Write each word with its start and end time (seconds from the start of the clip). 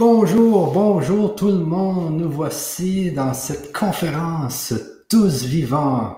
Bonjour, 0.00 0.72
bonjour 0.72 1.34
tout 1.34 1.48
le 1.48 1.58
monde. 1.58 2.18
Nous 2.18 2.30
voici 2.30 3.12
dans 3.12 3.34
cette 3.34 3.72
conférence 3.72 4.72
Tous 5.08 5.44
vivants. 5.44 6.16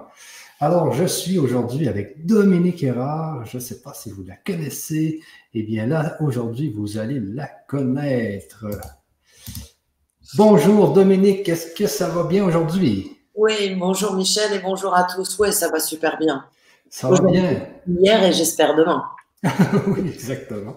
Alors, 0.61 0.93
je 0.93 1.05
suis 1.05 1.39
aujourd'hui 1.39 1.89
avec 1.89 2.27
Dominique 2.27 2.83
Erard. 2.83 3.45
Je 3.45 3.57
ne 3.57 3.61
sais 3.61 3.81
pas 3.81 3.93
si 3.95 4.11
vous 4.11 4.23
la 4.25 4.37
connaissez. 4.37 5.21
Eh 5.55 5.63
bien 5.63 5.87
là, 5.87 6.17
aujourd'hui, 6.21 6.71
vous 6.71 6.99
allez 6.99 7.21
la 7.21 7.49
connaître. 7.69 8.67
Bonjour 10.37 10.93
Dominique, 10.93 11.49
est-ce 11.49 11.75
que 11.75 11.87
ça 11.87 12.09
va 12.09 12.25
bien 12.25 12.45
aujourd'hui? 12.45 13.17
Oui, 13.35 13.75
bonjour 13.75 14.15
Michel 14.15 14.53
et 14.55 14.61
bonjour 14.61 14.95
à 14.95 15.05
tous. 15.05 15.39
Oui, 15.39 15.53
ça 15.53 15.69
va 15.71 15.81
super 15.81 16.19
bien. 16.19 16.45
Ça 16.89 17.09
va 17.09 17.21
bien? 17.21 17.67
Hier 17.89 18.23
et 18.23 18.33
j'espère 18.33 18.77
demain. 18.77 19.05
oui, 19.89 20.11
exactement. 20.13 20.77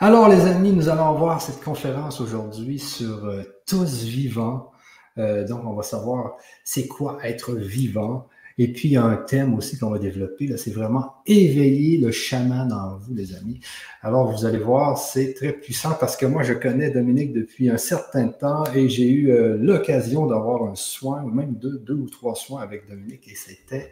Alors, 0.00 0.28
les 0.28 0.42
amis, 0.42 0.70
nous 0.70 0.88
allons 0.88 1.12
voir 1.14 1.42
cette 1.42 1.60
conférence 1.60 2.20
aujourd'hui 2.20 2.78
sur 2.78 3.24
euh, 3.24 3.42
tous 3.66 4.04
vivants. 4.04 4.70
Euh, 5.18 5.44
donc, 5.44 5.64
on 5.64 5.72
va 5.72 5.82
savoir 5.82 6.36
c'est 6.62 6.86
quoi 6.86 7.18
être 7.24 7.56
vivant. 7.56 8.28
Et 8.58 8.72
puis, 8.72 8.90
il 8.90 8.92
y 8.92 8.96
a 8.96 9.02
un 9.02 9.16
thème 9.16 9.54
aussi 9.54 9.76
qu'on 9.76 9.90
va 9.90 9.98
développer, 9.98 10.46
là, 10.46 10.56
c'est 10.56 10.70
vraiment 10.70 11.14
éveiller 11.26 11.98
le 11.98 12.12
chaman 12.12 12.72
en 12.72 12.96
vous, 12.96 13.12
les 13.12 13.34
amis. 13.34 13.58
Alors, 14.00 14.30
vous 14.30 14.46
allez 14.46 14.58
voir, 14.58 14.98
c'est 14.98 15.34
très 15.34 15.52
puissant 15.52 15.96
parce 15.98 16.16
que 16.16 16.26
moi, 16.26 16.44
je 16.44 16.52
connais 16.52 16.90
Dominique 16.90 17.32
depuis 17.32 17.68
un 17.68 17.76
certain 17.76 18.28
temps 18.28 18.62
et 18.76 18.88
j'ai 18.88 19.08
eu 19.08 19.32
euh, 19.32 19.56
l'occasion 19.56 20.26
d'avoir 20.26 20.62
un 20.62 20.76
soin, 20.76 21.24
ou 21.24 21.30
même 21.30 21.54
deux 21.54 21.82
ou 21.94 22.08
trois 22.08 22.36
soins 22.36 22.62
avec 22.62 22.88
Dominique 22.88 23.26
et 23.26 23.34
c'était 23.34 23.90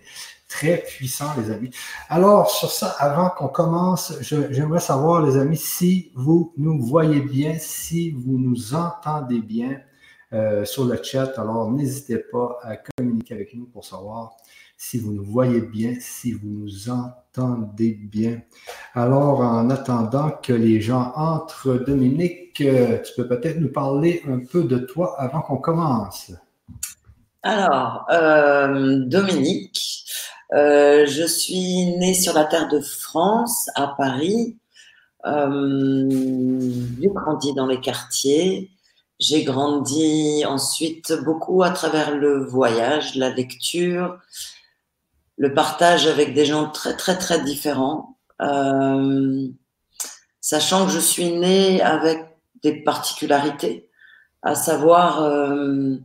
très 0.49 0.79
puissant, 0.79 1.31
les 1.39 1.51
amis. 1.51 1.71
Alors, 2.09 2.51
sur 2.51 2.71
ça, 2.71 2.89
avant 2.99 3.31
qu'on 3.31 3.49
commence, 3.49 4.15
j'aimerais 4.21 4.81
savoir, 4.81 5.25
les 5.25 5.37
amis, 5.37 5.57
si 5.57 6.13
vous 6.15 6.53
nous 6.57 6.81
voyez 6.81 7.21
bien, 7.21 7.57
si 7.59 8.11
vous 8.13 8.39
nous 8.39 8.75
entendez 8.75 9.41
bien 9.41 9.81
euh, 10.33 10.65
sur 10.65 10.85
le 10.85 11.01
chat. 11.03 11.39
Alors, 11.39 11.71
n'hésitez 11.71 12.19
pas 12.19 12.59
à 12.63 12.77
communiquer 12.77 13.35
avec 13.35 13.55
nous 13.55 13.67
pour 13.67 13.85
savoir 13.85 14.37
si 14.77 14.99
vous 14.99 15.13
nous 15.13 15.25
voyez 15.25 15.61
bien, 15.61 15.95
si 16.01 16.33
vous 16.33 16.49
nous 16.49 16.91
entendez 16.91 17.93
bien. 17.93 18.43
Alors, 18.95 19.41
en 19.41 19.71
attendant 19.71 20.31
que 20.31 20.53
les 20.53 20.81
gens 20.81 21.13
entrent, 21.17 21.85
Dominique, 21.87 22.61
euh, 22.61 23.01
tu 23.03 23.13
peux 23.17 23.27
peut-être 23.27 23.59
nous 23.59 23.73
parler 23.73 24.23
un 24.29 24.41
peu 24.41 24.65
de 24.65 24.79
toi 24.79 25.19
avant 25.19 25.41
qu'on 25.41 25.59
commence. 25.59 26.33
Alors, 27.43 28.05
euh, 28.11 29.05
Dominique, 29.07 29.81
euh, 30.55 31.07
je 31.07 31.25
suis 31.25 31.97
née 31.99 32.15
sur 32.15 32.35
la 32.35 32.45
terre 32.45 32.69
de 32.69 32.81
France, 32.81 33.69
à 33.75 33.89
Paris. 33.89 34.57
Euh, 35.27 36.09
j'ai 37.01 37.09
grandi 37.09 37.53
dans 37.55 37.67
les 37.67 37.81
quartiers. 37.81 38.71
J'ai 39.19 39.45
grandi 39.45 40.45
ensuite 40.47 41.13
beaucoup 41.25 41.63
à 41.63 41.71
travers 41.71 42.15
le 42.15 42.45
voyage, 42.45 43.15
la 43.15 43.31
lecture, 43.31 44.19
le 45.39 45.55
partage 45.55 46.07
avec 46.07 46.35
des 46.35 46.45
gens 46.45 46.69
très 46.69 46.95
très 46.97 47.17
très 47.17 47.43
différents. 47.43 48.19
Euh, 48.43 49.49
sachant 50.41 50.87
que 50.87 50.93
je 50.93 50.99
suis 50.99 51.33
née 51.33 51.81
avec 51.81 52.39
des 52.63 52.83
particularités, 52.83 53.89
à 54.43 54.55
savoir, 54.55 55.23
euh, 55.23 55.97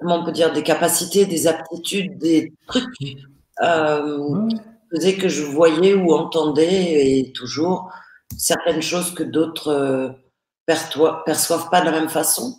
comment 0.00 0.20
on 0.20 0.24
peut 0.24 0.32
dire, 0.32 0.52
des 0.52 0.62
capacités, 0.62 1.26
des 1.26 1.46
aptitudes, 1.46 2.18
des 2.18 2.52
trucs 2.66 2.84
euh, 3.62 4.48
faisaient 4.92 5.16
que 5.16 5.28
je 5.28 5.42
voyais 5.42 5.94
ou 5.94 6.12
entendais 6.12 7.18
et 7.18 7.32
toujours 7.32 7.92
certaines 8.36 8.82
choses 8.82 9.14
que 9.14 9.22
d'autres 9.22 9.68
euh, 9.68 10.08
perçoivent 10.66 11.70
pas 11.70 11.80
de 11.80 11.86
la 11.86 11.92
même 11.92 12.08
façon. 12.08 12.56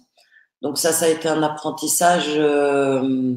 Donc 0.62 0.78
ça, 0.78 0.92
ça 0.92 1.06
a 1.06 1.10
été 1.10 1.28
un 1.28 1.42
apprentissage 1.44 2.34
euh, 2.36 3.34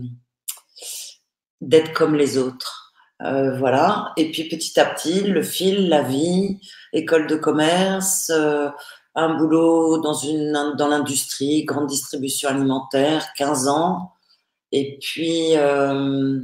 d'être 1.61 1.93
comme 1.93 2.15
les 2.15 2.37
autres. 2.37 2.93
Euh, 3.23 3.57
voilà. 3.57 4.13
Et 4.17 4.31
puis 4.31 4.49
petit 4.49 4.79
à 4.79 4.85
petit, 4.85 5.23
le 5.23 5.43
fil, 5.43 5.89
la 5.89 6.03
vie, 6.03 6.59
école 6.93 7.27
de 7.27 7.37
commerce, 7.37 8.31
euh, 8.35 8.69
un 9.15 9.35
boulot 9.35 9.99
dans, 9.99 10.75
dans 10.75 10.89
l'industrie, 10.89 11.65
grande 11.65 11.87
distribution 11.87 12.49
alimentaire, 12.49 13.33
15 13.37 13.69
ans, 13.69 14.13
et 14.73 14.99
puis 15.01 15.57
euh, 15.57 16.41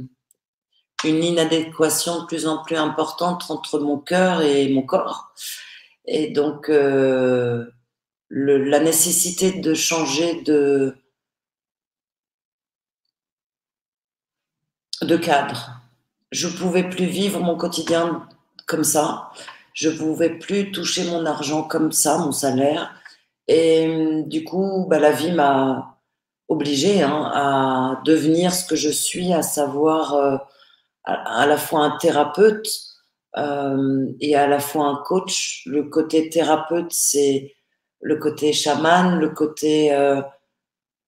une 1.03 1.23
inadéquation 1.23 2.21
de 2.21 2.25
plus 2.27 2.47
en 2.47 2.63
plus 2.63 2.77
importante 2.77 3.49
entre 3.49 3.79
mon 3.79 3.97
cœur 3.97 4.41
et 4.41 4.69
mon 4.69 4.83
corps. 4.83 5.33
Et 6.05 6.29
donc, 6.29 6.69
euh, 6.69 7.65
le, 8.29 8.63
la 8.63 8.79
nécessité 8.79 9.59
de 9.59 9.73
changer 9.73 10.41
de, 10.43 10.95
de 15.01 15.17
cadre. 15.17 15.81
Je 16.31 16.47
pouvais 16.47 16.89
plus 16.89 17.05
vivre 17.05 17.41
mon 17.41 17.57
quotidien 17.57 18.27
comme 18.65 18.85
ça 18.85 19.31
je 19.73 19.89
pouvais 19.89 20.37
plus 20.37 20.71
toucher 20.71 21.05
mon 21.05 21.25
argent 21.25 21.63
comme 21.63 21.91
ça, 21.91 22.17
mon 22.17 22.31
salaire. 22.31 22.93
Et 23.47 24.23
du 24.27 24.43
coup, 24.43 24.85
bah, 24.89 24.99
la 24.99 25.11
vie 25.11 25.31
m'a 25.31 25.97
obligée 26.47 27.01
hein, 27.01 27.31
à 27.33 28.01
devenir 28.05 28.53
ce 28.53 28.65
que 28.65 28.75
je 28.75 28.89
suis, 28.89 29.33
à 29.33 29.41
savoir 29.41 30.13
euh, 30.15 30.37
à, 31.05 31.45
la 31.47 31.57
fois 31.57 31.81
un 31.81 31.97
thérapeute 31.97 32.67
euh, 33.37 34.07
et 34.19 34.35
à 34.35 34.47
la 34.47 34.59
fois 34.59 34.85
un 34.85 34.95
coach. 34.95 35.63
Le 35.65 35.83
côté 35.83 36.29
thérapeute, 36.29 36.91
c'est 36.91 37.55
le 38.01 38.17
côté 38.17 38.51
chaman, 38.51 39.19
le 39.19 39.29
côté 39.29 39.93
euh, 39.93 40.21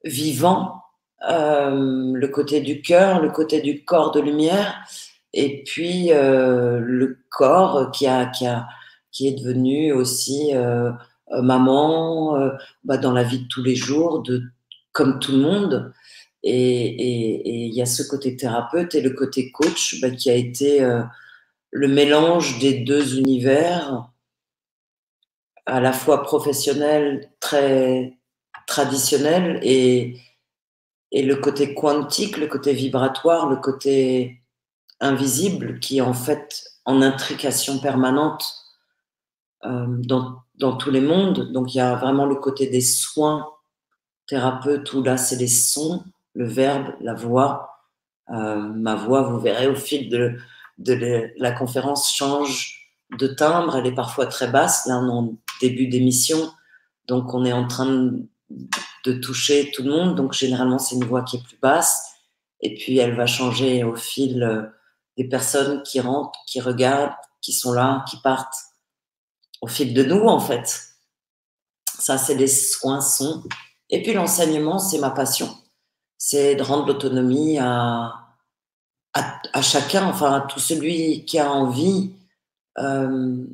vivant, 0.04 0.80
le 1.22 2.28
côté 2.28 2.60
du 2.60 2.82
cœur, 2.82 3.22
le 3.22 3.32
côté 3.32 3.62
du 3.62 3.86
corps 3.86 4.12
de 4.12 4.20
lumière 4.20 4.86
et 5.34 5.64
puis 5.64 6.12
euh, 6.12 6.80
le 6.80 7.20
corps 7.30 7.92
qui 7.92 8.08
a, 8.08 8.28
qui 8.28 8.46
a 8.48 8.68
qui 9.12 9.28
est 9.28 9.34
devenu 9.40 9.92
aussi 9.92 10.56
euh, 10.56 10.92
euh 11.32 11.42
maman 11.42 12.38
bah, 12.84 12.98
dans 12.98 13.12
la 13.12 13.24
vie 13.24 13.40
de 13.40 13.48
tous 13.48 13.64
les 13.64 13.76
jours 13.76 14.22
de 14.22 14.44
comme 14.92 15.20
tout 15.20 15.32
le 15.34 15.40
monde. 15.40 15.94
Et 16.46 17.68
il 17.68 17.74
y 17.74 17.82
a 17.82 17.86
ce 17.86 18.04
côté 18.04 18.36
thérapeute 18.36 18.96
et 18.96 19.02
le 19.02 19.12
côté 19.12 19.52
coach 19.52 20.02
bah, 20.02 20.10
qui 20.12 20.30
a 20.30 20.36
été 20.36 20.86
le 21.72 21.88
mélange 21.88 22.60
des 22.60 22.80
deux 22.80 23.18
univers 23.18 24.10
à 25.66 25.80
la 25.80 25.94
fois 25.94 26.22
professionnel 26.24 27.32
très 27.40 28.18
traditionnel 28.68 29.60
et 29.64 30.18
et 31.12 31.24
le 31.24 31.36
côté 31.38 31.74
quantique 31.74 32.38
le 32.38 32.48
côté 32.48 32.74
vibratoire 32.74 33.48
le 33.48 33.58
côté 33.58 34.43
invisible 35.04 35.80
qui 35.80 35.98
est 35.98 36.02
en 36.02 36.14
fait 36.14 36.64
en 36.86 37.02
intrication 37.02 37.80
permanente 37.80 38.46
euh, 39.66 39.86
dans, 39.88 40.42
dans, 40.56 40.76
tous 40.76 40.92
les 40.92 41.02
mondes. 41.02 41.52
Donc 41.52 41.74
il 41.74 41.78
y 41.78 41.82
a 41.82 41.96
vraiment 41.96 42.26
le 42.26 42.36
côté 42.36 42.68
des 42.68 42.82
soins 42.82 43.48
thérapeutes 44.28 44.92
où 44.94 45.04
là 45.04 45.18
c'est 45.18 45.36
les 45.36 45.48
sons, 45.48 46.04
le 46.34 46.48
verbe, 46.48 46.96
la 47.02 47.14
voix. 47.14 47.70
Euh, 48.32 48.56
ma 48.56 48.96
voix, 48.96 49.24
vous 49.24 49.40
verrez 49.40 49.68
au 49.68 49.76
fil 49.76 50.10
de, 50.10 50.38
de 50.78 51.32
la 51.38 51.52
conférence, 51.52 52.14
change 52.14 52.92
de 53.18 53.28
timbre. 53.28 53.76
Elle 53.76 53.88
est 53.88 53.96
parfois 53.96 54.26
très 54.26 54.50
basse. 54.50 54.86
Là, 54.86 54.98
on 54.98 55.08
est 55.08 55.12
en 55.12 55.38
début 55.62 55.88
d'émission, 55.88 56.52
donc 57.08 57.34
on 57.34 57.46
est 57.46 57.54
en 57.54 57.68
train 57.68 58.14
de, 59.06 59.14
toucher 59.22 59.72
tout 59.74 59.84
le 59.84 59.92
monde. 59.92 60.16
Donc 60.16 60.34
généralement, 60.34 60.80
c'est 60.80 60.96
une 60.96 61.06
voix 61.06 61.24
qui 61.24 61.38
est 61.38 61.44
plus 61.44 61.60
basse. 61.62 62.16
Et 62.62 62.76
puis 62.76 62.98
elle 62.98 63.16
va 63.16 63.26
changer 63.26 63.84
au 63.84 63.96
fil 63.96 64.42
euh, 64.42 64.64
des 65.18 65.28
personnes 65.28 65.84
qui 65.84 66.00
rentrent, 66.00 66.40
qui 66.48 66.60
regardent, 66.60 67.16
qui 67.42 67.54
sont 67.54 67.74
là, 67.74 68.04
qui 68.10 68.18
partent 68.18 68.56
au 69.62 69.68
fil 69.68 69.94
de 69.94 70.04
nous, 70.04 70.26
en 70.26 70.40
fait. 70.40 70.90
Ça, 72.00 72.18
c'est 72.18 72.36
des 72.36 72.48
soins 72.48 73.02
sont. 73.02 73.44
Et 73.90 74.02
puis 74.02 74.14
l'enseignement, 74.14 74.80
c'est 74.80 75.00
ma 75.00 75.12
passion. 75.12 75.56
C'est 76.18 76.56
de 76.56 76.64
rendre 76.64 76.88
l'autonomie 76.88 77.60
à, 77.60 78.24
à, 79.14 79.62
chacun, 79.62 80.06
enfin 80.06 80.34
à 80.34 80.42
tout 80.42 80.60
celui 80.60 81.26
qui 81.26 81.40
a 81.40 81.52
envie 81.52 82.16
euh, 82.80 83.46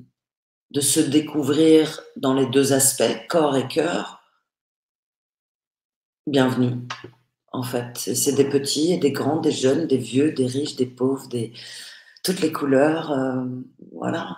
de 0.72 0.82
se 0.82 1.00
découvrir 1.00 2.00
dans 2.16 2.34
les 2.34 2.46
deux 2.48 2.74
aspects, 2.74 3.28
corps 3.28 3.58
et 3.58 3.68
cœur. 3.68 4.22
Bienvenue 6.26 6.88
en 7.60 7.64
fait. 7.64 7.98
C'est 7.98 8.34
des 8.34 8.48
petits 8.48 8.94
et 8.94 8.98
des 8.98 9.12
grands, 9.12 9.42
des 9.42 9.52
jeunes, 9.52 9.86
des 9.86 9.98
vieux, 9.98 10.32
des 10.32 10.48
riches, 10.48 10.78
des 10.78 10.86
pauvres, 10.86 11.28
des 11.28 11.52
toutes 12.24 12.42
les 12.42 12.52
couleurs. 12.52 13.12
Euh, 13.12 13.46
voilà. 13.94 14.38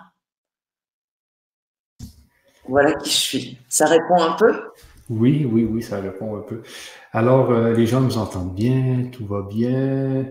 Voilà 2.68 2.92
qui 2.94 3.10
je 3.10 3.16
suis. 3.16 3.58
Ça 3.68 3.86
répond 3.86 4.20
un 4.20 4.32
peu? 4.32 4.52
Oui, 5.08 5.48
oui, 5.50 5.64
oui, 5.64 5.82
ça 5.82 6.00
répond 6.00 6.36
un 6.36 6.40
peu. 6.40 6.62
Alors, 7.12 7.50
euh, 7.50 7.72
les 7.72 7.86
gens 7.86 8.00
nous 8.00 8.18
entendent 8.18 8.54
bien, 8.54 9.08
tout 9.12 9.26
va 9.26 9.42
bien. 9.42 10.26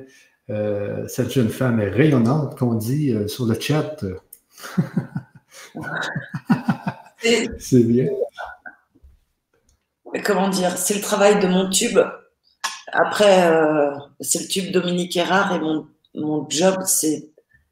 Euh, 0.50 1.08
cette 1.08 1.32
jeune 1.32 1.50
femme 1.50 1.80
est 1.80 1.90
rayonnante, 1.90 2.58
qu'on 2.58 2.74
dit 2.76 3.14
sur 3.28 3.46
le 3.46 3.60
chat. 3.60 4.04
C'est 7.60 7.84
bien. 7.84 8.08
comment 10.26 10.50
dire, 10.50 10.76
c'est 10.78 10.96
le 10.96 11.02
travail 11.02 11.40
de 11.40 11.48
mon 11.48 11.70
tube. 11.70 12.00
Après, 12.92 13.48
euh, 13.48 13.92
c'est 14.20 14.42
le 14.42 14.48
tube 14.48 14.72
Dominique 14.72 15.16
Erard 15.16 15.56
et 15.56 15.60
mon, 15.60 15.88
mon 16.16 16.50
job, 16.50 16.76
c'est 16.86 17.30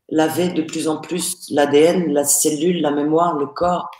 laver 0.09 0.49
de 0.49 0.61
plus 0.61 0.87
en 0.87 0.97
plus 0.97 1.49
l'ADN, 1.51 2.11
la 2.11 2.23
cellule, 2.23 2.81
la 2.81 2.91
mémoire, 2.91 3.37
le 3.37 3.47
corps 3.47 3.91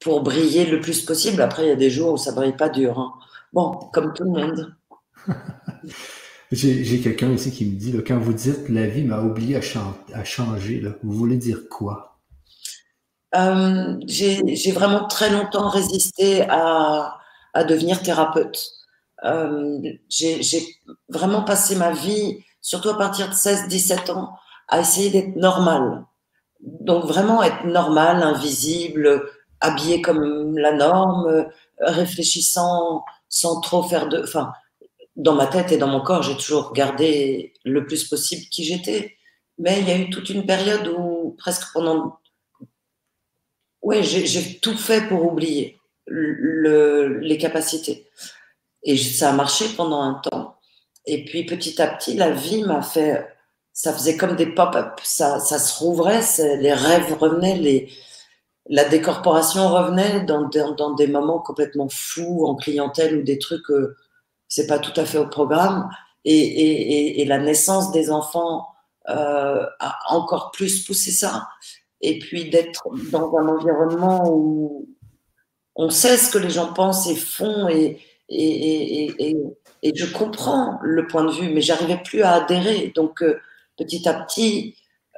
pour 0.00 0.22
briller 0.22 0.66
le 0.66 0.80
plus 0.80 1.04
possible. 1.04 1.42
Après, 1.42 1.64
il 1.64 1.68
y 1.68 1.72
a 1.72 1.76
des 1.76 1.90
jours 1.90 2.12
où 2.12 2.16
ça 2.16 2.32
brille 2.32 2.56
pas 2.56 2.68
dur. 2.68 2.98
Hein. 2.98 3.12
Bon, 3.52 3.72
comme 3.92 4.12
tout 4.14 4.24
le 4.24 4.30
monde. 4.30 4.76
J'ai 6.50 7.00
quelqu'un 7.00 7.30
ici 7.32 7.50
qui 7.50 7.66
me 7.66 7.78
dit, 7.78 7.92
là, 7.92 8.00
quand 8.06 8.18
vous 8.18 8.32
dites 8.32 8.70
la 8.70 8.86
vie 8.86 9.04
m'a 9.04 9.20
oublié 9.20 9.56
à, 9.56 10.24
changer, 10.24 10.80
là, 10.80 10.92
vous 11.02 11.12
voulez 11.12 11.36
dire 11.36 11.68
quoi? 11.68 12.18
Euh, 13.34 13.98
j'ai 14.06 14.72
vraiment 14.72 15.06
très 15.06 15.28
longtemps 15.28 15.68
résisté 15.68 16.46
à, 16.48 17.18
à 17.52 17.64
devenir 17.64 18.02
thérapeute. 18.02 18.77
Euh, 19.24 19.80
j'ai 20.08 20.66
vraiment 21.08 21.42
passé 21.42 21.76
ma 21.76 21.92
vie, 21.92 22.44
surtout 22.60 22.90
à 22.90 22.98
partir 22.98 23.28
de 23.28 23.34
16-17 23.34 24.10
ans, 24.12 24.34
à 24.68 24.80
essayer 24.80 25.10
d'être 25.10 25.36
normal. 25.36 26.04
Donc 26.60 27.04
vraiment 27.04 27.42
être 27.42 27.64
normal, 27.64 28.22
invisible, 28.22 29.28
habillé 29.60 30.02
comme 30.02 30.56
la 30.58 30.72
norme, 30.72 31.46
réfléchissant 31.80 33.04
sans 33.28 33.60
trop 33.60 33.82
faire 33.82 34.08
de... 34.08 34.22
Enfin, 34.22 34.52
dans 35.16 35.34
ma 35.34 35.46
tête 35.46 35.72
et 35.72 35.78
dans 35.78 35.88
mon 35.88 36.00
corps, 36.00 36.22
j'ai 36.22 36.36
toujours 36.36 36.72
gardé 36.72 37.52
le 37.64 37.84
plus 37.84 38.04
possible 38.04 38.46
qui 38.50 38.64
j'étais. 38.64 39.16
Mais 39.58 39.80
il 39.80 39.88
y 39.88 39.90
a 39.90 39.98
eu 39.98 40.10
toute 40.10 40.30
une 40.30 40.46
période 40.46 40.86
où, 40.96 41.34
presque 41.38 41.72
pendant. 41.72 42.18
Oui, 43.82 44.02
j'ai 44.04 44.58
tout 44.60 44.76
fait 44.76 45.08
pour 45.08 45.24
oublier 45.24 45.76
le, 46.06 47.18
les 47.18 47.38
capacités. 47.38 48.06
Et 48.82 48.96
ça 48.96 49.30
a 49.30 49.32
marché 49.32 49.66
pendant 49.76 50.02
un 50.02 50.14
temps. 50.14 50.56
Et 51.06 51.24
puis 51.24 51.44
petit 51.46 51.80
à 51.80 51.88
petit, 51.88 52.14
la 52.14 52.30
vie 52.30 52.62
m'a 52.62 52.82
fait. 52.82 53.26
Ça 53.72 53.92
faisait 53.92 54.16
comme 54.16 54.36
des 54.36 54.46
pop-up. 54.46 55.00
Ça, 55.02 55.40
ça 55.40 55.58
se 55.58 55.78
rouvrait, 55.78 56.22
les 56.60 56.72
rêves 56.72 57.16
revenaient, 57.18 57.56
les, 57.56 57.90
la 58.68 58.84
décorporation 58.84 59.68
revenait 59.68 60.20
dans, 60.24 60.48
dans, 60.48 60.72
dans, 60.72 60.94
des 60.94 61.06
moments 61.06 61.38
complètement 61.38 61.88
fous 61.88 62.44
en 62.46 62.54
clientèle 62.54 63.16
ou 63.16 63.22
des 63.22 63.38
trucs. 63.38 63.70
Euh, 63.70 63.96
c'est 64.48 64.66
pas 64.66 64.78
tout 64.78 64.98
à 65.00 65.04
fait 65.04 65.18
au 65.18 65.28
programme. 65.28 65.88
Et, 66.24 66.36
et, 66.36 67.22
et, 67.22 67.24
la 67.24 67.38
naissance 67.38 67.92
des 67.92 68.10
enfants 68.10 68.66
euh, 69.08 69.64
a 69.78 69.98
encore 70.10 70.50
plus 70.50 70.84
poussé 70.84 71.10
ça. 71.10 71.48
Et 72.00 72.18
puis 72.18 72.50
d'être 72.50 72.88
dans 73.10 73.34
un 73.36 73.48
environnement 73.48 74.24
où 74.28 74.88
on 75.74 75.90
sait 75.90 76.16
ce 76.16 76.30
que 76.30 76.38
les 76.38 76.50
gens 76.50 76.72
pensent 76.72 77.08
et 77.08 77.16
font, 77.16 77.68
et, 77.68 77.98
et 78.30 79.92
je 79.94 80.06
comprends 80.12 80.78
le 80.82 81.06
point 81.06 81.24
de 81.24 81.32
vue, 81.32 81.50
mais 81.50 81.60
j'arrivais 81.60 82.02
plus 82.02 82.22
à 82.22 82.34
adhérer. 82.34 82.92
Donc 82.94 83.22
euh, 83.22 83.40
petit 83.76 84.08
à 84.08 84.14
petit, 84.14 84.76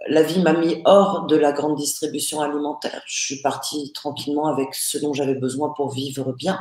la 0.09 0.23
vie 0.23 0.41
m'a 0.41 0.53
mis 0.53 0.81
hors 0.85 1.27
de 1.27 1.37
la 1.37 1.53
grande 1.53 1.77
distribution 1.77 2.41
alimentaire. 2.41 3.03
Je 3.07 3.21
suis 3.23 3.43
partie 3.43 3.93
tranquillement 3.93 4.47
avec 4.47 4.75
ce 4.75 4.99
dont 4.99 5.13
j'avais 5.13 5.35
besoin 5.35 5.71
pour 5.77 5.93
vivre 5.93 6.33
bien. 6.33 6.59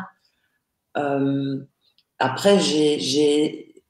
Euh, 0.97 1.57
après, 2.19 2.59
j'ai, 2.59 3.83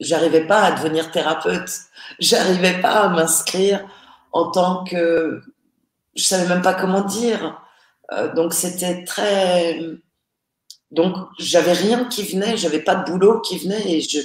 j'arrivais 0.00 0.46
pas 0.46 0.62
à 0.62 0.72
devenir 0.72 1.10
thérapeute. 1.10 1.70
J'arrivais 2.18 2.80
pas 2.80 3.02
à 3.02 3.08
m'inscrire 3.08 3.86
en 4.32 4.50
tant 4.50 4.84
que, 4.84 5.42
je 6.16 6.24
savais 6.24 6.48
même 6.48 6.62
pas 6.62 6.74
comment 6.74 7.02
dire. 7.02 7.60
Euh, 8.12 8.32
donc 8.34 8.54
c'était 8.54 9.04
très, 9.04 9.78
donc 10.90 11.14
j'avais 11.38 11.72
rien 11.72 12.04
qui 12.06 12.22
venait, 12.22 12.56
j'avais 12.56 12.80
pas 12.80 12.94
de 12.96 13.10
boulot 13.10 13.40
qui 13.40 13.58
venait 13.58 13.90
et 13.90 14.00
je, 14.00 14.18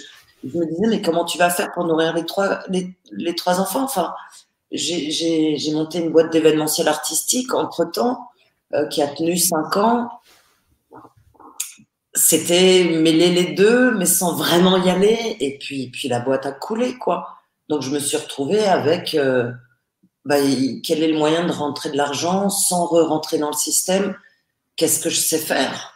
me 0.44 0.66
disais 0.66 0.88
mais 0.88 1.02
comment 1.02 1.26
tu 1.26 1.38
vas 1.38 1.50
faire 1.50 1.72
pour 1.74 1.86
nourrir 1.86 2.14
les 2.14 3.36
trois, 3.36 3.60
enfants? 3.60 3.84
Enfin, 3.84 4.14
j'ai 4.72 5.72
monté 5.74 6.00
une 6.00 6.12
boîte 6.12 6.32
d'événementiel 6.32 6.88
artistique 6.88 7.54
entre 7.54 7.86
temps 7.86 8.30
euh, 8.74 8.88
qui 8.88 9.02
a 9.02 9.08
tenu 9.08 9.38
cinq 9.38 9.78
ans 9.78 10.10
c'était 12.16 12.84
mêler 12.84 13.30
les 13.32 13.54
deux, 13.54 13.92
mais 13.92 14.06
sans 14.06 14.36
vraiment 14.36 14.78
y 14.78 14.90
aller. 14.90 15.38
Et 15.40 15.58
puis, 15.58 15.90
puis 15.90 16.08
la 16.08 16.20
boîte 16.20 16.46
a 16.46 16.52
coulé, 16.52 16.98
quoi. 16.98 17.40
Donc, 17.70 17.82
je 17.82 17.90
me 17.90 18.00
suis 18.00 18.18
retrouvée 18.18 18.64
avec 18.66 19.16
euh, 19.16 19.52
bah, 20.26 20.38
quel 20.84 21.04
est 21.04 21.08
le 21.08 21.18
moyen 21.18 21.46
de 21.46 21.52
rentrer 21.52 21.90
de 21.90 21.98
l'argent 21.98 22.50
sans 22.50 22.86
re-rentrer 22.86 23.38
dans 23.38 23.50
le 23.50 23.58
système? 23.58 24.16
Qu'est-ce 24.76 25.00
que 25.00 25.10
je 25.10 25.20
sais 25.20 25.40
faire? 25.40 25.96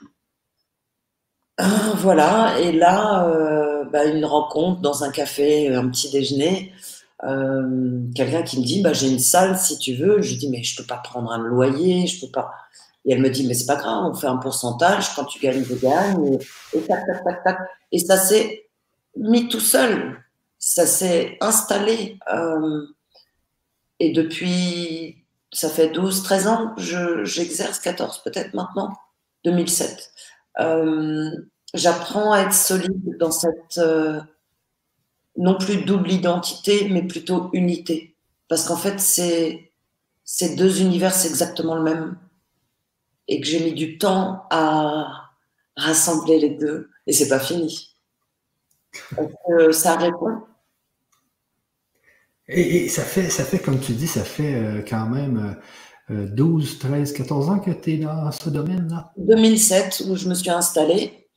Euh, 1.60 1.64
Voilà. 1.96 2.60
Et 2.60 2.72
là, 2.72 3.28
euh, 3.28 3.86
bah, 3.86 4.06
une 4.06 4.26
rencontre 4.26 4.82
dans 4.82 5.04
un 5.04 5.12
café, 5.12 5.74
un 5.74 5.88
petit 5.90 6.12
déjeuner. 6.12 6.74
Quelqu'un 8.16 8.44
qui 8.44 8.60
me 8.60 8.64
dit 8.64 8.82
bah, 8.82 8.94
J'ai 8.94 9.10
une 9.10 9.20
salle 9.20 9.58
si 9.58 9.78
tu 9.78 9.96
veux. 9.96 10.22
Je 10.22 10.36
dis 10.36 10.50
Mais 10.50 10.64
je 10.64 10.76
peux 10.76 10.88
pas 10.88 10.98
prendre 10.98 11.32
un 11.32 11.40
loyer, 11.40 12.08
je 12.08 12.26
peux 12.26 12.32
pas. 12.32 12.52
Et 13.08 13.14
elle 13.14 13.22
me 13.22 13.30
dit, 13.30 13.48
mais 13.48 13.54
c'est 13.54 13.66
pas 13.66 13.78
grave, 13.78 14.04
on 14.12 14.14
fait 14.14 14.28
un 14.28 14.36
pourcentage, 14.36 15.16
quand 15.16 15.24
tu 15.24 15.40
gagnes, 15.40 15.64
tu 15.66 15.76
gagnes, 15.76 16.38
et, 16.74 16.82
tac, 16.82 17.06
tac, 17.06 17.24
tac, 17.24 17.44
tac. 17.44 17.58
Et 17.94 18.00
ça 18.00 18.18
s'est 18.18 18.70
mis 19.16 19.48
tout 19.48 19.62
seul, 19.62 20.22
ça 20.60 20.86
s'est 20.86 21.38
installé. 21.40 22.20
Euh, 22.34 22.86
et 24.00 24.12
depuis, 24.12 25.24
ça 25.54 25.70
fait 25.70 25.88
12, 25.88 26.22
13 26.22 26.48
ans, 26.48 26.76
j'exerce, 27.24 27.80
14 27.80 28.24
peut-être 28.24 28.54
maintenant, 28.54 28.94
2007. 29.46 30.12
Euh, 30.60 31.30
J'apprends 31.74 32.32
à 32.32 32.42
être 32.42 32.54
solide 32.54 33.18
dans 33.20 33.32
cette, 33.32 33.78
euh, 33.78 34.22
non 35.36 35.58
plus 35.58 35.84
double 35.84 36.12
identité, 36.12 36.88
mais 36.90 37.04
plutôt 37.04 37.50
unité. 37.54 38.16
Parce 38.48 38.66
qu'en 38.66 38.78
fait, 38.78 39.00
c'est, 39.00 39.72
ces 40.24 40.56
deux 40.56 40.82
univers, 40.82 41.14
c'est 41.14 41.28
exactement 41.28 41.76
le 41.76 41.84
même 41.84 42.18
et 43.28 43.42
que 43.42 43.48
j'ai 43.48 43.60
mis 43.60 43.74
du 43.74 43.98
temps 43.98 44.46
à 44.50 45.32
rassembler 45.76 46.40
les 46.40 46.52
deux 46.52 46.90
et 47.06 47.14
c'est 47.14 47.28
pas 47.28 47.40
fini. 47.40 47.94
ça 49.72 49.98
répond? 49.98 50.42
Et, 52.48 52.88
ça 52.88 53.04
fait, 53.04 53.30
ça 53.30 53.44
fait, 53.44 53.60
comme 53.60 53.80
tu 53.82 53.92
dis, 53.92 54.08
ça 54.08 54.24
fait 54.24 54.56
euh, 54.56 54.82
quand 54.88 55.08
même 55.08 55.58
12, 56.10 56.80
13, 56.80 57.14
14 57.14 57.50
ans 57.50 57.60
que 57.60 57.72
tu 57.72 57.94
es 57.94 57.98
dans 57.98 58.32
ce 58.32 58.50
domaine-là? 58.50 59.12
2007, 59.18 60.04
où 60.08 60.16
je 60.16 60.30
me 60.30 60.34
suis 60.34 60.50
installée. 60.50 61.30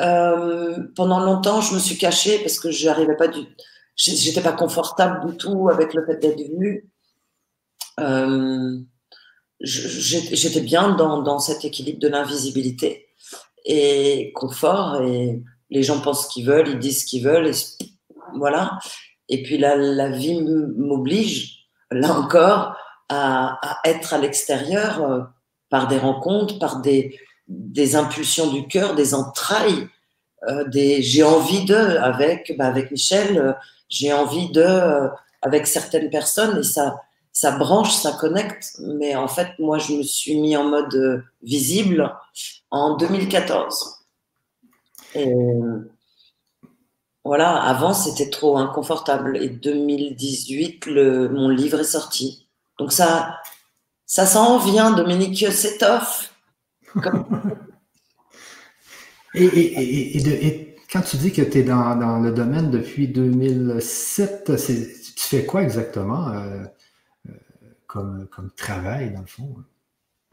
Euh, 0.00 0.88
pendant 0.96 1.20
longtemps, 1.20 1.60
je 1.60 1.74
me 1.74 1.78
suis 1.78 1.96
cachée 1.96 2.38
parce 2.40 2.58
que 2.58 2.70
j'arrivais 2.70 3.16
pas 3.16 3.28
du, 3.28 3.40
j'étais 3.96 4.40
pas 4.40 4.52
confortable 4.52 5.30
du 5.30 5.36
tout 5.36 5.68
avec 5.68 5.94
le 5.94 6.04
fait 6.04 6.16
d'être 6.16 6.42
vue. 6.58 6.90
Euh, 8.00 8.78
j'étais 9.60 10.60
bien 10.60 10.96
dans, 10.96 11.22
dans, 11.22 11.38
cet 11.38 11.64
équilibre 11.64 12.00
de 12.00 12.08
l'invisibilité 12.08 13.06
et 13.64 14.32
confort 14.34 15.00
et 15.02 15.40
les 15.70 15.82
gens 15.84 16.00
pensent 16.00 16.26
ce 16.26 16.32
qu'ils 16.32 16.46
veulent, 16.46 16.68
ils 16.68 16.78
disent 16.78 17.02
ce 17.02 17.06
qu'ils 17.06 17.24
veulent 17.24 17.46
et 17.46 17.54
voilà. 18.36 18.78
Et 19.28 19.42
puis 19.44 19.58
la, 19.58 19.76
la 19.76 20.10
vie 20.10 20.42
m'oblige, 20.42 21.68
là 21.92 22.12
encore, 22.18 22.76
à, 23.08 23.80
être 23.84 24.14
à 24.14 24.18
l'extérieur 24.18 25.02
euh, 25.02 25.20
par 25.70 25.88
des 25.88 25.98
rencontres, 25.98 26.58
par 26.58 26.80
des, 26.80 27.18
impulsions 27.94 28.50
du 28.50 28.66
cœur, 28.66 28.94
des 28.94 29.14
entrailles, 29.14 29.88
euh, 30.48 30.64
j'ai 30.72 31.22
envie 31.22 31.64
de 31.64 31.74
avec 31.74 32.54
bah, 32.58 32.66
avec 32.66 32.90
Michel, 32.90 33.38
euh, 33.38 33.52
j'ai 33.88 34.12
envie 34.12 34.50
de 34.50 35.08
avec 35.42 35.66
certaines 35.66 36.10
personnes 36.10 36.58
et 36.58 36.62
ça 36.62 37.00
ça 37.32 37.50
branche, 37.58 37.92
ça 37.92 38.12
connecte. 38.12 38.76
Mais 38.78 39.16
en 39.16 39.26
fait, 39.26 39.58
moi, 39.58 39.78
je 39.78 39.94
me 39.94 40.02
suis 40.02 40.40
mis 40.40 40.56
en 40.56 40.64
mode 40.64 41.24
visible 41.42 42.14
en 42.70 42.96
2014. 42.96 44.06
Et 45.16 45.34
voilà, 47.24 47.60
avant, 47.62 47.94
c'était 47.94 48.28
trop 48.28 48.58
inconfortable. 48.58 49.38
Et 49.38 49.48
2018, 49.48 50.86
le, 50.86 51.28
mon 51.30 51.48
livre 51.48 51.80
est 51.80 51.84
sorti. 51.84 52.43
Donc 52.78 52.92
ça, 52.92 53.40
ça 54.06 54.26
s'en 54.26 54.58
vient, 54.58 54.92
Dominique 54.92 55.50
Setov. 55.52 56.30
et, 59.34 59.44
et, 59.44 60.46
et, 60.46 60.76
quand 60.92 61.02
tu 61.02 61.16
dis 61.16 61.32
que 61.32 61.42
tu 61.42 61.58
es 61.58 61.62
dans, 61.62 61.96
dans, 61.96 62.20
le 62.20 62.30
domaine 62.30 62.70
depuis 62.70 63.08
2007, 63.08 64.52
tu 64.56 65.28
fais 65.28 65.44
quoi 65.44 65.62
exactement? 65.62 66.28
Euh, 66.28 66.64
comme, 68.30 68.50
travail, 68.56 69.12
dans 69.12 69.20
le 69.20 69.26
fond? 69.26 69.54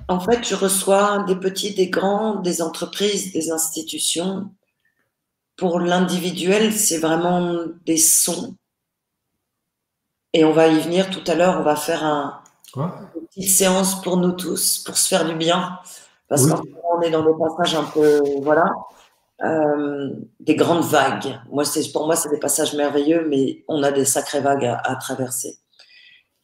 En 0.07 0.19
fait, 0.19 0.43
je 0.48 0.55
reçois 0.55 1.24
des 1.27 1.36
petits, 1.36 1.74
des 1.74 1.89
grands, 1.89 2.39
des 2.39 2.62
entreprises, 2.62 3.31
des 3.33 3.51
institutions. 3.51 4.51
Pour 5.57 5.79
l'individuel, 5.79 6.74
c'est 6.74 6.98
vraiment 6.98 7.65
des 7.86 7.98
sons. 7.98 8.55
Et 10.33 10.45
on 10.45 10.53
va 10.53 10.67
y 10.67 10.79
venir 10.79 11.09
tout 11.09 11.23
à 11.27 11.35
l'heure, 11.35 11.57
on 11.59 11.63
va 11.63 11.75
faire 11.75 12.05
un, 12.05 12.41
une 12.75 13.27
petite 13.27 13.50
séance 13.50 14.01
pour 14.01 14.17
nous 14.17 14.31
tous, 14.31 14.79
pour 14.79 14.97
se 14.97 15.07
faire 15.07 15.25
du 15.25 15.35
bien. 15.35 15.79
Parce 16.27 16.47
qu'on 16.47 17.01
est 17.01 17.09
dans 17.09 17.23
des 17.23 17.38
passages 17.38 17.75
un 17.75 17.83
peu, 17.83 18.21
voilà, 18.41 18.71
euh, 19.43 20.11
des 20.39 20.55
grandes 20.55 20.85
vagues. 20.85 21.39
Moi, 21.51 21.65
c'est, 21.65 21.91
pour 21.91 22.05
moi, 22.05 22.15
c'est 22.15 22.29
des 22.29 22.39
passages 22.39 22.73
merveilleux, 22.73 23.27
mais 23.27 23.65
on 23.67 23.83
a 23.83 23.91
des 23.91 24.05
sacrées 24.05 24.39
vagues 24.39 24.65
à, 24.65 24.95
traverser. 24.95 25.57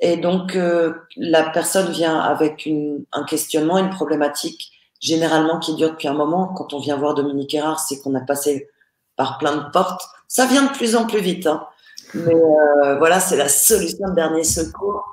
Et 0.01 0.17
donc, 0.17 0.55
euh, 0.55 0.93
la 1.15 1.49
personne 1.49 1.89
vient 1.89 2.19
avec 2.19 2.65
une, 2.65 3.05
un 3.13 3.23
questionnement, 3.23 3.77
une 3.77 3.89
problématique, 3.89 4.73
généralement 4.99 5.59
qui 5.59 5.75
dure 5.75 5.91
depuis 5.91 6.09
un 6.09 6.13
moment. 6.13 6.47
Quand 6.47 6.73
on 6.73 6.79
vient 6.79 6.97
voir 6.97 7.13
Dominique 7.13 7.53
Erard, 7.53 7.79
c'est 7.79 8.01
qu'on 8.01 8.13
a 8.15 8.21
passé 8.21 8.67
par 9.15 9.37
plein 9.37 9.55
de 9.55 9.69
portes. 9.71 10.01
Ça 10.27 10.45
vient 10.45 10.63
de 10.63 10.71
plus 10.71 10.97
en 10.97 11.05
plus 11.05 11.21
vite. 11.21 11.47
Hein. 11.47 11.65
Mais 12.13 12.33
euh, 12.33 12.97
voilà, 12.97 13.19
c'est 13.19 13.37
la 13.37 13.49
solution 13.49 14.09
de 14.09 14.15
dernier 14.15 14.43
secours. 14.43 15.03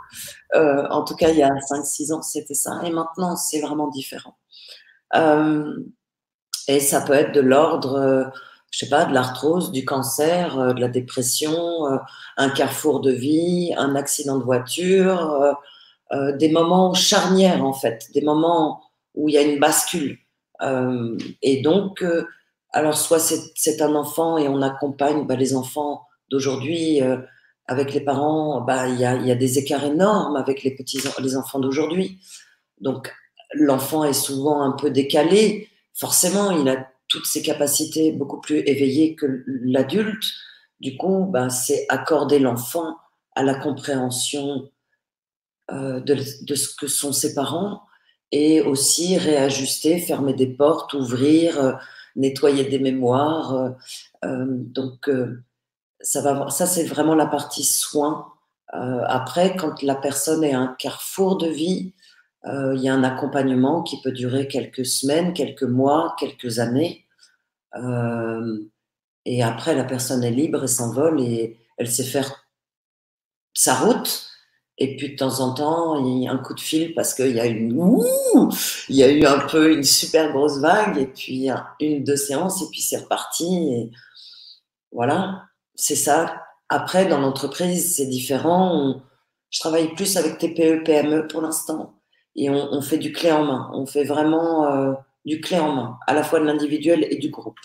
Euh, 0.55 0.87
en 0.91 1.05
tout 1.05 1.17
cas, 1.17 1.31
il 1.31 1.37
y 1.37 1.43
a 1.43 1.51
5-6 1.51 2.13
ans, 2.13 2.23
c'était 2.23 2.55
ça. 2.55 2.81
Et 2.85 2.91
maintenant, 2.91 3.37
c'est 3.37 3.61
vraiment 3.61 3.89
différent. 3.89 4.37
Euh, 5.15 5.77
et 6.69 6.81
ça 6.81 7.01
peut 7.01 7.13
être 7.13 7.33
de 7.33 7.41
l'ordre, 7.41 8.33
je 8.71 8.79
sais 8.79 8.89
pas, 8.89 9.05
de 9.05 9.13
l'arthrose, 9.13 9.73
du 9.73 9.85
cancer, 9.85 10.75
de 10.75 10.81
la 10.81 10.89
dépression, 10.89 11.55
un 12.37 12.51
carrefour 12.51 13.01
de 13.01 13.11
vie, 13.11 13.75
un 13.77 13.97
accident 13.97 14.39
de 14.39 14.45
voiture, 14.45 15.59
des 16.11 16.51
moments 16.51 16.95
charnières 16.95 17.63
en 17.63 17.75
fait, 17.75 18.07
des 18.15 18.23
moments 18.23 18.83
où 19.15 19.29
il 19.29 19.35
y 19.35 19.39
a 19.39 19.43
une 19.43 19.61
bascule. 19.61 20.19
et 21.43 21.61
donc, 21.61 22.03
alors 22.73 22.97
soit 22.97 23.21
c'est 23.21 23.83
un 23.83 23.95
enfant 23.95 24.39
et 24.39 24.49
on 24.49 24.63
accompagne 24.63 25.27
bah, 25.27 25.37
les 25.37 25.55
enfants 25.55 26.07
d'aujourd'hui 26.31 27.00
avec 27.66 27.95
les 27.95 28.00
parents, 28.00 28.61
bah, 28.61 28.88
il 28.88 28.99
y, 28.99 29.04
a, 29.04 29.16
y, 29.16 29.31
a, 29.31 29.35
des 29.35 29.59
écarts 29.59 29.85
énormes 29.85 30.37
avec 30.37 30.62
les 30.62 30.75
petits 30.75 31.00
les 31.21 31.37
enfants 31.37 31.61
d'aujourd'hui. 31.61 32.21
Donc 32.81 33.12
l'enfant 33.54 34.04
est 34.04 34.12
souvent 34.12 34.62
un 34.62 34.73
peu 34.73 34.90
décalé. 34.90 35.69
Forcément, 35.95 36.50
il 36.50 36.69
a 36.69 36.88
toutes 37.09 37.26
ses 37.26 37.43
capacités 37.43 38.12
beaucoup 38.12 38.40
plus 38.40 38.59
éveillées 38.66 39.14
que 39.14 39.45
l'adulte. 39.47 40.25
Du 40.81 40.97
coup, 40.97 41.26
bah, 41.31 41.49
c'est 41.49 41.87
accorder 41.88 42.38
l'enfant 42.38 42.97
à 43.35 43.43
la 43.43 43.54
compréhension 43.54 44.71
euh, 45.71 46.00
de, 46.00 46.16
de, 46.43 46.54
ce 46.54 46.75
que 46.75 46.87
sont 46.87 47.12
ses 47.12 47.35
parents 47.35 47.83
et 48.33 48.61
aussi 48.61 49.16
réajuster, 49.16 49.99
fermer 49.99 50.35
des 50.35 50.49
portes, 50.49 50.93
ouvrir, 50.95 51.59
euh, 51.59 51.73
nettoyer 52.16 52.64
des 52.64 52.78
mémoires. 52.78 53.54
Euh, 53.54 53.71
euh 54.25 54.47
donc, 54.49 55.09
euh, 55.09 55.43
ça, 56.04 56.20
va, 56.20 56.50
ça 56.50 56.66
c'est 56.66 56.84
vraiment 56.84 57.14
la 57.14 57.26
partie 57.26 57.64
soin. 57.64 58.32
Euh, 58.75 59.02
après, 59.06 59.56
quand 59.56 59.82
la 59.82 59.94
personne 59.94 60.44
est 60.44 60.52
à 60.52 60.61
un 60.61 60.76
carrefour 60.78 61.38
de 61.38 61.49
vie, 61.49 61.94
euh, 62.46 62.75
il 62.76 62.82
y 62.82 62.88
a 62.88 62.94
un 62.94 63.04
accompagnement 63.04 63.82
qui 63.82 64.00
peut 64.02 64.12
durer 64.12 64.46
quelques 64.46 64.84
semaines, 64.84 65.32
quelques 65.32 65.62
mois, 65.62 66.14
quelques 66.18 66.58
années. 66.58 67.06
Euh, 67.76 68.58
et 69.25 69.42
après, 69.42 69.75
la 69.75 69.84
personne 69.84 70.23
est 70.23 70.30
libre 70.30 70.64
et 70.64 70.68
s'envole 70.68 71.20
et 71.23 71.58
elle 71.78 71.90
sait 71.90 72.04
faire 72.04 72.46
sa 73.54 73.75
route. 73.75 74.30
Et 74.76 74.96
puis 74.96 75.11
de 75.11 75.16
temps 75.16 75.40
en 75.40 75.54
temps, 75.54 76.04
il 76.04 76.25
y 76.25 76.28
a 76.28 76.32
un 76.32 76.38
coup 76.38 76.52
de 76.52 76.61
fil 76.61 76.94
parce 76.94 77.14
qu'il 77.14 77.30
y 77.30 77.40
a 77.40 77.46
une, 77.46 77.80
il 78.88 78.96
y 78.96 79.04
a 79.04 79.08
eu 79.11 79.25
un 79.25 79.38
peu 79.38 79.73
une 79.73 79.84
super 79.84 80.32
grosse 80.32 80.58
vague 80.58 80.99
et 80.99 81.06
puis 81.06 81.49
une 81.80 82.02
deux 82.02 82.16
séances 82.16 82.61
et 82.61 82.66
puis 82.70 82.80
c'est 82.80 82.99
reparti. 82.99 83.88
Voilà 84.90 85.44
c'est 85.75 85.97
ça. 85.97 86.43
Après, 86.69 87.07
dans 87.07 87.21
l'entreprise, 87.21 87.97
c'est 87.97 88.07
différent. 88.07 89.02
je 89.50 89.61
travaille 89.61 89.95
plus 89.95 90.16
avec 90.16 90.38
TPE, 90.38 90.83
PME 90.85 91.26
pour 91.28 91.43
l'instant. 91.43 92.00
Et 92.37 92.50
on, 92.50 92.81
fait 92.83 92.99
du 92.99 93.12
clé 93.12 93.31
en 93.31 93.45
main. 93.45 93.71
On 93.75 93.87
fait 93.87 94.04
vraiment 94.04 94.66
euh, 94.66 94.93
du 95.25 95.40
clé 95.40 95.59
en 95.59 95.73
main, 95.73 95.99
à 96.07 96.14
la 96.14 96.25
fois 96.25 96.40
de 96.40 96.45
l'individuel 96.45 97.07
et 97.09 97.16
du 97.16 97.31
groupe. 97.31 97.59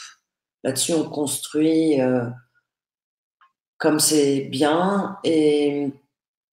Là-dessus, 0.63 0.93
on 0.93 1.09
construit 1.09 1.99
euh, 1.99 2.25
comme 3.77 3.99
c'est 3.99 4.41
bien. 4.41 5.17
Et 5.23 5.91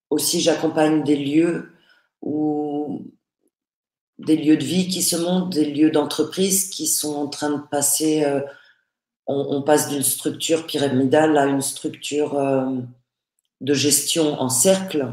aussi, 0.08 0.40
j'accompagne 0.40 1.04
des 1.04 1.16
lieux 1.16 1.72
où 2.22 3.02
des 4.18 4.36
lieux 4.36 4.56
de 4.56 4.64
vie 4.64 4.88
qui 4.88 5.02
se 5.02 5.16
montent, 5.16 5.52
des 5.52 5.66
lieux 5.66 5.90
d'entreprise 5.90 6.70
qui 6.70 6.86
sont 6.86 7.14
en 7.14 7.28
train 7.28 7.50
de 7.50 7.62
passer 7.70 8.24
euh, 8.24 8.40
on, 9.26 9.62
passe 9.62 9.88
d'une 9.88 10.02
structure 10.02 10.66
pyramidale 10.66 11.36
à 11.36 11.46
une 11.46 11.60
structure 11.60 12.38
euh, 12.38 12.78
de 13.60 13.74
gestion 13.74 14.40
en 14.40 14.48
cercle. 14.48 15.12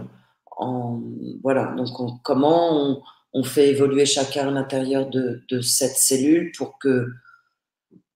En, 0.58 1.02
voilà, 1.42 1.74
donc 1.76 2.22
comment 2.24 3.02
on, 3.34 3.44
fait 3.44 3.70
évoluer 3.70 4.06
chacun 4.06 4.50
à 4.50 4.52
l'intérieur 4.52 5.10
de, 5.10 5.62
cette 5.62 5.98
cellule 5.98 6.52
pour 6.56 6.78
que 6.78 7.08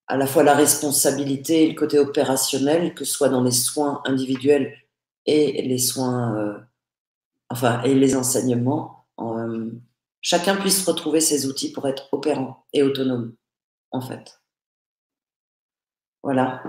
à 0.06 0.16
la 0.16 0.26
fois 0.26 0.42
la 0.42 0.54
responsabilité 0.54 1.64
et 1.64 1.68
le 1.68 1.74
côté 1.74 1.98
opérationnel, 1.98 2.94
que 2.94 3.04
ce 3.04 3.12
soit 3.12 3.28
dans 3.28 3.42
les 3.42 3.50
soins 3.50 4.00
individuels 4.06 4.74
et 5.26 5.60
les 5.62 5.78
soins, 5.78 6.38
euh, 6.38 6.58
enfin, 7.50 7.82
et 7.82 7.94
les 7.94 8.16
enseignements, 8.16 9.04
euh, 9.20 9.70
chacun 10.22 10.56
puisse 10.56 10.86
retrouver 10.86 11.20
ses 11.20 11.46
outils 11.46 11.72
pour 11.72 11.86
être 11.88 12.08
opérant 12.12 12.64
et 12.72 12.82
autonome, 12.82 13.34
en 13.90 14.00
fait. 14.00 14.40
Voilà. 16.28 16.62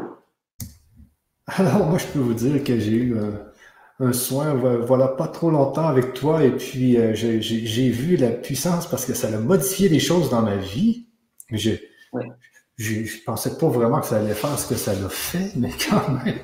Alors, 1.47 1.85
moi, 1.85 1.97
je 1.97 2.05
peux 2.05 2.19
vous 2.19 2.33
dire 2.33 2.63
que 2.63 2.79
j'ai 2.79 2.93
eu 2.93 3.17
un, 3.99 4.13
soin, 4.13 4.53
voilà, 4.53 5.09
pas 5.09 5.27
trop 5.27 5.51
longtemps 5.51 5.87
avec 5.87 6.13
toi, 6.13 6.45
et 6.45 6.51
puis 6.51 6.95
euh, 6.97 7.13
j'ai 7.13 7.89
vu 7.89 8.15
la 8.15 8.31
puissance 8.31 8.89
parce 8.89 9.05
que 9.05 9.13
ça 9.13 9.27
a 9.27 9.37
modifié 9.37 9.89
des 9.89 9.99
choses 9.99 10.29
dans 10.29 10.41
ma 10.41 10.55
vie. 10.55 11.07
Mais 11.51 11.57
je, 11.57 11.71
je, 12.77 13.21
pensais 13.25 13.57
pas 13.57 13.67
vraiment 13.67 13.99
que 13.99 14.07
ça 14.07 14.19
allait 14.19 14.33
faire 14.33 14.57
ce 14.57 14.69
que 14.69 14.75
ça 14.75 14.93
l'a 14.93 15.09
fait, 15.09 15.51
mais 15.57 15.71
quand 15.89 16.07
même. 16.23 16.39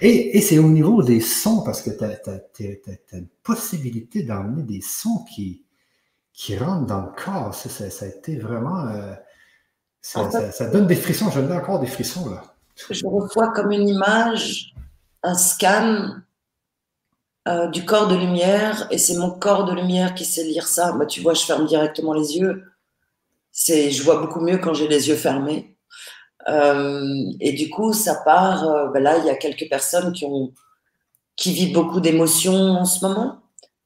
Et, 0.00 0.40
c'est 0.40 0.58
au 0.58 0.70
niveau 0.70 1.02
des 1.02 1.20
sons, 1.20 1.64
parce 1.64 1.82
que 1.82 1.90
tu 1.90 2.02
as, 2.02 3.18
une 3.18 3.28
possibilité 3.42 4.22
d'emmener 4.22 4.62
des 4.62 4.80
sons 4.80 5.22
qui, 5.34 5.66
qui 6.32 6.56
rentrent 6.56 6.86
dans 6.86 7.02
le 7.02 7.12
corps. 7.14 7.54
Ça, 7.54 7.90
ça, 7.90 8.06
a 8.06 8.08
été 8.08 8.38
vraiment. 8.38 8.86
Euh, 8.86 9.12
ça, 10.04 10.68
donne 10.70 10.86
des 10.86 10.96
frissons, 10.96 11.30
je 11.30 11.40
donne 11.40 11.52
encore 11.52 11.80
des 11.80 11.86
frissons 11.86 12.28
là. 12.28 12.53
Je 12.90 13.06
reçois 13.06 13.52
comme 13.52 13.70
une 13.70 13.88
image, 13.88 14.74
un 15.22 15.34
scan 15.34 16.16
euh, 17.46 17.68
du 17.68 17.84
corps 17.84 18.08
de 18.08 18.16
lumière, 18.16 18.86
et 18.90 18.98
c'est 18.98 19.16
mon 19.16 19.30
corps 19.30 19.64
de 19.64 19.72
lumière 19.72 20.14
qui 20.14 20.24
sait 20.24 20.44
lire 20.44 20.66
ça. 20.66 20.92
Bah, 20.92 21.06
tu 21.06 21.20
vois, 21.20 21.34
je 21.34 21.44
ferme 21.44 21.66
directement 21.66 22.12
les 22.12 22.36
yeux. 22.36 22.64
C'est, 23.52 23.90
je 23.90 24.02
vois 24.02 24.20
beaucoup 24.20 24.40
mieux 24.40 24.58
quand 24.58 24.74
j'ai 24.74 24.88
les 24.88 25.08
yeux 25.08 25.16
fermés. 25.16 25.76
Euh, 26.48 27.24
et 27.40 27.52
du 27.52 27.70
coup, 27.70 27.92
ça 27.92 28.16
part. 28.24 28.68
Euh, 28.68 28.88
bah 28.88 29.00
là, 29.00 29.18
il 29.18 29.26
y 29.26 29.30
a 29.30 29.36
quelques 29.36 29.68
personnes 29.68 30.12
qui 30.12 30.24
ont 30.24 30.52
qui 31.36 31.52
vivent 31.52 31.74
beaucoup 31.74 32.00
d'émotions 32.00 32.54
en 32.54 32.84
ce 32.84 33.04
moment, 33.04 33.40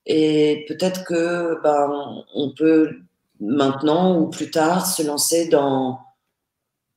et 0.07 0.66
peut-être 0.68 1.04
que 1.04 1.59
ben, 1.62 2.25
on 2.35 2.52
peut 2.52 2.99
maintenant 3.40 4.18
ou 4.18 4.28
plus 4.28 4.50
tard 4.50 4.87
se 4.87 5.02
lancer 5.02 5.49
dans 5.49 6.00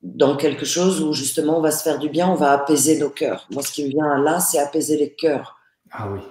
dans 0.01 0.35
quelque 0.35 0.65
chose 0.65 1.01
où 1.01 1.13
justement 1.13 1.57
on 1.57 1.61
va 1.61 1.71
se 1.71 1.83
faire 1.83 1.99
du 1.99 2.09
bien, 2.09 2.27
on 2.29 2.35
va 2.35 2.51
apaiser 2.51 2.97
nos 2.97 3.09
cœurs. 3.09 3.47
Moi, 3.51 3.61
ce 3.61 3.71
qui 3.71 3.85
me 3.85 3.89
vient 3.89 4.17
là, 4.17 4.39
c'est 4.39 4.59
apaiser 4.59 4.97
les 4.97 5.13
cœurs. 5.13 5.57
Ah 5.91 6.09
oui. 6.09 6.21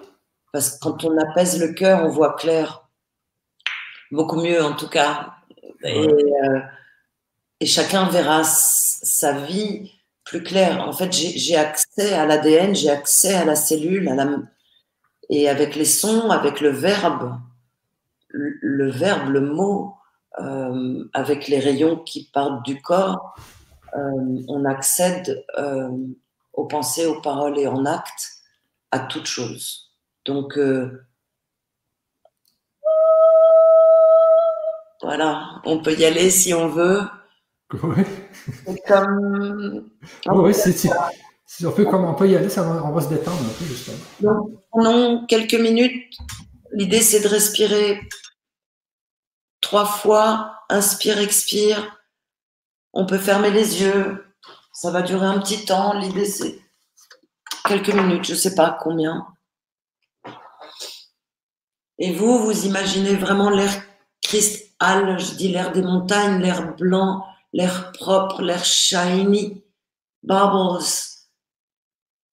Parce 0.53 0.71
que 0.71 0.81
quand 0.81 1.05
on 1.05 1.17
apaise 1.19 1.61
le 1.61 1.73
cœur, 1.73 2.05
on 2.05 2.09
voit 2.09 2.35
clair. 2.35 2.89
Beaucoup 4.11 4.41
mieux 4.41 4.62
en 4.62 4.75
tout 4.75 4.89
cas. 4.89 5.35
Et, 5.85 6.09
euh, 6.09 6.61
et, 7.61 7.67
chacun 7.67 8.09
verra 8.09 8.43
sa 8.45 9.33
vie 9.33 9.93
plus 10.25 10.43
claire. 10.43 10.87
En 10.87 10.93
fait, 10.93 11.12
j'ai 11.12 11.57
accès 11.57 12.12
à 12.12 12.27
l'ADN, 12.27 12.75
j'ai 12.75 12.91
accès 12.91 13.35
à 13.35 13.45
la 13.45 13.57
cellule, 13.57 14.09
à 14.09 14.15
la... 14.15 14.29
et 15.31 15.49
avec 15.49 15.75
les 15.77 15.85
sons, 15.85 16.31
avec 16.31 16.61
le 16.61 16.71
verbe, 16.71 17.39
le, 18.29 18.91
verbe, 18.91 19.29
le 19.31 19.41
mot, 19.41 19.95
euh, 20.39 21.05
avec 21.12 21.49
les 21.49 21.59
rayons 21.59 21.97
qui 21.97 22.31
partent 22.33 22.65
du 22.65 22.81
corps, 22.81 23.35
on 23.92 24.64
accède 24.64 25.44
euh, 25.59 25.90
aux 26.52 26.66
pensées, 26.66 27.06
aux 27.06 27.20
paroles 27.20 27.59
et 27.59 27.66
en 27.66 27.85
actes 27.87 28.28
à 28.90 29.00
toute 29.00 29.26
chose. 29.26 29.90
Donc, 30.25 30.59
euh, 30.59 31.06
voilà, 35.02 35.61
on 35.64 35.82
peut 35.82 35.94
y 35.94 36.04
aller 36.04 36.30
si 36.30 36.52
on 36.52 36.68
veut. 36.68 37.02
Oui. 37.73 38.04
Comme... 38.87 39.90
Oui, 40.26 40.54
si, 40.54 41.66
on 41.66 41.73
peut, 41.73 41.85
comme 41.85 42.04
on 42.04 42.14
peut 42.14 42.28
y 42.28 42.37
aller, 42.37 42.49
ça 42.49 42.62
on 42.62 42.90
va 42.90 43.00
se 43.00 43.09
détendre 43.09 43.40
un 43.40 43.59
peu, 43.59 43.64
justement. 43.64 43.97
Donc, 44.20 44.50
pendant 44.73 45.26
quelques 45.26 45.54
minutes, 45.54 46.16
l'idée 46.73 47.00
c'est 47.00 47.20
de 47.20 47.28
respirer 47.28 48.00
trois 49.61 49.85
fois, 49.85 50.56
inspire, 50.68 51.18
expire, 51.18 52.00
on 52.92 53.06
peut 53.06 53.18
fermer 53.18 53.50
les 53.50 53.82
yeux. 53.82 54.25
Ça 54.73 54.90
va 54.90 55.02
durer 55.02 55.26
un 55.26 55.40
petit 55.40 55.64
temps. 55.64 55.99
L'idée, 55.99 56.25
c'est 56.25 56.59
quelques 57.66 57.92
minutes, 57.92 58.25
je 58.25 58.32
ne 58.32 58.38
sais 58.38 58.54
pas 58.54 58.78
combien. 58.80 59.26
Et 61.99 62.12
vous, 62.12 62.38
vous 62.38 62.66
imaginez 62.66 63.14
vraiment 63.14 63.50
l'air 63.50 63.70
Al, 64.78 65.18
je 65.18 65.35
dis 65.35 65.49
l'air 65.49 65.73
des 65.73 65.82
montagnes, 65.82 66.40
l'air 66.40 66.75
blanc, 66.76 67.25
l'air 67.52 67.92
propre, 67.92 68.42
l'air 68.42 68.64
shiny, 68.64 69.62
bubbles. 70.23 70.85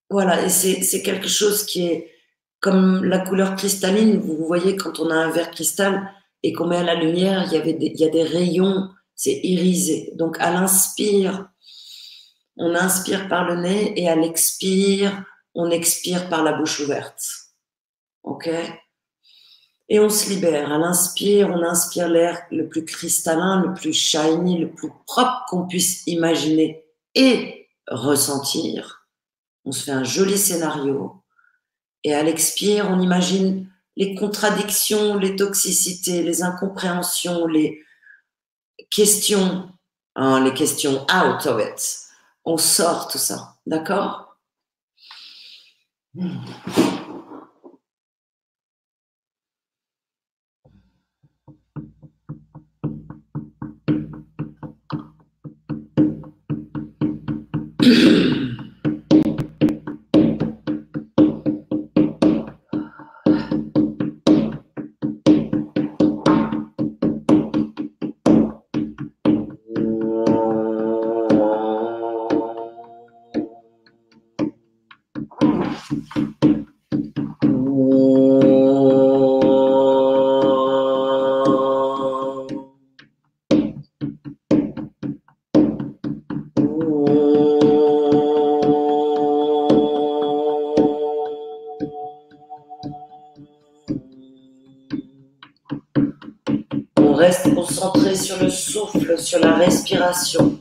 Voilà, 0.09 0.43
et 0.43 0.49
c'est 0.49 1.01
quelque 1.01 1.27
chose 1.27 1.65
qui 1.65 1.87
est 1.87 2.11
comme 2.61 3.03
la 3.03 3.19
couleur 3.19 3.55
cristalline. 3.55 4.19
Vous 4.19 4.45
voyez, 4.45 4.77
quand 4.77 4.99
on 4.99 5.09
a 5.09 5.15
un 5.15 5.29
verre 5.29 5.51
cristal 5.51 6.09
et 6.43 6.53
qu'on 6.53 6.67
met 6.67 6.77
à 6.77 6.83
la 6.83 6.95
lumière, 6.95 7.51
il 7.51 7.65
y, 7.65 7.69
il 7.69 7.99
y 7.99 8.05
a 8.05 8.09
des 8.09 8.23
rayons, 8.23 8.89
c'est 9.17 9.39
irisé. 9.43 10.11
Donc, 10.15 10.37
à 10.39 10.51
l'inspire, 10.51 11.49
on 12.55 12.73
inspire 12.75 13.27
par 13.27 13.45
le 13.45 13.61
nez 13.61 13.99
et 13.99 14.07
à 14.07 14.15
l'expire, 14.15 15.25
on 15.53 15.69
expire 15.71 16.29
par 16.29 16.43
la 16.43 16.53
bouche 16.53 16.79
ouverte. 16.79 17.21
OK? 18.23 18.49
Et 19.89 19.99
on 19.99 20.09
se 20.09 20.29
libère. 20.29 20.71
À 20.71 20.77
l'inspire, 20.77 21.49
on 21.49 21.63
inspire 21.63 22.09
l'air 22.09 22.41
le 22.51 22.69
plus 22.69 22.85
cristallin, 22.85 23.61
le 23.61 23.73
plus 23.73 23.93
shiny, 23.93 24.59
le 24.59 24.71
plus 24.71 24.91
propre 25.05 25.45
qu'on 25.49 25.67
puisse 25.67 26.03
imaginer 26.05 26.85
et 27.15 27.69
ressentir. 27.87 29.07
On 29.65 29.71
se 29.71 29.83
fait 29.83 29.91
un 29.91 30.03
joli 30.03 30.37
scénario. 30.37 31.23
Et 32.03 32.13
à 32.13 32.21
l'expire, 32.21 32.87
on 32.89 32.99
imagine 32.99 33.67
les 33.95 34.13
contradictions, 34.13 35.17
les 35.17 35.35
toxicités, 35.35 36.21
les 36.21 36.43
incompréhensions, 36.43 37.47
les 37.47 37.81
questions, 38.89 39.69
hein, 40.15 40.43
les 40.43 40.53
questions 40.53 41.05
out 41.11 41.45
of 41.45 41.59
it. 41.59 41.99
On 42.45 42.57
sort 42.57 43.07
tout 43.07 43.17
ça, 43.17 43.55
d'accord? 43.65 44.37
ação 100.17 100.56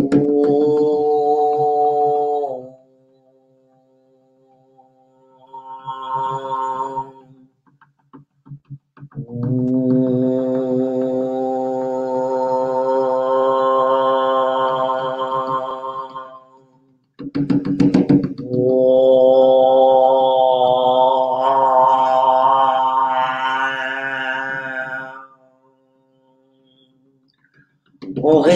Oh. 0.00 0.57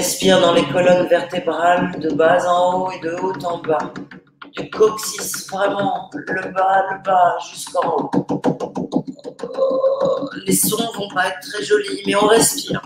Respire 0.02 0.40
dans 0.40 0.52
les 0.52 0.64
colonnes 0.64 1.06
vertébrales 1.06 1.92
de 2.00 2.10
bas 2.10 2.44
en 2.48 2.74
haut 2.74 2.90
et 2.90 2.98
de 2.98 3.12
haut 3.22 3.38
en 3.44 3.58
bas. 3.58 3.92
Du 4.56 4.68
coccyx, 4.68 5.48
vraiment, 5.48 6.10
le 6.12 6.50
bas, 6.50 6.86
le 6.90 7.02
bas, 7.04 7.36
jusqu'en 7.48 7.88
haut. 7.88 8.10
Les 10.44 10.56
sons 10.56 10.90
vont 10.96 11.08
pas 11.14 11.28
être 11.28 11.38
très 11.48 11.62
jolis, 11.62 12.02
mais 12.04 12.16
on 12.16 12.26
respire. 12.26 12.82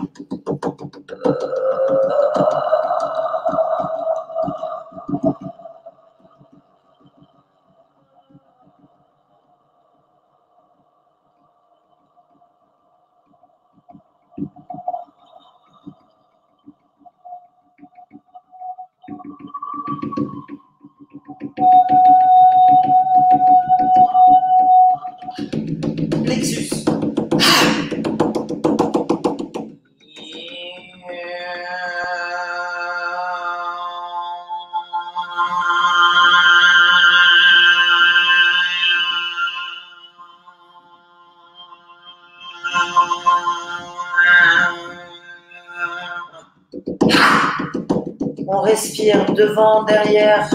Devant, 49.37 49.83
derrière, 49.83 50.49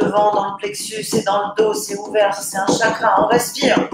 devant 0.00 0.34
dans 0.34 0.50
le 0.50 0.56
plexus 0.58 1.16
et 1.16 1.22
dans 1.22 1.48
le 1.48 1.62
dos, 1.62 1.74
c'est 1.74 1.96
ouvert, 1.96 2.34
c'est 2.34 2.58
un 2.58 2.66
chakra, 2.66 3.24
on 3.24 3.26
respire. 3.28 3.88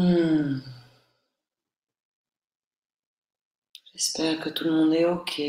Hmm. 0.00 0.62
J'espère 3.92 4.40
que 4.40 4.48
tout 4.48 4.64
le 4.64 4.70
monde 4.70 4.94
est 4.94 5.04
OK. 5.04 5.42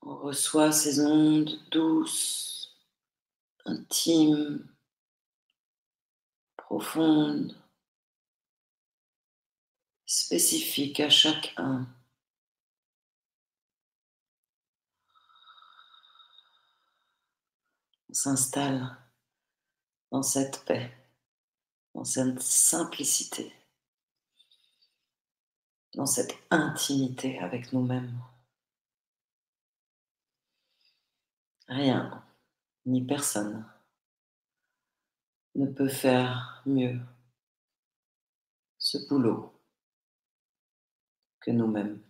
On 0.00 0.16
reçoit 0.16 0.72
ces 0.72 1.04
ondes 1.04 1.60
douces, 1.70 2.74
intimes, 3.66 4.66
profondes, 6.56 7.54
spécifiques 10.06 11.00
à 11.00 11.10
chacun. 11.10 11.86
On 18.08 18.14
s'installe 18.14 18.96
dans 20.10 20.22
cette 20.22 20.64
paix, 20.64 20.92
dans 21.94 22.04
cette 22.04 22.40
simplicité, 22.40 23.52
dans 25.94 26.06
cette 26.06 26.36
intimité 26.50 27.38
avec 27.38 27.72
nous-mêmes. 27.72 28.20
Rien, 31.68 32.24
ni 32.84 33.04
personne 33.04 33.66
ne 35.56 35.66
peut 35.66 35.88
faire 35.88 36.62
mieux 36.66 37.00
ce 38.78 38.98
boulot 39.08 39.52
que 41.40 41.50
nous-mêmes. 41.50 42.00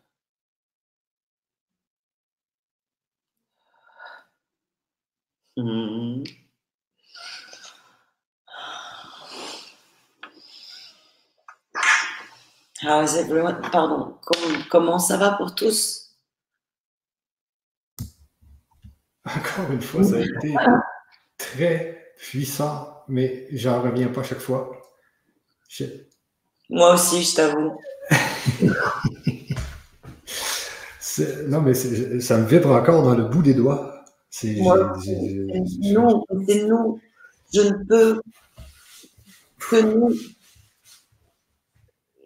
Mmh. 5.57 6.46
How 12.87 13.03
is 13.03 13.17
everyone? 13.17 13.61
Pardon, 13.73 14.15
comment, 14.71 15.01
ça 15.01 15.17
va 15.17 15.33
pour 15.33 15.57
tous? 15.57 16.15
Encore 19.25 19.73
une 19.73 19.83
fois, 19.83 20.05
ça 20.05 20.19
a 20.19 20.21
été 20.21 20.55
très 21.37 22.13
puissant, 22.17 23.03
mais 23.09 23.49
j'en 23.51 23.83
reviens 23.83 24.07
pas 24.07 24.23
chaque 24.23 24.39
fois. 24.39 24.71
Moi 26.71 26.95
aussi, 26.95 27.25
je 27.25 27.35
t'avoue. 27.35 27.77
non, 31.49 31.63
mais 31.63 31.75
ça 31.75 32.39
me 32.39 32.47
vibre 32.47 32.71
encore 32.71 33.03
dans 33.03 33.17
le 33.17 33.25
bout 33.25 33.43
des 33.43 33.55
doigts. 33.55 34.05
C'est 34.31 34.55
nous, 34.55 36.25
c'est 36.47 36.63
nous. 36.63 37.01
Je 37.53 37.63
ne 37.63 37.85
peux 37.85 38.23
que 39.59 39.81
nous 39.81 40.15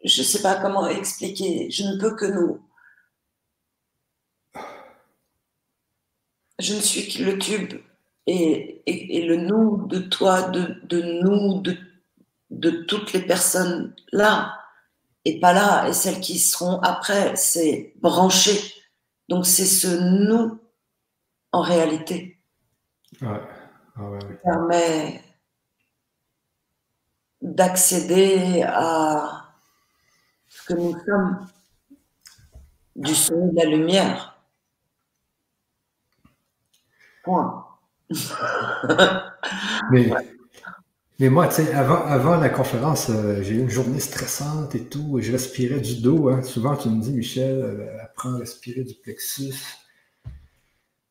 je 0.04 0.22
ne 0.22 0.26
sais 0.26 0.42
pas 0.42 0.56
comment 0.60 0.86
expliquer, 0.88 1.70
je 1.70 1.84
ne 1.84 1.98
peux 1.98 2.14
que 2.14 2.26
nous. 2.26 2.60
Je 6.58 6.74
ne 6.74 6.80
suis 6.80 7.08
que 7.08 7.22
le 7.22 7.38
tube 7.38 7.80
et, 8.26 8.82
le 8.86 9.36
nous 9.36 9.86
de 9.86 9.98
toi, 9.98 10.42
de, 10.42 11.00
nous, 11.22 11.60
de, 11.60 11.76
de 12.50 12.70
toutes 12.70 13.12
les 13.12 13.22
personnes 13.22 13.94
là 14.12 14.60
et 15.24 15.40
pas 15.40 15.52
là, 15.52 15.88
et 15.88 15.92
celles 15.92 16.20
qui 16.20 16.38
seront 16.38 16.80
après, 16.80 17.36
c'est 17.36 17.92
branché. 17.96 18.58
Donc 19.28 19.46
c'est 19.46 19.66
ce 19.66 19.86
nous 19.86 20.58
en 21.52 21.62
réalité 21.62 22.40
ouais. 23.22 23.28
Ah 23.96 24.18
qui 24.18 24.34
permet 24.42 25.22
d'accéder 27.42 28.62
à 28.66 29.39
que 30.74 30.80
nous 30.80 30.92
sommes 31.04 31.46
du 32.96 33.14
son 33.14 33.48
de 33.48 33.56
la 33.56 33.64
lumière. 33.64 34.38
Point. 37.24 37.66
mais, 39.90 40.10
mais 41.18 41.28
moi, 41.28 41.48
tu 41.48 41.56
sais, 41.56 41.72
avant, 41.72 42.04
avant 42.06 42.36
la 42.36 42.48
conférence, 42.48 43.10
euh, 43.10 43.42
j'ai 43.42 43.54
eu 43.54 43.60
une 43.60 43.70
journée 43.70 44.00
stressante 44.00 44.74
et 44.74 44.84
tout, 44.84 45.18
et 45.18 45.22
je 45.22 45.32
respirais 45.32 45.80
du 45.80 46.00
dos. 46.00 46.28
Hein. 46.28 46.42
Souvent, 46.42 46.76
tu 46.76 46.88
me 46.88 47.00
dis, 47.00 47.12
Michel, 47.12 47.60
euh, 47.60 48.02
apprends 48.02 48.34
à 48.34 48.38
respirer 48.38 48.84
du 48.84 48.94
plexus. 48.94 49.54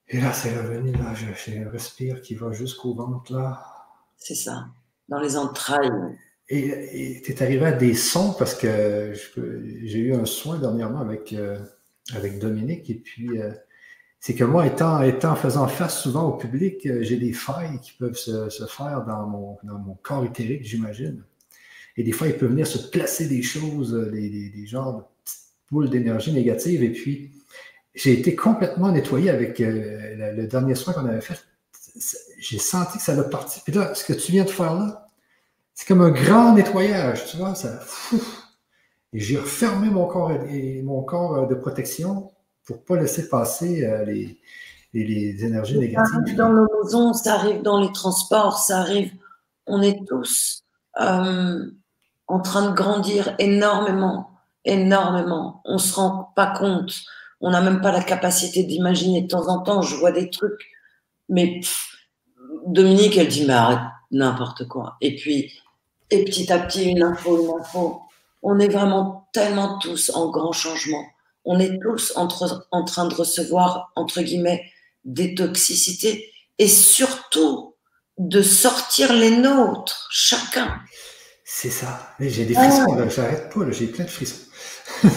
Et 0.07 0.19
là, 0.19 0.33
c'est 0.33 0.57
revenu, 0.57 0.91
là, 0.93 1.13
j'ai 1.13 1.63
un 1.63 1.69
respire 1.69 2.21
qui 2.21 2.33
va 2.33 2.51
jusqu'au 2.51 2.95
ventre, 2.95 3.31
là. 3.33 3.63
C'est 4.17 4.35
ça, 4.35 4.67
dans 5.07 5.19
les 5.19 5.37
entrailles. 5.37 5.91
Et 6.51 7.21
tu 7.23 7.31
es 7.31 7.43
arrivé 7.43 7.65
à 7.65 7.71
des 7.71 7.93
sons 7.93 8.33
parce 8.37 8.55
que 8.55 9.13
j'ai 9.83 9.99
eu 9.99 10.13
un 10.15 10.25
soin 10.25 10.57
dernièrement 10.57 10.99
avec, 10.99 11.31
euh, 11.33 11.59
avec 12.15 12.39
Dominique 12.39 12.89
et 12.89 12.95
puis 12.95 13.39
euh, 13.39 13.51
c'est 14.19 14.33
que 14.33 14.43
moi, 14.43 14.65
étant, 14.65 15.35
faisant 15.35 15.67
face 15.67 16.01
souvent 16.01 16.23
au 16.23 16.33
public, 16.33 16.85
euh, 16.87 17.03
j'ai 17.03 17.17
des 17.17 17.33
failles 17.33 17.79
qui 17.81 17.93
peuvent 17.93 18.17
se, 18.17 18.49
se, 18.49 18.65
faire 18.65 19.05
dans 19.05 19.27
mon, 19.27 19.57
dans 19.63 19.77
mon 19.77 19.93
corps 20.01 20.25
éthérique, 20.25 20.65
j'imagine. 20.65 21.23
Et 21.95 22.03
des 22.03 22.11
fois, 22.11 22.27
il 22.27 22.33
peut 22.33 22.47
venir 22.47 22.67
se 22.67 22.89
placer 22.89 23.27
des 23.27 23.41
choses, 23.41 23.93
des, 24.11 24.29
des, 24.29 24.49
des 24.49 24.65
genres 24.65 24.97
de 24.97 25.03
petites 25.23 25.39
boules 25.71 25.89
d'énergie 25.89 26.33
négative. 26.33 26.83
Et 26.83 26.91
puis, 26.91 27.31
j'ai 27.93 28.13
été 28.19 28.35
complètement 28.35 28.91
nettoyé 28.91 29.29
avec 29.29 29.59
le, 29.59 30.33
le, 30.35 30.47
dernier 30.47 30.75
soin 30.75 30.93
qu'on 30.93 31.05
avait 31.05 31.21
fait. 31.21 31.39
J'ai 32.39 32.59
senti 32.59 32.97
que 32.97 33.03
ça 33.03 33.15
l'a 33.15 33.23
parti. 33.23 33.61
Puis 33.63 33.73
là, 33.73 33.93
ce 33.93 34.03
que 34.03 34.13
tu 34.13 34.31
viens 34.31 34.43
de 34.43 34.49
faire 34.49 34.73
là, 34.73 35.08
c'est 35.79 35.87
comme 35.87 36.01
un 36.01 36.09
grand 36.09 36.55
nettoyage, 36.55 37.25
tu 37.27 37.37
vois, 37.37 37.55
ça. 37.55 37.79
Et 39.13 39.19
j'ai 39.21 39.37
refermé 39.37 39.89
mon 39.89 40.07
corps, 40.07 40.29
et 40.29 40.81
mon 40.81 41.03
corps 41.03 41.35
euh, 41.35 41.45
de 41.45 41.55
protection 41.55 42.33
pour 42.65 42.83
pas 42.83 42.97
laisser 42.97 43.29
passer 43.29 43.85
euh, 43.85 44.03
les, 44.03 44.37
les, 44.93 45.45
énergies 45.45 45.79
négatives. 45.79 46.11
Ça 46.11 46.19
arrive 46.19 46.35
dans 46.35 46.49
nos 46.49 46.67
maisons, 46.83 47.13
ça 47.13 47.35
arrive 47.35 47.61
dans 47.61 47.79
les 47.79 47.93
transports, 47.93 48.57
ça 48.57 48.79
arrive. 48.79 49.13
On 49.67 49.81
est 49.81 50.05
tous 50.05 50.65
euh, 50.99 51.71
en 52.27 52.39
train 52.41 52.69
de 52.69 52.75
grandir 52.75 53.33
énormément, 53.39 54.31
énormément. 54.65 55.61
On 55.63 55.77
se 55.77 55.95
rend 55.95 56.33
pas 56.35 56.47
compte. 56.59 56.93
On 57.39 57.51
n'a 57.51 57.61
même 57.61 57.79
pas 57.79 57.93
la 57.93 58.03
capacité 58.03 58.63
d'imaginer. 58.63 59.21
De 59.21 59.27
temps 59.27 59.47
en 59.47 59.59
temps, 59.59 59.81
je 59.81 59.95
vois 59.95 60.11
des 60.11 60.29
trucs, 60.29 60.73
mais 61.29 61.61
Dominique, 62.67 63.17
elle 63.17 63.29
dit 63.29 63.45
mais 63.45 63.53
arrête 63.53 63.79
n'importe 64.11 64.67
quoi. 64.67 64.97
Et 65.01 65.15
puis 65.15 65.53
et 66.11 66.25
petit 66.25 66.51
à 66.51 66.59
petit, 66.59 66.85
une 66.85 67.03
info, 67.03 67.43
une 67.43 67.61
info. 67.61 68.01
On 68.41 68.59
est 68.59 68.69
vraiment 68.69 69.27
tellement 69.33 69.79
tous 69.79 70.11
en 70.13 70.29
grand 70.29 70.51
changement. 70.51 71.03
On 71.45 71.59
est 71.59 71.79
tous 71.81 72.13
en, 72.15 72.27
en 72.71 72.83
train 72.85 73.07
de 73.07 73.15
recevoir, 73.15 73.91
entre 73.95 74.21
guillemets, 74.21 74.63
des 75.05 75.35
toxicités 75.35 76.31
et 76.57 76.67
surtout 76.67 77.75
de 78.17 78.41
sortir 78.41 79.13
les 79.13 79.31
nôtres, 79.31 80.07
chacun. 80.11 80.79
C'est 81.45 81.69
ça. 81.69 82.13
J'ai 82.19 82.45
des 82.45 82.53
frissons, 82.53 82.93
là. 82.95 83.07
J'arrête 83.09 83.51
pas, 83.51 83.71
J'ai 83.71 83.87
plein 83.87 84.05
de 84.05 84.09
frissons. 84.09 84.45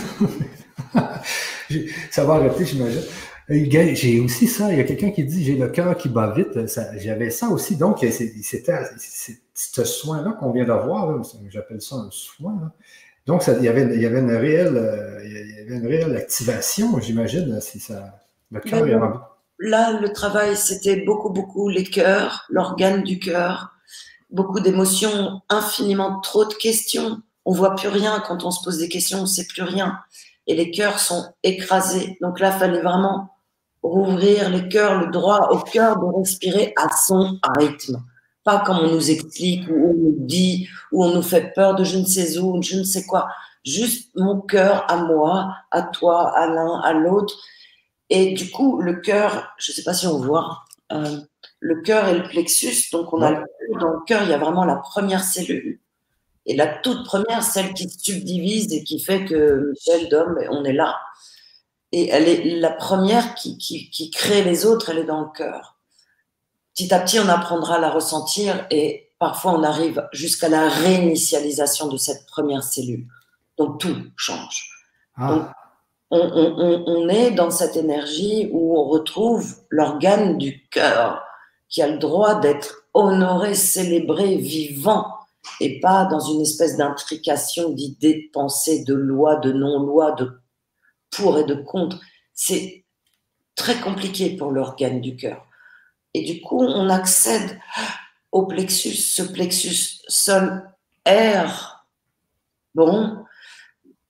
ça 2.11 2.25
va 2.25 2.35
arrêter, 2.35 2.65
j'imagine. 2.65 3.03
J'ai 3.49 4.21
aussi 4.21 4.47
ça. 4.47 4.73
Il 4.73 4.79
y 4.79 4.81
a 4.81 4.85
quelqu'un 4.85 5.11
qui 5.11 5.25
dit 5.25 5.45
j'ai 5.45 5.57
le 5.57 5.69
cœur 5.69 5.97
qui 5.97 6.09
bat 6.09 6.33
vite. 6.35 6.59
J'avais 6.97 7.31
ça 7.31 7.49
aussi. 7.49 7.77
Donc, 7.77 7.99
c'était 8.01 8.81
ce 9.55 9.85
soin-là 9.85 10.37
qu'on 10.39 10.53
vient 10.53 10.65
d'avoir. 10.65 11.23
J'appelle 11.51 11.81
ça 11.81 11.97
un 11.97 12.09
soin. 12.11 12.73
Donc, 13.27 13.45
il, 13.47 13.65
y 13.65 13.69
avait, 13.69 13.95
il, 13.95 14.03
y 14.03 14.07
avait 14.07 14.19
une 14.19 14.35
réelle, 14.35 14.77
euh, 14.77 15.21
il 15.25 15.33
y 15.33 15.61
avait 15.61 15.77
une 15.77 15.87
réelle 15.87 16.17
activation, 16.17 16.99
j'imagine, 17.01 17.61
si 17.61 17.79
ça, 17.79 18.21
le 18.51 18.61
cœur 18.61 18.87
est 18.87 18.99
Là, 19.65 20.01
le 20.01 20.13
travail, 20.13 20.57
c'était 20.57 21.05
beaucoup, 21.05 21.31
beaucoup 21.31 21.69
les 21.69 21.85
cœurs, 21.85 22.47
l'organe 22.51 23.05
du 23.05 23.21
cœur, 23.21 23.71
beaucoup 24.31 24.59
d'émotions, 24.59 25.41
infiniment 25.49 26.19
trop 26.21 26.45
de 26.45 26.55
questions. 26.55 27.23
On 27.45 27.53
voit 27.53 27.77
plus 27.77 27.89
rien 27.89 28.21
quand 28.27 28.45
on 28.45 28.51
se 28.51 28.65
pose 28.65 28.79
des 28.79 28.89
questions, 28.89 29.21
on 29.21 29.27
sait 29.27 29.47
plus 29.47 29.63
rien. 29.63 30.01
Et 30.53 30.55
les 30.55 30.71
cœurs 30.71 30.99
sont 30.99 31.33
écrasés. 31.43 32.19
Donc 32.21 32.39
là, 32.39 32.53
il 32.55 32.59
fallait 32.59 32.83
vraiment 32.83 33.31
rouvrir 33.83 34.51
les 34.51 34.69
cœurs, 34.69 35.01
le 35.01 35.11
droit 35.11 35.49
au 35.51 35.61
cœur 35.61 35.99
de 35.99 36.05
respirer 36.19 36.75
à 36.77 36.95
son 36.95 37.39
rythme. 37.59 38.03
pas 38.45 38.63
comme 38.67 38.81
on 38.81 38.93
nous 38.93 39.11
explique, 39.11 39.67
ou 39.71 39.73
on 39.73 39.95
nous 39.95 40.17
dit, 40.19 40.69
ou 40.93 41.07
on 41.07 41.15
nous 41.15 41.23
fait 41.23 41.55
peur 41.55 41.75
de 41.75 41.85
je 41.85 41.97
ne 41.97 42.05
sais 42.05 42.37
où, 42.37 42.61
je 42.61 42.77
ne 42.77 42.85
sais 42.85 43.07
quoi. 43.07 43.29
Juste 43.65 44.11
mon 44.15 44.43
cœur 44.43 44.85
à 44.91 44.97
moi, 44.97 45.57
à 45.71 45.81
toi, 45.81 46.37
à 46.37 46.47
l'un, 46.47 46.81
à 46.81 46.93
l'autre. 46.93 47.35
Et 48.11 48.35
du 48.35 48.51
coup, 48.51 48.83
le 48.83 48.97
cœur, 49.01 49.55
je 49.57 49.73
ne 49.73 49.75
sais 49.75 49.85
pas 49.85 49.95
si 49.95 50.07
on 50.07 50.19
voit, 50.19 50.65
euh, 50.93 51.17
le 51.61 51.81
cœur 51.81 52.09
et 52.09 52.19
le 52.19 52.25
plexus. 52.25 52.91
Donc, 52.93 53.11
on 53.15 53.23
a 53.23 53.33
dans 53.81 53.89
le 53.89 54.05
cœur, 54.07 54.23
il 54.25 54.29
y 54.29 54.35
a 54.35 54.39
vraiment 54.39 54.67
la 54.67 54.77
première 54.77 55.25
cellule. 55.25 55.81
Et 56.47 56.57
la 56.57 56.67
toute 56.67 57.05
première, 57.05 57.43
celle 57.43 57.73
qui 57.73 57.89
subdivise 57.89 58.73
et 58.73 58.83
qui 58.83 58.99
fait 58.99 59.25
que 59.25 59.71
Michel, 59.71 60.09
Dom, 60.09 60.39
on 60.51 60.65
est 60.65 60.73
là. 60.73 61.01
Et 61.93 62.09
elle 62.09 62.29
est 62.29 62.57
la 62.59 62.71
première 62.71 63.35
qui, 63.35 63.59
qui, 63.59 63.91
qui 63.91 64.11
crée 64.11 64.43
les 64.43 64.65
autres, 64.67 64.91
elle 64.91 64.99
est 64.99 65.05
dans 65.05 65.21
le 65.21 65.31
cœur. 65.37 65.77
Petit 66.75 66.93
à 66.93 67.01
petit, 67.01 67.21
on 67.21 67.29
apprendra 67.29 67.77
à 67.77 67.79
la 67.79 67.91
ressentir 67.91 68.67
et 68.71 69.11
parfois 69.19 69.53
on 69.53 69.63
arrive 69.63 70.09
jusqu'à 70.13 70.49
la 70.49 70.69
réinitialisation 70.69 71.89
de 71.89 71.97
cette 71.97 72.27
première 72.27 72.63
cellule. 72.65 73.07
Donc 73.59 73.79
tout 73.79 73.95
change. 74.17 74.71
Ah. 75.17 75.53
on, 76.11 76.19
on, 76.21 76.85
on, 76.87 77.09
est 77.11 77.33
dans 77.33 77.51
cette 77.51 77.77
énergie 77.77 78.49
où 78.51 78.79
on 78.79 78.85
retrouve 78.89 79.57
l'organe 79.69 80.39
du 80.39 80.67
cœur 80.71 81.23
qui 81.69 81.83
a 81.83 81.89
le 81.89 81.99
droit 81.99 82.37
d'être 82.37 82.85
honoré, 82.95 83.55
célébré, 83.55 84.37
vivant 84.37 85.22
et 85.61 85.81
pas 85.81 86.05
dans 86.05 86.21
une 86.21 86.41
espèce 86.41 86.77
d'intrication 86.77 87.71
d'idées, 87.71 88.15
de 88.27 88.33
pensées, 88.33 88.85
de 88.85 88.95
lois, 88.95 89.37
de 89.37 89.53
non-lois, 89.53 90.13
de 90.13 90.41
pour 91.11 91.39
et 91.39 91.45
de 91.45 91.55
contre. 91.55 92.01
C'est 92.35 92.85
très 93.55 93.81
compliqué 93.81 94.37
pour 94.37 94.51
l'organe 94.51 95.01
du 95.01 95.17
cœur. 95.17 95.47
Et 96.15 96.23
du 96.23 96.41
coup, 96.41 96.61
on 96.61 96.89
accède 96.89 97.59
au 98.31 98.47
plexus, 98.47 98.95
ce 98.95 99.23
plexus 99.23 100.01
sol 100.09 100.69
R. 101.07 101.87
Bon, 102.75 103.25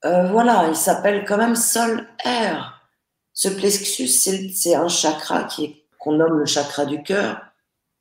euh, 0.04 0.28
voilà, 0.30 0.68
il 0.68 0.76
s'appelle 0.76 1.24
quand 1.24 1.38
même 1.38 1.56
sol 1.56 2.08
R. 2.24 2.80
Ce 3.34 3.48
plexus, 3.48 4.08
c'est 4.08 4.74
un 4.74 4.88
chakra 4.88 5.48
qu'on 5.98 6.12
nomme 6.12 6.38
le 6.38 6.46
chakra 6.46 6.84
du 6.84 7.02
cœur. 7.02 7.40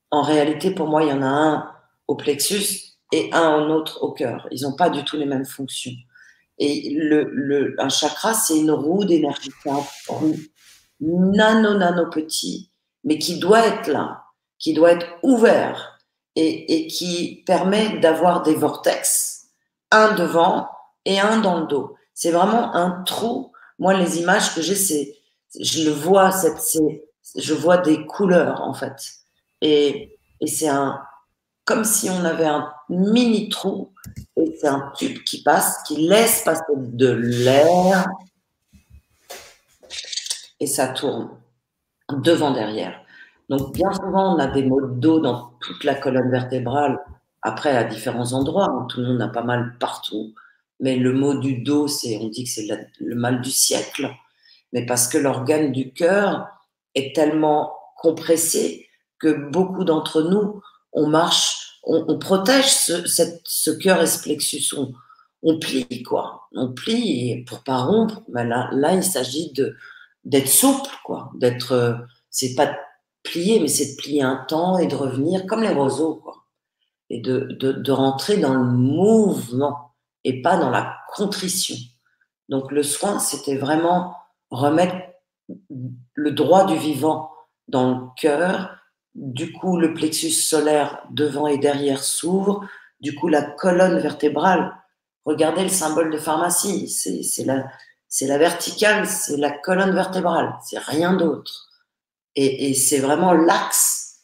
En 0.09 0.21
réalité, 0.21 0.71
pour 0.71 0.87
moi, 0.87 1.03
il 1.03 1.09
y 1.09 1.13
en 1.13 1.21
a 1.21 1.27
un 1.27 1.71
au 2.07 2.15
plexus 2.15 2.90
et 3.11 3.29
un 3.33 3.69
autre 3.69 4.03
au 4.03 4.11
cœur. 4.11 4.47
Ils 4.51 4.63
n'ont 4.63 4.75
pas 4.75 4.89
du 4.89 5.03
tout 5.03 5.17
les 5.17 5.25
mêmes 5.25 5.45
fonctions. 5.45 5.91
Et 6.57 6.93
le, 6.95 7.23
le 7.31 7.75
un 7.79 7.89
chakra, 7.89 8.33
c'est 8.33 8.57
une 8.57 8.71
roue 8.71 9.03
d'énergie, 9.03 9.51
c'est 9.63 9.69
un 9.69 9.83
roue 10.07 10.37
nano, 10.99 11.73
nano 11.73 12.09
petit, 12.09 12.71
mais 13.03 13.17
qui 13.17 13.39
doit 13.39 13.65
être 13.65 13.87
là, 13.87 14.23
qui 14.59 14.73
doit 14.73 14.91
être 14.91 15.07
ouvert 15.23 15.97
et, 16.35 16.83
et 16.83 16.87
qui 16.87 17.43
permet 17.45 17.97
d'avoir 17.99 18.43
des 18.43 18.53
vortex, 18.53 19.47
un 19.89 20.13
devant 20.13 20.69
et 21.05 21.19
un 21.19 21.41
dans 21.41 21.61
le 21.61 21.67
dos. 21.67 21.95
C'est 22.13 22.31
vraiment 22.31 22.75
un 22.75 23.01
trou. 23.03 23.51
Moi, 23.79 23.95
les 23.95 24.19
images 24.19 24.53
que 24.53 24.61
j'ai, 24.61 24.75
c'est, 24.75 25.17
je 25.59 25.83
le 25.85 25.91
vois, 25.91 26.31
cette, 26.31 26.61
je 27.35 27.53
vois 27.53 27.77
des 27.77 28.05
couleurs 28.05 28.61
en 28.61 28.73
fait. 28.73 28.95
Et, 29.61 30.19
et 30.39 30.47
c'est 30.47 30.67
un, 30.67 31.01
comme 31.65 31.83
si 31.83 32.09
on 32.09 32.23
avait 32.23 32.45
un 32.45 32.71
mini 32.91 33.49
trou 33.49 33.93
et 34.35 34.55
c'est 34.59 34.67
un 34.67 34.91
tube 34.95 35.23
qui 35.23 35.41
passe, 35.43 35.81
qui 35.87 36.07
laisse 36.07 36.43
passer 36.43 36.63
de 36.75 37.09
l'air 37.09 38.07
et 40.59 40.67
ça 40.67 40.89
tourne 40.89 41.29
devant, 42.09 42.51
derrière. 42.51 43.01
Donc 43.49 43.73
bien 43.73 43.91
souvent, 43.91 44.35
on 44.35 44.39
a 44.39 44.47
des 44.47 44.63
maux 44.63 44.85
d'eau 44.87 45.19
dans 45.19 45.53
toute 45.61 45.83
la 45.83 45.95
colonne 45.95 46.29
vertébrale, 46.29 46.99
après 47.41 47.75
à 47.75 47.83
différents 47.83 48.33
endroits, 48.33 48.69
hein. 48.69 48.87
tout 48.89 49.01
le 49.01 49.07
monde 49.07 49.21
a 49.21 49.27
pas 49.27 49.43
mal 49.43 49.77
partout, 49.79 50.33
mais 50.79 50.95
le 50.95 51.13
mot 51.13 51.33
du 51.33 51.61
dos, 51.61 51.87
c'est, 51.87 52.17
on 52.17 52.27
dit 52.27 52.43
que 52.43 52.49
c'est 52.49 52.67
le 52.99 53.15
mal 53.15 53.41
du 53.41 53.51
siècle, 53.51 54.09
mais 54.73 54.85
parce 54.85 55.07
que 55.07 55.17
l'organe 55.17 55.71
du 55.71 55.93
cœur 55.93 56.47
est 56.95 57.15
tellement 57.15 57.73
compressé 57.97 58.87
que 59.19 59.49
beaucoup 59.49 59.83
d'entre 59.83 60.21
nous, 60.21 60.61
on 60.93 61.07
marche, 61.07 61.70
on, 61.83 62.19
protège 62.19 62.67
ce, 62.67 63.71
cœur 63.71 64.01
et 64.01 64.07
ce 64.07 64.21
plexus, 64.21 64.75
on, 65.41 65.59
plie 65.59 66.03
quoi, 66.03 66.47
on 66.53 66.71
plie 66.71 67.43
pour 67.45 67.63
pas 67.63 67.77
rompre. 67.77 68.21
Mais 68.29 68.45
là, 68.45 68.69
là, 68.73 68.93
il 68.93 69.03
s'agit 69.03 69.51
de 69.53 69.75
d'être 70.23 70.47
souple 70.47 70.91
quoi, 71.03 71.31
d'être, 71.33 71.97
c'est 72.29 72.53
pas 72.53 72.67
de 72.67 72.75
plier, 73.23 73.59
mais 73.59 73.67
c'est 73.67 73.93
de 73.93 73.97
plier 73.97 74.21
un 74.21 74.45
temps 74.47 74.77
et 74.77 74.85
de 74.85 74.95
revenir 74.95 75.47
comme 75.47 75.63
les 75.63 75.73
roseaux 75.73 76.15
quoi, 76.15 76.45
et 77.09 77.19
de, 77.19 77.55
de, 77.59 77.71
de 77.71 77.91
rentrer 77.91 78.37
dans 78.37 78.53
le 78.53 78.63
mouvement 78.63 79.95
et 80.23 80.43
pas 80.43 80.57
dans 80.57 80.69
la 80.69 80.95
contrition. 81.15 81.75
Donc 82.49 82.71
le 82.71 82.83
soin, 82.83 83.17
c'était 83.17 83.57
vraiment 83.57 84.15
remettre 84.51 84.95
le 86.13 86.31
droit 86.31 86.65
du 86.65 86.77
vivant 86.77 87.31
dans 87.67 87.89
le 87.89 88.05
cœur 88.17 88.77
du 89.15 89.51
coup, 89.51 89.77
le 89.77 89.93
plexus 89.93 90.31
solaire 90.31 91.03
devant 91.11 91.47
et 91.47 91.57
derrière 91.57 92.03
s'ouvre. 92.03 92.65
Du 92.99 93.15
coup, 93.15 93.27
la 93.27 93.41
colonne 93.41 93.99
vertébrale, 93.99 94.75
regardez 95.25 95.63
le 95.63 95.69
symbole 95.69 96.11
de 96.11 96.17
pharmacie, 96.17 96.87
c'est 96.87 97.43
la, 97.45 98.37
verticale, 98.37 99.07
c'est 99.07 99.37
la 99.37 99.51
colonne 99.51 99.93
vertébrale, 99.93 100.55
c'est 100.65 100.79
rien 100.79 101.13
d'autre. 101.13 101.69
Et, 102.35 102.73
c'est 102.73 102.99
vraiment 102.99 103.33
l'axe. 103.33 104.19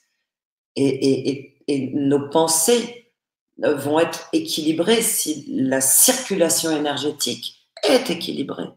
Et, 0.75 1.53
nos 1.93 2.29
pensées 2.29 3.11
vont 3.57 3.99
être 3.99 4.29
équilibrées 4.31 5.01
si 5.01 5.45
la 5.49 5.81
circulation 5.81 6.71
énergétique 6.71 7.67
est 7.83 8.09
équilibrée. 8.09 8.69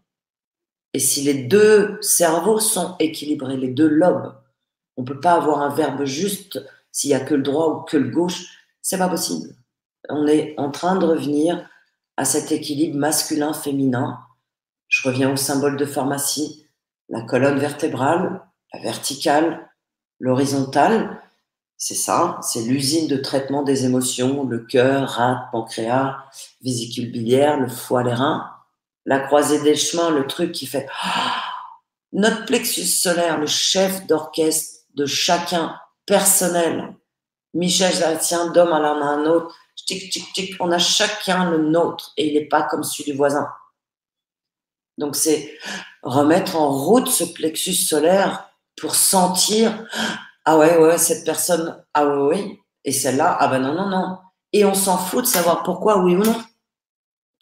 Et 0.92 0.98
si 0.98 1.22
les 1.22 1.34
deux 1.34 1.98
cerveaux 2.00 2.58
sont 2.58 2.96
équilibrés, 2.98 3.56
les 3.56 3.68
deux 3.68 3.86
lobes. 3.86 4.34
On 5.00 5.02
peut 5.02 5.18
pas 5.18 5.32
avoir 5.32 5.62
un 5.62 5.74
verbe 5.74 6.04
juste 6.04 6.62
s'il 6.92 7.08
y 7.08 7.14
a 7.14 7.20
que 7.20 7.34
le 7.34 7.40
droit 7.40 7.68
ou 7.68 7.80
que 7.84 7.96
le 7.96 8.10
gauche. 8.10 8.44
C'est 8.82 8.98
pas 8.98 9.08
possible. 9.08 9.54
On 10.10 10.26
est 10.26 10.54
en 10.58 10.70
train 10.70 10.96
de 10.96 11.06
revenir 11.06 11.66
à 12.18 12.26
cet 12.26 12.52
équilibre 12.52 12.98
masculin-féminin. 12.98 14.18
Je 14.88 15.08
reviens 15.08 15.32
au 15.32 15.36
symbole 15.36 15.78
de 15.78 15.86
pharmacie, 15.86 16.66
la 17.08 17.22
colonne 17.22 17.58
vertébrale, 17.58 18.42
la 18.74 18.80
verticale, 18.82 19.70
l'horizontale. 20.18 21.22
C'est 21.78 21.94
ça, 21.94 22.38
c'est 22.42 22.64
l'usine 22.64 23.08
de 23.08 23.16
traitement 23.16 23.62
des 23.62 23.86
émotions, 23.86 24.44
le 24.44 24.58
cœur, 24.58 25.08
rate, 25.08 25.50
pancréas, 25.50 26.18
vésicule 26.62 27.10
biliaire, 27.10 27.58
le 27.58 27.68
foie, 27.68 28.02
les 28.02 28.12
reins. 28.12 28.50
La 29.06 29.18
croisée 29.18 29.62
des 29.62 29.76
chemins, 29.76 30.10
le 30.10 30.26
truc 30.26 30.52
qui 30.52 30.66
fait 30.66 30.86
notre 32.12 32.44
plexus 32.44 32.84
solaire, 32.84 33.38
le 33.38 33.46
chef 33.46 34.06
d'orchestre 34.06 34.79
de 34.94 35.06
chacun 35.06 35.78
personnel. 36.06 36.96
Michel 37.54 37.92
Zaratien, 37.92 38.50
d'homme 38.50 38.72
à 38.72 38.80
l'un 38.80 39.00
à 39.00 39.04
un 39.04 39.26
autre. 39.26 39.54
Tic, 39.86 40.10
tic, 40.10 40.32
tic. 40.32 40.54
On 40.60 40.70
a 40.70 40.78
chacun 40.78 41.50
le 41.50 41.58
nôtre 41.58 42.12
et 42.16 42.28
il 42.28 42.34
n'est 42.34 42.46
pas 42.46 42.62
comme 42.62 42.84
celui 42.84 43.12
du 43.12 43.16
voisin. 43.16 43.48
Donc 44.98 45.16
c'est 45.16 45.58
remettre 46.02 46.56
en 46.56 46.70
route 46.70 47.08
ce 47.08 47.24
plexus 47.24 47.74
solaire 47.74 48.50
pour 48.76 48.94
sentir 48.94 49.86
ah 50.44 50.58
ouais 50.58 50.76
ouais 50.76 50.98
cette 50.98 51.24
personne 51.24 51.82
ah 51.94 52.06
ouais 52.06 52.36
oui 52.36 52.58
et 52.84 52.92
celle-là 52.92 53.36
ah 53.40 53.48
ben 53.48 53.60
non 53.60 53.74
non 53.74 53.88
non 53.88 54.18
et 54.52 54.64
on 54.64 54.74
s'en 54.74 54.98
fout 54.98 55.24
de 55.24 55.28
savoir 55.28 55.62
pourquoi 55.62 55.98
oui 55.98 56.16
ou 56.16 56.24
non. 56.24 56.36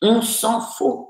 On 0.02 0.22
s'en 0.22 0.60
fout. 0.60 1.06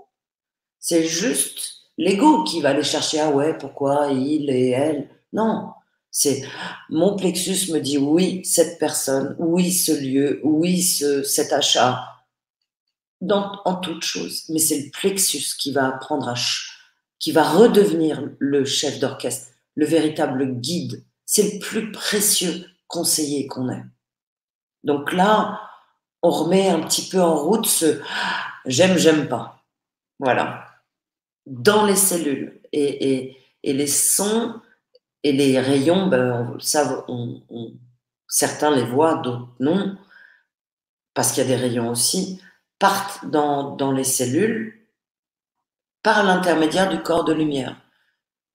C'est 0.78 1.04
juste 1.04 1.90
l'ego 1.98 2.44
qui 2.44 2.60
va 2.60 2.70
aller 2.70 2.84
chercher 2.84 3.20
ah 3.20 3.30
ouais 3.30 3.56
pourquoi 3.58 4.08
il 4.08 4.48
et 4.48 4.70
elle. 4.70 5.10
Non, 5.32 5.72
c'est 6.10 6.42
mon 6.88 7.16
plexus 7.16 7.70
me 7.72 7.80
dit 7.80 7.98
oui, 7.98 8.44
cette 8.44 8.78
personne, 8.78 9.36
oui, 9.38 9.72
ce 9.72 9.92
lieu, 9.92 10.40
oui, 10.42 10.82
ce, 10.82 11.22
cet 11.22 11.52
achat, 11.52 12.04
dans, 13.20 13.60
en 13.64 13.76
toute 13.76 14.02
chose. 14.02 14.44
Mais 14.48 14.58
c'est 14.58 14.78
le 14.80 14.90
plexus 14.90 15.56
qui 15.58 15.72
va 15.72 15.88
apprendre 15.88 16.28
à, 16.28 16.34
qui 17.18 17.32
va 17.32 17.48
redevenir 17.48 18.28
le 18.38 18.64
chef 18.64 18.98
d'orchestre, 19.00 19.48
le 19.74 19.86
véritable 19.86 20.60
guide. 20.60 21.04
C'est 21.24 21.54
le 21.54 21.58
plus 21.58 21.92
précieux 21.92 22.66
conseiller 22.86 23.46
qu'on 23.46 23.70
ait. 23.70 23.84
Donc 24.84 25.12
là, 25.12 25.60
on 26.22 26.30
remet 26.30 26.68
un 26.68 26.80
petit 26.80 27.08
peu 27.08 27.20
en 27.20 27.36
route 27.36 27.66
ce 27.66 28.00
j'aime, 28.66 28.96
j'aime 28.96 29.28
pas. 29.28 29.62
Voilà. 30.18 30.66
Dans 31.46 31.84
les 31.84 31.96
cellules. 31.96 32.60
Et, 32.72 33.12
et, 33.12 33.36
et 33.62 33.72
les 33.72 33.86
sons, 33.86 34.60
et 35.22 35.32
les 35.32 35.58
rayons, 35.60 36.06
ben, 36.06 36.56
certains 38.28 38.70
les 38.70 38.84
voient, 38.84 39.16
d'autres 39.16 39.48
non, 39.60 39.96
parce 41.14 41.32
qu'il 41.32 41.42
y 41.42 41.46
a 41.46 41.56
des 41.56 41.62
rayons 41.62 41.90
aussi, 41.90 42.40
partent 42.78 43.26
dans, 43.26 43.74
dans 43.74 43.92
les 43.92 44.04
cellules 44.04 44.86
par 46.02 46.22
l'intermédiaire 46.22 46.88
du 46.88 47.02
corps 47.02 47.24
de 47.24 47.32
lumière. 47.32 47.76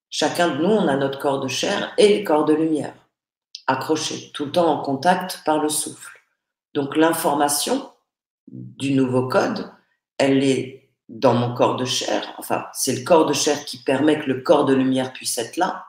Chacun 0.10 0.50
de 0.50 0.62
nous, 0.62 0.70
on 0.70 0.88
a 0.88 0.96
notre 0.96 1.20
corps 1.20 1.42
de 1.42 1.48
chair 1.48 1.94
et 1.98 2.20
le 2.20 2.24
corps 2.24 2.46
de 2.46 2.54
lumière, 2.54 2.94
accrochés, 3.68 4.32
tout 4.34 4.46
le 4.46 4.52
temps 4.52 4.72
en 4.72 4.82
contact 4.82 5.42
par 5.46 5.60
le 5.60 5.70
souffle. 5.70 6.20
Donc 6.74 6.96
l'information 6.96 7.92
du 8.48 8.94
nouveau 8.94 9.28
code, 9.28 9.72
elle 10.18 10.44
est 10.44 10.92
dans 11.10 11.34
mon 11.34 11.54
corps 11.54 11.76
de 11.76 11.86
chair. 11.86 12.34
Enfin, 12.38 12.68
c'est 12.74 12.96
le 12.96 13.04
corps 13.04 13.26
de 13.26 13.34
chair 13.34 13.66
qui 13.66 13.78
permet 13.78 14.20
que 14.20 14.30
le 14.30 14.42
corps 14.42 14.66
de 14.66 14.74
lumière 14.74 15.14
puisse 15.14 15.38
être 15.38 15.58
là. 15.58 15.86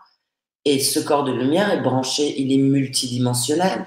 Et 0.64 0.78
ce 0.78 1.00
corps 1.00 1.24
de 1.24 1.32
lumière 1.32 1.70
est 1.70 1.82
branché, 1.82 2.40
il 2.40 2.52
est 2.52 2.62
multidimensionnel. 2.62 3.86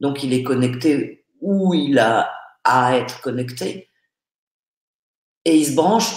Donc 0.00 0.22
il 0.22 0.32
est 0.32 0.42
connecté 0.42 1.24
où 1.40 1.74
il 1.74 1.98
a 1.98 2.30
à 2.64 2.96
être 2.96 3.20
connecté. 3.20 3.88
Et 5.44 5.56
il 5.56 5.66
se 5.66 5.74
branche 5.74 6.12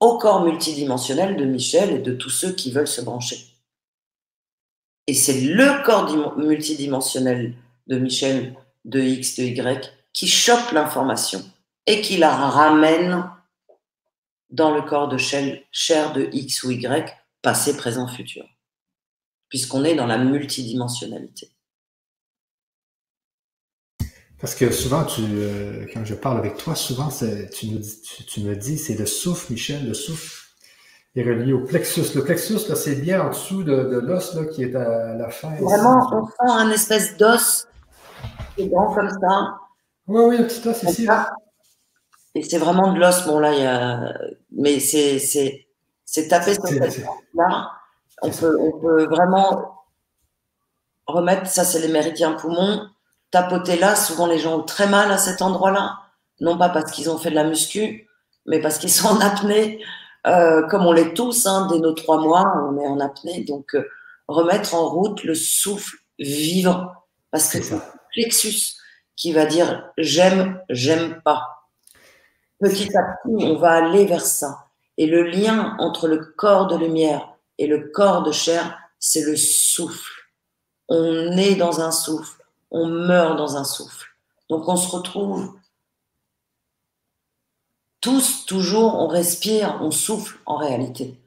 au 0.00 0.18
corps 0.18 0.42
multidimensionnel 0.44 1.36
de 1.36 1.44
Michel 1.44 1.90
et 1.92 1.98
de 1.98 2.12
tous 2.12 2.30
ceux 2.30 2.52
qui 2.52 2.72
veulent 2.72 2.88
se 2.88 3.02
brancher. 3.02 3.38
Et 5.06 5.14
c'est 5.14 5.40
le 5.40 5.84
corps 5.84 6.36
multidimensionnel 6.36 7.54
de 7.86 7.98
Michel, 7.98 8.56
de 8.84 9.00
X, 9.00 9.36
de 9.36 9.44
Y, 9.44 9.92
qui 10.12 10.26
chope 10.26 10.72
l'information 10.72 11.42
et 11.86 12.00
qui 12.00 12.16
la 12.16 12.34
ramène 12.34 13.30
dans 14.50 14.74
le 14.74 14.82
corps 14.82 15.08
de 15.08 15.16
chair 15.16 16.12
de 16.12 16.28
X 16.32 16.64
ou 16.64 16.70
Y, 16.70 17.16
passé, 17.42 17.76
présent, 17.76 18.08
futur. 18.08 18.44
Puisqu'on 19.50 19.84
est 19.84 19.94
dans 19.94 20.06
la 20.06 20.16
multidimensionnalité. 20.16 21.50
Parce 24.40 24.54
que 24.54 24.70
souvent, 24.70 25.04
tu, 25.04 25.20
euh, 25.22 25.84
quand 25.92 26.04
je 26.04 26.14
parle 26.14 26.38
avec 26.38 26.56
toi, 26.56 26.74
souvent, 26.74 27.08
tu, 27.10 27.68
tu, 28.26 28.40
me 28.40 28.56
dis, 28.56 28.78
c'est 28.78 28.94
le 28.94 29.04
souffle, 29.04 29.52
Michel, 29.52 29.86
le 29.86 29.92
souffle 29.92 30.46
est 31.14 31.22
relié 31.22 31.52
au 31.52 31.60
plexus. 31.60 32.14
Le 32.14 32.24
plexus, 32.24 32.66
là, 32.68 32.74
c'est 32.74 32.96
bien 32.96 33.22
en 33.22 33.30
dessous 33.30 33.62
de, 33.62 33.84
de 33.84 33.98
l'os 33.98 34.38
qui 34.54 34.62
est 34.62 34.74
à 34.74 35.14
la 35.14 35.28
fin. 35.28 35.50
Vraiment, 35.56 36.08
on 36.10 36.26
sent 36.26 36.52
un 36.52 36.70
espèce 36.70 37.16
d'os 37.18 37.68
qui 38.56 38.62
est 38.62 38.68
grand 38.68 38.94
comme 38.94 39.10
ça. 39.10 39.58
Oui, 40.06 40.22
oui, 40.24 40.36
un 40.38 40.44
petit 40.44 40.66
os 40.66 40.82
ici. 40.84 41.04
Là. 41.04 41.30
Et 42.34 42.42
c'est 42.42 42.58
vraiment 42.58 42.92
de 42.94 42.98
l'os. 42.98 43.26
Bon, 43.26 43.40
là, 43.40 43.52
il 43.52 43.62
y 43.62 43.66
a. 43.66 44.14
Mais 44.52 44.80
c'est, 44.80 45.18
c'est, 45.18 45.66
c'est 46.06 46.28
tapé 46.28 46.54
sur 46.54 46.66
cette 46.66 47.04
là. 47.34 47.70
On 48.22 48.30
peut, 48.30 48.58
on 48.60 48.78
peut 48.78 49.04
vraiment 49.06 49.84
remettre, 51.06 51.46
ça, 51.46 51.64
c'est 51.64 51.80
les 51.80 51.88
méridiens 51.88 52.32
poumons 52.32 52.88
tapoter 53.30 53.78
là, 53.78 53.96
souvent 53.96 54.26
les 54.26 54.38
gens 54.38 54.58
ont 54.58 54.62
très 54.62 54.88
mal 54.88 55.10
à 55.10 55.18
cet 55.18 55.42
endroit-là, 55.42 55.98
non 56.40 56.58
pas 56.58 56.68
parce 56.68 56.90
qu'ils 56.90 57.10
ont 57.10 57.18
fait 57.18 57.30
de 57.30 57.34
la 57.34 57.44
muscu, 57.44 58.08
mais 58.46 58.60
parce 58.60 58.78
qu'ils 58.78 58.90
sont 58.90 59.08
en 59.08 59.20
apnée, 59.20 59.82
euh, 60.26 60.66
comme 60.68 60.86
on 60.86 60.92
l'est 60.92 61.14
tous, 61.14 61.46
hein, 61.46 61.68
dès 61.70 61.78
nos 61.78 61.92
trois 61.92 62.18
mois, 62.20 62.44
on 62.68 62.78
est 62.78 62.86
en 62.86 63.00
apnée. 63.00 63.44
Donc, 63.44 63.74
euh, 63.74 63.88
remettre 64.28 64.74
en 64.74 64.88
route 64.88 65.22
le 65.24 65.34
souffle 65.34 65.96
vivant, 66.18 66.90
parce 67.30 67.50
que 67.52 67.62
c'est 67.62 67.80
plexus 68.12 68.76
qui 69.16 69.32
va 69.32 69.46
dire 69.46 69.90
j'aime, 69.96 70.60
j'aime 70.68 71.20
pas. 71.22 71.68
Petit 72.58 72.94
à 72.96 73.02
petit, 73.02 73.44
on 73.44 73.56
va 73.56 73.72
aller 73.72 74.04
vers 74.04 74.26
ça. 74.26 74.66
Et 74.98 75.06
le 75.06 75.22
lien 75.22 75.76
entre 75.78 76.08
le 76.08 76.18
corps 76.18 76.66
de 76.66 76.76
lumière 76.76 77.34
et 77.60 77.68
le 77.68 77.90
corps 77.90 78.24
de 78.24 78.32
chair, 78.32 78.76
c'est 78.98 79.22
le 79.22 79.36
souffle. 79.36 80.12
On 80.88 81.36
est 81.36 81.54
dans 81.54 81.80
un 81.80 81.92
souffle 81.92 82.40
on 82.70 82.86
meurt 82.86 83.36
dans 83.36 83.56
un 83.56 83.64
souffle. 83.64 84.08
Donc 84.48 84.68
on 84.68 84.76
se 84.76 84.94
retrouve 84.94 85.58
tous, 88.00 88.46
toujours, 88.46 88.94
on 88.98 89.08
respire, 89.08 89.78
on 89.82 89.90
souffle 89.90 90.38
en 90.46 90.56
réalité. 90.56 91.18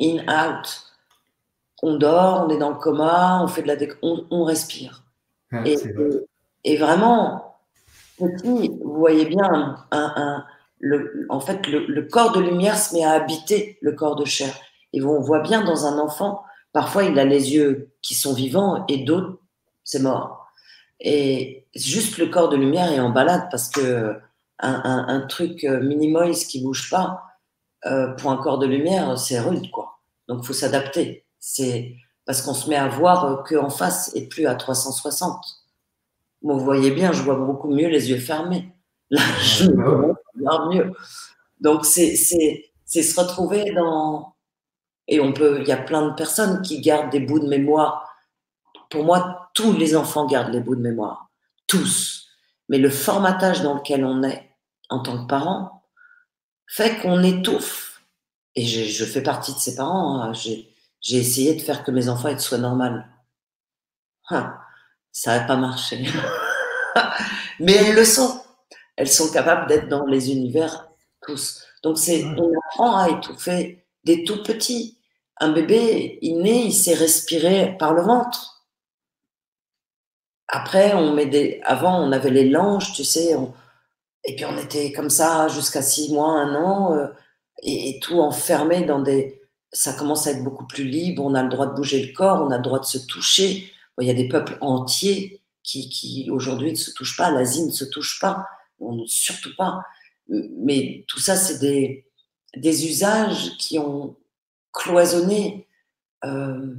In, 0.00 0.18
out. 0.28 0.86
On 1.82 1.96
dort, 1.96 2.46
on 2.46 2.50
est 2.50 2.58
dans 2.58 2.70
le 2.70 2.76
coma, 2.76 3.42
on 3.42 3.48
fait 3.48 3.62
de 3.62 3.66
la 3.66 3.74
on, 4.02 4.44
respire. 4.44 5.02
Ah, 5.50 5.64
et, 6.62 6.76
vraiment, 6.76 7.56
petit, 8.18 8.70
vous 8.82 8.94
voyez 8.94 9.24
bien, 9.24 9.84
un, 9.90 10.44
le, 10.78 11.26
en 11.30 11.40
fait, 11.40 11.66
le, 11.66 12.02
corps 12.02 12.32
de 12.32 12.40
lumière 12.40 12.78
se 12.78 12.94
met 12.94 13.02
à 13.02 13.12
habiter 13.12 13.78
le 13.80 13.92
corps 13.92 14.14
de 14.14 14.24
chair. 14.24 14.54
Et 14.92 15.02
on 15.02 15.20
voit 15.20 15.40
bien 15.40 15.64
dans 15.64 15.86
un 15.86 15.98
enfant, 15.98 16.42
parfois 16.72 17.04
il 17.04 17.18
a 17.18 17.24
les 17.24 17.54
yeux 17.54 17.90
qui 18.02 18.14
sont 18.14 18.34
vivants 18.34 18.84
et 18.88 19.04
d'autres, 19.04 19.38
c'est 19.84 20.00
mort. 20.00 20.46
Et 21.00 21.66
juste 21.74 22.18
le 22.18 22.26
corps 22.26 22.48
de 22.48 22.56
lumière 22.56 22.92
est 22.92 23.00
en 23.00 23.10
balade 23.10 23.48
parce 23.50 23.68
que 23.68 24.16
un, 24.58 24.80
un, 24.84 25.08
un 25.08 25.20
truc 25.22 25.64
euh, 25.64 25.80
minimoise 25.80 26.44
qui 26.44 26.62
bouge 26.62 26.90
pas, 26.90 27.30
euh, 27.86 28.08
pour 28.08 28.30
un 28.30 28.36
corps 28.36 28.58
de 28.58 28.66
lumière, 28.66 29.18
c'est 29.18 29.40
rude, 29.40 29.70
quoi. 29.70 30.00
Donc, 30.28 30.44
faut 30.44 30.52
s'adapter. 30.52 31.24
C'est 31.38 31.96
parce 32.26 32.42
qu'on 32.42 32.52
se 32.52 32.68
met 32.68 32.76
à 32.76 32.88
voir 32.88 33.42
que 33.44 33.56
en 33.56 33.70
face 33.70 34.12
et 34.14 34.28
plus 34.28 34.46
à 34.46 34.54
360. 34.54 35.42
vous 36.42 36.60
voyez 36.60 36.90
bien, 36.90 37.12
je 37.12 37.22
vois 37.22 37.36
beaucoup 37.36 37.68
mieux 37.68 37.88
les 37.88 38.10
yeux 38.10 38.18
fermés. 38.18 38.72
Là, 39.10 39.22
je 39.42 39.70
vois 39.70 40.68
mieux. 40.68 40.92
Donc, 41.60 41.86
c'est, 41.86 42.16
c'est, 42.16 42.70
c'est 42.84 43.02
se 43.02 43.18
retrouver 43.18 43.72
dans. 43.72 44.34
Et 45.10 45.20
on 45.20 45.32
peut, 45.34 45.58
il 45.60 45.68
y 45.68 45.72
a 45.72 45.76
plein 45.76 46.08
de 46.08 46.14
personnes 46.14 46.62
qui 46.62 46.80
gardent 46.80 47.10
des 47.10 47.20
bouts 47.20 47.40
de 47.40 47.48
mémoire 47.48 48.10
pour 48.90 49.04
moi, 49.04 49.50
tous 49.54 49.72
les 49.72 49.96
enfants 49.96 50.26
gardent 50.26 50.52
les 50.52 50.60
bouts 50.60 50.74
de 50.74 50.82
mémoire. 50.82 51.30
Tous. 51.66 52.26
Mais 52.68 52.78
le 52.78 52.90
formatage 52.90 53.62
dans 53.62 53.74
lequel 53.74 54.04
on 54.04 54.22
est 54.22 54.50
en 54.90 55.00
tant 55.00 55.22
que 55.22 55.28
parent 55.28 55.84
fait 56.66 57.00
qu'on 57.00 57.22
étouffe. 57.22 58.02
Et 58.56 58.66
je, 58.66 59.04
fais 59.04 59.22
partie 59.22 59.54
de 59.54 59.58
ces 59.58 59.76
parents. 59.76 60.20
Hein. 60.20 60.32
J'ai 60.32 61.16
essayé 61.16 61.54
de 61.54 61.62
faire 61.62 61.84
que 61.84 61.92
mes 61.92 62.08
enfants 62.08 62.36
soient 62.38 62.58
normales. 62.58 63.08
Hein. 64.28 64.54
ça 65.10 65.38
n'a 65.38 65.44
pas 65.44 65.56
marché. 65.56 66.04
Mais 67.60 67.74
elles 67.74 67.94
le 67.94 68.04
sont. 68.04 68.42
Elles 68.96 69.08
sont 69.08 69.30
capables 69.32 69.66
d'être 69.66 69.88
dans 69.88 70.06
les 70.06 70.30
univers 70.32 70.88
tous. 71.22 71.64
Donc 71.82 71.96
c'est, 71.96 72.24
on 72.24 72.52
apprend 72.66 72.96
à 72.96 73.08
étouffer 73.08 73.86
des 74.04 74.24
tout 74.24 74.42
petits. 74.42 74.99
Un 75.40 75.52
bébé, 75.52 76.18
il 76.20 76.42
naît, 76.42 76.66
il 76.66 76.72
sait 76.72 76.94
respirer 76.94 77.76
par 77.78 77.94
le 77.94 78.02
ventre. 78.02 78.66
Après, 80.48 80.94
on 80.94 81.14
met 81.14 81.26
des. 81.26 81.60
Avant, 81.64 81.98
on 82.02 82.12
avait 82.12 82.30
les 82.30 82.48
langes, 82.48 82.92
tu 82.92 83.04
sais, 83.04 83.34
et 84.24 84.36
puis 84.36 84.44
on 84.44 84.58
était 84.58 84.92
comme 84.92 85.10
ça 85.10 85.48
jusqu'à 85.48 85.80
six 85.80 86.12
mois, 86.12 86.32
un 86.32 86.54
an, 86.54 86.94
euh, 86.94 87.06
et, 87.62 87.98
tout 88.00 88.20
enfermé 88.20 88.82
dans 88.82 89.00
des. 89.00 89.40
Ça 89.72 89.92
commence 89.94 90.26
à 90.26 90.32
être 90.32 90.44
beaucoup 90.44 90.66
plus 90.66 90.84
libre. 90.84 91.24
On 91.24 91.34
a 91.34 91.42
le 91.42 91.48
droit 91.48 91.66
de 91.66 91.74
bouger 91.74 92.04
le 92.04 92.12
corps, 92.12 92.42
on 92.42 92.50
a 92.50 92.56
le 92.56 92.62
droit 92.62 92.80
de 92.80 92.84
se 92.84 92.98
toucher. 92.98 93.72
il 94.00 94.06
y 94.06 94.10
a 94.10 94.14
des 94.14 94.28
peuples 94.28 94.58
entiers 94.60 95.40
qui, 95.62 95.88
qui 95.88 96.28
aujourd'hui 96.30 96.72
ne 96.72 96.76
se 96.76 96.90
touchent 96.90 97.16
pas. 97.16 97.30
L'Asie 97.30 97.64
ne 97.64 97.70
se 97.70 97.84
touche 97.84 98.18
pas, 98.20 98.46
on, 98.80 99.06
surtout 99.06 99.54
pas. 99.56 99.80
Mais 100.28 101.04
tout 101.08 101.20
ça, 101.20 101.36
c'est 101.36 101.58
des, 101.58 102.06
des 102.56 102.86
usages 102.86 103.56
qui 103.58 103.78
ont 103.78 104.16
cloisonné. 104.72 105.66
Euh, 106.24 106.74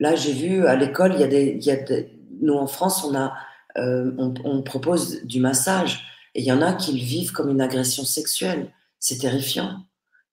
là, 0.00 0.14
j'ai 0.14 0.32
vu 0.32 0.66
à 0.66 0.76
l'école, 0.76 1.14
il 1.14 1.20
y 1.20 1.24
a 1.24 1.28
des, 1.28 1.56
y 1.60 1.70
a 1.70 1.76
nous, 2.40 2.54
en 2.54 2.66
France, 2.66 3.04
on, 3.04 3.14
a, 3.14 3.34
euh, 3.78 4.12
on, 4.16 4.62
propose 4.62 5.22
du 5.24 5.40
massage. 5.40 6.04
Et 6.34 6.40
il 6.40 6.46
y 6.46 6.52
en 6.52 6.62
a 6.62 6.72
qui 6.72 6.92
le 6.92 7.04
vivent 7.04 7.32
comme 7.32 7.50
une 7.50 7.60
agression 7.60 8.04
sexuelle. 8.04 8.72
C'est 8.98 9.18
terrifiant. 9.18 9.84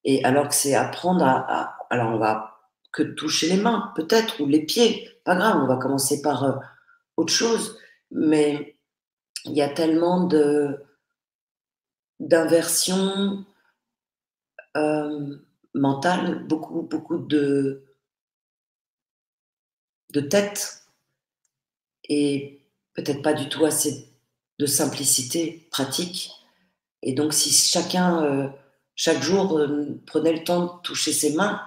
Et 0.03 0.24
alors 0.24 0.47
que 0.47 0.55
c'est 0.55 0.76
apprendre 0.76 1.24
à, 1.24 1.78
Alors, 1.89 2.14
on 2.14 2.18
va 2.18 2.55
que 2.91 3.03
toucher 3.03 3.47
les 3.49 3.62
mains, 3.62 3.91
peut-être, 3.95 4.41
ou 4.41 4.47
les 4.47 4.66
pieds. 4.66 5.07
Pas 5.24 5.36
grave, 5.36 5.62
on 5.62 5.68
va 5.68 5.78
commencer 5.78 6.22
par 6.22 6.43
euh, 6.43 6.53
autre 7.18 7.34
chose. 7.34 7.78
Mais 8.12 8.76
il 9.45 9.53
y 9.53 9.62
a 9.62 9.70
tellement 9.70 10.26
de 10.26 10.84
d'inversion 12.20 13.45
mentale, 15.74 16.45
beaucoup, 16.47 16.82
beaucoup 16.82 17.17
de, 17.17 17.84
de 20.13 20.22
tête 20.22 20.84
et 22.07 22.61
peut-être 22.93 23.22
pas 23.22 23.34
du 23.34 23.49
tout 23.49 23.65
assez 23.65 24.09
de 24.57 24.65
simplicité 24.65 25.67
pratique. 25.72 26.32
Et 27.01 27.13
donc, 27.13 27.34
si 27.34 27.51
chacun, 27.51 28.24
euh, 28.24 28.47
chaque 28.95 29.22
jour, 29.22 29.57
euh, 29.57 30.01
prenait 30.05 30.34
le 30.34 30.43
temps 30.43 30.65
de 30.65 30.82
toucher 30.82 31.13
ses 31.13 31.34
mains, 31.34 31.61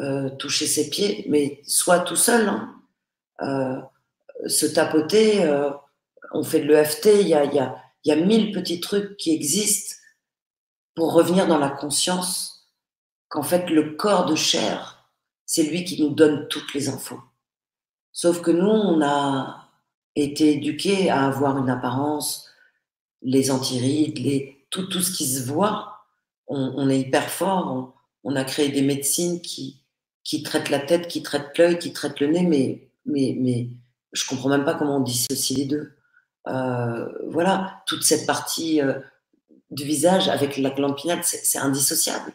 euh, 0.00 0.30
toucher 0.30 0.66
ses 0.66 0.90
pieds, 0.90 1.24
mais 1.28 1.62
soit 1.64 2.00
tout 2.00 2.16
seul, 2.16 2.48
hein, 2.48 2.74
se 4.46 4.66
tapoter, 4.66 5.44
on 6.32 6.42
fait 6.42 6.60
de 6.60 6.66
l'EFT, 6.66 7.06
il 7.20 7.28
y, 7.28 7.34
a, 7.34 7.44
y 8.04 8.10
a 8.10 8.16
mille 8.16 8.52
petits 8.52 8.80
trucs 8.80 9.16
qui 9.16 9.32
existent 9.32 9.96
pour 10.94 11.12
revenir 11.12 11.46
dans 11.46 11.58
la 11.58 11.70
conscience 11.70 12.57
qu'en 13.28 13.42
fait, 13.42 13.68
le 13.70 13.94
corps 13.94 14.26
de 14.26 14.34
chair, 14.34 15.08
c'est 15.44 15.64
lui 15.64 15.84
qui 15.84 16.00
nous 16.02 16.10
donne 16.10 16.48
toutes 16.48 16.74
les 16.74 16.88
infos. 16.88 17.20
Sauf 18.12 18.42
que 18.42 18.50
nous, 18.50 18.68
on 18.68 19.02
a 19.02 19.68
été 20.16 20.54
éduqués 20.54 21.10
à 21.10 21.26
avoir 21.26 21.58
une 21.58 21.70
apparence, 21.70 22.48
les 23.22 23.50
antirides, 23.50 24.54
tout, 24.70 24.86
tout 24.86 25.00
ce 25.00 25.12
qui 25.12 25.26
se 25.26 25.46
voit. 25.46 25.94
On, 26.46 26.88
est 26.88 27.00
hyper 27.00 27.28
fort. 27.28 27.94
On, 28.24 28.34
a 28.34 28.44
créé 28.44 28.70
des 28.70 28.82
médecines 28.82 29.40
qui, 29.40 29.82
qui 30.24 30.42
traitent 30.42 30.70
la 30.70 30.80
tête, 30.80 31.08
qui 31.08 31.22
traitent 31.22 31.56
l'œil, 31.58 31.78
qui 31.78 31.92
traitent 31.92 32.20
le 32.20 32.28
nez, 32.28 32.46
mais, 32.46 32.90
mais, 33.04 33.36
mais 33.38 33.68
je 34.12 34.26
comprends 34.26 34.48
même 34.48 34.64
pas 34.64 34.74
comment 34.74 34.96
on 34.96 35.00
dissocie 35.00 35.58
les 35.58 35.66
deux. 35.66 35.92
voilà, 36.44 37.82
toute 37.86 38.02
cette 38.02 38.26
partie 38.26 38.80
du 39.70 39.84
visage 39.84 40.28
avec 40.28 40.56
la 40.56 40.70
pinale, 40.70 41.20
c'est 41.22 41.58
indissociable. 41.58 42.32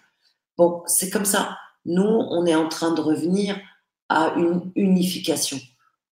Bon, 0.57 0.83
c'est 0.85 1.09
comme 1.09 1.25
ça. 1.25 1.57
Nous, 1.85 2.03
on 2.03 2.45
est 2.45 2.55
en 2.55 2.69
train 2.69 2.91
de 2.91 3.01
revenir 3.01 3.59
à 4.09 4.33
une 4.35 4.71
unification 4.75 5.59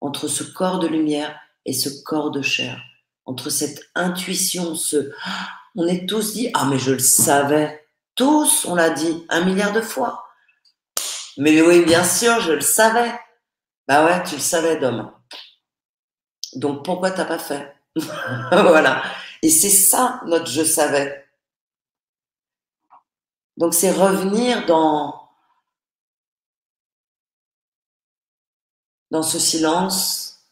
entre 0.01 0.27
ce 0.27 0.43
corps 0.43 0.79
de 0.79 0.87
lumière 0.87 1.39
et 1.65 1.73
ce 1.73 1.89
corps 2.03 2.31
de 2.31 2.41
chair, 2.41 2.81
entre 3.25 3.49
cette 3.49 3.81
intuition, 3.95 4.75
ce... 4.75 5.11
On 5.75 5.87
est 5.87 6.09
tous 6.09 6.33
dit, 6.33 6.49
ah 6.53 6.65
mais 6.65 6.79
je 6.79 6.91
le 6.91 6.99
savais, 6.99 7.87
tous, 8.15 8.65
on 8.65 8.75
l'a 8.75 8.89
dit 8.89 9.25
un 9.29 9.45
milliard 9.45 9.71
de 9.71 9.79
fois. 9.79 10.25
Mais 11.37 11.61
oui, 11.61 11.85
bien 11.85 12.03
sûr, 12.03 12.41
je 12.41 12.51
le 12.51 12.61
savais. 12.61 13.13
Bah 13.87 14.05
ouais, 14.05 14.21
tu 14.23 14.35
le 14.35 14.41
savais, 14.41 14.77
Dom. 14.77 15.11
Donc 16.55 16.83
pourquoi 16.83 17.11
t'as 17.11 17.25
pas 17.25 17.39
fait? 17.39 17.73
Voilà. 18.51 19.03
Et 19.41 19.49
c'est 19.49 19.69
ça 19.69 20.21
notre 20.25 20.47
je 20.47 20.63
savais. 20.63 21.20
Donc 23.57 23.73
c'est 23.73 23.91
revenir 23.91 24.65
dans 24.65 25.29
ce 29.21 29.39
silence, 29.39 30.47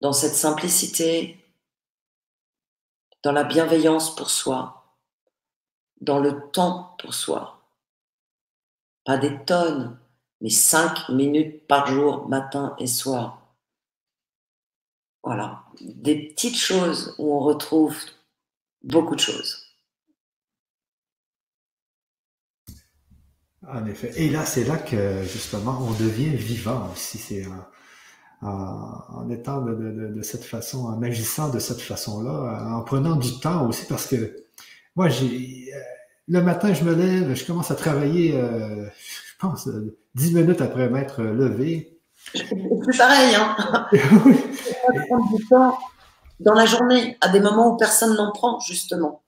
dans 0.00 0.12
cette 0.12 0.34
simplicité, 0.34 1.38
dans 3.22 3.32
la 3.32 3.44
bienveillance 3.44 4.14
pour 4.14 4.30
soi, 4.30 4.96
dans 6.00 6.18
le 6.18 6.50
temps 6.50 6.94
pour 6.98 7.14
soi. 7.14 7.62
Pas 9.04 9.18
des 9.18 9.44
tonnes, 9.44 9.98
mais 10.40 10.50
cinq 10.50 11.08
minutes 11.08 11.66
par 11.66 11.86
jour, 11.86 12.28
matin 12.28 12.74
et 12.78 12.86
soir. 12.86 13.40
Voilà, 15.22 15.64
des 15.80 16.28
petites 16.28 16.56
choses 16.58 17.14
où 17.18 17.34
on 17.34 17.40
retrouve 17.40 17.96
beaucoup 18.82 19.14
de 19.14 19.20
choses. 19.20 19.63
En 23.72 23.86
effet. 23.86 24.12
Et 24.16 24.30
là, 24.30 24.44
c'est 24.44 24.64
là 24.64 24.76
que 24.76 25.22
justement 25.22 25.78
on 25.80 25.92
devient 25.92 26.36
vivant 26.36 26.90
aussi. 26.92 27.18
C'est 27.18 27.46
en, 28.42 29.28
étant 29.30 29.62
de, 29.62 30.22
cette 30.22 30.44
façon, 30.44 30.86
en 30.86 31.02
agissant 31.02 31.48
de 31.48 31.58
cette 31.58 31.80
façon-là, 31.80 32.76
en 32.76 32.82
prenant 32.82 33.16
du 33.16 33.38
temps 33.40 33.66
aussi, 33.66 33.86
parce 33.86 34.06
que 34.06 34.36
moi, 34.96 35.08
j'ai 35.08 35.70
euh, 35.74 35.78
le 36.28 36.42
matin, 36.42 36.72
je 36.72 36.84
me 36.84 36.94
lève, 36.94 37.34
je 37.34 37.44
commence 37.44 37.70
à 37.70 37.74
travailler, 37.74 38.36
euh, 38.36 38.86
je 38.86 39.38
pense, 39.38 39.66
euh, 39.66 39.96
dix 40.14 40.34
minutes 40.34 40.60
après 40.60 40.88
m'être 40.88 41.22
levé. 41.22 41.98
C'est 42.32 42.98
pareil, 42.98 43.34
hein. 43.34 43.56
prendre 45.08 45.36
du 45.36 45.46
temps 45.46 45.78
dans 46.40 46.54
la 46.54 46.66
journée, 46.66 47.16
à 47.20 47.28
des 47.28 47.40
moments 47.40 47.74
où 47.74 47.76
personne 47.76 48.14
n'en 48.16 48.32
prend, 48.32 48.60
justement. 48.60 49.22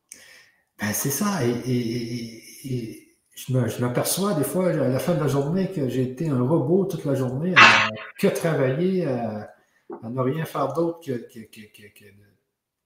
Ben, 0.79 0.93
c'est 0.93 1.11
ça. 1.11 1.27
et 1.45 3.06
je 3.37 3.81
m'aperçois 3.81 4.35
des 4.35 4.45
fois 4.45 4.71
à 4.71 4.73
la 4.73 4.99
fin 4.99 5.15
de 5.15 5.21
la 5.21 5.29
journée 5.29 5.71
que 5.71 5.89
j'ai 5.89 6.03
été 6.03 6.29
un 6.29 6.43
robot 6.43 6.87
toute 6.87 7.05
la 7.05 7.15
journée, 7.15 7.55
à 7.57 7.89
que 8.19 8.29
travailler, 8.29 9.07
à, 9.07 9.51
ne 10.03 10.21
rien 10.21 10.45
faire 10.45 10.73
d'autre 10.73 11.01
que, 11.05 11.13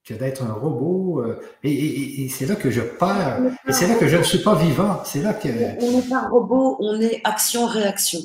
que, 0.04 0.14
d'être 0.14 0.42
un 0.42 0.52
robot. 0.52 1.22
Euh, 1.22 1.40
et, 1.62 2.28
c'est 2.28 2.46
là 2.46 2.56
que 2.56 2.70
je 2.70 2.80
perds. 2.80 3.42
Et 3.68 3.72
c'est 3.72 3.86
là 3.86 3.94
que 3.94 4.08
je 4.08 4.16
ne 4.16 4.22
suis 4.24 4.40
pas 4.40 4.56
vivant. 4.56 5.00
C'est 5.04 5.22
là 5.22 5.34
que. 5.34 5.48
On 5.80 5.92
n'est 5.92 6.08
pas 6.08 6.24
un 6.24 6.28
robot, 6.28 6.76
on 6.80 7.00
est 7.00 7.20
action-réaction. 7.24 8.20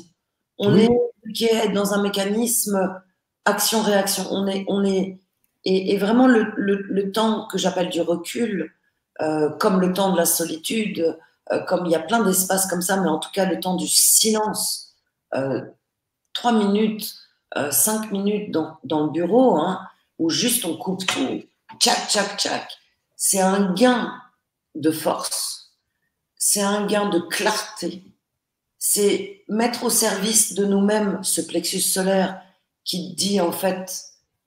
On 0.58 0.76
est 0.76 0.88
qui 1.34 1.44
est 1.44 1.68
dans 1.68 1.92
un 1.92 2.02
mécanisme 2.02 3.02
action-réaction. 3.44 4.24
On 4.30 4.46
est, 4.46 4.64
on 4.68 4.84
est, 4.84 5.18
et, 5.64 5.96
vraiment 5.96 6.26
le, 6.26 6.52
le, 6.56 7.12
temps 7.12 7.46
que 7.48 7.58
j'appelle 7.58 7.88
du 7.88 8.00
recul, 8.00 8.72
euh, 9.20 9.50
comme 9.58 9.80
le 9.80 9.92
temps 9.92 10.12
de 10.12 10.16
la 10.16 10.26
solitude, 10.26 11.18
euh, 11.52 11.60
comme 11.60 11.86
il 11.86 11.92
y 11.92 11.94
a 11.94 12.00
plein 12.00 12.22
d'espaces 12.24 12.66
comme 12.66 12.82
ça, 12.82 12.96
mais 12.96 13.08
en 13.08 13.18
tout 13.18 13.30
cas 13.32 13.44
le 13.44 13.60
temps 13.60 13.76
du 13.76 13.86
silence, 13.86 14.94
euh, 15.34 15.62
trois 16.32 16.52
minutes, 16.52 17.14
euh, 17.56 17.70
cinq 17.70 18.10
minutes 18.10 18.50
dans, 18.50 18.78
dans 18.84 19.04
le 19.04 19.10
bureau, 19.10 19.56
hein, 19.56 19.80
où 20.18 20.28
juste 20.30 20.64
on 20.64 20.76
coupe 20.76 21.06
tout, 21.06 21.42
tchac, 21.78 22.08
tchac, 22.08 22.36
tchac, 22.36 22.78
c'est 23.16 23.40
un 23.40 23.72
gain 23.74 24.12
de 24.74 24.90
force, 24.90 25.72
c'est 26.36 26.62
un 26.62 26.86
gain 26.86 27.08
de 27.08 27.20
clarté, 27.20 28.02
c'est 28.78 29.44
mettre 29.48 29.84
au 29.84 29.90
service 29.90 30.54
de 30.54 30.64
nous-mêmes 30.64 31.22
ce 31.22 31.40
plexus 31.40 31.80
solaire 31.80 32.42
qui 32.84 33.14
dit 33.14 33.40
en 33.40 33.52
fait 33.52 34.04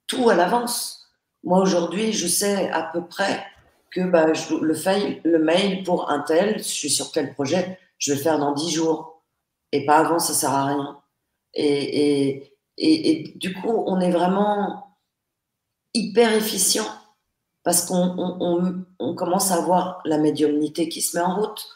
tout 0.08 0.30
à 0.30 0.36
l'avance. 0.36 1.08
Moi 1.44 1.60
aujourd'hui, 1.60 2.14
je 2.14 2.28
sais 2.28 2.70
à 2.72 2.84
peu 2.84 3.06
près 3.06 3.46
que 3.92 4.02
bah, 4.02 4.34
je, 4.34 4.56
le, 4.56 5.40
mail 5.40 5.84
pour 5.84 6.10
un 6.10 6.20
tel, 6.20 6.58
je 6.58 6.64
suis 6.64 6.90
sur 6.90 7.12
quel 7.12 7.34
projet, 7.34 7.80
je 7.98 8.12
vais 8.12 8.18
le 8.18 8.24
faire 8.24 8.40
dans 8.40 8.54
10 8.54 8.72
jours. 8.72 9.24
Et 9.72 9.86
pas 9.86 9.98
avant, 9.98 10.20
ça 10.20 10.34
sert 10.34 10.52
à 10.52 10.66
rien. 10.66 11.00
Et, 11.54 12.34
et, 12.34 12.54
et, 12.78 13.34
du 13.36 13.54
coup, 13.54 13.84
on 13.88 14.00
est 14.00 14.12
vraiment 14.12 14.98
hyper 15.94 16.34
efficient 16.34 16.86
parce 17.64 17.86
qu'on 17.86 18.16
on, 18.18 18.86
on, 19.00 19.16
commence 19.16 19.52
à 19.52 19.56
avoir 19.56 20.02
la 20.06 20.18
médiumnité 20.18 20.90
qui 20.90 21.02
se 21.02 21.18
met 21.18 21.24
en 21.24 21.36
route, 21.36 21.68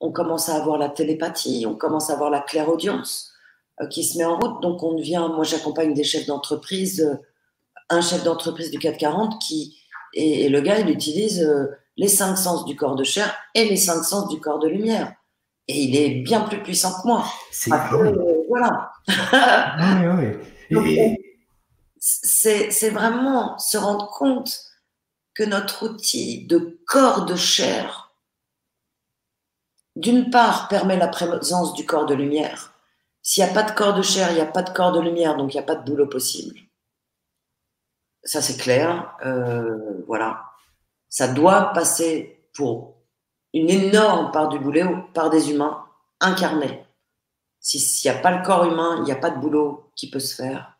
on 0.00 0.12
commence 0.12 0.48
à 0.48 0.56
avoir 0.56 0.78
la 0.78 0.88
télépathie, 0.88 1.64
on 1.66 1.74
commence 1.74 2.10
à 2.10 2.14
avoir 2.14 2.30
la 2.30 2.40
clairaudience 2.40 3.32
euh, 3.80 3.86
qui 3.86 4.04
se 4.04 4.18
met 4.18 4.24
en 4.24 4.38
route. 4.38 4.62
Donc 4.62 4.82
on 4.82 4.94
devient, 4.94 5.28
moi 5.34 5.44
j'accompagne 5.44 5.94
des 5.94 6.04
chefs 6.04 6.26
d'entreprise, 6.26 7.00
euh, 7.00 7.16
un 7.90 8.00
chef 8.00 8.24
d'entreprise 8.24 8.70
du 8.70 8.78
440 8.78 9.40
qui, 9.40 9.81
et, 10.14 10.48
le 10.48 10.60
gars, 10.60 10.78
il 10.78 10.90
utilise 10.90 11.42
euh, 11.42 11.66
les 11.96 12.08
cinq 12.08 12.36
sens 12.36 12.64
du 12.64 12.76
corps 12.76 12.96
de 12.96 13.04
chair 13.04 13.34
et 13.54 13.64
les 13.68 13.76
cinq 13.76 14.02
sens 14.02 14.28
du 14.28 14.40
corps 14.40 14.58
de 14.58 14.68
lumière. 14.68 15.14
Et 15.68 15.80
il 15.80 15.96
est 15.96 16.22
bien 16.22 16.40
plus 16.42 16.62
puissant 16.62 17.00
que 17.00 17.06
moi. 17.06 17.24
C'est 17.50 17.72
euh, 17.72 18.42
voilà. 18.48 18.92
C'est 21.98 22.90
vraiment 22.90 23.56
se 23.58 23.78
rendre 23.78 24.08
compte 24.10 24.58
que 25.34 25.44
notre 25.44 25.88
outil 25.88 26.46
de 26.46 26.80
corps 26.86 27.24
de 27.24 27.36
chair, 27.36 28.14
d'une 29.96 30.30
part, 30.30 30.68
permet 30.68 30.96
la 30.96 31.08
présence 31.08 31.74
du 31.74 31.86
corps 31.86 32.06
de 32.06 32.14
lumière. 32.14 32.74
S'il 33.22 33.44
n'y 33.44 33.50
a 33.50 33.54
pas 33.54 33.62
de 33.62 33.70
corps 33.70 33.94
de 33.94 34.02
chair, 34.02 34.30
il 34.30 34.34
n'y 34.34 34.40
a 34.40 34.46
pas 34.46 34.62
de 34.62 34.70
corps 34.70 34.92
de 34.92 35.00
lumière, 35.00 35.36
donc 35.36 35.54
il 35.54 35.56
n'y 35.56 35.62
a 35.62 35.66
pas 35.66 35.76
de 35.76 35.84
boulot 35.84 36.08
possible. 36.08 36.58
Ça, 38.24 38.40
c'est 38.40 38.56
clair. 38.56 39.16
Euh, 39.24 40.02
voilà. 40.06 40.44
Ça 41.08 41.28
doit 41.28 41.72
passer 41.72 42.48
pour 42.54 42.96
une 43.52 43.70
énorme 43.70 44.30
part 44.30 44.48
du 44.48 44.58
boulot 44.58 45.04
par 45.14 45.30
des 45.30 45.50
humains 45.50 45.84
incarnés. 46.20 46.84
S'il 47.60 48.10
n'y 48.10 48.16
a 48.16 48.20
pas 48.20 48.36
le 48.36 48.44
corps 48.44 48.64
humain, 48.64 48.96
il 48.98 49.04
n'y 49.04 49.12
a 49.12 49.16
pas 49.16 49.30
de 49.30 49.38
boulot 49.38 49.90
qui 49.94 50.10
peut 50.10 50.20
se 50.20 50.34
faire. 50.34 50.78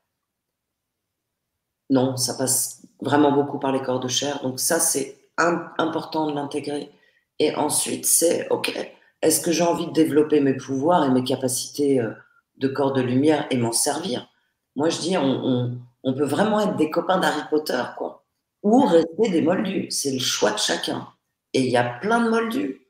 Non, 1.90 2.16
ça 2.16 2.34
passe 2.34 2.82
vraiment 3.00 3.32
beaucoup 3.32 3.58
par 3.58 3.72
les 3.72 3.82
corps 3.82 4.00
de 4.00 4.08
chair. 4.08 4.40
Donc 4.42 4.58
ça, 4.58 4.80
c'est 4.80 5.18
important 5.36 6.26
de 6.30 6.34
l'intégrer. 6.34 6.90
Et 7.38 7.54
ensuite, 7.54 8.06
c'est, 8.06 8.48
OK, 8.50 8.72
est-ce 9.20 9.40
que 9.40 9.52
j'ai 9.52 9.64
envie 9.64 9.86
de 9.86 9.92
développer 9.92 10.40
mes 10.40 10.54
pouvoirs 10.54 11.04
et 11.04 11.10
mes 11.10 11.24
capacités 11.24 12.00
euh, 12.00 12.12
de 12.56 12.68
corps 12.68 12.92
de 12.92 13.02
lumière 13.02 13.46
et 13.50 13.56
m'en 13.56 13.72
servir? 13.72 14.28
Moi, 14.74 14.88
je 14.88 15.00
dis, 15.00 15.16
on, 15.18 15.22
on 15.22 15.78
peut 16.10 16.24
vraiment 16.24 16.60
être 16.60 16.76
des 16.76 16.90
copains 16.90 17.18
d'Harry 17.18 17.42
Potter, 17.48 17.82
quoi. 17.96 18.24
Ou 18.62 18.84
rester 18.86 19.30
des 19.30 19.42
moldus. 19.42 19.90
C'est 19.90 20.12
le 20.12 20.18
choix 20.18 20.50
de 20.52 20.58
chacun. 20.58 21.08
Et 21.52 21.60
il 21.60 21.70
y 21.70 21.76
a 21.76 21.84
plein 21.84 22.24
de 22.24 22.30
moldus. 22.30 22.88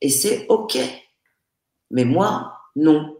Et 0.00 0.08
c'est 0.08 0.46
OK. 0.48 0.78
Mais 1.90 2.04
moi, 2.04 2.58
non. 2.76 3.16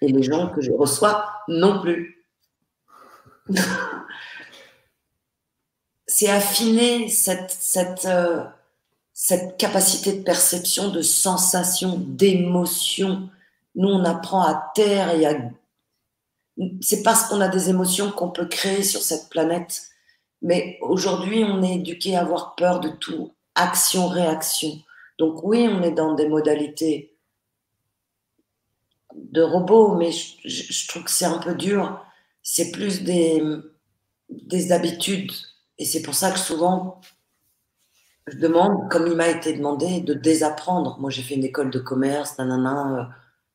Et 0.00 0.08
les 0.08 0.22
gens 0.22 0.48
que 0.50 0.60
je 0.60 0.72
reçois, 0.72 1.28
non 1.48 1.80
plus. 1.80 2.24
c'est 6.06 6.28
affiner 6.28 7.08
cette, 7.08 7.50
cette, 7.50 8.04
euh, 8.06 8.44
cette 9.12 9.56
capacité 9.56 10.12
de 10.14 10.22
perception, 10.22 10.90
de 10.90 11.02
sensation, 11.02 11.96
d'émotion. 11.98 13.30
Nous, 13.74 13.88
on 13.88 14.04
apprend 14.04 14.42
à 14.42 14.70
taire 14.74 15.10
et 15.10 15.26
à 15.26 15.34
c'est 16.80 17.02
parce 17.02 17.28
qu'on 17.28 17.40
a 17.40 17.48
des 17.48 17.70
émotions 17.70 18.10
qu'on 18.10 18.30
peut 18.30 18.46
créer 18.46 18.82
sur 18.82 19.00
cette 19.00 19.28
planète. 19.28 19.82
Mais 20.42 20.78
aujourd'hui, 20.82 21.44
on 21.44 21.62
est 21.62 21.76
éduqué 21.76 22.16
à 22.16 22.20
avoir 22.20 22.54
peur 22.54 22.80
de 22.80 22.88
tout, 22.88 23.32
action-réaction. 23.54 24.80
Donc 25.18 25.42
oui, 25.42 25.68
on 25.70 25.82
est 25.82 25.92
dans 25.92 26.14
des 26.14 26.28
modalités 26.28 27.16
de 29.14 29.42
robots, 29.42 29.96
mais 29.96 30.10
je, 30.12 30.88
trouve 30.88 31.04
que 31.04 31.10
c'est 31.10 31.24
un 31.24 31.38
peu 31.38 31.54
dur. 31.54 32.04
C'est 32.42 32.70
plus 32.70 33.02
des, 33.02 33.42
des 34.28 34.72
habitudes. 34.72 35.32
Et 35.78 35.84
c'est 35.84 36.02
pour 36.02 36.14
ça 36.14 36.30
que 36.30 36.38
souvent, 36.38 37.00
je 38.26 38.38
demande, 38.38 38.90
comme 38.90 39.06
il 39.06 39.16
m'a 39.16 39.28
été 39.28 39.52
demandé, 39.52 40.00
de 40.00 40.14
désapprendre. 40.14 40.98
Moi, 41.00 41.10
j'ai 41.10 41.22
fait 41.22 41.34
une 41.34 41.44
école 41.44 41.70
de 41.70 41.78
commerce, 41.78 42.38
nanana, 42.38 43.00
euh, 43.00 43.04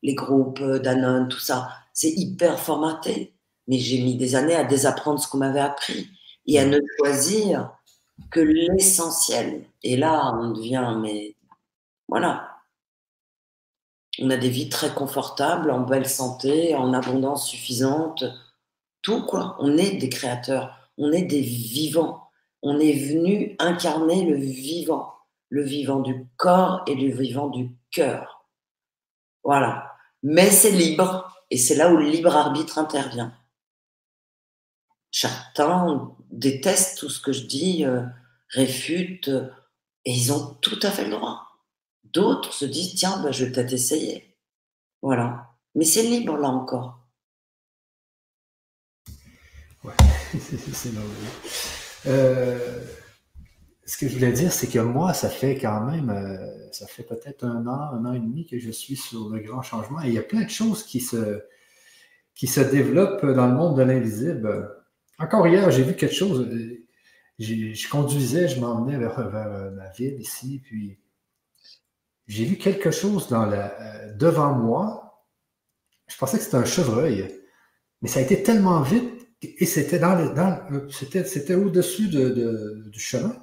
les 0.04 0.14
groupes, 0.14 0.60
euh, 0.60 0.78
Danone, 0.78 1.28
tout 1.28 1.40
ça 1.40 1.68
c'est 1.94 2.10
hyper 2.10 2.60
formaté. 2.60 3.32
Mais 3.68 3.78
j'ai 3.78 4.02
mis 4.02 4.16
des 4.16 4.34
années 4.34 4.56
à 4.56 4.64
désapprendre 4.64 5.18
ce 5.18 5.28
qu'on 5.28 5.38
m'avait 5.38 5.60
appris. 5.60 6.10
et 6.46 6.58
à 6.58 6.66
ne 6.66 6.78
choisir 6.98 7.72
que 8.30 8.40
l'essentiel. 8.40 9.64
Et 9.82 9.96
là, 9.96 10.34
on 10.38 10.50
devient, 10.50 10.94
mais 11.00 11.36
voilà. 12.08 12.58
On 14.20 14.28
a 14.30 14.36
des 14.36 14.50
vies 14.50 14.68
très 14.68 14.92
confortables, 14.92 15.70
en 15.70 15.80
belle 15.80 16.08
santé, 16.08 16.74
en 16.74 16.92
abondance 16.92 17.48
suffisante, 17.48 18.24
tout 19.02 19.24
quoi. 19.24 19.56
On 19.58 19.76
est 19.78 19.96
des 19.96 20.10
créateurs, 20.10 20.76
on 20.98 21.12
est 21.12 21.22
des 21.22 21.40
vivants. 21.40 22.28
On 22.62 22.78
est 22.78 22.92
venu 22.92 23.56
incarner 23.58 24.24
le 24.26 24.36
vivant, 24.36 25.14
le 25.48 25.62
vivant 25.62 26.00
du 26.00 26.26
corps 26.36 26.82
et 26.86 26.94
le 26.94 27.10
vivant 27.14 27.48
du 27.48 27.70
cœur. 27.90 28.46
Voilà. 29.44 29.93
Mais 30.24 30.50
c'est 30.50 30.70
libre, 30.70 31.30
et 31.50 31.58
c'est 31.58 31.76
là 31.76 31.92
où 31.92 31.98
le 31.98 32.08
libre 32.08 32.34
arbitre 32.34 32.78
intervient. 32.78 33.36
Certains 35.12 36.16
détestent 36.30 36.98
tout 36.98 37.10
ce 37.10 37.20
que 37.20 37.32
je 37.32 37.44
dis, 37.44 37.84
euh, 37.84 38.02
réfutent, 38.48 39.30
et 40.06 40.12
ils 40.12 40.32
ont 40.32 40.54
tout 40.62 40.78
à 40.82 40.90
fait 40.90 41.04
le 41.04 41.10
droit. 41.10 41.42
D'autres 42.04 42.54
se 42.54 42.64
disent, 42.64 42.94
tiens, 42.94 43.22
bah, 43.22 43.32
je 43.32 43.44
vais 43.44 43.52
peut-être 43.52 43.74
essayer. 43.74 44.34
Voilà. 45.02 45.50
Mais 45.74 45.84
c'est 45.84 46.02
libre 46.02 46.38
là 46.38 46.48
encore. 46.48 47.06
Ouais, 49.84 49.92
c'est 50.72 50.90
euh, 52.06 52.84
ce 53.86 53.96
que 53.98 54.08
je 54.08 54.14
voulais 54.14 54.32
dire, 54.32 54.52
c'est 54.52 54.66
que 54.66 54.78
moi, 54.78 55.12
ça 55.12 55.28
fait 55.28 55.58
quand 55.58 55.84
même, 55.84 56.10
euh, 56.10 56.72
ça 56.72 56.86
fait 56.86 57.02
peut-être 57.02 57.44
un 57.44 57.66
an, 57.66 57.94
un 57.94 58.04
an 58.06 58.12
et 58.14 58.18
demi 58.18 58.46
que 58.46 58.58
je 58.58 58.70
suis 58.70 58.96
sur 58.96 59.28
le 59.28 59.40
grand 59.40 59.62
changement. 59.62 60.02
Et 60.02 60.08
il 60.08 60.14
y 60.14 60.18
a 60.18 60.22
plein 60.22 60.42
de 60.42 60.50
choses 60.50 60.84
qui 60.84 61.00
se, 61.00 61.42
qui 62.34 62.46
se 62.46 62.60
développent 62.60 63.26
dans 63.26 63.46
le 63.46 63.54
monde 63.54 63.76
de 63.76 63.82
l'invisible. 63.82 64.70
Encore 65.18 65.46
hier, 65.46 65.70
j'ai 65.70 65.82
vu 65.82 65.94
quelque 65.94 66.14
chose. 66.14 66.48
Je 67.38 67.88
conduisais, 67.90 68.48
je 68.48 68.60
m'emmenais 68.60 68.96
vers, 68.96 69.28
vers, 69.28 69.72
ma 69.72 69.90
ville 69.90 70.20
ici, 70.20 70.60
puis 70.64 70.98
j'ai 72.26 72.44
vu 72.44 72.56
quelque 72.56 72.90
chose 72.90 73.28
dans 73.28 73.44
la, 73.44 73.78
euh, 73.80 74.12
devant 74.14 74.54
moi. 74.54 75.26
Je 76.06 76.16
pensais 76.16 76.38
que 76.38 76.44
c'était 76.44 76.56
un 76.56 76.64
chevreuil, 76.64 77.28
mais 78.00 78.08
ça 78.08 78.20
a 78.20 78.22
été 78.22 78.42
tellement 78.42 78.80
vite 78.82 79.26
et 79.42 79.66
c'était 79.66 79.98
dans, 79.98 80.32
dans 80.34 80.58
c'était, 80.90 81.24
c'était 81.24 81.54
au-dessus 81.54 82.08
de, 82.08 82.84
du 82.86 83.00
chemin. 83.00 83.36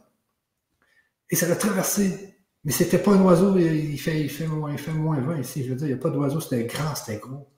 Et 1.32 1.36
ça 1.36 1.47
l'a 1.47 1.55
traversé. 1.55 2.36
Mais 2.63 2.71
c'était 2.71 2.99
pas 2.99 3.11
un 3.11 3.21
oiseau, 3.23 3.57
il 3.57 3.97
fait, 3.99 4.47
moins 4.47 5.19
20 5.19 5.39
ici. 5.39 5.63
Je 5.63 5.69
veux 5.69 5.75
dire, 5.75 5.88
il 5.88 5.93
n'y 5.93 5.99
a 5.99 6.01
pas 6.01 6.11
d'oiseau, 6.11 6.39
c'était 6.39 6.65
grand, 6.65 6.93
c'était 6.93 7.19
gros. 7.19 7.51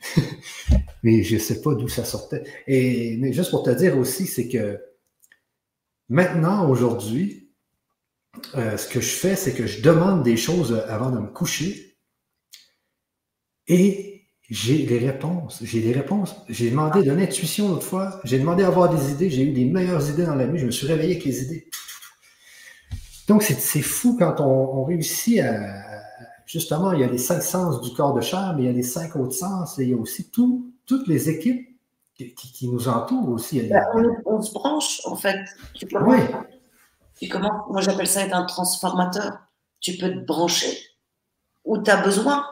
mais 1.04 1.22
je 1.22 1.34
ne 1.34 1.38
sais 1.38 1.60
pas 1.60 1.74
d'où 1.74 1.86
ça 1.86 2.04
sortait. 2.04 2.42
Et, 2.66 3.16
mais 3.18 3.32
juste 3.32 3.50
pour 3.50 3.62
te 3.62 3.70
dire 3.70 3.96
aussi, 3.96 4.26
c'est 4.26 4.48
que 4.48 4.80
maintenant, 6.08 6.68
aujourd'hui, 6.68 7.52
euh, 8.56 8.76
ce 8.76 8.88
que 8.88 9.00
je 9.00 9.10
fais, 9.10 9.36
c'est 9.36 9.54
que 9.54 9.66
je 9.66 9.82
demande 9.82 10.24
des 10.24 10.36
choses 10.36 10.82
avant 10.88 11.10
de 11.10 11.20
me 11.20 11.28
coucher 11.28 11.96
et 13.68 14.26
j'ai 14.48 14.82
des 14.84 14.98
réponses. 14.98 15.60
J'ai 15.62 15.80
des 15.80 15.92
réponses. 15.92 16.34
J'ai 16.48 16.70
demandé 16.70 17.04
de 17.04 17.12
l'intuition 17.12 17.68
l'autre 17.68 17.84
fois. 17.86 18.20
J'ai 18.24 18.40
demandé 18.40 18.64
à 18.64 18.66
avoir 18.66 18.92
des 18.92 19.12
idées. 19.12 19.30
J'ai 19.30 19.42
eu 19.42 19.52
des 19.52 19.64
meilleures 19.64 20.10
idées 20.10 20.26
dans 20.26 20.34
la 20.34 20.46
nuit. 20.48 20.58
Je 20.58 20.66
me 20.66 20.72
suis 20.72 20.88
réveillé 20.88 21.12
avec 21.12 21.24
les 21.24 21.42
idées. 21.44 21.70
Donc, 23.30 23.44
c'est 23.44 23.80
fou 23.80 24.16
quand 24.18 24.40
on, 24.40 24.82
réussit 24.82 25.38
à, 25.38 25.84
Justement, 26.46 26.92
il 26.92 26.98
y 26.98 27.04
a 27.04 27.06
les 27.06 27.16
cinq 27.16 27.42
sens 27.42 27.80
du 27.80 27.94
corps 27.94 28.12
de 28.12 28.20
chair, 28.20 28.54
mais 28.56 28.64
il 28.64 28.66
y 28.66 28.68
a 28.68 28.72
les 28.72 28.82
cinq 28.82 29.14
autres 29.14 29.34
sens. 29.34 29.78
Et 29.78 29.84
il 29.84 29.90
y 29.90 29.94
a 29.94 29.96
aussi 29.96 30.32
tout, 30.32 30.74
toutes 30.84 31.06
les 31.06 31.30
équipes 31.30 31.64
qui, 32.16 32.68
nous 32.68 32.88
entourent 32.88 33.28
aussi. 33.28 33.62
Ben, 33.68 33.80
on, 34.26 34.42
se 34.42 34.52
branche, 34.52 35.00
en 35.04 35.14
fait. 35.14 35.38
Tu 35.74 35.86
oui. 36.04 36.16
Tu 37.20 37.28
commences, 37.28 37.70
moi 37.70 37.80
j'appelle 37.82 38.08
ça 38.08 38.22
être 38.22 38.34
un 38.34 38.46
transformateur. 38.46 39.38
Tu 39.78 39.96
peux 39.96 40.10
te 40.10 40.26
brancher 40.26 40.76
où 41.64 41.78
tu 41.78 41.88
as 41.88 42.02
besoin, 42.02 42.44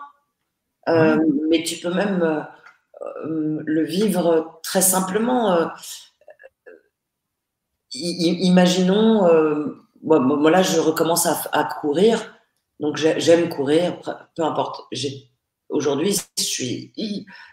euh, 0.88 1.18
mais 1.50 1.64
tu 1.64 1.80
peux 1.80 1.92
même 1.92 2.22
euh, 2.22 2.42
euh, 3.26 3.62
le 3.66 3.82
vivre 3.82 4.60
très 4.62 4.82
simplement. 4.82 5.72
imaginons, 7.92 9.26
moi, 10.02 10.50
là 10.50 10.62
je 10.62 10.78
recommence 10.80 11.26
à, 11.26 11.64
courir, 11.80 12.34
donc 12.80 12.96
j'aime 12.96 13.48
courir, 13.48 13.98
peu 14.36 14.42
importe. 14.42 14.82
Aujourd'hui, 15.68 16.16
je 16.38 16.42
suis. 16.42 16.92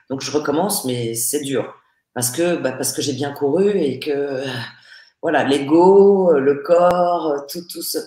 Donc 0.10 0.22
je 0.22 0.32
recommence, 0.32 0.86
mais 0.86 1.16
c'est 1.16 1.42
dur. 1.42 1.74
Parce 2.14 2.32
que, 2.32 2.56
bah, 2.56 2.72
parce 2.72 2.94
que 2.94 3.02
j'ai 3.02 3.14
bien 3.14 3.32
couru 3.32 3.70
et 3.72 4.00
que 4.00 4.44
voilà, 5.22 5.44
l'ego, 5.44 6.32
le 6.32 6.62
corps, 6.64 7.46
tout, 7.50 7.64
tout 7.70 7.82
ce. 7.82 7.98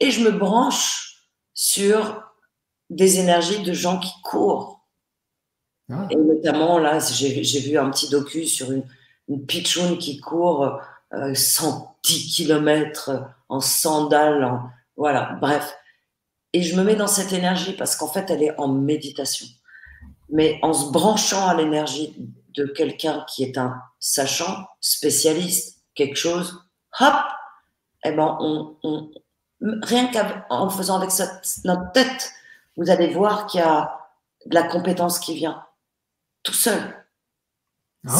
Et 0.00 0.10
je 0.10 0.20
me 0.20 0.30
branche 0.30 1.22
sur 1.54 2.22
des 2.90 3.20
énergies 3.20 3.62
de 3.62 3.72
gens 3.72 3.98
qui 3.98 4.10
courent. 4.22 4.80
Ah. 5.90 6.06
Et 6.10 6.16
notamment, 6.16 6.78
là, 6.78 6.98
j'ai 6.98 7.60
vu 7.60 7.78
un 7.78 7.90
petit 7.90 8.08
docu 8.08 8.46
sur 8.46 8.72
une, 8.72 8.84
une 9.28 9.46
pitchoune 9.46 9.98
qui 9.98 10.18
court 10.18 10.80
110 11.12 11.44
euh, 11.54 12.36
km 12.36 13.10
en 13.48 13.60
sandales, 13.60 14.60
voilà, 14.96 15.36
bref. 15.40 15.76
Et 16.52 16.62
je 16.62 16.76
me 16.76 16.82
mets 16.82 16.96
dans 16.96 17.06
cette 17.06 17.32
énergie 17.32 17.74
parce 17.74 17.96
qu'en 17.96 18.08
fait, 18.08 18.30
elle 18.30 18.42
est 18.42 18.58
en 18.58 18.68
méditation. 18.68 19.46
Mais 20.30 20.58
en 20.62 20.72
se 20.72 20.90
branchant 20.90 21.46
à 21.46 21.54
l'énergie 21.54 22.16
de 22.54 22.64
quelqu'un 22.66 23.24
qui 23.28 23.44
est 23.44 23.58
un 23.58 23.80
sachant, 24.00 24.66
spécialiste, 24.80 25.82
quelque 25.94 26.16
chose, 26.16 26.62
hop, 27.00 27.14
eh 28.04 28.12
ben 28.12 28.36
on, 28.40 28.76
rien 29.82 30.10
qu'en 30.10 30.68
faisant 30.70 30.96
avec 30.96 31.10
notre 31.64 31.92
tête, 31.92 32.32
vous 32.76 32.90
allez 32.90 33.12
voir 33.12 33.46
qu'il 33.46 33.60
y 33.60 33.62
a 33.62 33.98
de 34.46 34.54
la 34.54 34.62
compétence 34.62 35.18
qui 35.18 35.34
vient 35.34 35.64
tout 36.42 36.52
seul. 36.52 37.06
Ah 38.06 38.18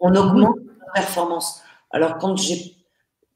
on 0.00 0.14
augmente 0.16 0.56
la 0.80 0.92
performance. 0.92 1.62
Alors 1.90 2.18
quand 2.18 2.36
j'ai, 2.36 2.76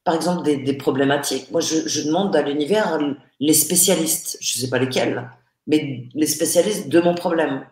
par 0.06 0.14
exemple, 0.14 0.44
des, 0.44 0.72
problématiques, 0.74 1.50
moi 1.50 1.60
je, 1.60 2.06
demande 2.06 2.34
à 2.36 2.42
l'univers 2.42 2.96
les 3.40 3.52
spécialistes, 3.52 4.38
je 4.40 4.56
ne 4.56 4.60
sais 4.62 4.70
pas 4.70 4.78
lesquels, 4.78 5.28
mais 5.66 6.08
les 6.14 6.28
spécialistes 6.28 6.88
de 6.88 7.00
mon 7.00 7.16
problème 7.16 7.66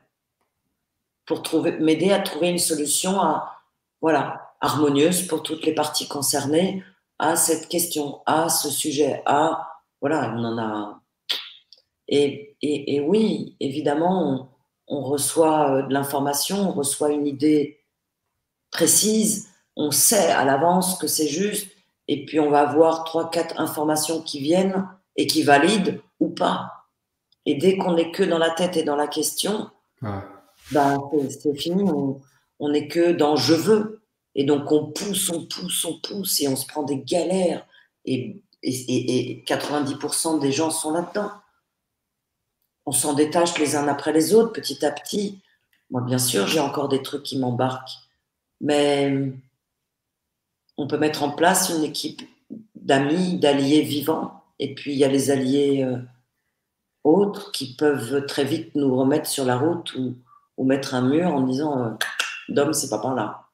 pour 1.26 1.44
m'aider 1.78 2.10
à 2.10 2.18
trouver 2.18 2.48
une 2.48 2.58
solution 2.58 3.20
voilà, 4.00 4.50
harmonieuse 4.60 5.28
pour 5.28 5.44
toutes 5.44 5.64
les 5.64 5.76
parties 5.76 6.08
concernées 6.08 6.82
à 7.20 7.36
cette 7.36 7.68
question, 7.68 8.20
à 8.26 8.48
ce 8.48 8.68
sujet, 8.68 9.22
à 9.26 9.70
voilà, 10.00 10.34
on 10.36 10.42
en 10.42 10.58
a. 10.58 11.00
Et, 12.08 12.56
et, 12.62 13.00
oui, 13.00 13.56
évidemment, 13.60 14.50
on, 14.88 15.02
reçoit 15.02 15.70
euh, 15.70 15.82
de 15.82 15.94
l'information, 15.94 16.68
on 16.68 16.72
reçoit 16.72 17.12
une 17.12 17.28
idée 17.28 17.80
précise, 18.72 19.50
on 19.76 19.92
sait 19.92 20.32
à 20.32 20.44
l'avance 20.44 20.98
que 20.98 21.06
c'est 21.06 21.28
juste, 21.28 21.73
et 22.08 22.24
puis 22.24 22.40
on 22.40 22.50
va 22.50 22.60
avoir 22.60 23.04
trois, 23.04 23.30
quatre 23.30 23.60
informations 23.60 24.22
qui 24.22 24.40
viennent 24.40 24.86
et 25.16 25.26
qui 25.26 25.42
valident 25.42 26.00
ou 26.20 26.28
pas. 26.28 26.70
Et 27.46 27.54
dès 27.54 27.76
qu'on 27.76 27.94
n'est 27.94 28.10
que 28.10 28.22
dans 28.22 28.38
la 28.38 28.50
tête 28.50 28.76
et 28.76 28.82
dans 28.82 28.96
la 28.96 29.06
question, 29.06 29.70
ben, 30.72 30.98
c'est 31.30 31.54
fini, 31.54 31.84
on 32.58 32.68
n'est 32.68 32.88
que 32.88 33.12
dans 33.12 33.36
je 33.36 33.54
veux. 33.54 34.04
Et 34.34 34.44
donc, 34.44 34.70
on 34.72 34.86
pousse, 34.86 35.30
on 35.30 35.46
pousse, 35.46 35.84
on 35.84 36.00
pousse 36.00 36.40
et 36.40 36.48
on 36.48 36.56
se 36.56 36.66
prend 36.66 36.82
des 36.82 36.98
galères. 36.98 37.66
Et, 38.04 38.42
et, 38.62 39.44
90% 39.46 40.40
des 40.40 40.52
gens 40.52 40.70
sont 40.70 40.92
là-dedans. 40.92 41.30
On 42.86 42.92
s'en 42.92 43.14
détache 43.14 43.58
les 43.58 43.76
uns 43.76 43.88
après 43.88 44.12
les 44.12 44.34
autres, 44.34 44.52
petit 44.52 44.84
à 44.84 44.90
petit. 44.90 45.40
Moi, 45.90 46.02
bien 46.02 46.18
sûr, 46.18 46.46
j'ai 46.46 46.60
encore 46.60 46.88
des 46.88 47.02
trucs 47.02 47.22
qui 47.22 47.38
m'embarquent. 47.38 47.96
Mais 48.60 49.32
on 50.76 50.86
peut 50.86 50.98
mettre 50.98 51.22
en 51.22 51.30
place 51.30 51.70
une 51.70 51.84
équipe 51.84 52.22
d'amis, 52.74 53.38
d'alliés 53.38 53.82
vivants. 53.82 54.42
Et 54.58 54.74
puis, 54.74 54.92
il 54.92 54.98
y 54.98 55.04
a 55.04 55.08
les 55.08 55.30
alliés 55.30 55.82
euh, 55.84 55.98
autres 57.04 57.52
qui 57.52 57.76
peuvent 57.76 58.26
très 58.26 58.44
vite 58.44 58.74
nous 58.74 58.94
remettre 58.96 59.28
sur 59.28 59.44
la 59.44 59.56
route 59.56 59.94
ou, 59.94 60.16
ou 60.56 60.64
mettre 60.64 60.94
un 60.94 61.02
mur 61.02 61.28
en 61.28 61.42
disant 61.42 61.84
euh, 61.84 61.90
Dom, 62.48 62.72
c'est 62.72 62.90
pas 62.90 62.98
par 62.98 63.14
là. 63.14 63.44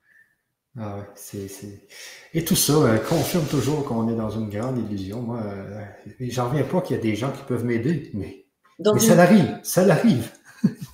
Ah 0.79 0.97
ouais, 0.97 1.07
c'est, 1.15 1.49
c'est... 1.49 1.87
Et 2.33 2.45
tout 2.45 2.55
ça 2.55 2.73
euh, 2.73 2.99
confirme 2.99 3.47
toujours 3.47 3.85
qu'on 3.85 4.09
est 4.09 4.15
dans 4.15 4.31
une 4.31 4.49
grande 4.49 4.79
illusion. 4.79 5.21
Moi, 5.21 5.41
euh, 5.45 5.85
j'en 6.21 6.49
reviens 6.49 6.63
pas 6.63 6.81
qu'il 6.81 6.97
y 6.97 6.99
a 6.99 7.03
des 7.03 7.17
gens 7.17 7.33
qui 7.33 7.43
peuvent 7.43 7.65
m'aider, 7.65 8.11
mais, 8.15 8.47
mais 8.79 9.01
ça 9.01 9.17
l'arrive, 9.17 9.59
ça 9.65 9.85
l'arrive. 9.85 10.31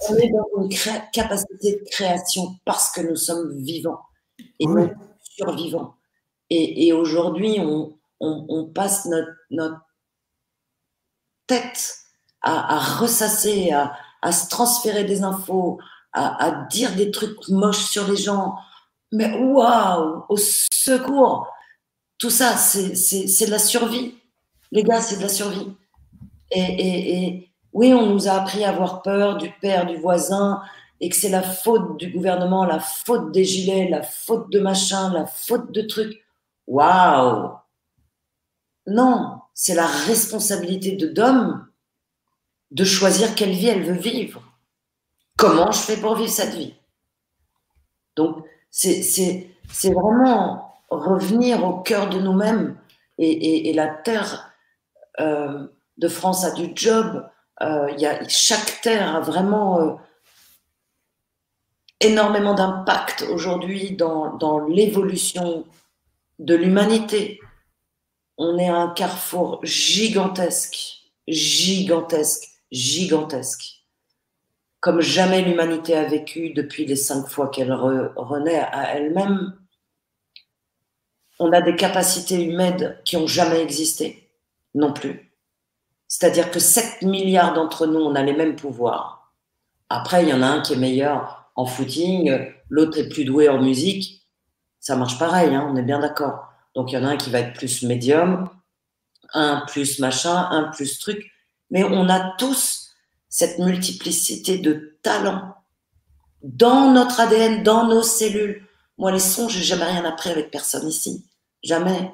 on 0.08 0.16
est 0.16 0.30
dans 0.30 0.62
une 0.62 0.68
capacité 1.12 1.72
de 1.72 1.90
création 1.90 2.56
parce 2.64 2.90
que 2.90 3.02
nous 3.02 3.16
sommes 3.16 3.60
vivants 3.62 4.00
et 4.58 4.66
non 4.66 4.90
survivants. 5.20 5.94
Et, 6.50 6.86
et 6.86 6.92
aujourd'hui, 6.92 7.58
on, 8.20 8.64
passe 8.74 9.08
notre, 9.50 9.80
tête 11.46 11.96
à, 12.42 12.76
à 12.76 12.78
ressasser, 12.78 13.72
à, 13.72 14.32
se 14.32 14.48
transférer 14.48 15.04
des 15.04 15.22
infos, 15.22 15.78
à, 16.12 16.66
dire 16.70 16.94
des 16.94 17.10
trucs 17.10 17.48
moches 17.48 17.84
sur 17.84 18.08
les 18.08 18.16
gens, 18.16 18.56
mais 19.12 19.38
waouh, 19.38 20.24
au 20.28 20.36
secours 20.36 21.48
tout 22.18 22.30
ça, 22.30 22.56
c'est 22.56 23.46
de 23.46 23.50
la 23.50 23.58
survie. 23.58 24.14
Les 24.72 24.82
gars, 24.82 25.00
c'est 25.00 25.16
de 25.16 25.22
la 25.22 25.28
survie. 25.28 25.68
Et, 26.50 27.50
oui, 27.72 27.92
on 27.92 28.06
nous 28.06 28.26
a 28.28 28.32
appris 28.32 28.64
à 28.64 28.70
avoir 28.70 29.02
peur 29.02 29.36
du 29.36 29.50
père, 29.60 29.86
du 29.86 29.96
voisin, 29.96 30.62
et 31.00 31.10
que 31.10 31.16
c'est 31.16 31.28
la 31.28 31.42
faute 31.42 31.98
du 31.98 32.08
gouvernement, 32.10 32.64
la 32.64 32.80
faute 32.80 33.32
des 33.32 33.44
gilets, 33.44 33.88
la 33.90 34.02
faute 34.02 34.50
de 34.50 34.60
machin, 34.60 35.12
la 35.12 35.26
faute 35.26 35.72
de 35.72 35.82
trucs. 35.82 36.24
Waouh 36.66 37.52
Non, 38.86 39.40
c'est 39.54 39.74
la 39.74 39.86
responsabilité 39.86 40.92
de 40.92 41.06
d'homme 41.06 41.66
de 42.70 42.84
choisir 42.84 43.34
quelle 43.34 43.52
vie 43.52 43.68
elle 43.68 43.84
veut 43.84 43.98
vivre. 43.98 44.42
Comment 45.36 45.70
je 45.70 45.78
fais 45.78 45.96
pour 45.96 46.16
vivre 46.16 46.32
cette 46.32 46.54
vie? 46.54 46.74
Donc, 48.16 48.44
c'est 48.70 49.50
vraiment 49.84 50.82
revenir 50.90 51.64
au 51.64 51.80
cœur 51.80 52.08
de 52.08 52.18
nous-mêmes 52.18 52.76
et, 53.18 53.72
la 53.72 53.88
terre 53.88 54.52
euh, 55.20 55.66
de 55.96 56.08
France 56.08 56.44
a 56.44 56.52
du 56.52 56.72
job. 56.74 57.28
Euh, 57.62 57.90
y 57.96 58.06
a, 58.06 58.26
chaque 58.28 58.80
terre 58.82 59.16
a 59.16 59.20
vraiment 59.20 59.80
euh, 59.80 59.94
énormément 62.00 62.54
d'impact 62.54 63.24
aujourd'hui 63.30 63.96
dans, 63.96 64.34
dans 64.36 64.60
l'évolution 64.60 65.64
de 66.38 66.54
l'humanité. 66.54 67.40
On 68.38 68.58
est 68.58 68.68
à 68.68 68.76
un 68.76 68.90
carrefour 68.90 69.60
gigantesque, 69.64 71.02
gigantesque, 71.26 72.48
gigantesque, 72.70 73.84
comme 74.80 75.00
jamais 75.00 75.42
l'humanité 75.42 75.96
a 75.96 76.04
vécu 76.04 76.50
depuis 76.50 76.84
les 76.84 76.96
cinq 76.96 77.28
fois 77.28 77.48
qu'elle 77.48 77.72
renaît 77.72 78.60
à 78.60 78.94
elle-même. 78.94 79.58
On 81.38 81.52
a 81.52 81.62
des 81.62 81.76
capacités 81.76 82.42
humaines 82.42 82.98
qui 83.04 83.16
ont 83.16 83.26
jamais 83.26 83.60
existé, 83.60 84.30
non 84.74 84.92
plus. 84.92 85.32
C'est-à-dire 86.08 86.50
que 86.50 86.60
7 86.60 87.02
milliards 87.02 87.54
d'entre 87.54 87.86
nous, 87.86 88.00
on 88.00 88.14
a 88.14 88.22
les 88.22 88.32
mêmes 88.32 88.56
pouvoirs. 88.56 89.32
Après, 89.88 90.22
il 90.22 90.28
y 90.28 90.32
en 90.32 90.42
a 90.42 90.46
un 90.46 90.60
qui 90.60 90.74
est 90.74 90.78
meilleur 90.78 91.50
en 91.56 91.66
footing, 91.66 92.52
l'autre 92.68 92.98
est 92.98 93.08
plus 93.08 93.24
doué 93.24 93.48
en 93.48 93.60
musique. 93.60 94.15
Ça 94.86 94.94
marche 94.94 95.18
pareil, 95.18 95.52
hein, 95.52 95.66
on 95.68 95.74
est 95.74 95.82
bien 95.82 95.98
d'accord. 95.98 96.46
Donc, 96.76 96.92
il 96.92 96.94
y 96.94 96.98
en 96.98 97.02
a 97.02 97.08
un 97.08 97.16
qui 97.16 97.28
va 97.28 97.40
être 97.40 97.54
plus 97.54 97.82
médium, 97.82 98.48
un 99.32 99.64
plus 99.66 99.98
machin, 99.98 100.46
un 100.52 100.70
plus 100.70 101.00
truc. 101.00 101.28
Mais 101.72 101.82
on 101.82 102.08
a 102.08 102.36
tous 102.38 102.94
cette 103.28 103.58
multiplicité 103.58 104.58
de 104.58 104.96
talents 105.02 105.56
dans 106.44 106.92
notre 106.92 107.18
ADN, 107.18 107.64
dans 107.64 107.88
nos 107.88 108.04
cellules. 108.04 108.64
Moi, 108.96 109.10
les 109.10 109.18
sons, 109.18 109.48
j'ai 109.48 109.64
jamais 109.64 109.86
rien 109.86 110.04
appris 110.04 110.30
avec 110.30 110.52
personne 110.52 110.86
ici. 110.86 111.26
Jamais. 111.64 112.12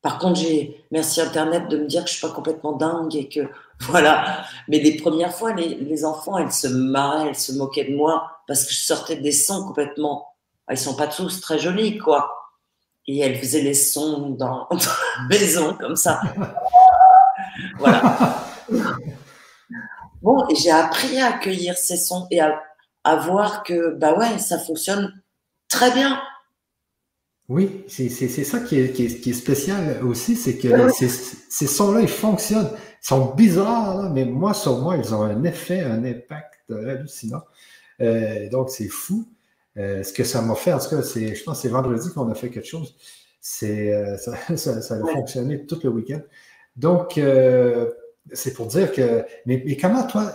Par 0.00 0.18
contre, 0.18 0.38
j'ai, 0.38 0.84
merci 0.92 1.20
Internet 1.20 1.66
de 1.66 1.76
me 1.76 1.86
dire 1.88 2.04
que 2.04 2.08
je 2.08 2.14
suis 2.14 2.24
pas 2.24 2.32
complètement 2.32 2.74
dingue 2.74 3.16
et 3.16 3.28
que, 3.28 3.50
voilà. 3.80 4.44
Mais 4.68 4.78
les 4.78 4.96
premières 4.96 5.34
fois, 5.34 5.54
les, 5.54 6.04
enfants, 6.04 6.38
elles 6.38 6.52
se 6.52 6.68
marraient, 6.68 7.30
elles 7.30 7.34
se 7.34 7.50
moquaient 7.50 7.90
de 7.90 7.96
moi 7.96 8.30
parce 8.46 8.64
que 8.64 8.72
je 8.72 8.80
sortais 8.80 9.16
des 9.16 9.32
sons 9.32 9.66
complètement, 9.66 10.29
ils 10.70 10.78
sont 10.78 10.94
pas 10.94 11.06
tous 11.06 11.40
très 11.40 11.58
jolis, 11.58 11.98
quoi. 11.98 12.30
Et 13.06 13.18
elles 13.18 13.36
faisaient 13.36 13.62
les 13.62 13.74
sons 13.74 14.30
dans, 14.30 14.68
dans 14.70 14.76
la 14.76 15.28
maison, 15.28 15.74
comme 15.74 15.96
ça. 15.96 16.20
voilà. 17.78 18.44
Bon, 20.22 20.46
et 20.48 20.54
j'ai 20.54 20.70
appris 20.70 21.18
à 21.18 21.34
accueillir 21.34 21.76
ces 21.76 21.96
sons 21.96 22.26
et 22.30 22.40
à, 22.40 22.60
à 23.04 23.16
voir 23.16 23.62
que, 23.62 23.94
bah 23.94 24.16
ouais, 24.18 24.38
ça 24.38 24.58
fonctionne 24.58 25.12
très 25.68 25.90
bien. 25.92 26.20
Oui, 27.48 27.84
c'est 27.88 28.08
ça 28.10 28.60
qui 28.60 28.78
est, 28.78 28.92
qui, 28.92 29.06
est, 29.06 29.20
qui 29.20 29.30
est, 29.30 29.34
spécial 29.34 30.04
aussi, 30.04 30.36
c'est 30.36 30.56
que 30.56 30.88
ces, 30.92 31.08
ces 31.08 31.66
sons-là, 31.66 32.00
ils 32.02 32.08
fonctionnent. 32.08 32.70
Ils 33.02 33.06
sont 33.06 33.34
bizarres, 33.34 34.10
mais 34.10 34.24
moi, 34.24 34.54
sur 34.54 34.78
moi, 34.78 34.96
ils 34.96 35.12
ont 35.14 35.22
un 35.22 35.42
effet, 35.42 35.80
un 35.80 36.04
impact 36.04 36.70
hallucinant. 36.70 37.42
Euh, 38.00 38.48
donc, 38.50 38.70
c'est 38.70 38.88
fou. 38.88 39.26
Euh, 39.76 40.02
ce 40.02 40.12
que 40.12 40.24
ça 40.24 40.42
m'a 40.42 40.54
fait, 40.54 40.72
en 40.72 40.78
tout 40.78 40.90
cas, 40.90 41.00
je 41.02 41.44
pense 41.44 41.56
que 41.58 41.62
c'est 41.62 41.68
vendredi 41.68 42.12
qu'on 42.12 42.28
a 42.30 42.34
fait 42.34 42.50
quelque 42.50 42.66
chose. 42.66 42.96
C'est 43.40 43.94
euh, 43.94 44.16
ça, 44.18 44.36
ça, 44.56 44.82
ça, 44.82 44.94
a 44.96 45.06
fonctionné 45.12 45.64
tout 45.66 45.78
le 45.82 45.90
week-end. 45.90 46.20
Donc, 46.76 47.18
euh, 47.18 47.90
c'est 48.32 48.52
pour 48.52 48.66
dire 48.66 48.92
que. 48.92 49.24
Mais, 49.46 49.62
mais, 49.64 49.76
comment 49.76 50.06
toi, 50.06 50.32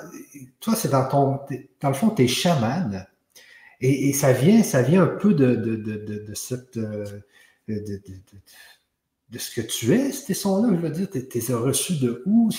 toi, 0.60 0.76
c'est 0.76 0.90
dans 0.90 1.08
ton. 1.08 1.40
Dans 1.82 1.90
le 1.90 1.94
fond, 1.96 2.10
tu 2.10 2.24
es 2.24 2.28
chaman. 2.28 3.08
Et, 3.82 4.14
ça 4.14 4.32
vient, 4.32 4.64
ça 4.64 4.82
vient 4.82 5.04
un 5.04 5.08
peu 5.08 5.34
de, 5.34 5.54
de, 5.56 5.76
de, 5.76 6.26
de 6.26 6.34
cette, 6.34 6.78
de, 6.78 7.24
ce 9.38 9.52
que 9.54 9.62
tu 9.62 9.94
es, 9.94 10.12
ces 10.12 10.34
sons-là. 10.34 10.70
Je 10.72 10.80
veux 10.80 10.90
dire, 10.90 11.10
tu 11.10 11.28
les 11.34 11.52
as 11.52 11.58
reçus 11.58 12.00
de 12.00 12.24
où? 12.26 12.50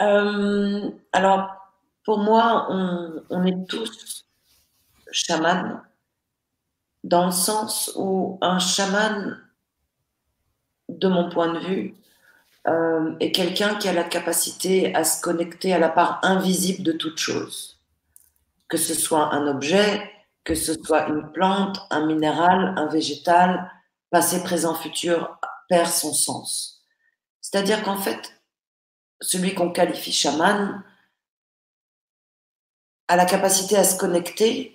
Euh, 0.00 0.90
alors, 1.12 1.50
pour 2.04 2.18
moi, 2.18 2.66
on, 2.70 3.22
on 3.30 3.44
est 3.44 3.66
tous 3.68 4.23
chamans, 5.14 5.80
dans 7.02 7.26
le 7.26 7.32
sens 7.32 7.92
où 7.96 8.38
un 8.40 8.58
chaman, 8.58 9.40
de 10.88 11.08
mon 11.08 11.30
point 11.30 11.52
de 11.52 11.60
vue, 11.60 11.94
euh, 12.66 13.14
est 13.20 13.32
quelqu'un 13.32 13.74
qui 13.76 13.88
a 13.88 13.92
la 13.92 14.04
capacité 14.04 14.94
à 14.94 15.04
se 15.04 15.20
connecter 15.20 15.72
à 15.72 15.78
la 15.78 15.88
part 15.88 16.20
invisible 16.22 16.82
de 16.82 16.92
toute 16.92 17.18
chose 17.18 17.74
que 18.74 18.76
ce 18.76 18.94
soit 18.94 19.32
un 19.32 19.46
objet, 19.46 20.10
que 20.42 20.56
ce 20.56 20.74
soit 20.74 21.06
une 21.06 21.30
plante, 21.30 21.78
un 21.90 22.06
minéral, 22.06 22.74
un 22.76 22.86
végétal, 22.86 23.70
passé, 24.10 24.42
présent, 24.42 24.74
futur, 24.74 25.38
perd 25.68 25.88
son 25.88 26.12
sens. 26.12 26.84
C'est-à-dire 27.40 27.82
qu'en 27.82 27.96
fait, 27.96 28.42
celui 29.20 29.54
qu'on 29.54 29.70
qualifie 29.70 30.12
chaman 30.12 30.82
a 33.06 33.16
la 33.16 33.26
capacité 33.26 33.76
à 33.76 33.84
se 33.84 33.96
connecter 33.96 34.73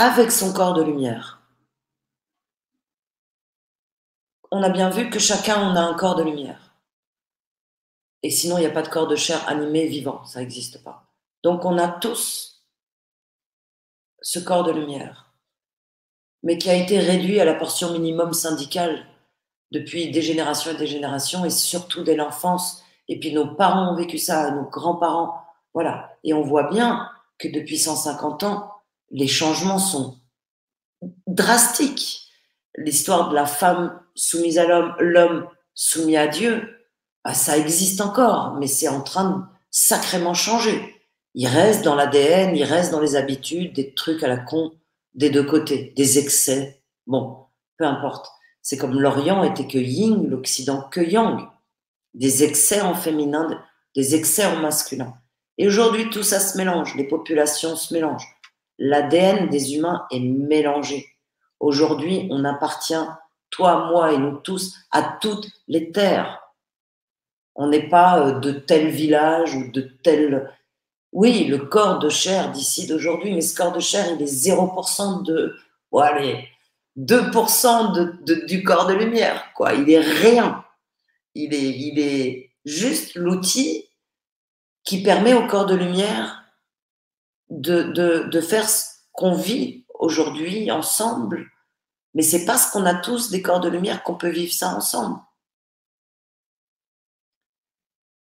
avec 0.00 0.32
son 0.32 0.54
corps 0.54 0.72
de 0.72 0.82
lumière. 0.82 1.42
On 4.50 4.62
a 4.62 4.70
bien 4.70 4.88
vu 4.88 5.10
que 5.10 5.18
chacun, 5.18 5.60
on 5.60 5.76
a 5.76 5.80
un 5.80 5.92
corps 5.92 6.14
de 6.14 6.22
lumière. 6.22 6.74
Et 8.22 8.30
sinon, 8.30 8.56
il 8.56 8.60
n'y 8.60 8.66
a 8.66 8.70
pas 8.70 8.80
de 8.80 8.88
corps 8.88 9.08
de 9.08 9.16
chair 9.16 9.46
animé 9.46 9.86
vivant, 9.86 10.24
ça 10.24 10.40
n'existe 10.40 10.82
pas. 10.82 11.04
Donc 11.42 11.66
on 11.66 11.76
a 11.76 11.86
tous 11.86 12.64
ce 14.22 14.38
corps 14.38 14.64
de 14.64 14.72
lumière, 14.72 15.34
mais 16.42 16.56
qui 16.56 16.70
a 16.70 16.74
été 16.74 16.98
réduit 16.98 17.38
à 17.38 17.44
la 17.44 17.54
portion 17.54 17.92
minimum 17.92 18.32
syndicale 18.32 19.06
depuis 19.70 20.10
des 20.10 20.22
générations 20.22 20.70
et 20.70 20.78
des 20.78 20.86
générations, 20.86 21.44
et 21.44 21.50
surtout 21.50 22.04
dès 22.04 22.16
l'enfance. 22.16 22.82
Et 23.08 23.20
puis 23.20 23.34
nos 23.34 23.54
parents 23.54 23.92
ont 23.92 23.96
vécu 23.96 24.16
ça, 24.16 24.50
nos 24.50 24.64
grands-parents. 24.64 25.44
Voilà. 25.74 26.16
Et 26.24 26.32
on 26.32 26.42
voit 26.42 26.70
bien 26.70 27.10
que 27.38 27.48
depuis 27.48 27.76
150 27.78 28.44
ans, 28.44 28.79
les 29.10 29.28
changements 29.28 29.78
sont 29.78 30.18
drastiques. 31.26 32.28
L'histoire 32.76 33.30
de 33.30 33.34
la 33.34 33.46
femme 33.46 34.00
soumise 34.14 34.58
à 34.58 34.66
l'homme, 34.66 34.94
l'homme 34.98 35.48
soumis 35.74 36.16
à 36.16 36.28
Dieu, 36.28 36.68
bah, 37.24 37.34
ça 37.34 37.58
existe 37.58 38.00
encore, 38.00 38.56
mais 38.58 38.66
c'est 38.66 38.88
en 38.88 39.02
train 39.02 39.30
de 39.30 39.42
sacrément 39.70 40.34
changer 40.34 41.00
il 41.34 41.46
reste 41.46 41.84
dans 41.84 41.94
l'ADN, 41.94 42.56
il 42.56 42.64
reste 42.64 42.90
dans 42.90 43.00
les 43.00 43.16
habitudes, 43.16 43.74
des 43.74 43.94
trucs 43.94 44.22
à 44.22 44.28
la 44.28 44.36
con 44.36 44.72
des 45.14 45.30
deux 45.30 45.44
côtés, 45.44 45.92
des 45.96 46.18
excès. 46.18 46.82
Bon, 47.06 47.46
peu 47.76 47.84
importe. 47.84 48.26
C'est 48.62 48.76
comme 48.76 49.00
l'Orient 49.00 49.42
était 49.44 49.66
que 49.66 49.78
yin, 49.78 50.28
l'Occident 50.28 50.82
que 50.90 51.00
yang. 51.00 51.48
Des 52.14 52.42
excès 52.42 52.80
en 52.80 52.94
féminin, 52.94 53.62
des 53.94 54.14
excès 54.14 54.44
en 54.44 54.56
masculin. 54.56 55.14
Et 55.58 55.66
aujourd'hui, 55.66 56.10
tout 56.10 56.22
ça 56.22 56.40
se 56.40 56.56
mélange, 56.56 56.96
les 56.96 57.06
populations 57.06 57.76
se 57.76 57.94
mélangent. 57.94 58.39
L'ADN 58.80 59.48
des 59.48 59.74
humains 59.76 60.06
est 60.10 60.20
mélangé. 60.20 61.06
Aujourd'hui, 61.60 62.26
on 62.30 62.44
appartient, 62.44 63.06
toi, 63.50 63.86
moi 63.92 64.12
et 64.12 64.18
nous 64.18 64.38
tous, 64.38 64.74
à 64.90 65.18
toutes 65.20 65.48
les 65.68 65.92
terres. 65.92 66.40
On 67.54 67.68
n'est 67.68 67.88
pas 67.88 68.26
euh, 68.26 68.40
de 68.40 68.52
tel 68.52 68.88
village 68.88 69.54
ou 69.54 69.70
de 69.70 69.82
tel 70.02 70.50
oui, 71.12 71.44
le 71.44 71.58
corps 71.58 71.98
de 71.98 72.08
chair 72.08 72.52
d'ici 72.52 72.86
d'aujourd'hui, 72.86 73.34
mais 73.34 73.40
ce 73.40 73.54
corps 73.54 73.72
de 73.72 73.80
chair, 73.80 74.06
il 74.14 74.22
est 74.22 74.48
0% 74.48 75.24
de, 75.24 75.56
allez, 75.98 76.48
2% 76.98 77.92
de, 77.92 78.46
du 78.46 78.62
corps 78.62 78.86
de 78.86 78.94
lumière, 78.94 79.52
quoi. 79.54 79.74
Il 79.74 79.90
est 79.90 80.00
rien. 80.00 80.64
Il 81.34 81.52
est, 81.52 81.70
il 81.78 81.98
est 81.98 82.52
juste 82.64 83.14
l'outil 83.14 83.88
qui 84.84 85.02
permet 85.02 85.34
au 85.34 85.46
corps 85.46 85.66
de 85.66 85.74
lumière 85.74 86.39
de, 87.50 87.82
de, 87.82 88.28
de 88.30 88.40
faire 88.40 88.68
ce 88.68 88.86
qu'on 89.12 89.34
vit 89.34 89.84
aujourd'hui 89.94 90.70
ensemble. 90.70 91.50
Mais 92.14 92.22
c'est 92.22 92.44
parce 92.44 92.70
qu'on 92.70 92.86
a 92.86 92.94
tous 92.94 93.30
des 93.30 93.42
corps 93.42 93.60
de 93.60 93.68
lumière 93.68 94.02
qu'on 94.02 94.16
peut 94.16 94.30
vivre 94.30 94.52
ça 94.52 94.74
ensemble. 94.74 95.20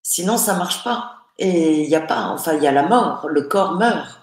Sinon, 0.03 0.37
ça 0.37 0.55
marche 0.55 0.85
pas. 0.85 1.19
Et 1.39 1.83
il 1.83 1.89
n'y 1.89 1.95
a 1.95 2.01
pas, 2.01 2.27
enfin, 2.27 2.55
il 2.55 2.63
y 2.63 2.67
a 2.67 2.73
la 2.73 2.87
mort, 2.87 3.29
le 3.29 3.43
corps 3.43 3.77
meurt. 3.77 4.21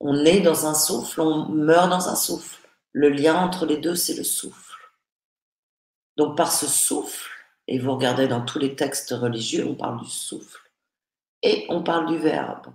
On 0.00 0.24
est 0.24 0.40
dans 0.40 0.66
un 0.66 0.74
souffle, 0.74 1.20
on 1.20 1.48
meurt 1.48 1.90
dans 1.90 2.08
un 2.08 2.16
souffle. 2.16 2.66
Le 2.92 3.10
lien 3.10 3.36
entre 3.36 3.66
les 3.66 3.76
deux, 3.76 3.94
c'est 3.94 4.14
le 4.14 4.24
souffle. 4.24 4.76
Donc 6.16 6.36
par 6.36 6.50
ce 6.50 6.66
souffle, 6.66 7.30
et 7.68 7.78
vous 7.78 7.92
regardez 7.92 8.28
dans 8.28 8.44
tous 8.44 8.58
les 8.58 8.74
textes 8.74 9.10
religieux, 9.10 9.66
on 9.68 9.74
parle 9.74 10.00
du 10.00 10.10
souffle. 10.10 10.70
Et 11.42 11.66
on 11.68 11.82
parle 11.82 12.06
du 12.06 12.16
verbe. 12.16 12.68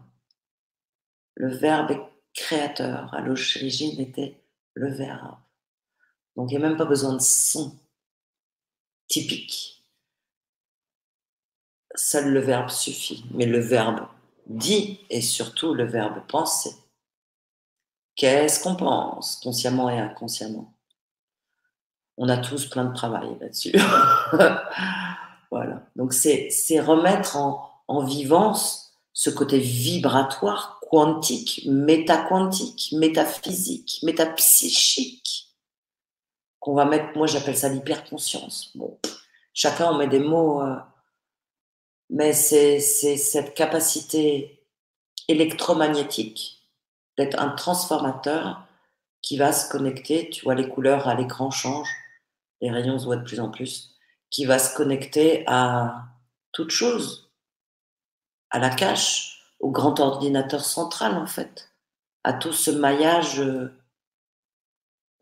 Le 1.42 1.50
verbe 1.50 1.89
est 1.89 2.02
créateur. 2.36 3.12
À 3.16 3.22
l'origine 3.22 4.00
était 4.00 4.39
le 4.76 4.94
verbe. 4.94 5.38
Donc 6.36 6.52
il 6.52 6.60
n'y 6.60 6.64
a 6.64 6.68
même 6.68 6.78
pas 6.78 6.86
besoin 6.86 7.14
de 7.14 7.20
son 7.20 7.76
typique. 9.08 9.84
Seul 11.96 12.32
le 12.32 12.42
verbe 12.42 12.70
suffit. 12.70 13.26
Mais 13.34 13.48
le 13.48 13.58
verbe 13.58 14.06
dit 14.46 15.00
et 15.10 15.22
surtout 15.22 15.74
le 15.74 15.86
verbe 15.86 16.22
penser. 16.28 16.76
Qu'est-ce 18.16 18.62
qu'on 18.62 18.76
pense, 18.76 19.38
consciemment 19.38 19.89
et 19.89 19.98
inconsciemment? 19.98 20.72
On 22.18 22.30
a 22.30 22.38
tous 22.38 22.68
plein 22.68 22.86
de 22.86 22.94
travail 22.94 23.36
là-dessus. 23.39 23.72
voilà. 25.50 25.88
Donc 25.96 26.14
c'est 26.14 26.80
remettre 26.80 27.36
en, 27.36 27.68
en 27.88 28.04
vivance 28.04 28.96
ce 29.12 29.32
côté 29.32 29.58
vibratoire, 29.58 30.80
quantique, 30.92 31.62
métaquantique, 31.68 32.89
métaphysique, 32.92 34.00
métapsychique 34.04 35.56
qu'on 36.60 36.74
va 36.74 36.84
mettre, 36.84 37.18
moi 37.18 37.28
j'appelle 37.28 37.56
ça 37.56 37.70
l'hyperconscience. 37.70 38.74
Chacun 39.54 39.94
on 39.94 39.98
met 39.98 40.10
des 40.10 40.20
mots, 40.20 40.62
euh, 40.62 40.76
mais 42.10 42.34
c'est 42.34 42.82
cette 42.82 43.54
capacité 43.54 44.68
électromagnétique 45.30 46.62
d'être 47.18 47.39
un 47.39 47.52
transformateur 47.52 48.68
qui 49.22 49.38
va 49.38 49.54
se 49.54 49.72
connecter, 49.72 50.30
tu 50.30 50.44
vois 50.44 50.56
les 50.56 50.68
couleurs 50.68 51.08
à 51.08 51.16
l'écran 51.16 51.52
changent, 51.52 51.96
les 52.60 52.70
rayons 52.70 53.00
se 53.00 53.06
voient 53.06 53.16
de 53.16 53.24
plus 53.24 53.39
en 53.39 53.50
plus, 53.50 53.96
qui 54.30 54.44
va 54.44 54.60
se 54.60 54.76
connecter 54.76 55.46
à 55.48 56.04
toute 56.52 56.72
chose, 56.72 57.32
à 58.50 58.60
la 58.60 58.70
cache, 58.70 59.30
au 59.62 59.72
grand 59.72 59.99
ordinateur 59.99 60.66
central 60.66 61.16
en 61.18 61.28
fait, 61.28 61.72
à 62.24 62.34
tout 62.34 62.53
ce 62.53 62.72
maillage 62.72 63.39
euh, 63.39 63.72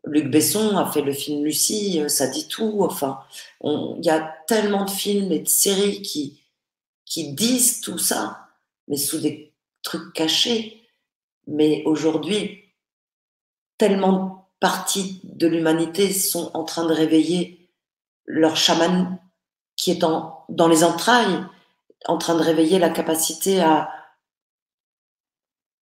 Luc 0.04 0.30
Besson 0.30 0.76
a 0.76 0.90
fait 0.90 1.02
le 1.02 1.12
film 1.12 1.44
Lucie, 1.44 2.00
euh, 2.00 2.08
ça 2.08 2.26
dit 2.26 2.48
tout. 2.48 2.78
Enfin, 2.80 3.20
il 3.62 4.00
y 4.02 4.10
a 4.10 4.34
tellement 4.46 4.84
de 4.84 4.90
films 4.90 5.30
et 5.32 5.40
de 5.40 5.48
séries 5.48 6.02
qui, 6.02 6.42
qui 7.04 7.32
disent 7.32 7.80
tout 7.80 7.98
ça, 7.98 8.48
mais 8.88 8.96
sous 8.96 9.18
des 9.18 9.52
trucs 9.82 10.12
cachés. 10.14 10.88
Mais 11.46 11.82
aujourd'hui, 11.84 12.64
tellement 13.76 14.12
de 14.12 14.30
parties 14.60 15.20
de 15.24 15.46
l'humanité 15.46 16.12
sont 16.12 16.50
en 16.54 16.64
train 16.64 16.86
de 16.86 16.92
réveiller 16.92 17.70
leur 18.24 18.56
chaman 18.56 19.18
qui 19.76 19.90
est 19.90 20.00
dans 20.00 20.68
les 20.68 20.84
entrailles, 20.84 21.44
en 22.06 22.18
train 22.18 22.34
de 22.34 22.42
réveiller 22.42 22.78
la 22.78 22.90
capacité 22.90 23.60
à, 23.60 23.99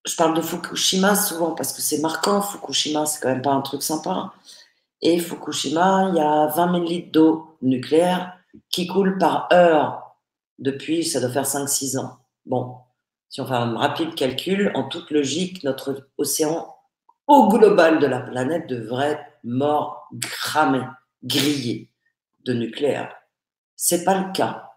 je 0.09 0.17
parle 0.17 0.35
de 0.35 0.41
Fukushima 0.41 1.15
souvent 1.15 1.53
parce 1.53 1.73
que 1.73 1.83
c'est 1.83 1.99
marquant. 1.99 2.41
Fukushima, 2.41 3.05
c'est 3.07 3.21
quand 3.21 3.29
même 3.29 3.43
pas 3.43 3.53
un 3.53 3.61
truc 3.61 3.83
sympa. 3.83 4.33
Et 5.03 5.19
Fukushima, 5.19 6.09
il 6.11 6.17
y 6.17 6.21
a 6.21 6.47
20 6.47 6.73
000 6.73 6.85
litres 6.85 7.13
d'eau 7.13 7.59
nucléaire 7.61 8.35
qui 8.71 8.87
coule 8.87 9.19
par 9.19 9.49
heure 9.53 10.17
depuis, 10.59 11.05
ça 11.05 11.21
doit 11.21 11.31
faire 11.31 11.45
5-6 11.45 11.99
ans. 11.99 12.19
Bon, 12.47 12.77
si 13.29 13.41
on 13.41 13.47
fait 13.47 13.55
un 13.55 13.77
rapide 13.77 14.15
calcul, 14.15 14.73
en 14.75 14.89
toute 14.89 15.11
logique, 15.11 15.63
notre 15.63 16.09
océan 16.17 16.75
au 17.27 17.49
global 17.49 17.99
de 17.99 18.07
la 18.07 18.21
planète 18.21 18.67
devrait 18.67 19.13
être 19.13 19.25
mort, 19.45 20.09
cramé, 20.23 20.81
grillé 21.23 21.91
de 22.45 22.55
nucléaire. 22.55 23.15
C'est 23.77 24.05
pas 24.05 24.19
le 24.19 24.33
cas, 24.33 24.71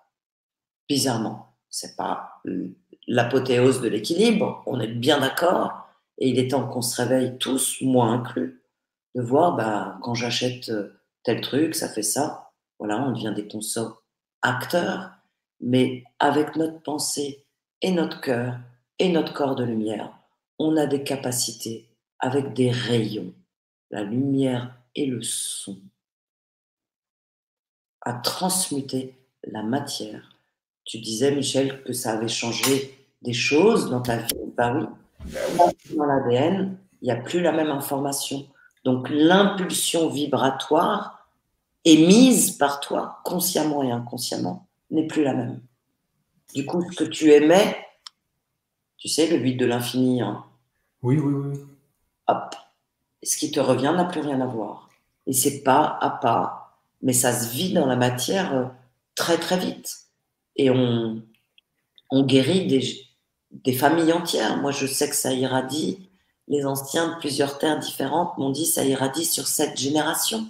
bizarrement. 0.90 1.56
C'est 1.70 1.96
pas 1.96 2.42
l'apothéose 3.08 3.82
de 3.82 3.88
l'équilibre, 3.88 4.64
on 4.66 4.80
est 4.80 4.88
bien 4.88 5.20
d'accord, 5.20 5.88
et 6.18 6.30
il 6.30 6.40
est 6.40 6.50
temps 6.50 6.68
qu'on 6.68 6.82
se 6.82 7.02
réveille 7.02 7.38
tous, 7.38 7.78
moi 7.82 8.06
inclus, 8.08 8.62
de 9.16 9.22
voir, 9.22 9.56
bah, 9.56 9.98
quand 10.02 10.14
j'achète 10.14 10.70
euh, 10.70 10.94
tel 11.24 11.42
truc, 11.42 11.76
ça 11.76 11.90
fait 11.90 12.04
ça, 12.04 12.52
voilà, 12.80 13.02
on 13.02 13.12
devient 13.12 13.34
des 13.36 13.48
consos 13.48 13.98
acteurs, 14.42 15.12
mais 15.60 16.04
avec 16.20 16.56
notre 16.56 16.82
pensée 16.82 17.46
et 17.82 17.92
notre 17.92 18.22
cœur 18.22 18.58
et 19.00 19.10
notre 19.10 19.34
corps 19.34 19.56
de 19.56 19.64
lumière, 19.64 20.14
on 20.60 20.78
a 20.78 20.86
des 20.86 21.04
capacités 21.04 21.90
avec 22.20 22.54
des 22.54 22.72
rayons, 22.72 23.34
la 23.90 24.04
lumière 24.04 24.76
et 24.96 25.06
le 25.06 25.22
son, 25.22 25.80
à 28.02 28.14
transmuter 28.14 29.16
la 29.44 29.64
matière. 29.64 30.31
Tu 30.86 31.00
disais, 31.00 31.34
Michel, 31.34 31.84
que 31.84 31.94
ça 31.94 32.14
avait 32.14 32.28
changé 32.28 32.98
des 33.22 33.34
choses 33.34 33.90
dans 33.90 34.02
ta 34.02 34.18
vie, 34.18 34.34
bah 34.58 34.74
oui, 34.74 34.86
dans 35.96 36.06
l'ADN, 36.06 36.78
il 37.02 37.06
n'y 37.06 37.12
a 37.12 37.18
plus 37.18 37.42
la 37.42 37.52
même 37.52 37.70
information. 37.70 38.48
Donc 38.84 39.08
l'impulsion 39.10 40.10
vibratoire 40.10 41.28
émise 41.86 42.52
par 42.52 42.80
toi, 42.80 43.20
consciemment 43.24 43.84
et 43.84 43.92
inconsciemment, 43.92 44.68
n'est 44.90 45.08
plus 45.08 45.24
la 45.24 45.34
même. 45.34 45.62
Du 46.54 46.66
coup, 46.66 46.84
ce 46.92 47.04
que 47.04 47.10
tu 47.10 47.32
aimais, 47.32 47.78
tu 48.98 49.08
sais, 49.08 49.28
le 49.28 49.38
vide 49.38 49.60
de 49.60 49.66
l'infini. 49.66 50.22
Hein, 50.22 50.44
oui, 51.02 51.18
oui, 51.18 51.34
oui. 51.34 51.60
Hop. 52.28 52.56
Ce 53.24 53.38
qui 53.38 53.52
te 53.52 53.60
revient 53.60 53.94
n'a 53.96 54.06
plus 54.06 54.22
rien 54.22 54.42
à 54.42 54.46
voir. 54.46 54.90
Et 55.28 55.34
c'est 55.34 55.62
pas 55.62 55.98
à 56.02 56.10
pas, 56.10 56.80
mais 57.02 57.14
ça 57.14 57.34
se 57.34 57.54
vit 57.54 57.74
dans 57.74 57.86
la 57.86 57.96
matière 57.96 58.54
euh, 58.54 58.66
très 59.16 59.38
très 59.38 59.58
vite. 59.58 60.08
Et 60.56 60.70
on, 60.70 61.22
on 62.10 62.24
guérit 62.24 62.68
des, 62.68 62.84
des 63.52 63.74
familles 63.74 64.14
entières. 64.14 64.58
Moi, 64.58 64.72
je 64.72 64.86
sais 64.86 65.10
que 65.10 65.16
ça 65.16 65.34
irradie. 65.34 66.10
Les 66.48 66.66
anciens 66.66 67.14
de 67.14 67.20
plusieurs 67.20 67.58
terres 67.58 67.80
différentes 67.80 68.38
m'ont 68.38 68.50
dit 68.50 68.66
ça 68.66 68.84
irradie 68.84 69.26
sur 69.26 69.48
cette 69.48 69.78
génération. 69.78 70.48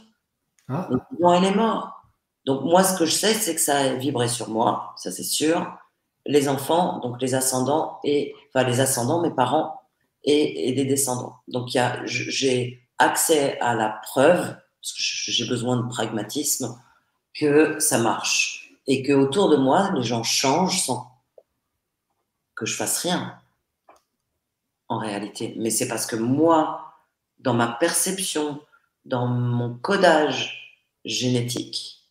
Ah. 0.67 0.89
elle 0.89 1.43
est 1.43 1.55
mort. 1.55 2.01
Donc 2.45 2.63
moi, 2.63 2.83
ce 2.83 2.97
que 2.97 3.05
je 3.05 3.11
sais, 3.11 3.33
c'est 3.33 3.55
que 3.55 3.61
ça 3.61 3.77
a 3.77 3.93
vibré 3.93 4.27
sur 4.27 4.49
moi, 4.49 4.93
ça 4.97 5.11
c'est 5.11 5.23
sûr. 5.23 5.77
Les 6.25 6.47
enfants, 6.47 6.99
donc 6.99 7.21
les 7.21 7.35
ascendants 7.35 7.99
et 8.03 8.33
enfin 8.49 8.67
les 8.67 8.79
ascendants, 8.79 9.21
mes 9.21 9.31
parents 9.31 9.81
et, 10.23 10.69
et 10.69 10.73
des 10.73 10.85
descendants. 10.85 11.35
Donc 11.47 11.69
j'ai 12.05 12.87
accès 12.99 13.59
à 13.59 13.73
la 13.73 13.89
preuve, 14.03 14.37
parce 14.37 14.93
que 14.93 15.31
j'ai 15.31 15.47
besoin 15.47 15.77
de 15.77 15.87
pragmatisme, 15.87 16.79
que 17.33 17.79
ça 17.79 17.97
marche 17.97 18.60
et 18.87 19.03
que 19.03 19.13
autour 19.13 19.49
de 19.49 19.57
moi, 19.57 19.91
les 19.95 20.03
gens 20.03 20.23
changent 20.23 20.81
sans 20.81 21.11
que 22.55 22.65
je 22.65 22.75
fasse 22.75 22.99
rien, 22.99 23.39
en 24.87 24.97
réalité. 24.97 25.55
Mais 25.57 25.69
c'est 25.69 25.87
parce 25.87 26.05
que 26.05 26.15
moi, 26.15 26.93
dans 27.39 27.53
ma 27.53 27.67
perception, 27.67 28.61
dans 29.05 29.27
mon 29.27 29.75
codage 29.75 30.79
génétique, 31.05 32.07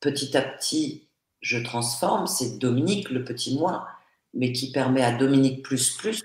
petit 0.00 0.36
à 0.36 0.42
petit, 0.42 1.08
je 1.40 1.58
transforme. 1.58 2.26
C'est 2.26 2.58
Dominique, 2.58 3.10
le 3.10 3.24
petit 3.24 3.56
moi, 3.58 3.86
mais 4.34 4.52
qui 4.52 4.72
permet 4.72 5.02
à 5.02 5.12
Dominique 5.12 5.62
plus 5.62 5.96
plus, 5.96 6.22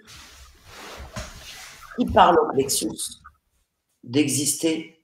qui 1.97 2.05
parle 2.05 2.39
au 2.39 2.51
plexus, 2.53 3.19
d'exister. 4.03 5.03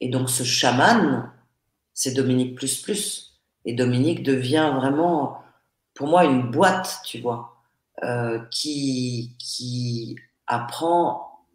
Et 0.00 0.08
donc 0.08 0.30
ce 0.30 0.44
chaman, 0.44 1.32
c'est 1.94 2.12
Dominique 2.14 2.56
plus 2.56 2.80
plus. 2.80 3.31
Et 3.64 3.74
Dominique 3.74 4.22
devient 4.22 4.72
vraiment, 4.74 5.42
pour 5.94 6.08
moi, 6.08 6.24
une 6.24 6.50
boîte, 6.50 7.00
tu 7.04 7.20
vois 7.20 7.52
euh, 8.02 8.40
qui, 8.50 9.36
qui 9.38 10.16
apprend 10.48 11.46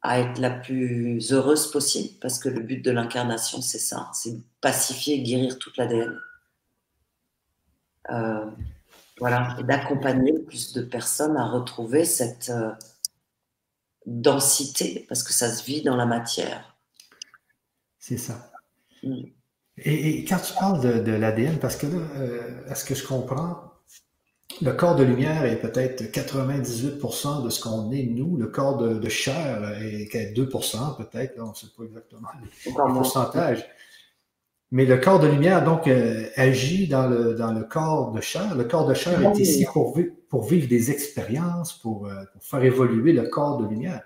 à 0.00 0.18
être 0.18 0.40
la 0.40 0.50
plus 0.50 1.32
heureuse 1.32 1.70
possible, 1.70 2.18
parce 2.20 2.40
que 2.40 2.48
le 2.48 2.60
but 2.60 2.84
de 2.84 2.90
l'incarnation, 2.90 3.62
c'est 3.62 3.78
ça, 3.78 4.10
c'est 4.12 4.36
pacifier 4.60 5.16
et 5.16 5.22
guérir 5.22 5.60
toute 5.60 5.76
l'ADN. 5.76 6.18
Euh, 8.10 8.50
voilà, 9.18 9.56
et 9.60 9.62
d'accompagner 9.62 10.36
plus 10.40 10.72
de 10.72 10.82
personnes 10.82 11.36
à 11.36 11.46
retrouver 11.46 12.04
cette 12.04 12.50
euh, 12.50 12.72
densité, 14.04 15.06
parce 15.08 15.22
que 15.22 15.32
ça 15.32 15.48
se 15.48 15.62
vit 15.62 15.82
dans 15.82 15.96
la 15.96 16.06
matière. 16.06 16.76
C'est 18.00 18.18
ça. 18.18 18.50
Mm. 19.04 19.26
Et, 19.84 20.24
quand 20.24 20.38
tu 20.38 20.52
parles 20.54 20.80
de, 20.80 20.98
de 20.98 21.12
l'ADN, 21.12 21.58
parce 21.58 21.76
que 21.76 21.86
là, 21.86 21.98
à 22.68 22.74
ce 22.74 22.84
que 22.84 22.94
je 22.94 23.06
comprends, 23.06 23.72
le 24.60 24.72
corps 24.72 24.96
de 24.96 25.04
lumière 25.04 25.44
est 25.44 25.56
peut-être 25.56 26.02
98% 26.02 27.44
de 27.44 27.50
ce 27.50 27.60
qu'on 27.60 27.90
est 27.90 28.04
nous. 28.04 28.36
Le 28.36 28.46
corps 28.46 28.76
de, 28.76 29.08
chair 29.08 29.64
est 29.80 30.36
2% 30.36 30.96
peut-être. 30.96 31.34
On 31.38 31.50
ne 31.50 31.54
sait 31.54 31.68
pas 31.76 31.84
exactement 31.84 32.28
le 32.66 32.94
pourcentage. 32.94 33.66
Mais 34.70 34.86
le 34.86 34.96
corps 34.96 35.20
de 35.20 35.28
lumière, 35.28 35.64
donc, 35.64 35.86
euh, 35.86 36.26
agit 36.36 36.88
dans 36.88 37.06
le, 37.06 37.34
dans 37.34 37.52
le 37.52 37.62
corps 37.62 38.10
de 38.12 38.20
chair. 38.22 38.54
Le 38.54 38.64
corps 38.64 38.86
de 38.86 38.94
chair 38.94 39.20
est 39.22 39.38
ici 39.38 39.66
pour, 39.70 39.98
pour 40.30 40.44
vivre 40.44 40.66
des 40.66 40.90
expériences, 40.90 41.74
pour, 41.74 42.06
euh, 42.06 42.14
pour, 42.32 42.42
faire 42.42 42.64
évoluer 42.64 43.12
le 43.12 43.24
corps 43.24 43.58
de 43.58 43.68
lumière. 43.68 44.00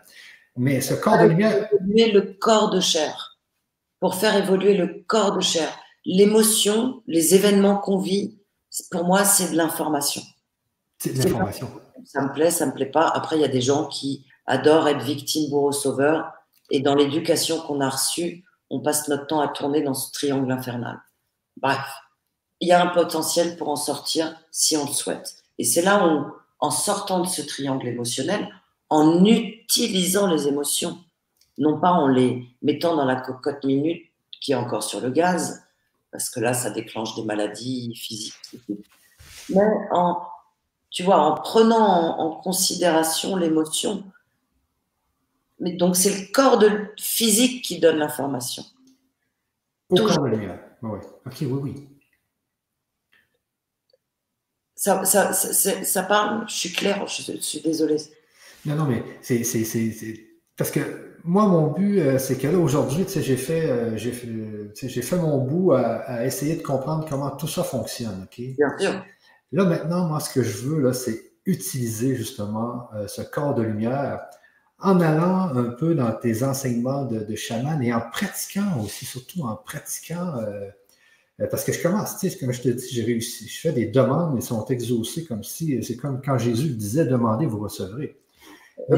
Mais 0.56 0.80
ce 0.80 0.94
corps 0.94 1.18
de 1.18 1.28
lumière. 1.28 1.68
Évoluer 1.72 2.10
le 2.10 2.36
corps 2.40 2.70
de 2.70 2.80
chair. 2.80 3.25
Pour 4.00 4.14
faire 4.14 4.36
évoluer 4.36 4.74
le 4.76 5.04
corps 5.06 5.36
de 5.36 5.40
chair. 5.40 5.68
L'émotion, 6.04 7.02
les 7.06 7.34
événements 7.34 7.78
qu'on 7.78 7.98
vit, 7.98 8.38
pour 8.90 9.04
moi, 9.04 9.24
c'est 9.24 9.50
de 9.52 9.56
l'information. 9.56 10.22
C'est 10.98 11.12
de 11.12 11.22
l'information. 11.22 11.70
Ça 12.04 12.22
me 12.22 12.32
plaît, 12.32 12.50
ça 12.50 12.66
me 12.66 12.72
plaît 12.72 12.86
pas. 12.86 13.08
Après, 13.08 13.36
il 13.36 13.42
y 13.42 13.44
a 13.44 13.48
des 13.48 13.60
gens 13.60 13.86
qui 13.86 14.24
adorent 14.46 14.88
être 14.88 15.02
victimes, 15.02 15.50
bourreaux, 15.50 15.72
sauveurs. 15.72 16.32
Et 16.70 16.80
dans 16.80 16.94
l'éducation 16.94 17.60
qu'on 17.60 17.80
a 17.80 17.88
reçue, 17.88 18.44
on 18.70 18.80
passe 18.80 19.08
notre 19.08 19.26
temps 19.26 19.40
à 19.40 19.48
tourner 19.48 19.82
dans 19.82 19.94
ce 19.94 20.12
triangle 20.12 20.50
infernal. 20.50 21.00
Bref, 21.56 21.86
il 22.60 22.68
y 22.68 22.72
a 22.72 22.82
un 22.82 22.88
potentiel 22.88 23.56
pour 23.56 23.68
en 23.68 23.76
sortir 23.76 24.36
si 24.50 24.76
on 24.76 24.86
le 24.86 24.92
souhaite. 24.92 25.36
Et 25.58 25.64
c'est 25.64 25.82
là 25.82 26.06
où, 26.06 26.26
en 26.58 26.70
sortant 26.70 27.20
de 27.20 27.28
ce 27.28 27.42
triangle 27.42 27.88
émotionnel, 27.88 28.48
en 28.88 29.24
utilisant 29.24 30.26
les 30.26 30.48
émotions, 30.48 30.98
non 31.58 31.80
pas 31.80 31.92
en 31.92 32.08
les 32.08 32.46
mettant 32.62 32.96
dans 32.96 33.04
la 33.04 33.16
cocotte 33.16 33.64
minute 33.64 34.04
qui 34.40 34.52
est 34.52 34.56
encore 34.56 34.82
sur 34.82 35.00
le 35.00 35.10
gaz, 35.10 35.64
parce 36.10 36.30
que 36.30 36.40
là, 36.40 36.54
ça 36.54 36.70
déclenche 36.70 37.14
des 37.16 37.24
maladies 37.24 37.94
physiques, 37.96 38.56
mais 39.48 39.62
en, 39.90 40.22
tu 40.90 41.02
vois, 41.02 41.18
en 41.18 41.34
prenant 41.34 42.18
en, 42.18 42.40
considération 42.40 43.36
l'émotion. 43.36 44.04
Mais 45.60 45.72
donc, 45.72 45.96
c'est 45.96 46.10
le 46.10 46.32
corps 46.32 46.58
de, 46.58 46.86
physique 46.98 47.64
qui 47.64 47.78
donne 47.78 47.96
l'information. 47.96 48.64
Au 49.90 49.96
corps 49.96 50.22
de 50.22 50.28
lumière. 50.28 50.60
Oui. 50.82 50.98
Ok, 51.26 51.36
oui, 51.40 51.48
oui. 51.62 51.88
Ça, 54.74 55.04
ça, 55.04 55.32
ça, 55.32 55.84
ça, 55.84 56.02
parle, 56.02 56.48
je 56.48 56.54
suis 56.54 56.72
claire, 56.72 57.06
je, 57.06 57.32
suis 57.40 57.60
désolée. 57.60 57.96
Non, 58.64 58.74
non, 58.76 58.84
mais 58.84 59.02
c'est. 59.22 59.42
Parce 60.56 60.70
que 60.70 61.05
moi, 61.26 61.46
mon 61.46 61.68
but, 61.68 61.98
euh, 61.98 62.18
c'est 62.18 62.38
que 62.38 62.46
là, 62.46 62.58
aujourd'hui, 62.58 63.04
j'ai 63.08 63.36
fait, 63.36 63.68
euh, 63.68 63.96
j'ai 63.96 64.12
fait, 64.12 65.02
fait, 65.02 65.16
mon 65.16 65.38
bout 65.38 65.72
à, 65.72 66.24
essayer 66.24 66.56
de 66.56 66.62
comprendre 66.62 67.06
comment 67.08 67.30
tout 67.30 67.48
ça 67.48 67.62
fonctionne. 67.64 68.22
OK? 68.24 68.40
Bien 68.56 68.78
sûr. 68.78 69.04
Là, 69.52 69.64
maintenant, 69.64 70.06
moi, 70.06 70.20
ce 70.20 70.32
que 70.32 70.42
je 70.42 70.58
veux, 70.58 70.80
là, 70.80 70.92
c'est 70.92 71.20
utiliser 71.44 72.16
justement 72.16 72.88
euh, 72.94 73.06
ce 73.06 73.22
corps 73.22 73.54
de 73.54 73.62
lumière 73.62 74.20
en 74.78 75.00
allant 75.00 75.54
un 75.54 75.70
peu 75.70 75.94
dans 75.94 76.12
tes 76.12 76.42
enseignements 76.42 77.04
de, 77.04 77.20
de 77.20 77.34
chaman 77.36 77.82
et 77.82 77.94
en 77.94 78.00
pratiquant 78.00 78.80
aussi, 78.82 79.06
surtout 79.06 79.42
en 79.42 79.56
pratiquant 79.56 80.34
euh, 81.40 81.46
parce 81.50 81.64
que 81.64 81.72
je 81.72 81.82
commence, 81.82 82.18
tu 82.18 82.30
sais, 82.30 82.38
comme 82.38 82.52
je 82.52 82.62
te 82.62 82.68
dis, 82.68 82.88
j'ai 82.90 83.02
réussi. 83.02 83.46
Je 83.46 83.60
fais 83.60 83.72
des 83.72 83.86
demandes, 83.86 84.34
mais 84.34 84.40
sont 84.40 84.64
exaucées 84.66 85.24
comme 85.24 85.44
si, 85.44 85.82
c'est 85.82 85.96
comme 85.96 86.22
quand 86.22 86.38
Jésus 86.38 86.70
disait 86.70 87.04
demandez, 87.04 87.46
vous 87.46 87.58
recevrez. 87.58 88.18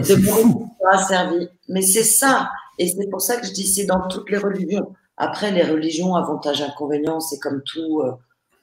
Fou. 0.02 0.70
sera 0.80 0.98
servi. 1.06 1.48
Mais 1.68 1.82
c'est 1.82 2.04
ça. 2.04 2.50
Et 2.78 2.88
c'est 2.88 3.08
pour 3.10 3.20
ça 3.20 3.36
que 3.38 3.46
je 3.46 3.52
dis 3.52 3.66
c'est 3.66 3.86
dans 3.86 4.06
toutes 4.08 4.30
les 4.30 4.38
religions. 4.38 4.94
Après, 5.16 5.50
les 5.50 5.64
religions, 5.64 6.14
avantages, 6.14 6.62
inconvénients, 6.62 7.20
c'est 7.20 7.38
comme 7.38 7.62
tout. 7.64 8.02
Euh, 8.02 8.12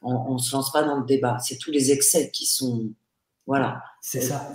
on 0.01 0.33
ne 0.33 0.39
se 0.39 0.55
lance 0.55 0.71
pas 0.71 0.83
dans 0.83 0.99
le 0.99 1.05
débat. 1.05 1.37
C'est 1.39 1.57
tous 1.57 1.71
les 1.71 1.91
excès 1.91 2.29
qui 2.31 2.45
sont. 2.45 2.89
Voilà. 3.47 3.83
C'est 4.01 4.21
ça. 4.21 4.49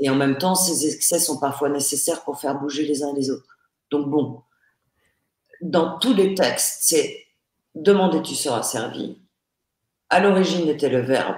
Et 0.00 0.10
en 0.10 0.16
même 0.16 0.36
temps, 0.36 0.54
ces 0.54 0.92
excès 0.92 1.18
sont 1.18 1.38
parfois 1.38 1.68
nécessaires 1.68 2.24
pour 2.24 2.40
faire 2.40 2.58
bouger 2.58 2.84
les 2.84 3.02
uns 3.02 3.14
et 3.14 3.16
les 3.16 3.30
autres. 3.30 3.56
Donc, 3.90 4.10
bon, 4.10 4.42
dans 5.60 5.98
tous 5.98 6.12
les 6.12 6.34
textes, 6.34 6.78
c'est 6.82 7.24
demander 7.74 8.20
tu 8.22 8.34
seras 8.34 8.62
servi? 8.62 9.18
À 10.08 10.20
l'origine 10.20 10.68
était 10.68 10.88
le 10.88 11.00
verbe. 11.00 11.36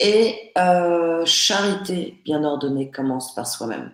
Et 0.00 0.52
euh, 0.58 1.24
charité 1.24 2.20
bien 2.24 2.44
ordonnée 2.44 2.90
commence 2.90 3.34
par 3.34 3.46
soi-même. 3.46 3.92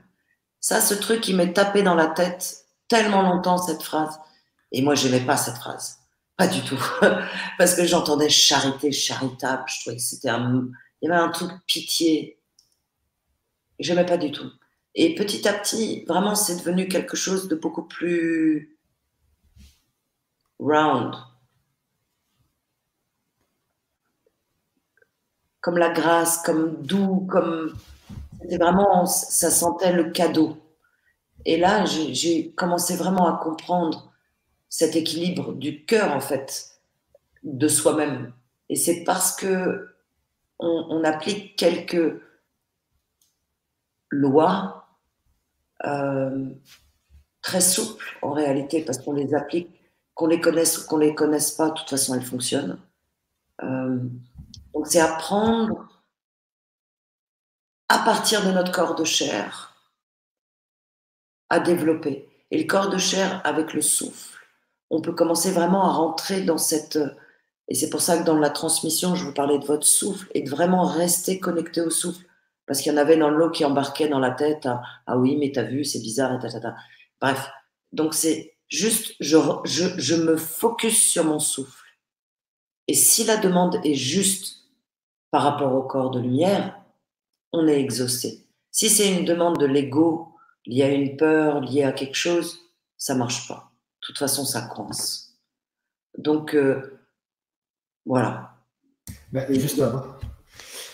Ça, 0.61 0.81
ce 0.81 0.95
truc 0.95 1.21
qui 1.21 1.35
m'est 1.35 1.53
tapé 1.53 1.83
dans 1.83 1.95
la 1.95 2.07
tête 2.07 2.65
tellement 2.89 3.23
longtemps, 3.23 3.59
cette 3.59 3.83
phrase. 3.83 4.19
Et 4.71 4.83
moi, 4.83 4.95
je 4.95 5.09
n'aimais 5.09 5.25
pas 5.25 5.37
cette 5.37 5.57
phrase. 5.57 5.99
Pas 6.37 6.47
du 6.47 6.63
tout. 6.63 6.81
Parce 7.59 7.75
que 7.75 7.85
j'entendais 7.85 8.29
charité, 8.29 8.93
charitable. 8.93 9.65
Je 9.67 9.81
trouvais 9.81 9.97
que 9.97 10.03
c'était 10.03 10.29
un. 10.29 10.69
Il 11.01 11.09
y 11.09 11.13
avait 11.13 11.21
un 11.21 11.31
truc 11.31 11.51
pitié. 11.67 12.39
Je 13.79 13.93
n'aimais 13.93 14.07
pas 14.07 14.17
du 14.17 14.31
tout. 14.31 14.51
Et 14.95 15.15
petit 15.15 15.49
à 15.49 15.53
petit, 15.53 16.05
vraiment, 16.07 16.35
c'est 16.35 16.57
devenu 16.57 16.87
quelque 16.89 17.17
chose 17.17 17.49
de 17.49 17.55
beaucoup 17.55 17.85
plus 17.85 18.79
round. 20.59 21.15
Comme 25.63 25.79
la 25.79 25.89
grâce, 25.89 26.43
comme 26.43 26.83
doux, 26.83 27.27
comme. 27.31 27.75
C'était 28.43 28.59
vraiment. 28.59 29.07
Ça 29.07 29.51
sentait 29.51 29.93
le 29.95 30.11
cadeau. 30.11 30.59
Et 31.45 31.57
là, 31.57 31.87
j'ai 31.87 32.53
commencé 32.53 32.97
vraiment 32.97 33.27
à 33.27 33.43
comprendre 33.43 34.13
cet 34.69 34.97
équilibre 34.97 35.55
du 35.55 35.85
cœur, 35.85 36.15
en 36.15 36.21
fait, 36.21 36.79
de 37.43 37.69
soi-même. 37.69 38.33
Et 38.69 38.77
c'est 38.77 39.05
parce 39.05 39.35
que 39.35 39.89
on, 40.59 41.03
applique 41.03 41.57
quelques 41.57 42.21
lois 44.11 44.87
euh, 45.85 46.51
très 47.41 47.61
souples 47.61 48.19
en 48.23 48.33
réalité, 48.33 48.83
parce 48.83 48.99
qu'on 48.99 49.13
les 49.13 49.35
applique 49.35 49.69
qu'on 50.15 50.27
les 50.27 50.41
connaisse 50.41 50.79
ou 50.79 50.87
qu'on 50.87 50.99
les 50.99 51.15
connaisse 51.15 51.53
pas, 51.53 51.71
de 51.71 51.75
toute 51.75 51.91
façon, 51.91 52.15
elles 52.15 52.23
fonctionnent. 52.23 52.79
Euh, 53.63 53.99
donc, 54.75 54.87
c'est 54.87 55.01
apprendre 55.01 55.89
à 57.89 57.99
partir 57.99 58.45
de 58.45 58.53
notre 58.53 58.73
corps 58.73 58.95
de 58.95 59.05
chair 59.05 59.77
à 61.51 61.61
développer. 61.61 62.29
Et 62.51 62.59
le 62.59 62.67
corps 62.67 62.89
de 62.89 62.99
chair 62.99 63.41
avec 63.45 63.75
le 63.75 63.83
souffle, 63.83 64.39
on 64.91 65.01
peut 65.01 65.13
commencer 65.13 65.51
vraiment 65.51 65.85
à 65.85 65.93
rentrer 65.93 66.43
dans 66.43 66.59
cette... 66.59 66.99
Et 67.69 67.75
c'est 67.75 67.91
pour 67.91 68.01
ça 68.01 68.19
que 68.19 68.25
dans 68.25 68.39
la 68.39 68.51
transmission, 68.51 69.15
je 69.15 69.25
vous 69.25 69.33
parlais 69.33 69.59
de 69.59 69.65
votre 69.65 69.87
souffle 69.87 70.29
et 70.35 70.43
de 70.43 70.51
vraiment 70.51 70.85
rester 70.85 71.39
connecté 71.39 71.81
au 71.81 71.91
souffle. 71.91 72.25
Parce 72.67 72.81
qu'il 72.81 72.93
y 72.93 72.95
en 72.95 72.99
avait 72.99 73.17
dans 73.17 73.31
l'eau 73.31 73.51
qui 73.51 73.65
embarquait 73.65 74.09
dans 74.09 74.19
la 74.19 74.31
tête. 74.31 74.69
Ah, 75.07 75.19
oui, 75.19 75.37
mais 75.37 75.53
t'as 75.53 75.63
vu, 75.63 75.85
c'est 75.85 76.01
bizarre 76.01 76.35
et 76.35 76.61
ta, 76.61 76.75
Bref. 77.21 77.51
Donc 77.93 78.15
c'est 78.15 78.53
Juste, 78.73 79.17
je, 79.21 79.37
je, 79.67 80.15
me 80.15 80.39
focus 80.39 81.11
sur 81.11 81.25
mon 81.25 81.39
souffle. 81.39 81.85
Et 82.89 82.95
si 82.95 83.23
la 83.23 83.37
demande 83.37 83.79
est 83.85 83.95
juste 83.95 84.62
par 85.33 85.43
rapport 85.45 85.75
au 85.75 85.83
corps 85.83 86.11
de 86.11 86.21
lumière, 86.21 86.79
on 87.53 87.67
est 87.67 87.81
exaucé. 87.81 88.47
Si 88.71 88.91
c'est 88.91 89.17
une 89.17 89.25
demande 89.25 89.59
de 89.59 89.65
l'ego, 89.65 90.29
liée 90.67 90.83
à 90.83 90.93
une 90.93 91.17
peur, 91.17 91.61
liée 91.61 91.85
à 91.85 91.93
quelque 91.93 92.15
chose, 92.15 92.59
ça 92.99 93.15
marche 93.15 93.49
pas. 93.49 93.73
De 94.03 94.07
toute 94.07 94.19
façon, 94.19 94.45
ça 94.45 94.61
coince. 94.63 95.39
Donc, 96.19 96.55
euh, 96.55 97.01
voilà. 98.05 98.57
Ben, 99.33 99.47
justement, 99.59 100.03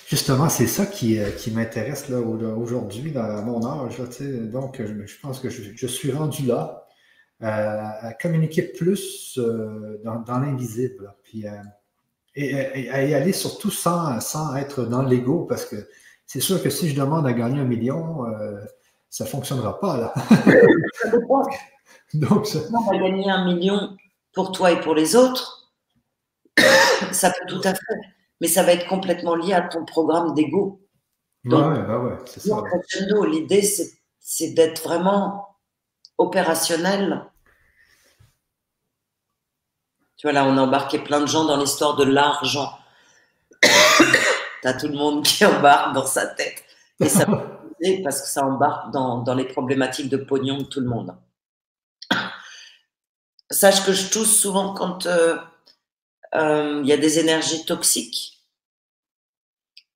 justement 0.07 0.49
c'est 0.49 0.69
ça 0.69 0.87
qui, 0.87 1.19
euh, 1.19 1.33
qui 1.33 1.51
m'intéresse 1.51 2.09
aujourd'hui, 2.09 3.11
dans 3.11 3.43
mon 3.43 3.67
âge. 3.67 3.99
donc, 4.53 4.81
je, 4.81 5.21
pense 5.21 5.41
que 5.41 5.51
je, 5.51 5.87
suis 5.89 6.13
rendu 6.13 6.47
là 6.47 6.87
à, 7.41 8.15
communiquer 8.15 8.63
plus 8.63 9.37
euh, 9.39 10.01
dans, 10.05 10.39
l'invisible. 10.39 11.13
Puis, 11.25 11.45
et, 12.35 12.91
à 12.91 13.05
y 13.05 13.15
aller 13.15 13.33
surtout 13.33 13.71
sans, 13.71 14.21
sans 14.21 14.55
être 14.57 14.85
dans 14.85 15.03
l'ego, 15.03 15.45
parce 15.49 15.65
que 15.65 15.77
c'est 16.27 16.41
sûr 16.41 16.63
que 16.63 16.71
si 16.71 16.89
je 16.89 16.95
demande 17.01 17.27
à 17.27 17.33
gagner 17.33 17.61
un 17.61 17.65
million, 17.65 18.27
euh, 18.27 18.61
ça 19.11 19.25
ne 19.25 19.29
fonctionnera 19.29 19.81
pas. 19.81 19.97
Là. 19.97 20.15
Donc, 22.15 22.47
ça... 22.47 22.59
va 22.61 22.99
gagner 22.99 23.31
un 23.31 23.45
million 23.45 23.97
pour 24.33 24.53
toi 24.53 24.73
et 24.73 24.81
pour 24.81 24.95
les 24.95 25.17
autres, 25.17 25.73
ça 27.13 27.31
peut 27.31 27.47
tout 27.49 27.61
à 27.65 27.75
fait. 27.75 28.01
Mais 28.41 28.49
ça 28.49 28.63
va 28.63 28.73
être 28.73 28.87
complètement 28.87 29.35
lié 29.35 29.53
à 29.55 29.63
ton 29.63 29.85
programme 29.85 30.35
d'ego. 30.35 30.81
Ouais, 31.45 31.53
bah 31.53 31.99
ouais, 31.99 32.17
c'est 32.27 32.41
ça. 32.41 32.63
L'idée, 33.27 33.63
c'est 34.21 34.51
d'être 34.51 34.83
vraiment 34.83 35.57
opérationnel. 36.19 37.25
Tu 40.19 40.27
vois, 40.27 40.33
là, 40.33 40.45
on 40.45 40.59
a 40.59 40.63
embarqué 40.63 40.99
plein 40.99 41.21
de 41.21 41.27
gens 41.27 41.45
dans 41.45 41.57
l'histoire 41.57 41.95
de 41.95 42.03
l'argent. 42.03 42.77
tu 43.63 44.69
as 44.69 44.75
tout 44.75 44.89
le 44.89 44.97
monde 44.97 45.25
qui 45.25 45.45
embarque 45.45 45.95
dans 45.95 46.07
sa 46.07 46.27
tête. 46.27 46.65
Et 47.01 47.09
ça 47.09 47.25
parce 48.03 48.23
que 48.23 48.29
ça 48.29 48.45
embarque 48.45 48.91
dans, 48.91 49.35
les 49.37 49.45
problématiques 49.45 50.09
de 50.09 50.17
pognon 50.17 50.59
de 50.59 50.65
tout 50.65 50.81
le 50.81 50.89
monde. 50.89 51.17
Sache 53.49 53.87
que 53.87 53.93
je 53.93 54.11
touche 54.11 54.29
souvent 54.29 54.75
quand 54.75 55.07
euh, 55.07 55.39
euh, 56.35 56.81
il 56.83 56.89
y 56.89 56.93
a 56.93 56.97
des 56.97 57.21
énergies 57.21 57.65
toxiques. 57.65 58.45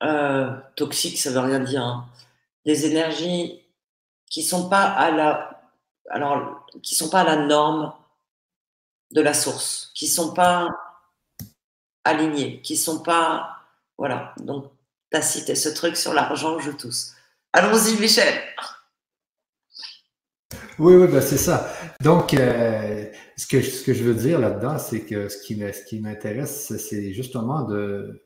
Euh, 0.05 0.57
toxiques, 0.77 1.19
ça 1.19 1.31
veut 1.31 1.41
rien 1.41 1.59
dire. 1.59 1.83
Hein. 1.83 2.07
Des 2.65 2.87
énergies 2.87 3.61
qui 4.31 4.43
sont 4.43 4.69
pas 4.69 4.85
à 4.85 5.11
la 5.11 5.49
alors, 6.09 6.67
qui 6.83 6.95
sont 6.95 7.11
pas 7.11 7.21
à 7.21 7.25
la 7.25 7.47
norme 7.47 7.93
de 9.13 9.21
la 9.21 9.35
source, 9.35 9.93
qui 9.95 10.07
sont 10.07 10.33
pas 10.35 10.69
alignés, 12.05 12.61
qui 12.63 12.77
sont 12.77 13.03
pas, 13.03 13.57
voilà. 13.99 14.35
Donc, 14.39 14.71
tu 15.11 15.19
as 15.19 15.23
cité 15.23 15.55
ce 15.55 15.69
truc 15.69 15.97
sur 15.97 16.13
l'argent, 16.15 16.59
je 16.59 16.71
tousse. 16.71 17.13
Allons-y, 17.53 18.01
Michel. 18.01 18.33
Oui, 20.79 20.95
oui, 20.95 21.07
ben 21.07 21.21
c'est 21.21 21.37
ça. 21.37 21.73
Donc, 22.01 22.35
euh, 22.35 23.07
ce, 23.37 23.47
que, 23.47 23.61
ce 23.61 23.85
que 23.85 23.93
je 23.93 24.03
veux 24.05 24.15
dire 24.15 24.39
là-dedans, 24.39 24.79
c'est 24.79 25.01
que 25.01 25.29
ce 25.29 25.39
qui, 25.43 25.59
ce 25.59 25.85
qui 25.85 26.01
m'intéresse, 26.01 26.77
c'est 26.77 27.13
justement 27.13 27.63
de. 27.63 28.25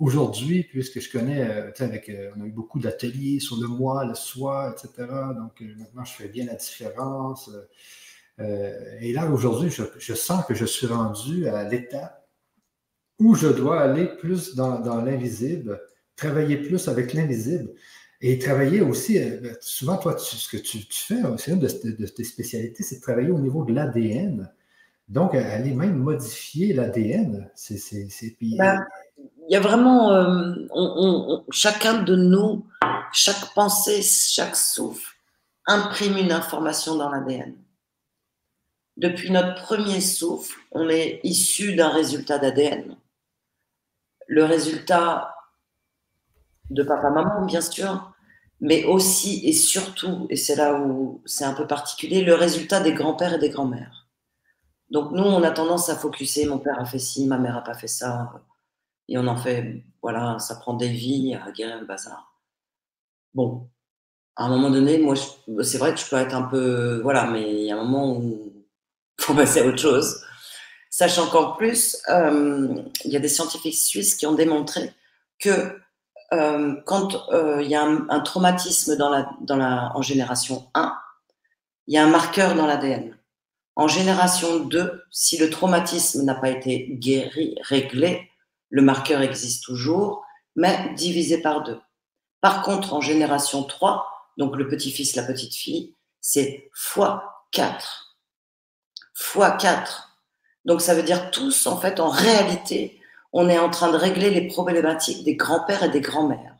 Aujourd'hui, 0.00 0.64
puisque 0.64 0.98
je 0.98 1.08
connais, 1.10 1.48
euh, 1.48 1.70
avec, 1.78 2.08
euh, 2.08 2.32
on 2.36 2.42
a 2.42 2.46
eu 2.46 2.50
beaucoup 2.50 2.80
d'ateliers 2.80 3.38
sur 3.38 3.56
le 3.60 3.68
moi, 3.68 4.04
le 4.04 4.14
soi, 4.14 4.74
etc. 4.74 5.08
Donc, 5.36 5.60
maintenant, 5.60 6.04
je 6.04 6.12
fais 6.14 6.28
bien 6.28 6.46
la 6.46 6.54
différence. 6.54 7.48
Et 8.38 9.12
là, 9.12 9.30
aujourd'hui, 9.30 9.70
je, 9.70 9.82
je, 9.98 10.14
sens 10.14 10.44
que 10.46 10.54
je 10.54 10.64
suis 10.64 10.86
rendu 10.86 11.48
à 11.48 11.68
l'étape 11.68 12.26
où 13.18 13.34
je 13.34 13.48
dois 13.48 13.80
aller 13.80 14.06
plus 14.06 14.54
dans, 14.54 14.80
dans 14.80 15.00
l'invisible, 15.00 15.80
travailler 16.16 16.56
plus 16.56 16.88
avec 16.88 17.12
l'invisible. 17.12 17.70
Et 18.24 18.38
travailler 18.38 18.80
aussi, 18.80 19.18
euh, 19.18 19.40
ben, 19.42 19.56
souvent, 19.60 19.96
toi, 19.96 20.16
ce 20.16 20.48
que 20.48 20.56
tu, 20.56 20.78
fais, 20.88 21.20
hein, 21.20 21.34
c'est 21.38 21.50
une 21.50 21.58
de, 21.58 22.06
tes 22.06 22.22
spécialités, 22.22 22.84
c'est 22.84 22.96
de 22.96 23.00
travailler 23.00 23.30
au 23.30 23.40
niveau 23.40 23.64
de 23.64 23.74
l'ADN. 23.74 24.48
Donc, 25.08 25.34
aller 25.34 25.74
même 25.74 25.96
modifier 25.96 26.72
l'ADN. 26.72 27.50
C'est, 27.56 27.80
ben, 28.40 28.86
il 29.48 29.52
y 29.52 29.56
a 29.56 29.60
vraiment, 29.60 30.12
euh, 30.12 30.54
chacun 31.50 32.02
de 32.04 32.14
nous, 32.14 32.64
chaque 33.12 33.52
pensée, 33.54 34.02
chaque 34.02 34.54
souffle 34.54 35.16
imprime 35.66 36.16
une 36.16 36.30
information 36.30 36.96
dans 36.96 37.10
l'ADN. 37.10 37.54
Depuis 38.96 39.30
notre 39.30 39.62
premier 39.62 40.00
souffle, 40.00 40.58
on 40.70 40.88
est 40.88 41.20
issu 41.24 41.74
d'un 41.74 41.88
résultat 41.88 42.38
d'ADN. 42.38 42.96
Le 44.26 44.44
résultat 44.44 45.34
de 46.70 46.82
papa-maman, 46.82 47.44
bien 47.46 47.60
sûr, 47.60 48.12
mais 48.60 48.84
aussi 48.84 49.46
et 49.46 49.52
surtout, 49.52 50.26
et 50.30 50.36
c'est 50.36 50.56
là 50.56 50.74
où 50.80 51.20
c'est 51.26 51.44
un 51.44 51.54
peu 51.54 51.66
particulier, 51.66 52.22
le 52.22 52.34
résultat 52.34 52.80
des 52.80 52.92
grands-pères 52.92 53.34
et 53.34 53.38
des 53.38 53.50
grands-mères. 53.50 54.08
Donc 54.90 55.10
nous, 55.12 55.24
on 55.24 55.42
a 55.42 55.50
tendance 55.50 55.88
à 55.88 55.96
focuser, 55.96 56.46
mon 56.46 56.58
père 56.58 56.78
a 56.78 56.84
fait 56.84 56.98
ci, 56.98 57.26
ma 57.26 57.38
mère 57.38 57.56
a 57.56 57.64
pas 57.64 57.74
fait 57.74 57.88
ça, 57.88 58.32
et 59.08 59.18
on 59.18 59.26
en 59.26 59.36
fait, 59.36 59.84
voilà, 60.02 60.38
ça 60.38 60.56
prend 60.56 60.74
des 60.74 60.88
vies 60.88 61.34
à 61.34 61.50
guérir 61.50 61.80
le 61.80 61.86
bazar. 61.86 62.38
Bon, 63.34 63.68
à 64.36 64.44
un 64.44 64.48
moment 64.48 64.70
donné, 64.70 64.98
moi, 64.98 65.14
c'est 65.62 65.78
vrai 65.78 65.94
que 65.94 66.00
je 66.00 66.08
peux 66.08 66.16
être 66.16 66.34
un 66.34 66.42
peu, 66.42 67.00
voilà, 67.02 67.30
mais 67.30 67.62
il 67.62 67.66
y 67.66 67.72
a 67.72 67.76
un 67.78 67.82
moment 67.82 68.16
où 68.16 68.51
faut 69.22 69.34
passer 69.34 69.60
à 69.60 69.66
autre 69.66 69.78
chose. 69.78 70.22
Sachant 70.90 71.26
qu'en 71.28 71.52
plus, 71.52 71.96
euh, 72.08 72.82
il 73.04 73.12
y 73.12 73.16
a 73.16 73.20
des 73.20 73.28
scientifiques 73.28 73.78
suisses 73.78 74.14
qui 74.14 74.26
ont 74.26 74.34
démontré 74.34 74.92
que 75.38 75.78
euh, 76.32 76.76
quand 76.86 77.28
euh, 77.30 77.62
il 77.62 77.70
y 77.70 77.74
a 77.74 77.82
un, 77.82 78.20
traumatisme 78.20 78.96
en 79.00 80.02
génération 80.02 80.68
1, 80.74 80.96
il 81.86 81.94
y 81.94 81.98
a 81.98 82.04
un 82.04 82.10
marqueur 82.10 82.54
dans 82.54 82.66
l'ADN. 82.66 83.16
En 83.74 83.88
génération 83.88 84.60
2, 84.60 85.04
si 85.10 85.38
le 85.38 85.48
traumatisme 85.48 86.24
n'a 86.24 86.34
pas 86.34 86.50
été 86.50 86.88
guéri, 86.90 87.56
réglé, 87.62 88.30
le 88.68 88.82
marqueur 88.82 89.22
existe 89.22 89.64
toujours, 89.64 90.24
mais 90.56 90.92
divisé 90.94 91.40
par 91.40 91.62
deux. 91.62 91.80
Par 92.40 92.62
contre, 92.62 92.92
en 92.92 93.00
génération 93.00 93.62
3, 93.62 94.06
donc 94.36 94.56
le 94.56 94.68
petit-fils, 94.68 95.16
la 95.16 95.22
petite-fille, 95.22 95.94
c'est 96.20 96.70
fois 96.74 97.46
4. 97.52 98.11
Fois 99.22 99.52
4. 99.52 100.18
Donc 100.64 100.80
ça 100.82 100.94
veut 100.94 101.02
dire 101.02 101.30
tous, 101.30 101.66
en 101.66 101.80
fait, 101.80 102.00
en 102.00 102.10
réalité, 102.10 103.00
on 103.32 103.48
est 103.48 103.58
en 103.58 103.70
train 103.70 103.90
de 103.90 103.96
régler 103.96 104.30
les 104.30 104.48
problématiques 104.48 105.24
des 105.24 105.36
grands-pères 105.36 105.84
et 105.84 105.88
des 105.88 106.00
grands-mères. 106.00 106.56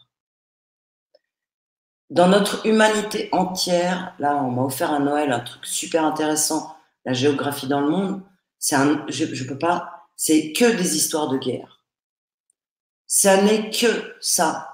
Dans 2.09 2.29
notre 2.29 2.65
humanité 2.67 3.29
entière, 3.33 4.15
là, 4.19 4.37
on 4.37 4.51
m'a 4.51 4.63
offert 4.63 4.93
un 4.93 5.01
Noël, 5.01 5.33
un 5.33 5.41
truc 5.41 5.67
super 5.67 6.05
intéressant, 6.05 6.77
la 7.05 7.13
géographie 7.13 7.67
dans 7.67 7.81
le 7.81 7.91
monde. 7.91 8.23
C'est 8.59 8.77
je 9.09 9.45
peux 9.45 9.59
pas, 9.59 10.07
c'est 10.17 10.53
que 10.53 10.77
des 10.77 10.97
histoires 10.97 11.29
de 11.29 11.39
guerre. 11.39 11.85
Ça 13.07 13.43
n'est 13.43 13.71
que 13.71 14.15
ça, 14.21 14.72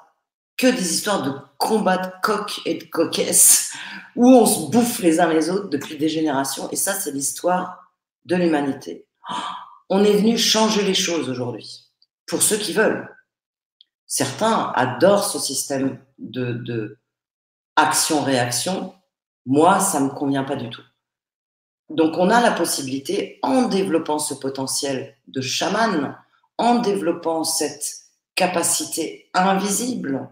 que 0.59 0.67
des 0.67 0.93
histoires 0.93 1.23
de 1.23 1.33
combats 1.57 1.99
de 1.99 2.11
coq 2.23 2.61
et 2.67 2.75
de 2.75 2.85
coquesses 2.85 3.73
où 4.17 4.29
on 4.29 4.45
se 4.45 4.71
bouffe 4.71 4.99
les 4.99 5.21
uns 5.21 5.33
les 5.33 5.49
autres 5.49 5.69
depuis 5.69 5.97
des 5.97 6.09
générations. 6.09 6.69
Et 6.71 6.77
ça, 6.77 6.93
c'est 6.93 7.13
l'histoire 7.13 7.95
de 8.25 8.35
l'humanité. 8.35 9.07
On 9.89 10.05
est 10.05 10.17
venu 10.17 10.37
changer 10.37 10.83
les 10.83 10.95
choses 10.95 11.31
aujourd'hui 11.31 11.87
pour 12.27 12.43
ceux 12.43 12.57
qui 12.59 12.73
veulent. 12.73 13.09
Certains 14.07 14.73
adorent 14.75 15.25
ce 15.25 15.39
système 15.39 15.99
de, 16.19 16.99
action-réaction. 17.77 18.95
Moi, 19.47 19.79
ça 19.79 20.01
ne 20.01 20.07
me 20.07 20.11
convient 20.11 20.45
pas 20.45 20.57
du 20.57 20.69
tout. 20.69 20.83
Donc, 21.91 22.19
on 22.19 22.29
a 22.29 22.41
la 22.41 22.51
possibilité, 22.51 23.39
en 23.43 23.63
développant 23.63 24.19
ce 24.19 24.35
potentiel 24.35 25.17
de 25.29 25.41
chaman, 25.41 26.19
en 26.59 26.81
développant 26.81 27.45
cette 27.45 27.87
capacité 28.35 29.31
invisible, 29.33 30.29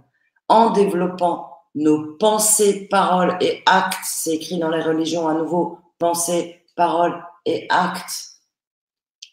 en 0.49 0.71
développant 0.71 1.53
nos 1.75 2.15
pensées, 2.17 2.89
paroles 2.89 3.37
et 3.41 3.63
actes, 3.67 3.99
c'est 4.05 4.35
écrit 4.35 4.59
dans 4.59 4.71
les 4.71 4.83
religions 4.83 5.29
à 5.29 5.35
nouveau, 5.35 5.79
pensées, 5.99 6.65
paroles 6.75 7.23
et 7.45 7.67
actes. 7.69 8.41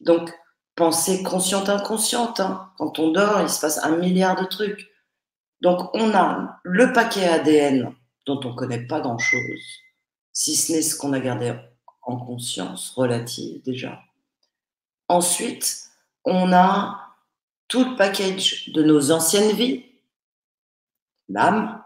Donc, 0.01 0.32
pensée 0.76 1.24
consciente, 1.24 1.70
inconsciente. 1.70 2.39
Hein. 2.39 2.70
Quand 2.78 2.99
on 2.99 3.11
dort, 3.11 3.41
il 3.41 3.49
se 3.49 3.61
passe 3.61 3.84
un 3.84 3.95
milliard 3.95 4.39
de 4.39 4.45
trucs. 4.45 4.89
Donc, 5.61 5.89
on 5.93 6.14
a 6.14 6.59
le 6.64 6.91
paquet 6.91 7.26
ADN 7.26 7.95
dont 8.26 8.39
on 8.43 8.49
ne 8.49 8.55
connaît 8.55 8.86
pas 8.86 8.99
grand-chose, 8.99 9.80
si 10.34 10.55
ce 10.55 10.74
n'est 10.74 10.82
ce 10.82 10.97
qu'on 10.97 11.14
a 11.14 11.20
gardé 11.20 11.53
en 12.01 12.18
conscience 12.18 12.91
relative 12.91 13.61
déjà. 13.64 13.99
Ensuite, 15.07 15.89
on 16.26 16.51
a 16.53 17.16
tout 17.68 17.84
le 17.86 17.95
package 17.95 18.70
de 18.74 18.84
nos 18.84 19.11
anciennes 19.11 19.55
vies, 19.55 19.86
l'âme, 21.34 21.84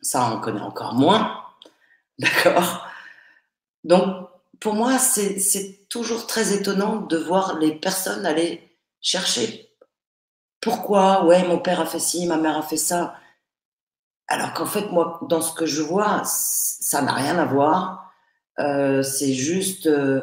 ça 0.00 0.30
on 0.32 0.40
connaît 0.40 0.60
encore 0.60 0.94
moins, 0.94 1.44
d'accord? 2.18 2.86
Donc, 3.84 4.28
pour 4.60 4.74
moi, 4.74 4.98
c'est 4.98 5.88
toujours 5.88 6.26
très 6.26 6.52
étonnant 6.52 6.96
de 6.96 7.16
voir 7.16 7.58
les 7.58 7.74
personnes 7.74 8.26
aller 8.26 8.76
chercher 9.00 9.68
pourquoi, 10.60 11.24
ouais, 11.24 11.46
mon 11.46 11.58
père 11.58 11.80
a 11.80 11.86
fait 11.86 11.98
ci, 12.00 12.26
ma 12.26 12.36
mère 12.36 12.56
a 12.56 12.62
fait 12.62 12.76
ça. 12.76 13.14
Alors 14.26 14.52
qu'en 14.52 14.66
fait, 14.66 14.90
moi, 14.90 15.20
dans 15.28 15.40
ce 15.40 15.54
que 15.54 15.66
je 15.66 15.82
vois, 15.82 16.22
ça 16.24 17.02
n'a 17.02 17.12
rien 17.12 17.38
à 17.38 17.44
voir. 17.44 18.12
Euh, 18.58 19.02
c'est 19.02 19.32
juste 19.32 19.86
euh, 19.86 20.20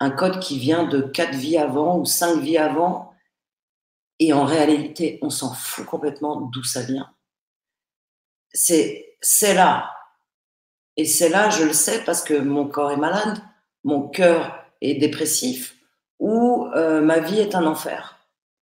un 0.00 0.10
code 0.10 0.38
qui 0.38 0.58
vient 0.58 0.84
de 0.84 1.02
quatre 1.02 1.34
vies 1.34 1.58
avant 1.58 1.98
ou 1.98 2.04
cinq 2.04 2.40
vies 2.40 2.58
avant. 2.58 3.12
Et 4.18 4.32
en 4.32 4.44
réalité, 4.44 5.18
on 5.20 5.30
s'en 5.30 5.52
fout 5.52 5.84
complètement 5.84 6.40
d'où 6.40 6.62
ça 6.62 6.82
vient. 6.82 7.10
C'est 8.56 9.54
là. 9.54 9.92
Et 10.96 11.04
c'est 11.04 11.28
là, 11.28 11.50
je 11.50 11.64
le 11.64 11.72
sais, 11.72 12.02
parce 12.04 12.24
que 12.24 12.34
mon 12.34 12.66
corps 12.68 12.90
est 12.90 12.96
malade 12.96 13.38
mon 13.86 14.08
cœur 14.08 14.66
est 14.80 14.94
dépressif 14.94 15.76
ou 16.18 16.66
euh, 16.74 17.00
ma 17.00 17.20
vie 17.20 17.38
est 17.38 17.54
un 17.54 17.66
enfer. 17.66 18.18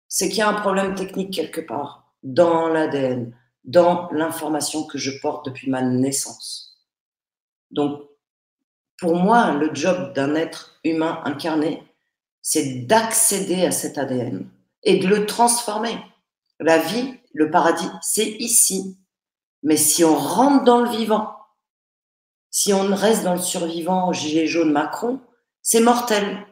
C'est 0.07 0.29
qu'il 0.29 0.39
y 0.39 0.43
a 0.43 0.51
un 0.51 0.61
problème 0.61 0.95
technique 0.95 1.33
quelque 1.33 1.63
part 1.63 2.13
dans 2.23 2.69
l'ADN, 2.69 3.35
dans 3.65 4.11
l'information 4.13 4.85
que 4.85 4.99
je 4.99 5.19
porte 5.23 5.47
depuis 5.47 5.71
ma 5.71 5.81
naissance. 5.81 6.79
Donc, 7.71 8.03
pour 8.99 9.17
moi, 9.17 9.53
le 9.53 9.75
job 9.75 10.13
d'un 10.13 10.35
être 10.35 10.79
humain 10.85 11.23
incarné, 11.25 11.83
c'est 12.43 12.87
d'accéder 12.87 13.65
à 13.65 13.71
cet 13.71 13.97
ADN 13.97 14.47
et 14.83 14.99
de 14.99 15.07
le 15.07 15.25
transformer. 15.25 15.97
La 16.61 16.77
vie, 16.77 17.15
le 17.33 17.51
paradis, 17.51 17.89
c'est 18.03 18.29
ici. 18.29 18.99
Mais 19.65 19.77
si 19.77 20.05
on 20.05 20.17
rentre 20.17 20.65
dans 20.65 20.83
le 20.83 20.91
vivant, 20.91 21.35
si 22.51 22.73
on 22.73 22.95
reste 22.95 23.25
dans 23.25 23.35
le 23.35 23.41
survivant 23.41 24.13
gilet 24.13 24.47
jaune 24.47 24.71
Macron, 24.71 25.19
c'est 25.63 25.81
mortel 25.81 26.47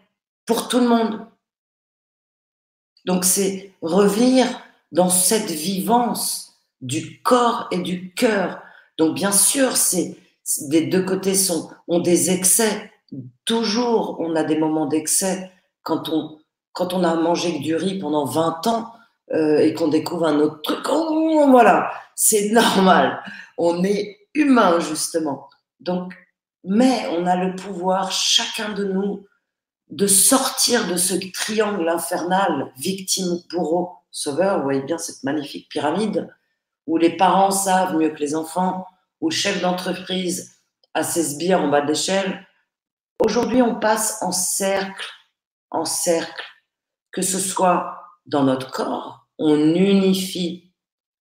pour 0.47 0.67
tout 0.67 0.81
le 0.81 0.89
monde. 0.89 1.25
Donc 3.05 3.25
c'est 3.25 3.73
revenir 3.83 4.47
dans 4.91 5.11
cette 5.11 5.51
vivance 5.51 6.55
du 6.81 7.23
corps 7.23 7.69
et 7.71 7.79
du 7.79 8.13
cœur. 8.15 8.63
Donc 8.99 9.15
bien 9.15 9.33
sûr, 9.33 9.77
c'est 9.77 10.17
des 10.63 10.87
deux 10.87 11.05
côtés 11.05 11.35
sont 11.35 11.71
ont 11.89 12.01
des 12.01 12.31
excès. 12.31 12.91
Toujours, 13.45 14.17
on 14.21 14.35
a 14.35 14.43
des 14.43 14.59
moments 14.59 14.87
d'excès 14.87 15.53
quand 15.83 16.09
on 16.09 16.39
quand 16.73 16.95
on 16.95 17.05
a 17.05 17.15
mangé 17.15 17.59
que 17.59 17.63
du 17.63 17.77
riz 17.77 17.99
pendant 17.99 18.25
20 18.25 18.67
ans 18.67 18.93
euh, 19.33 19.59
et 19.59 19.75
qu'on 19.75 19.89
découvre 19.89 20.27
un 20.27 20.41
autre 20.41 20.63
truc. 20.63 20.87
Oh, 20.91 21.12
voilà, 21.51 21.91
c'est 22.15 22.49
normal. 22.53 23.23
On 23.59 23.83
est 23.85 24.19
humain 24.35 24.81
justement. 24.81 25.49
Donc, 25.81 26.15
mais 26.65 27.07
on 27.11 27.27
a 27.27 27.37
le 27.37 27.57
pouvoir, 27.57 28.13
chacun 28.13 28.73
de 28.73 28.85
nous, 28.85 29.27
de 29.91 30.07
sortir 30.07 30.87
de 30.87 30.97
ce 30.97 31.15
triangle 31.33 31.89
infernal, 31.89 32.73
victime, 32.77 33.39
bourreau, 33.51 33.95
sauveur. 34.11 34.59
Vous 34.59 34.65
voyez 34.65 34.83
bien 34.83 34.99
cette 34.99 35.23
magnifique 35.25 35.69
pyramide 35.69 36.29
où 36.87 36.97
les 36.97 37.17
parents 37.17 37.51
savent 37.51 37.97
mieux 37.97 38.11
que 38.11 38.21
les 38.21 38.35
enfants, 38.35 38.87
où 39.21 39.29
le 39.29 39.35
chef 39.35 39.61
d'entreprise 39.61 40.57
à 40.95 41.03
ses 41.03 41.23
sbires 41.23 41.61
en 41.61 41.69
bas 41.69 41.81
de 41.81 41.89
l'échelle. 41.89 42.47
Aujourd'hui, 43.19 43.63
on 43.63 43.79
passe 43.79 44.23
en 44.23 44.33
cercle, 44.33 45.09
en 45.71 45.85
cercle, 45.85 46.45
que 47.13 47.23
ce 47.23 47.39
soit 47.39 48.03
dans 48.27 48.45
notre 48.45 48.71
corps, 48.71 49.27
on 49.39 49.57
unifie 49.57 50.72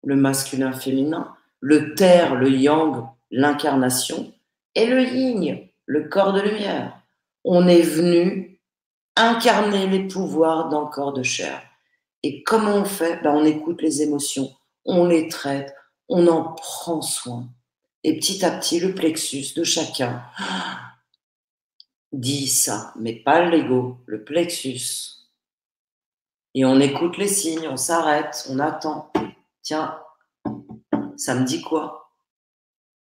le 0.03 0.15
masculin 0.15 0.73
féminin, 0.73 1.35
le 1.59 1.93
terre, 1.95 2.35
le 2.35 2.49
yang, 2.49 3.05
l'incarnation, 3.29 4.33
et 4.75 4.85
le 4.85 5.03
yin, 5.03 5.59
le 5.85 6.09
corps 6.09 6.33
de 6.33 6.41
lumière. 6.41 6.97
On 7.43 7.67
est 7.67 7.81
venu 7.81 8.59
incarner 9.15 9.87
les 9.87 10.07
pouvoirs 10.07 10.69
le 10.69 10.89
corps 10.89 11.13
de 11.13 11.23
chair. 11.23 11.61
Et 12.23 12.43
comment 12.43 12.75
on 12.75 12.85
fait? 12.85 13.21
Ben, 13.23 13.31
On 13.35 13.45
écoute 13.45 13.81
les 13.81 14.01
émotions, 14.01 14.51
on 14.85 15.05
les 15.05 15.27
traite, 15.27 15.73
on 16.07 16.27
en 16.27 16.53
prend 16.53 17.01
soin. 17.01 17.49
Et 18.03 18.17
petit 18.17 18.43
à 18.45 18.51
petit, 18.51 18.79
le 18.79 18.93
plexus 18.93 19.53
de 19.55 19.63
chacun 19.63 20.23
dit 22.11 22.47
ça, 22.47 22.93
mais 22.97 23.13
pas 23.13 23.45
l'ego, 23.45 23.97
le 24.05 24.23
plexus. 24.23 25.27
Et 26.53 26.65
on 26.65 26.79
écoute 26.79 27.17
les 27.17 27.27
signes, 27.27 27.67
on 27.67 27.77
s'arrête, 27.77 28.47
on 28.49 28.59
attend. 28.59 29.11
Tiens, 29.63 29.99
ça 31.17 31.35
me 31.35 31.45
dit 31.45 31.61
quoi? 31.61 32.11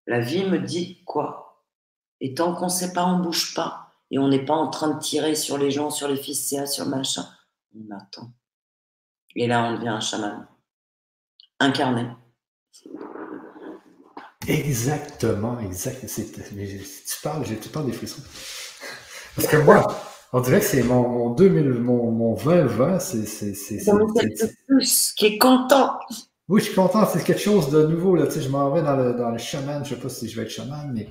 La 0.08 0.20
vie 0.20 0.46
me 0.46 0.60
dit 0.60 1.04
quoi? 1.06 1.64
Et 2.20 2.34
tant 2.34 2.54
qu'on 2.54 2.66
ne 2.66 2.70
sait 2.70 2.94
pas, 2.94 3.06
on 3.06 3.20
ne 3.20 3.24
bouge 3.24 3.54
pas. 3.54 3.92
Et 4.12 4.20
on 4.20 4.28
n'est 4.28 4.46
pas 4.46 4.54
en 4.54 4.70
train 4.70 4.90
de 4.90 5.00
tirer 5.00 5.36
sur 5.36 5.58
les 5.58 5.72
gens, 5.72 5.90
sur 5.90 6.08
les 6.08 6.18
fils 6.18 6.54
sur 6.70 6.86
machin. 6.86 7.26
On 7.76 7.96
attend. 7.96 8.32
Et 9.36 9.48
là, 9.48 9.64
on 9.64 9.74
devient 9.74 9.90
un 9.90 10.00
chaman. 10.00 10.48
Incarné. 11.60 12.08
Exactement, 14.48 15.60
exact. 15.60 16.06
Mais 16.54 16.68
tu 16.68 17.22
parles, 17.24 17.46
j'ai 17.46 17.56
tout 17.58 17.70
le 17.70 17.74
temps 17.74 17.84
des 17.84 17.94
frissons. 17.94 18.22
Parce 19.36 19.48
que 19.48 19.58
moi, 19.58 19.88
on 20.34 20.42
dirait 20.42 20.60
que 20.60 20.66
c'est 20.66 20.84
mon, 20.84 21.08
mon 21.08 21.30
2000, 21.32 21.70
mon, 21.74 22.12
mon 22.12 22.36
2020, 22.36 23.00
c'est. 23.00 23.26
C'est 23.26 24.56
plus 24.68 25.14
qui 25.14 25.26
est 25.26 25.38
content. 25.38 26.00
Oui, 26.54 26.62
je 26.62 26.66
suis 26.68 26.76
content, 26.76 27.04
c'est 27.08 27.24
quelque 27.24 27.42
chose 27.42 27.72
de 27.72 27.88
nouveau. 27.88 28.16
Là. 28.16 28.28
Tu 28.28 28.34
sais, 28.34 28.42
je 28.42 28.50
m'en 28.50 28.70
vais 28.70 28.84
dans 28.84 28.96
le, 28.96 29.16
dans 29.16 29.32
le 29.32 29.40
chaman, 29.40 29.84
je 29.84 29.90
ne 29.90 29.96
sais 29.96 30.02
pas 30.04 30.10
si 30.10 30.30
je 30.30 30.40
vais 30.40 30.44
être 30.44 30.52
chaman, 30.52 30.92
mais, 30.94 31.10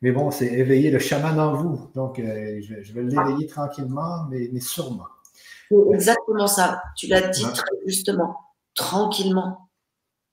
mais 0.00 0.10
bon, 0.10 0.32
c'est 0.32 0.46
éveiller 0.46 0.90
le 0.90 0.98
chaman 0.98 1.38
en 1.38 1.54
vous. 1.54 1.88
Donc, 1.94 2.18
euh, 2.18 2.60
je, 2.60 2.82
je, 2.82 2.92
vais 2.92 3.04
l'éveiller 3.04 3.46
tranquillement, 3.46 4.26
mais, 4.28 4.50
mais 4.52 4.58
sûrement. 4.58 5.06
Exactement 5.92 6.48
ça. 6.48 6.82
Tu 6.96 7.06
l'as 7.06 7.28
dit 7.28 7.44
très 7.44 7.76
justement, 7.86 8.36
tranquillement. 8.74 9.68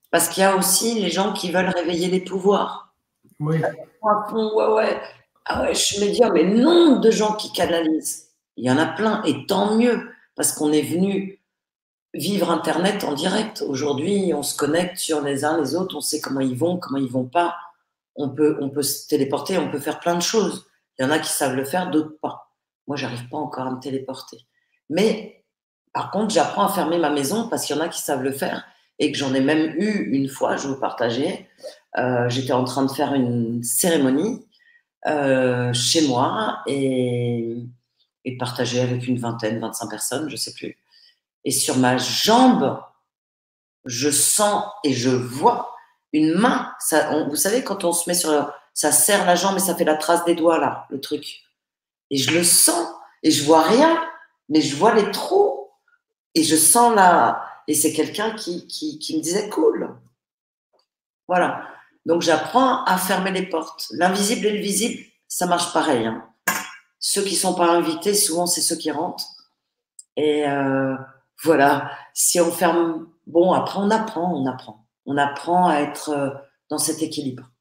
Parce 0.09 0.27
qu'il 0.29 0.41
y 0.41 0.45
a 0.47 0.55
aussi 0.55 0.99
les 0.99 1.11
gens 1.11 1.31
qui 1.31 1.51
veulent 1.51 1.69
réveiller 1.69 2.07
les 2.07 2.21
pouvoirs. 2.21 2.95
Oui. 3.39 3.61
Ouais, 4.01 4.65
ouais. 4.65 4.99
Ah 5.45 5.61
ouais, 5.61 5.75
je 5.75 5.79
suis 5.79 5.99
médium, 5.99 6.33
mais 6.33 6.45
nombre 6.45 7.01
de 7.01 7.11
gens 7.11 7.35
qui 7.35 7.51
canalisent. 7.51 8.29
Il 8.57 8.65
y 8.65 8.71
en 8.71 8.79
a 8.79 8.87
plein, 8.87 9.21
et 9.25 9.45
tant 9.45 9.77
mieux, 9.77 10.09
parce 10.35 10.53
qu'on 10.53 10.71
est 10.71 10.81
venu 10.81 11.38
vivre 12.13 12.49
Internet 12.49 13.03
en 13.03 13.13
direct. 13.13 13.63
Aujourd'hui, 13.67 14.33
on 14.33 14.43
se 14.43 14.55
connecte 14.55 14.97
sur 14.97 15.21
les 15.21 15.45
uns 15.45 15.59
les 15.59 15.75
autres, 15.75 15.95
on 15.95 16.01
sait 16.01 16.21
comment 16.21 16.39
ils 16.39 16.57
vont, 16.57 16.77
comment 16.77 16.97
ils 16.97 17.11
vont 17.11 17.27
pas. 17.27 17.55
On 18.15 18.29
peut, 18.29 18.57
on 18.61 18.69
peut 18.69 18.81
se 18.81 19.07
téléporter, 19.07 19.57
on 19.57 19.69
peut 19.69 19.79
faire 19.79 19.99
plein 19.99 20.15
de 20.15 20.21
choses. 20.21 20.65
Il 20.97 21.03
y 21.03 21.05
en 21.05 21.11
a 21.11 21.19
qui 21.19 21.31
savent 21.31 21.55
le 21.55 21.63
faire, 21.63 21.89
d'autres 21.91 22.17
pas. 22.21 22.51
Moi, 22.87 22.97
j'arrive 22.97 23.29
pas 23.29 23.37
encore 23.37 23.67
à 23.67 23.71
me 23.71 23.79
téléporter. 23.79 24.45
Mais 24.89 25.45
par 25.93 26.11
contre, 26.11 26.33
j'apprends 26.33 26.65
à 26.65 26.73
fermer 26.73 26.97
ma 26.97 27.09
maison 27.09 27.47
parce 27.47 27.65
qu'il 27.65 27.75
y 27.75 27.79
en 27.79 27.83
a 27.83 27.87
qui 27.87 28.01
savent 28.01 28.23
le 28.23 28.31
faire 28.31 28.65
et 28.97 29.11
que 29.11 29.17
j'en 29.17 29.33
ai 29.33 29.39
même 29.39 29.73
eu 29.77 30.09
une 30.11 30.27
fois, 30.27 30.57
je 30.57 30.67
vous 30.67 30.79
partager. 30.79 31.47
Euh, 31.97 32.27
j'étais 32.29 32.51
en 32.51 32.65
train 32.65 32.83
de 32.83 32.91
faire 32.91 33.13
une 33.13 33.63
cérémonie 33.63 34.45
euh, 35.07 35.71
chez 35.71 36.07
moi 36.07 36.59
et, 36.67 37.55
et 38.25 38.37
partager 38.37 38.81
avec 38.81 39.07
une 39.07 39.17
vingtaine, 39.17 39.59
25 39.59 39.89
personnes, 39.89 40.29
je 40.29 40.35
sais 40.35 40.53
plus. 40.53 40.77
Et 41.45 41.51
sur 41.51 41.77
ma 41.77 41.97
jambe, 41.97 42.81
je 43.85 44.09
sens 44.09 44.65
et 44.83 44.93
je 44.93 45.09
vois 45.09 45.75
une 46.13 46.33
main. 46.33 46.73
Vous 47.29 47.35
savez, 47.35 47.63
quand 47.63 47.83
on 47.83 47.93
se 47.93 48.09
met 48.09 48.15
sur. 48.15 48.51
ça 48.73 48.91
serre 48.91 49.25
la 49.25 49.35
jambe 49.35 49.57
et 49.57 49.61
ça 49.61 49.75
fait 49.75 49.85
la 49.85 49.95
trace 49.95 50.25
des 50.25 50.35
doigts, 50.35 50.59
là, 50.59 50.85
le 50.89 50.99
truc. 50.99 51.43
Et 52.09 52.17
je 52.17 52.31
le 52.31 52.43
sens 52.43 52.87
et 53.23 53.31
je 53.31 53.43
vois 53.43 53.63
rien, 53.63 54.01
mais 54.49 54.61
je 54.61 54.75
vois 54.75 54.93
les 54.93 55.11
trous 55.11 55.67
et 56.35 56.43
je 56.43 56.55
sens 56.55 56.95
la, 56.95 57.43
et 57.67 57.73
c'est 57.73 57.93
quelqu'un 57.93 58.31
qui, 58.31 58.67
qui, 58.67 59.17
me 59.17 59.21
disait 59.21 59.49
cool. 59.49 59.95
Voilà. 61.27 61.67
Donc 62.05 62.21
j'apprends 62.21 62.83
à 62.85 62.97
fermer 62.97 63.31
les 63.31 63.45
portes. 63.45 63.87
L'invisible 63.91 64.47
et 64.47 64.51
le 64.51 64.59
visible, 64.59 65.03
ça 65.27 65.45
marche 65.45 65.71
pareil. 65.73 66.07
Hein. 66.07 66.27
Ceux 66.99 67.21
qui 67.21 67.35
sont 67.35 67.53
pas 67.53 67.67
invités, 67.67 68.13
souvent 68.15 68.47
c'est 68.47 68.61
ceux 68.61 68.75
qui 68.75 68.89
rentrent. 68.89 69.27
Et 70.15 70.47
euh, 70.47 70.95
voilà, 71.43 71.91
si 72.13 72.39
on 72.39 72.51
ferme, 72.51 73.07
bon 73.27 73.53
après 73.53 73.79
on 73.79 73.89
apprend, 73.89 74.33
on 74.33 74.45
apprend, 74.45 74.85
on 75.05 75.17
apprend 75.17 75.67
à 75.67 75.79
être 75.79 76.09
euh, 76.09 76.29
dans 76.69 76.77
cet 76.77 77.01
équilibre. 77.01 77.51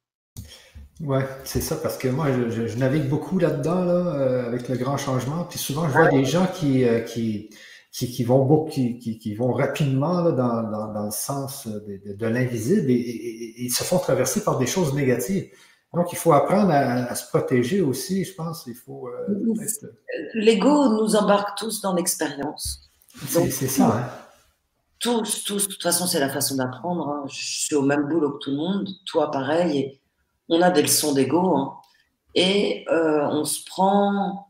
Ouais, 1.01 1.25
c'est 1.45 1.61
ça, 1.61 1.77
parce 1.77 1.97
que 1.97 2.09
moi, 2.09 2.27
je, 2.49 2.77
navigue 2.77 3.07
beaucoup 3.07 3.39
là-dedans, 3.39 3.85
là, 3.85 4.15
euh, 4.15 4.47
avec 4.47 4.67
le 4.67 4.75
grand 4.75 4.97
changement. 4.97 5.45
Puis 5.45 5.57
souvent, 5.57 5.87
je 5.87 5.93
vois 5.93 6.09
des 6.09 6.25
gens 6.25 6.45
qui, 6.45 6.83
qui, 7.07 7.49
qui, 7.91 8.11
qui 8.11 8.23
vont 8.25 8.43
beaucoup, 8.45 8.69
qui, 8.69 8.99
qui, 8.99 9.35
vont 9.35 9.53
rapidement 9.53 10.21
là, 10.21 10.31
dans, 10.31 10.63
dans, 10.63 10.93
dans, 10.93 11.05
le 11.05 11.11
sens 11.11 11.67
de, 11.67 12.13
de, 12.13 12.27
l'invisible 12.27 12.91
et, 12.91 13.55
ils 13.57 13.71
se 13.71 13.85
font 13.85 13.97
traverser 13.97 14.43
par 14.43 14.57
des 14.57 14.67
choses 14.67 14.93
négatives. 14.93 15.49
Donc, 15.93 16.11
il 16.11 16.17
faut 16.17 16.33
apprendre 16.33 16.71
à, 16.71 17.15
se 17.15 17.27
protéger 17.29 17.81
aussi, 17.81 18.23
je 18.23 18.35
pense. 18.35 18.65
Il 18.67 18.75
faut. 18.75 19.07
Euh, 19.07 19.55
L'ego 20.35 21.01
nous 21.01 21.15
embarque 21.15 21.57
tous 21.57 21.81
dans 21.81 21.95
l'expérience. 21.95 22.88
C'est 23.27 23.67
ça. 23.67 23.85
Hein? 23.85 24.09
Tous, 24.99 25.43
tous. 25.43 25.67
De 25.67 25.73
toute 25.73 25.83
façon, 25.83 26.07
c'est 26.07 26.19
la 26.19 26.29
façon 26.29 26.55
d'apprendre. 26.55 27.07
Hein. 27.07 27.23
Je 27.27 27.65
suis 27.65 27.75
au 27.75 27.81
même 27.81 28.07
boulot 28.07 28.33
que 28.33 28.39
tout 28.39 28.51
le 28.51 28.57
monde. 28.57 28.89
Toi, 29.05 29.31
pareil. 29.31 29.77
Et 29.77 30.01
on 30.49 30.61
a 30.61 30.69
des 30.69 30.81
leçons 30.81 31.13
d'ego. 31.13 31.55
Hein. 31.55 31.79
Et 32.35 32.85
euh, 32.89 33.25
on 33.27 33.45
se 33.45 33.63
prend 33.65 34.47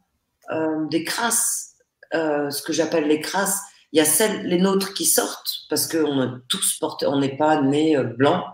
euh, 0.52 0.88
des 0.88 1.04
crasses 1.04 1.76
euh, 2.14 2.50
ce 2.50 2.62
que 2.62 2.74
j'appelle 2.74 3.08
les 3.08 3.22
crasses. 3.22 3.62
Il 3.92 3.98
y 3.98 4.02
a 4.02 4.06
celles, 4.06 4.46
les 4.46 4.60
nôtres 4.60 4.94
qui 4.94 5.06
sortent, 5.06 5.50
parce 5.70 5.88
qu'on 5.88 6.22
est 6.22 6.40
tous 6.48 6.78
portés, 6.80 7.08
on 7.08 7.20
n'est 7.20 7.38
pas 7.38 7.60
né 7.62 7.98
blanc, 7.98 8.46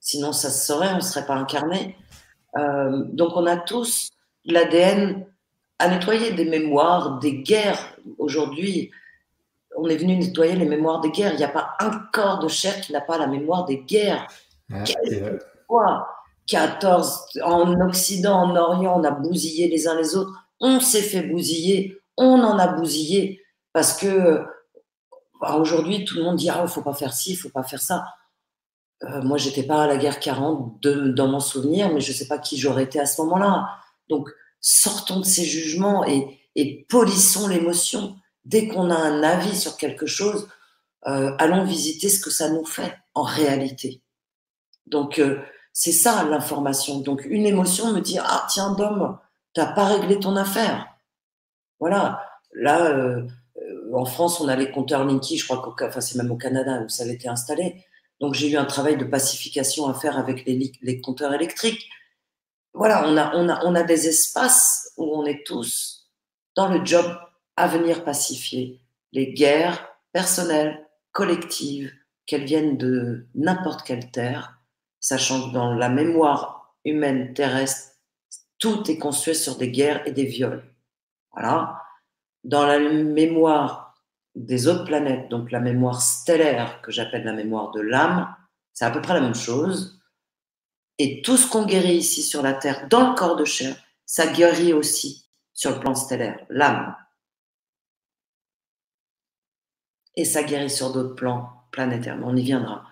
sinon 0.00 0.32
ça 0.32 0.48
se 0.48 0.66
saurait, 0.66 0.92
on 0.92 0.96
ne 0.96 1.00
serait 1.00 1.26
pas 1.26 1.34
incarné. 1.34 1.98
Donc 2.54 3.36
on 3.36 3.44
a 3.44 3.58
tous 3.58 4.08
l'ADN 4.46 5.26
à 5.78 5.88
nettoyer 5.88 6.32
des 6.32 6.46
mémoires, 6.46 7.18
des 7.18 7.42
guerres. 7.42 7.94
Aujourd'hui, 8.16 8.90
on 9.80 9.88
est 9.88 9.96
venu 9.96 10.16
nettoyer 10.16 10.54
les 10.56 10.66
mémoires 10.66 11.00
des 11.00 11.10
guerres. 11.10 11.32
Il 11.32 11.38
n'y 11.38 11.44
a 11.44 11.48
pas 11.48 11.70
un 11.80 11.90
corps 12.12 12.38
de 12.38 12.48
chair 12.48 12.80
qui 12.80 12.92
n'a 12.92 13.00
pas 13.00 13.18
la 13.18 13.26
mémoire 13.26 13.64
des 13.64 13.78
guerres. 13.78 14.26
Ah, 14.72 16.06
14 16.46 17.38
en 17.44 17.80
Occident, 17.80 18.42
en 18.42 18.56
Orient, 18.56 19.00
on 19.00 19.04
a 19.04 19.10
bousillé 19.10 19.68
les 19.68 19.86
uns 19.86 19.96
les 19.96 20.16
autres. 20.16 20.32
On 20.58 20.80
s'est 20.80 21.02
fait 21.02 21.22
bousiller 21.22 22.00
on 22.20 22.42
en 22.42 22.58
a 22.58 22.68
bousillé 22.68 23.42
parce 23.72 23.96
que 23.96 24.44
bah, 25.40 25.56
aujourd'hui, 25.56 26.04
tout 26.04 26.16
le 26.16 26.24
monde 26.24 26.36
dit 26.36 26.50
Ah, 26.50 26.66
faut 26.66 26.82
pas 26.82 26.92
faire 26.92 27.14
ci, 27.14 27.32
il 27.32 27.36
faut 27.36 27.48
pas 27.48 27.62
faire 27.62 27.80
ça. 27.80 28.04
Euh, 29.04 29.22
moi, 29.22 29.38
j'étais 29.38 29.62
pas 29.62 29.84
à 29.84 29.86
la 29.86 29.96
guerre 29.96 30.20
40 30.20 30.80
dans 30.82 31.28
mon 31.28 31.40
souvenir, 31.40 31.92
mais 31.92 32.00
je 32.00 32.12
sais 32.12 32.28
pas 32.28 32.38
qui 32.38 32.58
j'aurais 32.58 32.82
été 32.84 33.00
à 33.00 33.06
ce 33.06 33.22
moment-là. 33.22 33.70
Donc, 34.10 34.28
sortons 34.60 35.20
de 35.20 35.24
ces 35.24 35.44
jugements 35.44 36.04
et, 36.04 36.36
polissons 36.90 37.48
l'émotion. 37.48 38.16
Dès 38.44 38.68
qu'on 38.68 38.90
a 38.90 38.96
un 38.96 39.22
avis 39.22 39.56
sur 39.56 39.76
quelque 39.76 40.06
chose, 40.06 40.48
euh, 41.06 41.34
allons 41.38 41.64
visiter 41.64 42.08
ce 42.08 42.20
que 42.20 42.30
ça 42.30 42.50
nous 42.50 42.64
fait 42.64 42.96
en 43.14 43.22
réalité. 43.22 44.02
Donc, 44.86 45.18
euh, 45.18 45.40
c'est 45.72 45.92
ça 45.92 46.24
l'information. 46.24 47.00
Donc, 47.00 47.24
une 47.24 47.46
émotion 47.46 47.92
me 47.92 48.00
dit 48.00 48.18
Ah, 48.18 48.46
tiens, 48.50 48.72
Dom, 48.74 49.18
t'as 49.54 49.72
pas 49.72 49.86
réglé 49.86 50.18
ton 50.18 50.36
affaire. 50.36 50.86
Voilà. 51.78 52.26
Là, 52.52 52.86
euh, 52.86 53.26
en 53.92 54.04
France, 54.04 54.40
on 54.40 54.48
a 54.48 54.56
les 54.56 54.70
compteurs 54.70 55.04
Linky, 55.04 55.38
je 55.38 55.46
crois 55.46 55.74
que 55.76 56.00
c'est 56.00 56.16
même 56.16 56.30
au 56.30 56.36
Canada 56.36 56.82
où 56.84 56.88
ça 56.88 57.04
avait 57.04 57.14
été 57.14 57.28
installé. 57.28 57.84
Donc 58.20 58.34
j'ai 58.34 58.50
eu 58.50 58.56
un 58.56 58.66
travail 58.66 58.96
de 58.96 59.04
pacification 59.04 59.88
à 59.88 59.94
faire 59.94 60.18
avec 60.18 60.44
les, 60.44 60.72
les 60.82 61.00
compteurs 61.00 61.32
électriques. 61.32 61.88
Voilà, 62.74 63.08
on 63.08 63.16
a, 63.16 63.34
on, 63.34 63.48
a, 63.48 63.64
on 63.64 63.74
a 63.74 63.82
des 63.82 64.08
espaces 64.08 64.92
où 64.96 65.04
on 65.04 65.24
est 65.24 65.44
tous 65.46 66.08
dans 66.54 66.68
le 66.68 66.84
job 66.84 67.06
venir 67.66 68.04
pacifier 68.04 68.80
les 69.12 69.32
guerres 69.32 69.88
personnelles, 70.12 70.86
collectives, 71.12 71.92
qu'elles 72.26 72.44
viennent 72.44 72.76
de 72.76 73.26
n'importe 73.34 73.82
quelle 73.82 74.10
terre, 74.10 74.60
sachant 75.00 75.48
que 75.48 75.54
dans 75.54 75.74
la 75.74 75.88
mémoire 75.88 76.76
humaine 76.84 77.34
terrestre, 77.34 77.96
tout 78.58 78.90
est 78.90 78.98
construit 78.98 79.34
sur 79.34 79.56
des 79.56 79.70
guerres 79.70 80.06
et 80.06 80.12
des 80.12 80.24
viols. 80.24 80.62
Voilà. 81.32 81.82
Dans 82.44 82.66
la 82.66 82.78
mémoire 82.78 83.94
des 84.34 84.68
autres 84.68 84.84
planètes, 84.84 85.28
donc 85.28 85.50
la 85.50 85.60
mémoire 85.60 86.00
stellaire 86.00 86.80
que 86.82 86.92
j'appelle 86.92 87.24
la 87.24 87.32
mémoire 87.32 87.70
de 87.72 87.80
l'âme, 87.80 88.34
c'est 88.72 88.84
à 88.84 88.90
peu 88.90 89.02
près 89.02 89.14
la 89.14 89.20
même 89.20 89.34
chose. 89.34 90.00
Et 90.98 91.22
tout 91.22 91.36
ce 91.36 91.48
qu'on 91.48 91.66
guérit 91.66 91.96
ici 91.96 92.22
sur 92.22 92.42
la 92.42 92.52
Terre, 92.52 92.86
dans 92.88 93.10
le 93.10 93.14
corps 93.14 93.36
de 93.36 93.44
chair, 93.44 93.74
ça 94.06 94.26
guérit 94.26 94.72
aussi 94.72 95.28
sur 95.52 95.72
le 95.72 95.80
plan 95.80 95.94
stellaire, 95.94 96.38
l'âme. 96.48 96.94
Et 100.16 100.24
ça 100.24 100.42
guérit 100.42 100.70
sur 100.70 100.92
d'autres 100.92 101.14
plans 101.14 101.50
planétaires, 101.70 102.18
on 102.24 102.36
y 102.36 102.42
viendra. 102.42 102.84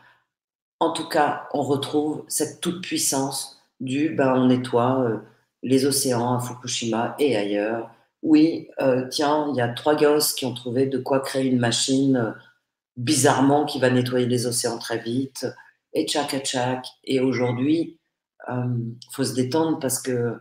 En 0.81 0.93
tout 0.93 1.09
cas, 1.09 1.49
on 1.53 1.63
retrouve 1.63 2.25
cette 2.29 2.61
toute-puissance 2.61 3.61
du 3.81 4.11
ben, 4.11 4.35
on 4.35 4.47
nettoie 4.47 5.01
euh, 5.01 5.19
les 5.63 5.87
océans 5.87 6.35
à 6.35 6.41
Fukushima 6.41 7.17
et 7.19 7.37
ailleurs. 7.37 7.91
Oui, 8.23 8.69
euh, 8.81 9.07
tiens, 9.09 9.49
il 9.51 9.57
y 9.57 9.61
a 9.61 9.69
trois 9.69 9.97
gosses 9.97 10.33
qui 10.33 10.45
ont 10.47 10.55
trouvé 10.55 10.87
de 10.87 10.99
quoi 10.99 11.21
créer 11.21 11.47
une 11.47 11.59
machine 11.59 12.17
euh, 12.17 12.31
bizarrement 12.97 13.65
qui 13.65 13.79
va 13.79 13.91
nettoyer 13.91 14.27
les 14.27 14.47
océans 14.47 14.79
très 14.79 14.99
vite. 14.99 15.47
Et 15.95 16.07
tchac 16.07 16.35
et 16.35 16.41
tchac. 16.41 16.87
Et 17.05 17.21
aujourd'hui, 17.21 17.99
il 18.49 18.97
faut 19.13 19.25
se 19.25 19.35
détendre 19.35 19.79
parce 19.79 20.01
que 20.01 20.39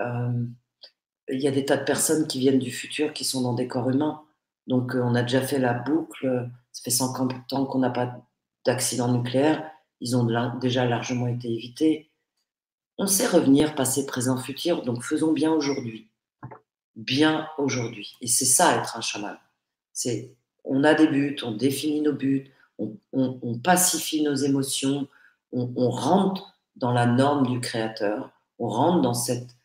il 0.00 1.40
y 1.40 1.48
a 1.48 1.50
des 1.50 1.64
tas 1.64 1.76
de 1.76 1.84
personnes 1.84 2.26
qui 2.26 2.38
viennent 2.38 2.58
du 2.58 2.70
futur 2.70 3.12
qui 3.12 3.24
sont 3.24 3.42
dans 3.42 3.54
des 3.54 3.68
corps 3.68 3.90
humains. 3.90 4.23
Donc, 4.66 4.94
on 4.94 5.14
a 5.14 5.22
déjà 5.22 5.40
fait 5.40 5.58
la 5.58 5.74
boucle. 5.74 6.50
Ça 6.72 6.82
fait 6.82 6.90
50 6.90 7.52
ans 7.52 7.66
qu'on 7.66 7.78
n'a 7.78 7.90
pas 7.90 8.20
d'accident 8.64 9.12
nucléaire. 9.12 9.70
Ils 10.00 10.16
ont 10.16 10.26
déjà 10.58 10.86
largement 10.86 11.26
été 11.26 11.52
évités. 11.52 12.10
On 12.98 13.06
sait 13.06 13.26
revenir, 13.26 13.74
passé, 13.74 14.06
présent, 14.06 14.36
futur. 14.36 14.82
Donc, 14.82 15.02
faisons 15.02 15.32
bien 15.32 15.52
aujourd'hui. 15.52 16.08
Bien 16.96 17.48
aujourd'hui. 17.58 18.16
Et 18.20 18.26
c'est 18.26 18.44
ça 18.44 18.76
être 18.76 18.96
un 18.96 19.00
chaman. 19.00 19.36
C'est, 19.92 20.34
on 20.64 20.84
a 20.84 20.94
des 20.94 21.06
buts, 21.06 21.36
on 21.42 21.52
définit 21.52 22.00
nos 22.00 22.12
buts, 22.12 22.50
on, 22.78 23.58
pacifie 23.62 24.22
nos 24.22 24.34
émotions, 24.34 25.06
on, 25.52 25.72
on 25.76 25.90
rentre 25.90 26.54
dans 26.76 26.92
la 26.92 27.06
norme 27.06 27.46
du 27.46 27.60
créateur, 27.60 28.30
on 28.58 28.68
rentre 28.68 29.02
dans 29.02 29.14
cette, 29.14 29.56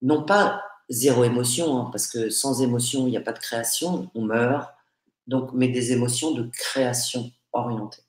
non 0.00 0.22
pas 0.22 0.62
zéro 0.92 1.24
émotion, 1.24 1.78
hein, 1.78 1.88
parce 1.90 2.06
que 2.06 2.30
sans 2.30 2.62
émotion, 2.62 3.06
il 3.06 3.10
n'y 3.10 3.16
a 3.16 3.22
pas 3.22 3.32
de 3.32 3.38
création, 3.38 4.10
on 4.14 4.22
meurt. 4.22 4.72
Donc, 5.26 5.50
mais 5.52 5.68
des 5.68 5.92
émotions 5.92 6.32
de 6.32 6.48
création 6.50 7.30
orientée. 7.52 8.02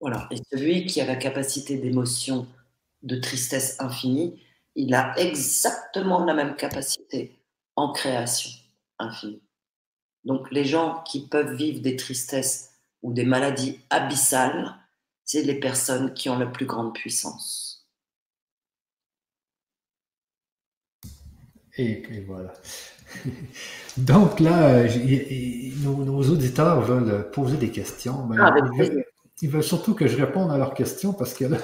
Voilà. 0.00 0.28
Et 0.30 0.36
celui 0.50 0.86
qui 0.86 1.00
a 1.00 1.06
la 1.06 1.16
capacité 1.16 1.76
d'émotion 1.78 2.46
de 3.02 3.16
tristesse 3.16 3.80
infinie, 3.80 4.42
il 4.74 4.94
a 4.94 5.16
exactement 5.18 6.24
la 6.24 6.34
même 6.34 6.56
capacité 6.56 7.38
en 7.76 7.92
création 7.92 8.50
infinie. 8.98 9.42
Donc, 10.24 10.50
les 10.50 10.64
gens 10.64 11.02
qui 11.04 11.26
peuvent 11.26 11.54
vivre 11.54 11.80
des 11.80 11.96
tristesses 11.96 12.70
ou 13.02 13.12
des 13.12 13.24
maladies 13.24 13.80
abyssales, 13.90 14.76
c'est 15.24 15.42
les 15.42 15.58
personnes 15.58 16.14
qui 16.14 16.28
ont 16.28 16.38
la 16.38 16.46
plus 16.46 16.66
grande 16.66 16.94
puissance. 16.94 17.71
Et, 21.78 22.24
voilà. 22.26 22.52
Donc 23.96 24.40
là, 24.40 24.84
nos, 25.82 26.22
auditeurs 26.22 26.80
veulent 26.82 27.30
poser 27.30 27.56
des 27.56 27.70
questions. 27.70 28.28
Ah, 28.38 28.54
ils, 29.40 29.48
veulent, 29.48 29.62
surtout 29.62 29.94
que 29.94 30.06
je 30.06 30.16
réponde 30.16 30.50
à 30.50 30.58
leurs 30.58 30.74
questions 30.74 31.12
parce 31.12 31.34
que 31.34 31.46
là, 31.46 31.58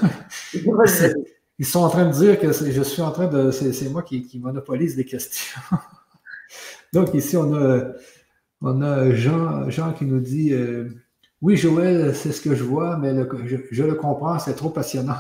ils 1.59 1.66
sont 1.66 1.80
en 1.80 1.89
train 1.89 2.06
de 2.06 2.12
dire 2.12 2.39
que 2.39 2.52
je 2.52 2.82
suis 2.82 3.02
en 3.02 3.10
train 3.10 3.26
de. 3.26 3.51
C'est 3.51 3.89
moi 3.90 4.02
qui, 4.02 4.39
monopolise 4.43 4.97
les 4.97 5.05
questions. 5.05 5.60
Donc 6.93 7.12
ici, 7.14 7.36
on 7.36 7.55
a, 7.55 7.93
on 8.62 8.80
a 8.80 9.10
Jean, 9.14 9.68
Jean 9.68 9.93
qui 9.93 10.06
nous 10.06 10.20
dit 10.20 10.52
euh, 10.52 10.89
Oui, 11.43 11.56
Joël, 11.56 12.14
c'est 12.14 12.32
ce 12.32 12.40
que 12.40 12.55
je 12.55 12.64
vois, 12.64 12.97
mais 12.97 13.14
je, 13.44 13.56
je, 13.70 13.82
le 13.85 13.94
comprends, 13.94 14.39
c'est 14.39 14.55
trop 14.55 14.70
passionnant. 14.70 15.18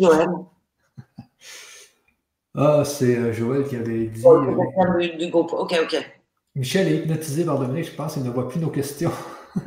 Joël. 0.00 0.28
Ah, 2.56 2.84
c'est 2.86 3.16
euh, 3.16 3.32
Joël 3.34 3.64
qui 3.64 3.76
avait 3.76 4.06
dit. 4.06 4.22
Oh, 4.24 4.36
euh, 4.36 5.16
du, 5.18 5.28
groupe. 5.28 5.52
Ok, 5.52 5.78
ok. 5.82 5.96
Michel 6.54 6.88
est 6.88 6.96
hypnotisé 6.96 7.44
par 7.44 7.58
Dominique, 7.58 7.90
je 7.90 7.94
pense 7.94 8.14
qu'il 8.14 8.22
ne 8.22 8.30
voit 8.30 8.48
plus 8.48 8.60
nos 8.60 8.70
questions. 8.70 9.12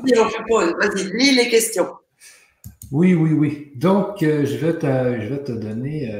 Vas-y, 0.00 1.12
lis 1.12 1.34
les 1.36 1.48
questions. 1.50 1.88
Oui, 2.90 3.12
oui, 3.14 3.32
oui. 3.32 3.72
Donc, 3.76 4.22
euh, 4.22 4.46
je, 4.46 4.56
vais 4.56 4.78
te, 4.78 4.86
je 5.20 5.26
vais 5.28 5.44
te 5.44 5.52
donner 5.52 6.10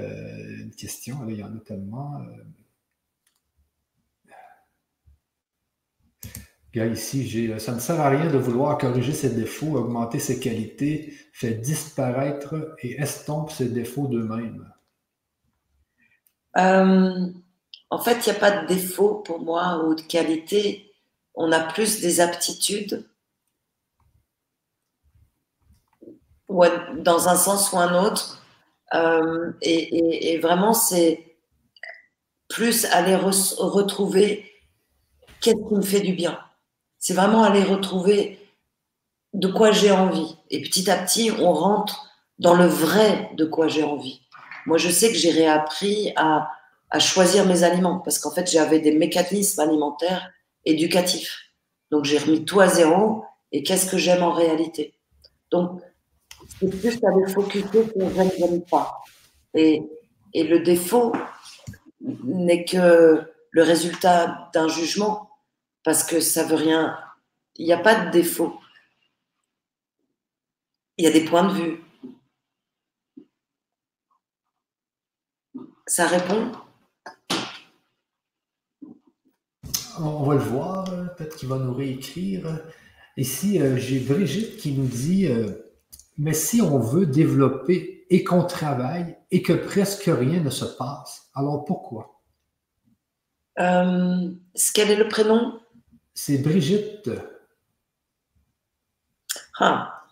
une 0.63 0.75
question. 0.77 1.17
il 1.27 1.37
y 1.37 1.43
en 1.43 1.57
a 1.57 1.61
tellement. 1.67 2.21
Ici, 6.75 7.51
ça 7.59 7.73
ne 7.73 7.81
sert 7.81 8.01
à 8.01 8.09
rien 8.09 8.31
de 8.31 8.39
vouloir 8.39 8.79
corriger 8.79 9.13
ses 9.13 9.31
défauts, 9.31 9.77
augmenter 9.77 10.19
ses 10.19 10.39
qualités, 10.39 11.15
fait 11.33 11.55
disparaître 11.55 12.77
et 12.79 13.01
estompe 13.01 13.51
ses 13.51 13.69
défauts 13.69 14.07
d'eux-mêmes. 14.07 14.73
Euh, 16.57 17.27
en 17.91 17.99
fait, 17.99 18.27
il 18.27 18.31
n'y 18.31 18.37
a 18.37 18.41
pas 18.41 18.63
de 18.63 18.67
défaut 18.69 19.17
pour 19.17 19.41
moi 19.41 19.85
ou 19.85 19.95
de 19.95 20.03
qualité. 20.03 20.93
On 21.35 21.51
a 21.51 21.61
plus 21.61 22.01
des 22.01 22.21
aptitudes, 22.21 23.09
dans 26.49 27.29
un 27.29 27.37
sens 27.37 27.73
ou 27.73 27.79
un 27.79 28.05
autre. 28.05 28.43
Euh, 28.95 29.53
et, 29.63 30.39
vraiment, 30.39 30.75
c'est 30.75 31.37
plus 32.49 32.85
aller 32.87 33.15
retrouver 33.15 34.45
qu'est-ce 35.41 35.69
qui 35.69 35.75
me 35.75 35.83
fait 35.83 36.01
du 36.01 36.13
bien 36.13 36.39
c'est 37.01 37.15
vraiment 37.15 37.43
aller 37.43 37.65
retrouver 37.65 38.39
de 39.33 39.49
quoi 39.49 39.73
j'ai 39.73 39.91
envie. 39.91 40.37
Et 40.51 40.61
petit 40.61 40.89
à 40.91 40.97
petit, 40.97 41.33
on 41.33 41.53
rentre 41.53 42.07
dans 42.39 42.55
le 42.55 42.67
vrai 42.67 43.31
de 43.37 43.45
quoi 43.45 43.69
j'ai 43.69 43.83
envie. 43.83 44.21
Moi, 44.67 44.77
je 44.77 44.91
sais 44.91 45.09
que 45.11 45.17
j'ai 45.17 45.31
réappris 45.31 46.13
à, 46.17 46.49
choisir 46.99 47.47
mes 47.47 47.63
aliments 47.63 48.01
parce 48.01 48.19
qu'en 48.19 48.31
fait, 48.31 48.51
j'avais 48.51 48.81
des 48.81 48.93
mécanismes 48.93 49.61
alimentaires 49.61 50.31
éducatifs. 50.65 51.39
Donc, 51.91 52.05
j'ai 52.05 52.19
remis 52.19 52.45
tout 52.45 52.61
à 52.61 52.69
zéro 52.69 53.25
et 53.53 53.63
qu'est-ce 53.63 53.91
que 53.91 53.97
j'aime 53.97 54.23
en 54.23 54.33
réalité? 54.33 54.95
Donc, 55.51 55.81
c'est 56.59 56.69
plus 56.69 56.99
à 57.05 57.17
les 57.17 57.33
focuser 57.33 57.65
que 57.69 57.93
je 57.97 58.45
n'aime 58.45 58.63
pas. 58.63 59.01
Et, 59.55 59.83
et 60.35 60.45
le 60.45 60.61
défaut 60.61 61.13
n'est 62.01 62.65
que 62.65 63.23
le 63.51 63.63
résultat 63.63 64.51
d'un 64.53 64.69
jugement 64.69 65.30
parce 65.85 66.05
que 66.05 66.21
ça 66.21 66.45
veut 66.45 66.57
rien. 66.57 66.99
Il 67.57 67.67
n'y 67.67 67.73
a 67.73 67.79
pas 67.79 68.07
de 68.07 68.11
défaut. 68.11 68.61
Il 70.97 71.05
y 71.05 71.09
a 71.09 71.11
des 71.11 71.25
points 71.25 71.49
de 71.49 71.53
vue. 71.53 71.81
Ça 75.87 76.07
répond? 76.07 76.53
On 79.99 80.25
va 80.25 80.35
le 80.35 80.41
voir, 80.41 80.85
peut-être 81.17 81.37
qu'il 81.37 81.49
va 81.49 81.59
nous 81.59 81.75
réécrire. 81.75 82.61
Ici, 83.17 83.61
euh, 83.61 83.77
j'ai 83.77 84.01
Brigitte 84.01 84.57
qui 84.57 84.73
nous 84.73 84.87
dit 84.87 85.27
euh, 85.27 85.73
Mais 86.17 86.33
si 86.33 86.63
on 86.63 86.79
veut 86.79 87.07
développer 87.07 88.07
et 88.09 88.25
qu'on 88.25 88.45
travaille 88.45 89.17
et 89.31 89.43
que 89.43 89.53
presque 89.53 90.05
rien 90.07 90.41
ne 90.41 90.51
se 90.51 90.65
passe, 90.65 91.29
alors 91.35 91.65
pourquoi 91.65 92.23
euh, 93.59 94.31
Quel 94.75 94.91
est 94.91 94.97
le 94.97 95.09
prénom? 95.09 95.60
C'est 96.23 96.37
Brigitte. 96.37 97.11
Ah. 99.59 100.05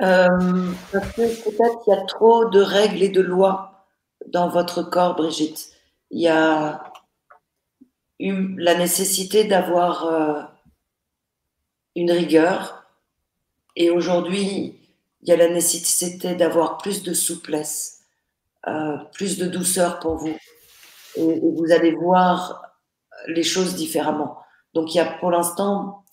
Euh, 0.00 0.72
parce 0.92 1.12
que 1.12 1.44
peut-être 1.44 1.82
il 1.86 1.90
y 1.90 1.92
a 1.92 2.04
trop 2.06 2.48
de 2.48 2.60
règles 2.60 3.02
et 3.02 3.08
de 3.08 3.20
lois 3.20 3.88
dans 4.26 4.48
votre 4.48 4.84
corps, 4.84 5.16
Brigitte. 5.16 5.72
Il 6.10 6.20
y 6.20 6.28
a 6.28 6.84
eu 8.20 8.56
la 8.56 8.76
nécessité 8.76 9.42
d'avoir 9.42 10.06
euh, 10.06 10.42
une 11.96 12.12
rigueur 12.12 12.86
et 13.74 13.90
aujourd'hui, 13.90 14.78
il 15.22 15.28
y 15.28 15.32
a 15.32 15.36
la 15.36 15.48
nécessité 15.48 16.36
d'avoir 16.36 16.78
plus 16.78 17.02
de 17.02 17.14
souplesse, 17.14 18.04
euh, 18.68 18.96
plus 19.12 19.38
de 19.38 19.46
douceur 19.46 19.98
pour 19.98 20.18
vous. 20.18 20.36
et 21.16 21.40
vous 21.40 21.72
allez 21.72 21.92
voir 21.96 22.62
les 23.26 23.42
choses 23.42 23.74
différemment. 23.74 24.41
Donc 24.74 24.94
il 24.94 24.98
y 24.98 25.00
a 25.00 25.04
pour 25.04 25.30
l'instant 25.30 26.04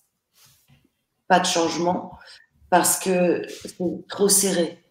pas 1.27 1.39
de 1.39 1.45
changement 1.45 2.17
parce 2.69 2.99
que 2.99 3.47
c'est 3.47 4.07
trop 4.07 4.29
serré. 4.29 4.83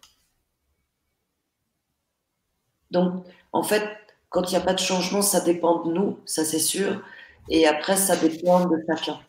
Donc 2.91 3.25
en 3.51 3.63
fait, 3.63 3.87
quand 4.29 4.43
il 4.49 4.51
n'y 4.51 4.61
a 4.61 4.65
pas 4.65 4.73
de 4.73 4.79
changement, 4.79 5.21
ça 5.21 5.41
dépend 5.41 5.83
de 5.83 5.91
nous, 5.91 6.19
ça 6.25 6.45
c'est 6.45 6.59
sûr. 6.59 7.01
Et 7.49 7.67
après, 7.67 7.97
ça 7.97 8.15
dépend 8.15 8.65
de 8.65 8.77
chacun. 8.87 9.19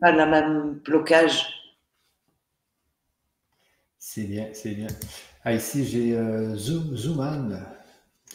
Pas 0.00 0.12
le 0.12 0.26
même 0.26 0.74
blocage. 0.84 1.46
C'est 3.98 4.24
bien, 4.24 4.48
c'est 4.52 4.70
bien. 4.74 4.86
Ah, 5.44 5.52
ici, 5.52 5.84
j'ai 5.84 6.16
euh, 6.16 6.56
Zooman 6.56 7.66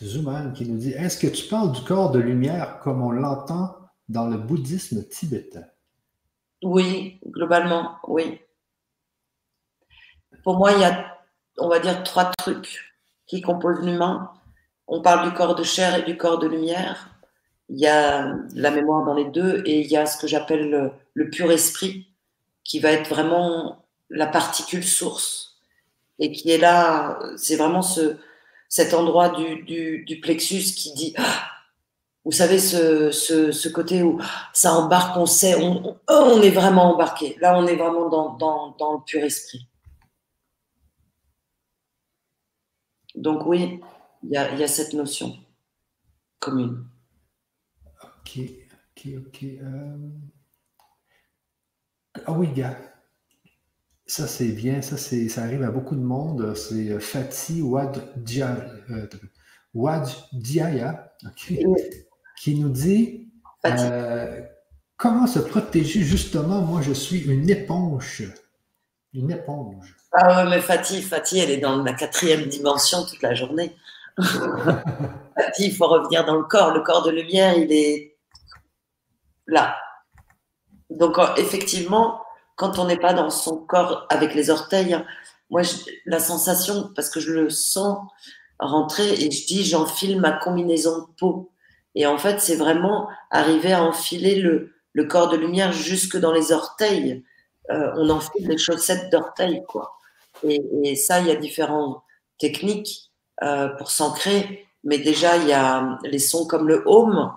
Zuman 0.03 0.51
qui 0.53 0.65
nous 0.65 0.77
dit 0.77 0.91
Est-ce 0.91 1.17
que 1.17 1.27
tu 1.27 1.47
parles 1.47 1.71
du 1.71 1.81
corps 1.81 2.11
de 2.11 2.19
lumière 2.19 2.79
comme 2.79 3.01
on 3.01 3.11
l'entend 3.11 3.77
dans 4.09 4.27
le 4.27 4.37
bouddhisme 4.37 5.07
tibétain? 5.07 5.65
Oui, 6.63 7.19
globalement, 7.25 7.97
oui. 8.07 8.39
Pour 10.43 10.57
moi, 10.57 10.73
il 10.73 10.81
y 10.81 10.83
a, 10.83 11.17
on 11.57 11.69
va 11.69 11.79
dire, 11.79 12.03
trois 12.03 12.31
trucs 12.37 12.95
qui 13.25 13.41
composent 13.41 13.81
l'humain. 13.81 14.31
On 14.87 15.01
parle 15.01 15.29
du 15.29 15.35
corps 15.35 15.55
de 15.55 15.63
chair 15.63 15.95
et 15.95 16.03
du 16.03 16.17
corps 16.17 16.39
de 16.39 16.47
lumière. 16.47 17.09
Il 17.69 17.79
y 17.79 17.87
a 17.87 18.35
la 18.53 18.71
mémoire 18.71 19.05
dans 19.05 19.15
les 19.15 19.25
deux 19.25 19.63
et 19.65 19.81
il 19.81 19.87
y 19.87 19.97
a 19.97 20.05
ce 20.05 20.17
que 20.17 20.27
j'appelle 20.27 20.93
le, 21.13 21.29
pur 21.29 21.51
esprit 21.51 22.07
qui 22.63 22.79
va 22.79 22.91
être 22.91 23.09
vraiment 23.09 23.85
la 24.09 24.27
particule 24.27 24.83
source 24.83 25.57
et 26.19 26.31
qui 26.31 26.51
est 26.51 26.59
là, 26.59 27.19
c'est 27.37 27.55
vraiment 27.55 27.81
ce, 27.81 28.17
cet 28.69 28.93
endroit 28.93 29.29
du, 29.29 30.03
du, 30.03 30.19
plexus 30.19 30.73
qui 30.75 30.93
dit, 30.93 31.13
ah, 31.17 31.47
vous 32.23 32.31
savez, 32.31 32.59
ce, 32.59 33.11
ce, 33.11 33.69
côté 33.69 34.03
où 34.03 34.19
ça 34.53 34.73
embarque, 34.73 35.15
on 35.17 35.25
sait, 35.25 35.55
on, 35.61 35.99
on, 36.07 36.41
est 36.41 36.49
vraiment 36.49 36.93
embarqué. 36.93 37.37
Là, 37.39 37.57
on 37.57 37.67
est 37.67 37.75
vraiment 37.75 38.09
dans, 38.09 38.33
dans, 38.33 38.71
dans 38.71 38.93
le 38.93 38.99
pur 39.05 39.23
esprit. 39.23 39.67
Donc 43.15 43.45
oui, 43.45 43.79
il 44.23 44.31
y 44.31 44.37
a, 44.37 44.55
y 44.55 44.63
a, 44.63 44.67
cette 44.67 44.93
notion 44.93 45.37
commune. 46.39 46.85
Ok, 48.03 48.39
ok, 48.97 49.07
ok. 49.27 49.43
Euh... 49.43 50.09
Ah 52.25 52.31
oui, 52.31 52.47
gars. 52.53 52.77
Ça, 54.07 54.27
c'est 54.27 54.49
bien. 54.49 54.81
Ça, 54.81 54.97
c'est, 54.97 55.29
ça 55.29 55.43
arrive 55.43 55.63
à 55.63 55.71
beaucoup 55.71 55.95
de 55.95 56.03
monde. 56.03 56.55
C'est 56.55 56.91
euh, 56.91 56.99
Fatih 56.99 57.63
Wadjaya, 57.63 58.35
euh, 58.91 59.07
qui 62.37 62.55
nous 62.55 62.69
dit 62.69 63.31
euh, 63.65 64.41
comment 64.97 65.25
se 65.25 65.39
protéger 65.39 66.01
justement? 66.01 66.61
Moi, 66.61 66.81
je 66.81 66.93
suis 66.93 67.21
une 67.21 67.49
éponge. 67.49 68.31
Une 69.13 69.31
éponge. 69.31 69.95
Ah 70.11 70.43
ouais, 70.43 70.49
mais 70.49 70.61
Fatih, 70.61 71.01
Fatih, 71.01 71.39
elle 71.39 71.51
est 71.51 71.57
dans 71.57 71.81
la 71.81 71.93
quatrième 71.93 72.45
dimension 72.45 73.05
toute 73.05 73.23
la 73.23 73.33
journée. 73.33 73.75
Fatih, 74.17 75.65
il 75.65 75.75
faut 75.75 75.87
revenir 75.87 76.25
dans 76.25 76.35
le 76.35 76.43
corps. 76.43 76.73
Le 76.73 76.81
corps 76.81 77.03
de 77.03 77.11
lumière, 77.11 77.57
il 77.57 77.71
est 77.71 78.17
là. 79.47 79.75
Donc, 80.91 81.17
effectivement, 81.37 82.21
quand 82.55 82.79
on 82.79 82.85
n'est 82.85 82.97
pas 82.97 83.13
dans 83.13 83.29
son 83.29 83.57
corps 83.57 84.05
avec 84.09 84.33
les 84.33 84.49
orteils, 84.49 84.93
hein, 84.93 85.05
moi, 85.49 85.61
la 86.05 86.19
sensation, 86.19 86.91
parce 86.95 87.09
que 87.09 87.19
je 87.19 87.31
le 87.31 87.49
sens 87.49 87.99
rentrer 88.59 89.13
et 89.13 89.31
je 89.31 89.45
dis, 89.45 89.63
j'enfile 89.63 90.19
ma 90.19 90.31
combinaison 90.31 90.99
de 90.99 91.05
peau. 91.17 91.51
Et 91.93 92.07
en 92.07 92.17
fait, 92.17 92.41
c'est 92.41 92.55
vraiment 92.55 93.07
arriver 93.31 93.73
à 93.73 93.83
enfiler 93.83 94.35
le, 94.35 94.73
le, 94.93 95.05
corps 95.05 95.29
de 95.29 95.37
lumière 95.37 95.71
jusque 95.71 96.17
dans 96.17 96.31
les 96.31 96.51
orteils. 96.51 97.23
Euh, 97.69 97.91
on 97.95 98.09
enfile 98.09 98.47
les 98.47 98.57
chaussettes 98.57 99.11
d'orteils, 99.11 99.63
quoi. 99.67 99.93
Et, 100.43 100.61
et, 100.83 100.95
ça, 100.95 101.21
il 101.21 101.27
y 101.27 101.31
a 101.31 101.35
différentes 101.35 102.01
techniques 102.37 103.11
euh, 103.43 103.69
pour 103.69 103.91
s'ancrer. 103.91 104.67
Mais 104.83 104.97
déjà, 104.97 105.37
il 105.37 105.47
y 105.47 105.53
a 105.53 105.97
les 106.03 106.19
sons 106.19 106.45
comme 106.47 106.67
le 106.67 106.83
home. 106.85 107.31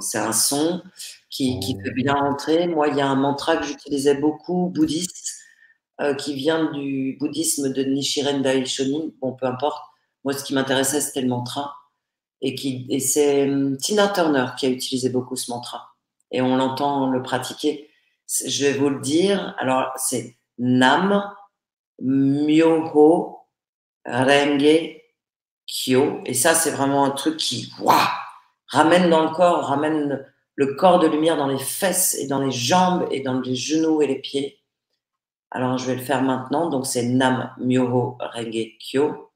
C'est 0.00 0.18
un 0.18 0.32
son 0.32 0.82
qui, 1.30 1.60
qui, 1.60 1.76
fait 1.80 1.92
bien 1.92 2.14
rentrer. 2.14 2.66
Moi, 2.66 2.88
il 2.88 2.96
y 2.96 3.00
a 3.00 3.08
un 3.08 3.14
mantra 3.14 3.56
que 3.56 3.64
j'utilisais 3.64 4.16
beaucoup, 4.16 4.70
bouddhiste, 4.74 5.38
euh, 6.00 6.14
qui 6.14 6.34
vient 6.34 6.70
du 6.72 7.16
bouddhisme 7.20 7.72
de 7.72 7.84
Nichiren 7.84 8.42
Daishonin. 8.42 9.10
Bon, 9.20 9.32
peu 9.32 9.46
importe. 9.46 9.82
Moi, 10.24 10.34
ce 10.34 10.44
qui 10.44 10.54
m'intéressait, 10.54 11.00
c'était 11.00 11.22
le 11.22 11.28
mantra. 11.28 11.76
Et, 12.42 12.54
qui, 12.54 12.86
et 12.90 13.00
c'est 13.00 13.48
hum, 13.48 13.76
Tina 13.76 14.08
Turner 14.08 14.46
qui 14.58 14.66
a 14.66 14.70
utilisé 14.70 15.08
beaucoup 15.10 15.36
ce 15.36 15.50
mantra. 15.50 15.94
Et 16.32 16.42
on 16.42 16.56
l'entend 16.56 17.10
le 17.10 17.22
pratiquer. 17.22 17.90
Je 18.46 18.66
vais 18.66 18.72
vous 18.72 18.88
le 18.88 19.00
dire. 19.00 19.54
Alors, 19.58 19.92
c'est 19.96 20.36
Nam 20.58 21.22
Myoho 22.00 23.38
Renge 24.06 24.96
Kyo. 25.66 26.20
Et 26.24 26.34
ça, 26.34 26.54
c'est 26.54 26.70
vraiment 26.70 27.04
un 27.04 27.10
truc 27.10 27.36
qui 27.36 27.70
waouh, 27.80 27.96
ramène 28.68 29.10
dans 29.10 29.24
le 29.24 29.30
corps, 29.30 29.66
ramène 29.66 30.24
le 30.54 30.74
corps 30.74 30.98
de 30.98 31.06
lumière 31.06 31.36
dans 31.36 31.46
les 31.46 31.58
fesses 31.58 32.14
et 32.16 32.26
dans 32.26 32.40
les 32.40 32.50
jambes 32.50 33.06
et 33.10 33.20
dans 33.20 33.40
les 33.40 33.54
genoux 33.54 34.02
et 34.02 34.06
les 34.06 34.18
pieds. 34.18 34.60
Alors, 35.50 35.78
je 35.78 35.86
vais 35.86 35.96
le 35.96 36.02
faire 36.02 36.22
maintenant. 36.22 36.70
Donc, 36.70 36.86
c'est 36.86 37.02
Nam 37.02 37.52
Myoho 37.58 38.16
Renge 38.20 38.78
Kyo. 38.78 39.30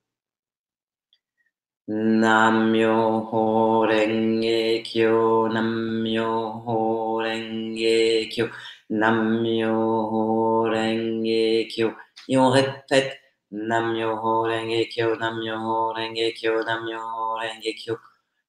Nam 1.88 2.70
Myoho 2.70 3.86
Renge 3.86 4.82
Kyo, 4.84 5.48
Nam 5.48 6.02
Myoho 6.02 7.18
Renge 7.18 8.28
Kyo, 8.30 8.48
Nam 8.90 9.42
Myoho 9.42 10.70
Renge 10.70 11.68
Kyo. 11.68 11.92
Et 12.28 12.38
on 12.38 12.48
répète 12.48 13.18
Nam 13.50 13.92
Myoho 13.92 14.42
Renge 14.44 14.88
Kyo, 14.88 15.16
Nam 15.16 15.40
Myoho 15.40 15.92
Renge 15.92 16.32
Kyo, 16.34 16.62
Nam 16.64 16.84
Myoho 16.84 17.36
Renge 17.38 17.74
Kyo. 17.76 17.98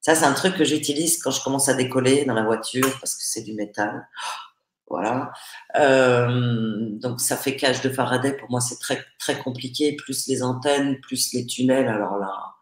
Ça, 0.06 0.14
c'est 0.14 0.24
un 0.24 0.34
truc 0.34 0.56
que 0.56 0.62
j'utilise 0.62 1.20
quand 1.20 1.32
je 1.32 1.42
commence 1.42 1.68
à 1.68 1.74
décoller 1.74 2.24
dans 2.26 2.34
la 2.34 2.44
voiture 2.44 2.96
parce 3.00 3.16
que 3.16 3.22
c'est 3.24 3.42
du 3.42 3.54
métal. 3.54 4.06
Voilà. 4.88 5.32
Euh, 5.74 6.90
donc, 6.92 7.20
ça 7.20 7.36
fait 7.36 7.56
cage 7.56 7.80
de 7.80 7.90
Faraday. 7.90 8.36
Pour 8.36 8.48
moi, 8.48 8.60
c'est 8.60 8.78
très, 8.78 9.04
très 9.18 9.36
compliqué. 9.36 9.96
Plus 9.96 10.28
les 10.28 10.44
antennes, 10.44 11.00
plus 11.00 11.32
les 11.32 11.44
tunnels. 11.44 11.88
Alors 11.88 12.18
là. 12.18 12.54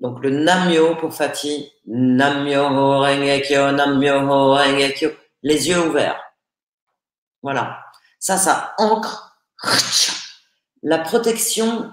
Donc, 0.00 0.20
le 0.24 0.30
Namyo 0.30 0.96
pour 0.96 1.14
Fatih. 1.14 1.70
Namyo 1.86 2.68
Rengekyo, 2.68 3.70
Namyo 3.70 4.26
Rengekyo. 4.26 5.10
Les 5.44 5.68
yeux 5.68 5.78
ouverts. 5.86 6.20
Voilà. 7.44 7.78
Ça, 8.18 8.36
ça 8.36 8.74
ancre. 8.78 9.38
La 10.82 10.98
protection 10.98 11.92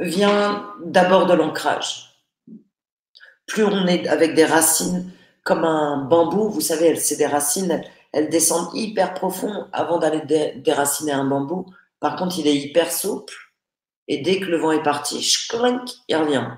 vient 0.00 0.74
d'abord 0.84 1.26
de 1.26 1.34
l'ancrage. 1.34 2.24
Plus 3.46 3.64
on 3.64 3.86
est 3.86 4.08
avec 4.08 4.34
des 4.34 4.44
racines 4.44 5.12
comme 5.42 5.64
un 5.64 6.04
bambou, 6.04 6.48
vous 6.48 6.60
savez, 6.60 6.94
c'est 6.96 7.16
des 7.16 7.26
racines, 7.26 7.82
elles, 8.12 8.28
descendent 8.28 8.74
hyper 8.74 9.14
profond 9.14 9.66
avant 9.72 9.98
d'aller 9.98 10.22
déraciner 10.56 11.12
un 11.12 11.24
bambou. 11.24 11.66
Par 11.98 12.16
contre, 12.16 12.38
il 12.38 12.46
est 12.46 12.56
hyper 12.56 12.90
souple 12.92 13.34
et 14.08 14.18
dès 14.18 14.40
que 14.40 14.46
le 14.46 14.58
vent 14.58 14.72
est 14.72 14.82
parti, 14.82 15.26
il 16.08 16.16
revient. 16.16 16.48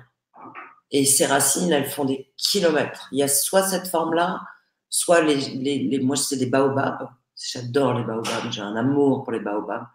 Et 0.91 1.05
ces 1.05 1.25
racines, 1.25 1.71
elles 1.71 1.89
font 1.89 2.05
des 2.05 2.31
kilomètres. 2.37 3.07
Il 3.11 3.19
y 3.19 3.23
a 3.23 3.27
soit 3.27 3.63
cette 3.63 3.87
forme-là, 3.87 4.41
soit 4.89 5.21
les, 5.21 5.35
les, 5.35 5.79
les 5.79 5.99
moi, 5.99 6.15
c'est 6.15 6.37
des 6.37 6.45
baobabs. 6.45 7.09
J'adore 7.35 7.93
les 7.93 8.03
baobabs, 8.03 8.51
j'ai 8.51 8.61
un 8.61 8.75
amour 8.75 9.23
pour 9.23 9.33
les 9.33 9.39
baobabs. 9.39 9.87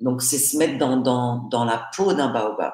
Donc, 0.00 0.22
c'est 0.22 0.38
se 0.38 0.56
mettre 0.56 0.78
dans, 0.78 1.64
la 1.64 1.90
peau 1.94 2.12
d'un 2.14 2.32
baobab. 2.32 2.72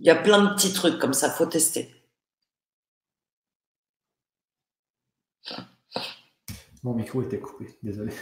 Il 0.00 0.06
y 0.06 0.10
a 0.10 0.16
plein 0.16 0.42
de 0.42 0.54
petits 0.54 0.72
trucs 0.72 0.98
comme 0.98 1.14
ça, 1.14 1.30
faut 1.30 1.46
tester. 1.46 1.94
Mon 6.82 6.94
micro 6.94 7.22
était 7.22 7.38
coupé, 7.38 7.78
désolé. 7.84 8.12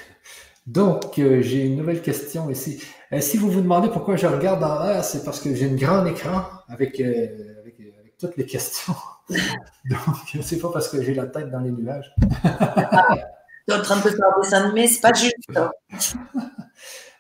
Donc, 0.66 1.18
euh, 1.18 1.40
j'ai 1.40 1.64
une 1.64 1.76
nouvelle 1.76 2.02
question 2.02 2.50
ici. 2.50 2.82
Euh, 3.12 3.20
si 3.22 3.38
vous 3.38 3.50
vous 3.50 3.62
demandez 3.62 3.88
pourquoi 3.88 4.16
je 4.16 4.26
regarde 4.26 4.62
en 4.62 4.84
l'air, 4.84 5.02
c'est 5.02 5.24
parce 5.24 5.40
que 5.40 5.54
j'ai 5.54 5.70
un 5.70 5.74
grand 5.74 6.04
écran 6.04 6.44
avec, 6.68 7.00
euh, 7.00 7.58
avec, 7.60 7.76
toutes 8.18 8.36
les 8.36 8.44
questions. 8.44 8.94
Donc, 9.30 10.42
c'est 10.42 10.58
pas 10.58 10.70
parce 10.70 10.88
que 10.88 11.02
j'ai 11.02 11.14
la 11.14 11.26
tête 11.26 11.50
dans 11.50 11.60
les 11.60 11.70
nuages. 11.70 12.14
tu 13.66 13.74
es 13.74 13.76
en 13.76 13.82
train 13.82 13.96
de 13.96 14.02
faire 14.02 14.40
des 14.42 14.54
animés, 14.54 14.88
c'est 14.88 15.00
pas 15.00 15.12
juste. 15.12 15.36
Hein. 15.56 15.70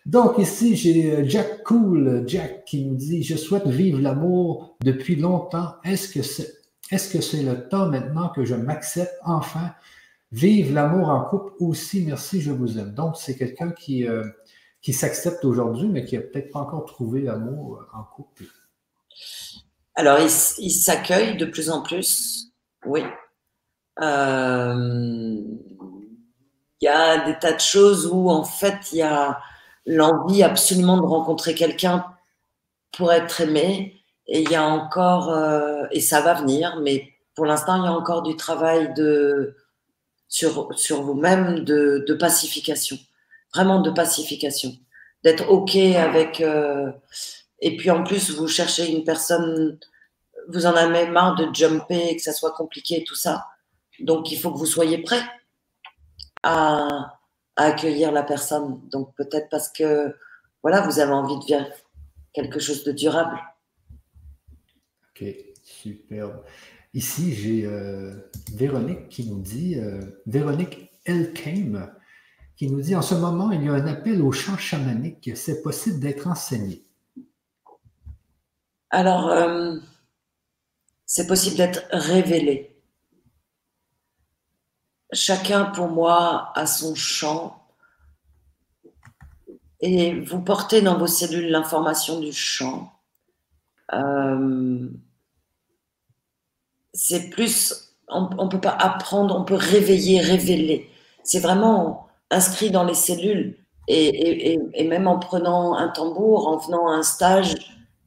Donc 0.06 0.38
ici, 0.38 0.76
j'ai 0.76 1.28
Jack 1.28 1.62
Cool, 1.62 2.24
Jack, 2.26 2.64
qui 2.64 2.84
nous 2.84 2.96
dit 2.96 3.22
Je 3.22 3.36
souhaite 3.36 3.66
vivre 3.66 4.00
l'amour 4.00 4.76
depuis 4.82 5.16
longtemps. 5.16 5.74
Est-ce 5.84 6.12
que 6.12 6.22
c'est 6.22 6.60
est-ce 6.90 7.12
que 7.12 7.20
c'est 7.20 7.42
le 7.42 7.68
temps 7.68 7.86
maintenant 7.86 8.30
que 8.30 8.44
je 8.44 8.54
m'accepte 8.54 9.14
enfin? 9.24 9.74
Vive 10.32 10.72
l'amour 10.72 11.08
en 11.08 11.24
couple 11.24 11.52
aussi, 11.60 12.04
merci, 12.04 12.40
je 12.40 12.52
vous 12.52 12.78
aime. 12.78 12.94
Donc, 12.94 13.16
c'est 13.16 13.36
quelqu'un 13.36 13.72
qui, 13.72 14.06
euh, 14.06 14.24
qui 14.80 14.92
s'accepte 14.92 15.44
aujourd'hui, 15.44 15.88
mais 15.88 16.04
qui 16.04 16.16
n'a 16.16 16.22
peut-être 16.22 16.52
pas 16.52 16.60
encore 16.60 16.84
trouvé 16.84 17.20
l'amour 17.20 17.84
en 17.92 18.04
couple. 18.04 18.44
Alors, 19.94 20.18
il, 20.20 20.30
s'accueille 20.30 21.36
de 21.36 21.46
plus 21.46 21.68
en 21.70 21.82
plus, 21.82 22.52
oui. 22.86 23.02
Euh, 24.00 25.29
il 26.80 26.86
y 26.86 26.88
a 26.88 27.24
des 27.24 27.38
tas 27.38 27.52
de 27.52 27.60
choses 27.60 28.06
où, 28.06 28.30
en 28.30 28.44
fait, 28.44 28.92
il 28.92 28.98
y 28.98 29.02
a 29.02 29.40
l'envie 29.86 30.42
absolument 30.42 30.96
de 30.96 31.06
rencontrer 31.06 31.54
quelqu'un 31.54 32.06
pour 32.92 33.12
être 33.12 33.40
aimé. 33.40 34.02
Et 34.26 34.42
il 34.42 34.50
y 34.50 34.54
a 34.54 34.64
encore, 34.64 35.30
euh, 35.30 35.84
et 35.90 36.00
ça 36.00 36.20
va 36.20 36.34
venir, 36.34 36.78
mais 36.80 37.12
pour 37.34 37.46
l'instant, 37.46 37.76
il 37.76 37.84
y 37.84 37.88
a 37.88 37.92
encore 37.92 38.22
du 38.22 38.36
travail 38.36 38.94
de, 38.94 39.56
sur, 40.28 40.68
sur 40.78 41.02
vous-même 41.02 41.64
de, 41.64 42.04
de, 42.06 42.14
pacification, 42.14 42.96
vraiment 43.52 43.80
de 43.80 43.90
pacification, 43.90 44.72
d'être 45.24 45.50
OK 45.50 45.74
avec. 45.76 46.40
Euh, 46.40 46.92
et 47.60 47.76
puis 47.76 47.90
en 47.90 48.04
plus, 48.04 48.30
vous 48.30 48.48
cherchez 48.48 48.90
une 48.90 49.04
personne 49.04 49.78
vous 50.48 50.66
en 50.66 50.74
avez 50.74 51.06
marre 51.06 51.34
de 51.36 51.54
jumper, 51.54 52.16
que 52.16 52.22
ça 52.22 52.32
soit 52.32 52.52
compliqué 52.52 53.00
et 53.00 53.04
tout 53.04 53.14
ça. 53.14 53.46
Donc, 54.00 54.32
il 54.32 54.38
faut 54.38 54.50
que 54.52 54.58
vous 54.58 54.66
soyez 54.66 54.98
prêt 54.98 55.22
à, 56.42 57.18
accueillir 57.56 58.12
la 58.12 58.22
personne. 58.22 58.80
Donc, 58.88 59.14
peut-être 59.16 59.48
parce 59.50 59.68
que, 59.68 60.14
voilà, 60.62 60.80
vous 60.82 60.98
avez 60.98 61.12
envie 61.12 61.38
de 61.38 61.44
vivre 61.44 61.68
quelque 62.32 62.60
chose 62.60 62.84
de 62.84 62.92
durable. 62.92 63.38
Ok, 65.10 65.24
superbe. 65.62 66.42
Ici, 66.94 67.34
j'ai 67.34 67.66
euh, 67.66 68.30
Véronique 68.54 69.08
qui 69.08 69.28
nous 69.28 69.40
dit, 69.40 69.78
euh, 69.78 70.00
Véronique 70.26 70.90
Elkheim, 71.04 71.90
qui 72.56 72.70
nous 72.70 72.80
dit 72.80 72.96
en 72.96 73.02
ce 73.02 73.14
moment, 73.14 73.52
il 73.52 73.64
y 73.64 73.68
a 73.68 73.72
un 73.72 73.86
appel 73.86 74.20
au 74.22 74.32
chant 74.32 74.56
chamanique. 74.56 75.30
C'est 75.34 75.62
possible 75.62 76.00
d'être 76.00 76.26
enseigné. 76.26 76.84
Alors, 78.90 79.28
euh, 79.28 79.76
c'est 81.06 81.26
possible 81.26 81.56
d'être 81.56 81.84
révélé. 81.92 82.69
Chacun, 85.12 85.64
pour 85.64 85.88
moi, 85.88 86.52
a 86.54 86.66
son 86.66 86.94
chant. 86.94 87.56
Et 89.80 90.20
vous 90.20 90.40
portez 90.40 90.82
dans 90.82 90.98
vos 90.98 91.06
cellules 91.06 91.50
l'information 91.50 92.20
du 92.20 92.32
chant. 92.32 92.92
Euh, 93.92 94.88
c'est 96.92 97.30
plus, 97.30 97.94
on 98.08 98.44
ne 98.44 98.50
peut 98.50 98.60
pas 98.60 98.76
apprendre, 98.78 99.34
on 99.36 99.44
peut 99.44 99.54
réveiller, 99.54 100.20
révéler. 100.20 100.90
C'est 101.24 101.40
vraiment 101.40 102.08
inscrit 102.30 102.70
dans 102.70 102.84
les 102.84 102.94
cellules. 102.94 103.56
Et, 103.88 104.84
même 104.84 105.08
en 105.08 105.18
prenant 105.18 105.74
un 105.74 105.88
tambour, 105.88 106.46
en 106.46 106.58
venant 106.58 106.88
à 106.88 106.92
un 106.92 107.02
stage, 107.02 107.54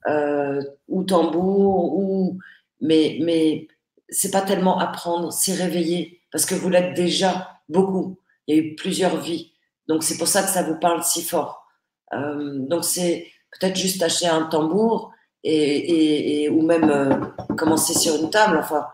euh, 0.08 0.62
ou 0.88 1.04
tambour, 1.04 1.94
ou 1.96 2.40
mais, 2.80 3.18
mais 3.22 3.68
c'est 4.10 4.32
pas 4.32 4.42
tellement 4.42 4.80
apprendre, 4.80 5.34
c'est 5.34 5.54
réveiller, 5.54 6.22
parce 6.34 6.48
que 6.48 6.56
vous 6.56 6.70
l'êtes 6.70 6.96
déjà 6.96 7.60
beaucoup. 7.70 8.20
Il 8.48 8.56
y 8.56 8.60
a 8.60 8.62
eu 8.62 8.76
plusieurs 8.76 9.18
vies. 9.18 9.54
Donc 9.88 10.04
c'est 10.04 10.18
pour 10.18 10.28
ça 10.28 10.42
que 10.42 10.50
ça 10.50 10.64
vous 10.64 10.80
parle 10.80 11.04
si 11.04 11.22
fort. 11.22 11.64
Euh, 12.12 12.58
donc 12.68 12.84
c'est 12.84 13.28
peut-être 13.52 13.76
juste 13.76 14.02
acheter 14.02 14.28
un 14.28 14.44
tambour 14.44 15.12
et, 15.44 16.50
ou 16.50 16.64
même 16.64 16.90
euh, 16.90 17.16
commencer 17.56 17.94
sur 17.94 18.16
une 18.16 18.30
table, 18.30 18.58
enfin, 18.58 18.88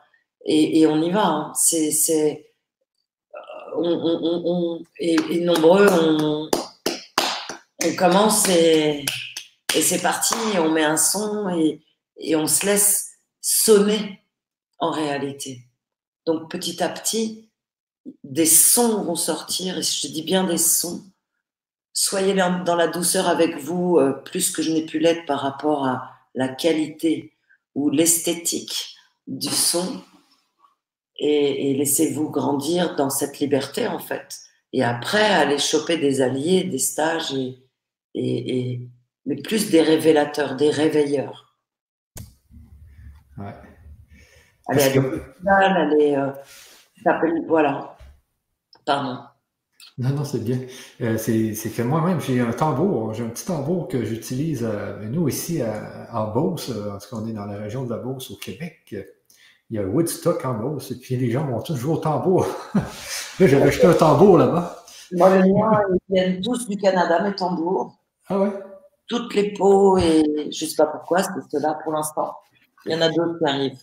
et, 0.45 0.85
on 0.87 1.01
y 1.01 1.11
va. 1.11 1.25
Hein. 1.25 1.53
C'est, 1.55 2.45
euh, 3.33 3.37
on, 3.77 4.41
on, 4.45 4.83
et, 4.99 5.39
nombreux, 5.39 5.87
on, 5.91 6.49
commence 7.97 8.49
et, 8.49 9.05
c'est 9.81 10.01
parti, 10.01 10.35
on 10.57 10.71
met 10.71 10.83
un 10.83 10.97
son 10.97 11.47
et 12.17 12.35
on 12.35 12.47
se 12.47 12.65
laisse 12.65 13.11
sonner 13.39 14.19
en 14.79 14.91
réalité. 14.91 15.68
Donc 16.29 16.47
petit 16.47 16.83
à 16.83 16.89
petit, 16.89 17.49
des 18.23 18.45
sons 18.45 19.01
vont 19.01 19.15
sortir, 19.15 19.79
et 19.79 19.81
je 19.81 20.05
dis 20.05 20.21
bien 20.21 20.43
des 20.43 20.59
sons. 20.59 21.01
Soyez 21.91 22.35
dans 22.35 22.75
la 22.75 22.87
douceur 22.87 23.27
avec 23.27 23.57
vous, 23.57 23.97
euh, 23.97 24.11
plus 24.11 24.51
que 24.51 24.61
je 24.61 24.71
n'ai 24.71 24.85
pu 24.85 24.99
l'être 24.99 25.25
par 25.25 25.39
rapport 25.39 25.87
à 25.87 26.11
la 26.35 26.47
qualité 26.47 27.33
ou 27.73 27.89
l'esthétique 27.89 28.95
du 29.25 29.49
son, 29.49 30.03
et, 31.17 31.73
laissez-vous 31.73 32.29
grandir 32.29 32.95
dans 32.95 33.09
cette 33.09 33.39
liberté 33.39 33.87
en 33.87 33.97
fait. 33.97 34.37
Et 34.71 34.83
après, 34.83 35.25
aller 35.25 35.57
choper 35.57 35.97
des 35.97 36.21
alliés, 36.21 36.63
des 36.63 36.77
stages, 36.77 37.33
mais 38.13 39.41
plus 39.43 39.71
des 39.71 39.81
révélateurs, 39.81 40.55
des 40.55 40.69
réveilleurs. 40.69 41.57
Ouais. 43.35 43.55
Elle 44.71 44.79
est 44.79 44.95
elle 44.95 46.01
est. 46.01 46.17
Euh, 46.17 46.31
voilà. 47.47 47.97
Pardon. 48.85 49.19
Non, 49.97 50.09
non, 50.09 50.23
c'est 50.23 50.43
bien. 50.43 50.59
Euh, 51.01 51.17
c'est 51.17 51.53
que 51.75 51.81
moi-même, 51.81 52.21
j'ai 52.21 52.39
un 52.39 52.51
tambour. 52.51 53.13
J'ai 53.13 53.23
un 53.23 53.29
petit 53.29 53.45
tambour 53.45 53.87
que 53.87 54.03
j'utilise, 54.03 54.63
euh, 54.63 55.07
nous, 55.09 55.27
ici, 55.27 55.61
en 56.13 56.27
Beauce, 56.27 56.71
parce 56.71 57.07
qu'on 57.07 57.27
est 57.27 57.33
dans 57.33 57.45
la 57.45 57.57
région 57.57 57.83
de 57.83 57.89
la 57.89 57.97
Beauce, 57.97 58.31
au 58.31 58.37
Québec. 58.37 58.95
Il 59.69 59.75
y 59.75 59.79
a 59.79 59.83
Woodstock 59.83 60.43
en 60.45 60.53
Beauce, 60.55 60.91
et 60.91 60.95
puis 60.95 61.15
les 61.15 61.29
gens 61.29 61.45
vont 61.45 61.61
tous 61.61 61.75
jouer 61.75 61.93
au 61.93 61.97
tambour. 61.97 62.47
là, 62.75 62.81
j'avais 63.39 63.67
acheté 63.67 63.85
un 63.85 63.93
tambour 63.93 64.37
là-bas. 64.37 64.83
Moi, 65.11 65.37
les 65.37 65.51
miens, 65.51 65.81
ils 65.89 66.13
viennent 66.13 66.41
tous 66.41 66.67
du 66.67 66.77
Canada, 66.77 67.21
mes 67.21 67.35
tambours. 67.35 67.95
Ah 68.27 68.39
ouais? 68.39 68.51
Toutes 69.07 69.33
les 69.35 69.53
peaux, 69.53 69.97
et 69.97 70.23
je 70.51 70.65
ne 70.65 70.69
sais 70.69 70.75
pas 70.75 70.85
pourquoi, 70.85 71.23
c'est 71.23 71.31
cela 71.51 71.79
pour 71.83 71.93
l'instant. 71.93 72.35
Il 72.85 72.93
y 72.93 72.95
en 72.95 73.01
a 73.01 73.09
d'autres 73.09 73.37
qui 73.39 73.45
arrivent. 73.45 73.79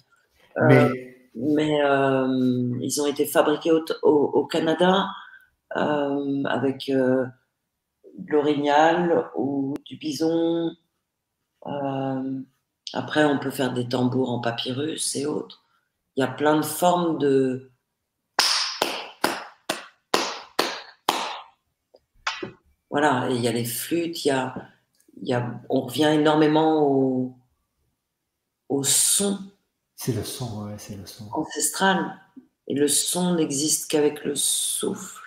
Euh, 0.58 0.94
mais, 1.34 1.82
euh, 1.82 2.78
ils 2.80 3.00
ont 3.00 3.06
été 3.06 3.26
fabriqués 3.26 3.72
au, 4.02 4.46
Canada 4.46 5.08
euh, 5.76 6.44
avec 6.44 6.86
de 6.88 7.26
l'orignal 8.28 9.30
ou 9.36 9.74
du 9.84 9.96
bison. 9.96 10.72
après, 12.92 13.24
on 13.24 13.38
peut 13.38 13.50
faire 13.50 13.72
des 13.72 13.88
tambours 13.88 14.30
en 14.30 14.40
papyrus 14.40 15.16
et 15.16 15.26
autres. 15.26 15.62
Il 16.16 16.20
y 16.20 16.24
a 16.24 16.28
plein 16.28 16.56
de 16.56 16.64
formes 16.64 17.18
de, 17.18 17.70
voilà, 22.90 23.28
il 23.30 23.40
y 23.42 23.48
a 23.48 23.52
les 23.52 23.66
flûtes, 23.66 24.24
il 24.24 24.28
y 24.28 24.30
a, 24.30 24.54
il 25.20 25.28
y 25.28 25.34
a, 25.34 25.60
on 25.68 25.82
revient 25.82 26.10
énormément 26.14 26.82
au, 26.82 27.36
au 28.70 28.82
son. 28.84 29.38
C'est 29.96 30.12
le 30.12 30.22
son, 30.22 30.66
ouais, 30.66 30.74
c'est 30.76 30.96
le 30.96 31.06
son. 31.06 31.24
Ancestral. 31.32 32.20
Et 32.68 32.74
le 32.74 32.86
son 32.86 33.34
n'existe 33.34 33.90
qu'avec 33.90 34.24
le 34.24 34.34
souffle. 34.34 35.22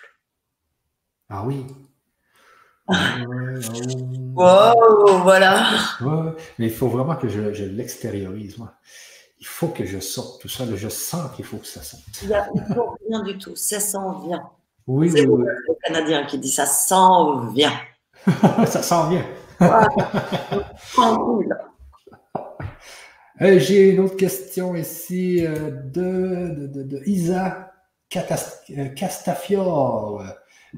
Ah 1.28 1.44
oui. 1.44 1.66
wow, 4.34 5.22
voilà. 5.22 5.70
mais 6.58 6.66
il 6.66 6.72
faut 6.72 6.88
vraiment 6.88 7.16
que 7.16 7.28
je, 7.28 7.64
l'extériorise, 7.64 8.58
moi. 8.58 8.74
Il 9.38 9.46
faut 9.46 9.68
que 9.68 9.84
je 9.84 10.00
sorte 10.00 10.42
tout 10.42 10.48
ça. 10.48 10.64
Je 10.74 10.88
sens 10.88 11.30
qu'il 11.34 11.44
faut 11.44 11.58
que 11.58 11.66
ça 11.66 11.82
sorte. 11.82 12.04
Il 12.22 12.28
n'y 12.28 12.34
a 12.34 12.48
rien 13.08 13.22
du 13.22 13.38
tout. 13.38 13.56
Ça 13.56 13.80
s'en 13.80 14.20
vient. 14.20 14.50
Oui, 14.86 15.10
oui, 15.12 15.26
oui. 15.26 15.44
le 15.46 15.74
Canadien 15.84 16.26
qui 16.26 16.38
dit 16.38 16.50
ça 16.50 16.66
s'en 16.66 17.46
vient. 17.48 17.72
ça 18.66 18.82
s'en 18.82 19.08
vient. 19.08 19.24
Euh, 23.42 23.58
j'ai 23.58 23.90
une 23.90 24.00
autre 24.00 24.16
question 24.16 24.74
ici 24.74 25.46
euh, 25.46 25.70
de, 25.70 26.66
de, 26.66 27.02
Isa 27.06 27.72
euh, 28.14 28.88
Castafiore. 28.88 30.22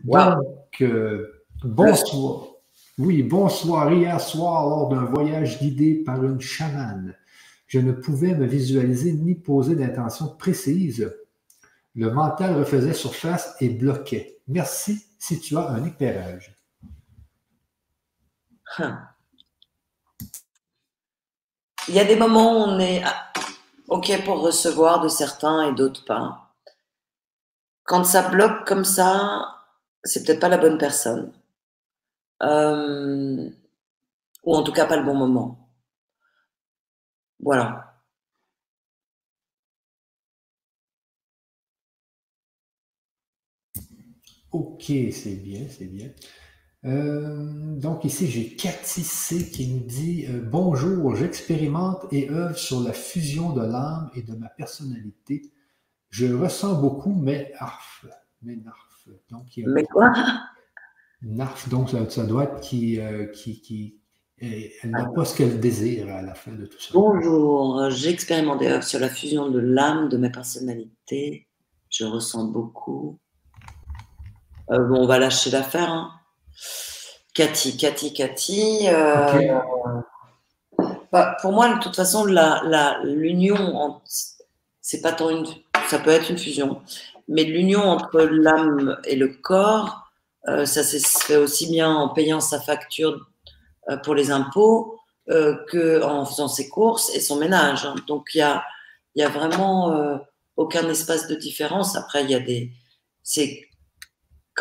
Donc, 0.04 0.84
bonsoir. 1.64 2.46
Oui, 2.98 3.24
bonsoir. 3.24 3.92
Hier 3.92 4.20
soir, 4.20 4.68
lors 4.68 4.88
d'un 4.88 5.04
voyage 5.06 5.58
guidé 5.58 6.04
par 6.04 6.22
une 6.24 6.40
chamane, 6.40 7.16
je 7.66 7.80
ne 7.80 7.90
pouvais 7.90 8.34
me 8.34 8.46
visualiser 8.46 9.12
ni 9.12 9.34
poser 9.34 9.74
d'intention 9.74 10.28
précise. 10.28 11.12
Le 11.96 12.10
mental 12.12 12.56
refaisait 12.56 12.94
surface 12.94 13.56
et 13.60 13.70
bloquait. 13.70 14.38
Merci 14.46 15.04
si 15.18 15.40
tu 15.40 15.56
as 15.56 15.68
un 15.68 15.84
éclairage. 15.84 16.56
Hein. 18.78 19.00
Il 21.88 21.94
y 21.94 22.00
a 22.00 22.04
des 22.04 22.16
moments 22.16 22.52
où 22.52 22.70
on 22.70 22.78
est 22.78 23.02
OK 23.88 24.24
pour 24.24 24.40
recevoir 24.40 25.00
de 25.00 25.08
certains 25.08 25.68
et 25.68 25.74
d'autres 25.74 26.04
pas. 26.04 26.54
Quand 27.84 28.04
ça 28.04 28.28
bloque 28.28 28.66
comme 28.66 28.84
ça, 28.84 29.64
c'est 30.04 30.24
peut-être 30.24 30.40
pas 30.40 30.48
la 30.48 30.58
bonne 30.58 30.78
personne. 30.78 31.32
Euh, 32.42 33.50
ou 34.44 34.54
en 34.54 34.62
tout 34.62 34.72
cas 34.72 34.86
pas 34.86 34.96
le 34.96 35.04
bon 35.04 35.14
moment. 35.14 35.68
Voilà. 37.40 38.00
Ok, 44.52 44.84
c'est 45.12 45.36
bien, 45.42 45.66
c'est 45.68 45.86
bien. 45.86 46.08
Euh, 46.84 47.76
donc 47.76 48.04
ici, 48.04 48.26
j'ai 48.26 48.56
Cathy 48.56 49.02
C 49.02 49.50
qui 49.50 49.68
nous 49.68 49.84
dit 49.84 50.26
euh, 50.28 50.40
Bonjour, 50.42 51.14
j'expérimente 51.14 52.06
et 52.10 52.28
œuvre 52.30 52.56
sur 52.56 52.80
la 52.80 52.92
fusion 52.92 53.52
de 53.52 53.60
l'âme 53.62 54.10
et 54.14 54.22
de 54.22 54.34
ma 54.34 54.48
personnalité. 54.48 55.52
Je 56.10 56.32
ressens 56.32 56.80
beaucoup, 56.80 57.14
mais 57.14 57.52
arf, 57.58 58.04
mais 58.42 58.56
narf. 58.56 59.08
Donc, 59.30 59.44
mais 59.56 59.84
quoi? 59.84 60.12
Narf, 61.22 61.68
donc 61.68 61.90
ça, 61.90 62.24
doit 62.24 62.44
être 62.44 62.60
qui, 62.60 63.00
euh, 63.00 63.26
qui, 63.26 63.60
qui 63.60 63.98
elle 64.40 64.90
n'a 64.90 65.04
pas 65.04 65.24
ce 65.24 65.36
qu'elle 65.36 65.60
désire 65.60 66.08
à 66.08 66.20
la 66.20 66.34
fin 66.34 66.50
de 66.50 66.66
tout 66.66 66.80
ça. 66.80 66.90
Bonjour, 66.94 67.90
j'expérimente 67.90 68.60
et 68.62 68.68
œuvre 68.68 68.82
sur 68.82 68.98
la 68.98 69.08
fusion 69.08 69.48
de 69.48 69.60
l'âme 69.60 70.08
de 70.08 70.16
ma 70.16 70.30
personnalité. 70.30 71.46
Je 71.90 72.04
ressens 72.04 72.46
beaucoup. 72.46 73.20
bon, 74.68 74.96
on 74.96 75.06
va 75.06 75.20
lâcher 75.20 75.50
l'affaire. 75.50 75.90
Hein. 75.90 76.10
Cathy, 77.34 77.76
Cathy, 77.76 78.12
Cathy. 78.12 78.88
Euh, 78.88 79.58
bah, 81.10 81.36
Pour 81.40 81.52
moi, 81.52 81.74
de 81.74 81.80
toute 81.80 81.96
façon, 81.96 82.24
l'union, 83.04 84.00
c'est 84.80 85.00
pas 85.00 85.12
tant 85.12 85.30
une, 85.30 85.46
ça 85.88 85.98
peut 85.98 86.10
être 86.10 86.30
une 86.30 86.38
fusion, 86.38 86.82
mais 87.28 87.44
l'union 87.44 87.82
entre 87.82 88.22
l'âme 88.22 88.98
et 89.04 89.16
le 89.16 89.28
corps, 89.28 90.02
euh, 90.48 90.66
ça 90.66 90.82
se 90.82 90.98
fait 90.98 91.36
aussi 91.36 91.70
bien 91.70 91.90
en 91.90 92.08
payant 92.08 92.40
sa 92.40 92.60
facture 92.60 93.26
euh, 93.88 93.96
pour 93.96 94.14
les 94.14 94.30
impôts 94.30 94.98
euh, 95.30 95.56
qu'en 95.70 96.24
faisant 96.24 96.48
ses 96.48 96.68
courses 96.68 97.14
et 97.14 97.20
son 97.20 97.36
ménage. 97.36 97.84
Hein. 97.84 97.94
Donc 98.08 98.30
il 98.34 98.38
y 98.38 98.42
a, 98.42 98.64
y 99.14 99.22
a 99.22 99.28
vraiment 99.28 100.18
aucun 100.56 100.88
espace 100.88 101.28
de 101.28 101.34
différence. 101.36 101.96
Après, 101.96 102.24
il 102.24 102.30
y 102.30 102.34
a 102.34 102.40
des. 102.40 102.72
C'est 103.22 103.62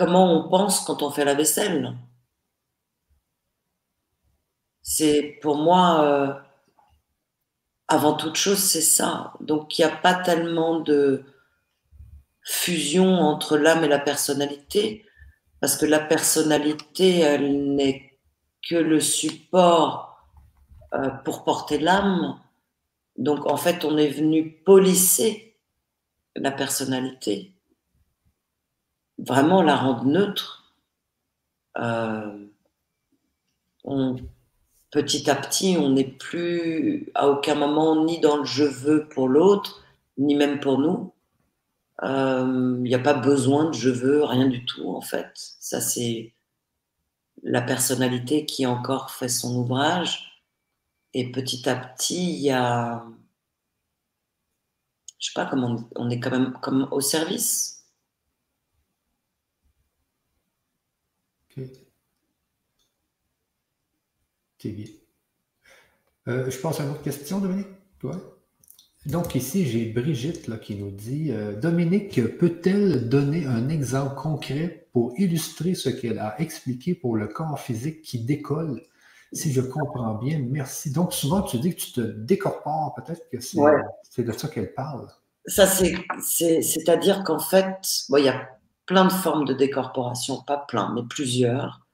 comment 0.02 0.34
on 0.34 0.50
pense 0.50 0.80
quand 0.80 1.04
on 1.04 1.12
fait 1.12 1.26
la 1.26 1.36
vaisselle. 1.36 1.96
C'est 4.82 5.38
pour 5.44 5.58
moi, 5.58 6.04
euh, 6.04 6.34
avant 7.88 8.14
toute 8.14 8.36
chose, 8.36 8.58
c'est 8.58 8.82
ça. 8.82 9.34
Donc 9.42 9.78
il 9.78 9.86
n'y 9.86 9.92
a 9.92 9.96
pas 9.96 10.16
tellement 10.16 10.80
de 10.80 11.24
fusion 12.42 13.20
entre 13.20 13.60
l'âme 13.60 13.84
et 13.84 13.88
la 13.88 14.00
personnalité, 14.00 15.06
parce 15.60 15.78
que 15.78 15.86
la 15.86 16.00
personnalité, 16.00 17.20
elle 17.20 17.76
n'est 17.76 18.18
que 18.68 18.76
le 18.76 19.00
support 19.00 20.26
euh, 20.96 21.10
pour 21.10 21.44
porter 21.44 21.78
l'âme. 21.78 22.40
Donc 23.18 23.46
en 23.46 23.58
fait, 23.58 23.86
on 23.86 24.00
est 24.00 24.10
venu 24.10 24.50
polisser 24.66 25.60
la 26.36 26.50
personnalité, 26.50 27.54
vraiment 29.26 29.62
la 29.62 29.76
rendre 29.76 30.06
neutre. 30.06 30.76
Euh, 31.78 32.46
petit 34.92 35.30
à 35.30 35.36
petit, 35.36 35.78
on 35.80 35.90
n'est 35.90 36.04
plus 36.04 37.12
à 37.16 37.30
aucun 37.30 37.56
moment 37.56 38.04
ni 38.04 38.20
dans 38.20 38.38
le 38.38 38.46
je 38.46 38.64
veux 38.64 39.08
pour 39.08 39.28
l'autre, 39.30 39.84
ni 40.18 40.36
même 40.36 40.60
pour 40.60 40.80
nous. 40.80 41.14
Il 42.04 42.08
euh, 42.08 42.78
n'y 42.78 42.96
a 42.96 43.00
pas 43.00 43.14
besoin 43.14 43.70
de 43.70 43.74
je 43.76 43.90
veux, 43.90 44.24
rien 44.24 44.48
du 44.48 44.66
tout 44.66 44.90
en 44.90 45.02
fait. 45.02 45.32
Ça 45.36 45.80
c'est 45.82 46.34
la 47.44 47.62
personnalité 47.62 48.46
qui 48.46 48.66
encore 48.66 49.12
fait 49.12 49.30
son 49.30 49.56
ouvrage. 49.56 50.44
Et 51.14 51.32
petit 51.32 51.68
à 51.68 51.76
petit, 51.76 52.34
il 52.36 52.42
y 52.42 52.52
a, 52.52 53.04
je 55.20 55.28
sais 55.28 55.34
pas 55.36 55.46
comment 55.46 55.78
on 55.96 56.10
est 56.10 56.20
quand 56.20 56.32
même 56.32 56.54
comme 56.62 56.88
au 56.92 57.02
service. 57.02 57.81
Euh, 66.28 66.50
je 66.50 66.58
pense 66.60 66.80
à 66.80 66.84
une 66.84 66.92
autre 66.92 67.02
question, 67.02 67.40
Dominique. 67.40 67.68
Donc 69.08 69.34
ici, 69.34 69.66
j'ai 69.66 69.86
Brigitte 69.86 70.48
là, 70.48 70.58
qui 70.58 70.76
nous 70.76 70.92
dit 70.92 71.32
euh, 71.32 71.60
Dominique, 71.60 72.38
peut-elle 72.38 73.10
donner 73.10 73.46
un 73.46 73.70
exemple 73.70 74.16
concret 74.16 74.88
pour 74.94 75.14
illustrer 75.18 75.74
ce 75.74 75.90
qu'elle 75.90 76.20
a 76.20 76.40
expliqué 76.40 76.94
pour 76.94 77.16
le 77.16 77.28
corps 77.28 77.60
physique 77.60 78.02
qui 78.04 78.20
décolle? 78.20 78.82
Si 79.34 79.54
je 79.54 79.62
comprends 79.62 80.16
bien, 80.16 80.40
merci. 80.40 80.92
Donc 80.92 81.14
souvent, 81.14 81.42
tu 81.42 81.58
dis 81.58 81.74
que 81.74 81.80
tu 81.80 81.92
te 81.94 82.02
décorpores, 82.02 82.94
peut-être 82.96 83.30
que 83.30 83.40
c'est 83.40 84.24
de 84.24 84.32
ça 84.34 84.48
qu'elle 84.50 84.74
parle. 84.74 85.08
Ça, 85.46 85.66
c'est-à-dire 85.66 87.24
qu'en 87.24 87.40
fait, 87.40 87.78
il 88.10 88.24
y 88.24 88.30
a 88.30 88.50
plein 88.86 89.06
de 89.06 89.12
formes 89.12 89.46
de 89.46 89.54
décorporation, 89.54 90.44
pas 90.46 90.58
plein, 90.58 90.94
mais 90.94 91.02
plusieurs. 91.10 91.88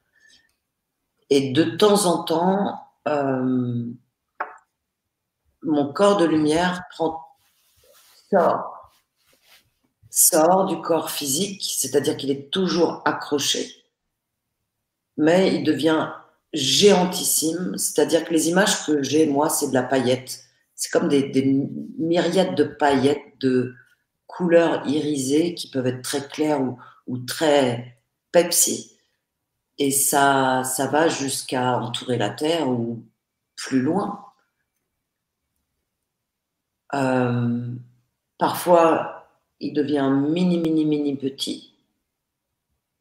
Et 1.29 1.51
de 1.51 1.63
temps 1.63 2.05
en 2.05 2.23
temps, 2.23 2.79
euh, 3.07 3.85
mon 5.61 5.91
corps 5.91 6.17
de 6.17 6.25
lumière 6.25 6.83
sort 10.09 10.65
du 10.65 10.81
corps 10.81 11.11
physique, 11.11 11.63
c'est-à-dire 11.77 12.17
qu'il 12.17 12.31
est 12.31 12.49
toujours 12.51 13.01
accroché, 13.05 13.67
mais 15.17 15.53
il 15.55 15.63
devient 15.63 16.11
géantissime, 16.53 17.77
c'est-à-dire 17.77 18.23
que 18.25 18.33
les 18.33 18.49
images 18.49 18.85
que 18.85 19.03
j'ai, 19.03 19.27
moi, 19.27 19.49
c'est 19.49 19.69
de 19.69 19.73
la 19.73 19.83
paillette. 19.83 20.43
C'est 20.75 20.91
comme 20.91 21.09
des, 21.09 21.31
myriades 21.97 22.55
de 22.55 22.63
paillettes 22.63 23.39
de 23.39 23.73
couleurs 24.27 24.85
irisées 24.87 25.55
qui 25.55 25.69
peuvent 25.69 25.87
être 25.87 26.01
très 26.01 26.27
claires 26.27 26.61
ou, 26.61 26.77
ou 27.07 27.17
très 27.17 27.97
Pepsi. 28.31 28.96
Et 29.79 29.91
ça, 29.91 30.63
ça 30.63 30.87
va 30.87 31.07
jusqu'à 31.07 31.79
entourer 31.79 32.17
la 32.17 32.29
Terre 32.31 32.67
ou 32.69 33.03
plus 33.55 33.81
loin. 33.81 34.25
Euh, 36.93 37.75
parfois, 38.37 39.29
il 39.59 39.73
devient 39.73 40.09
mini, 40.11 40.57
mini, 40.57 40.85
mini 40.85 41.15
petit, 41.15 41.73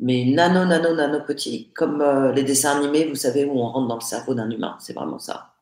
mais 0.01 0.25
nano, 0.27 0.65
nano, 0.67 0.95
nano 0.95 1.21
petit, 1.25 1.71
comme 1.75 2.01
euh, 2.03 2.33
les 2.33 2.43
dessins 2.43 2.77
animés, 2.79 3.07
vous 3.07 3.15
savez, 3.15 3.45
où 3.45 3.59
on 3.59 3.69
rentre 3.69 3.89
dans 3.89 3.95
le 3.95 4.01
cerveau 4.01 4.35
d'un 4.35 4.51
humain. 4.51 4.77
C'est 4.81 4.93
vraiment 4.93 5.19
ça. 5.19 5.55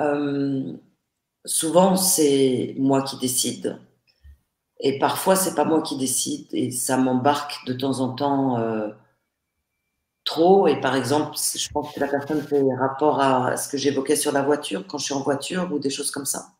Euh, 0.00 0.72
souvent, 1.44 1.96
c'est 1.96 2.74
moi 2.78 3.02
qui 3.02 3.18
décide. 3.18 3.78
Et 4.80 4.98
parfois, 4.98 5.34
c'est 5.34 5.54
pas 5.54 5.64
moi 5.64 5.82
qui 5.82 5.96
décide 5.96 6.46
et 6.52 6.70
ça 6.70 6.96
m'embarque 6.96 7.64
de 7.66 7.72
temps 7.72 8.00
en 8.00 8.14
temps 8.14 8.58
euh, 8.58 8.88
trop. 10.24 10.68
Et 10.68 10.80
par 10.80 10.94
exemple, 10.94 11.36
je 11.36 11.68
pense 11.70 11.92
que 11.92 12.00
la 12.00 12.06
personne 12.06 12.42
fait 12.42 12.62
rapport 12.78 13.20
à 13.20 13.56
ce 13.56 13.68
que 13.68 13.76
j'évoquais 13.76 14.16
sur 14.16 14.32
la 14.32 14.42
voiture, 14.42 14.86
quand 14.86 14.98
je 14.98 15.06
suis 15.06 15.14
en 15.14 15.22
voiture 15.22 15.68
ou 15.72 15.78
des 15.80 15.90
choses 15.90 16.10
comme 16.10 16.26
ça. 16.26 16.52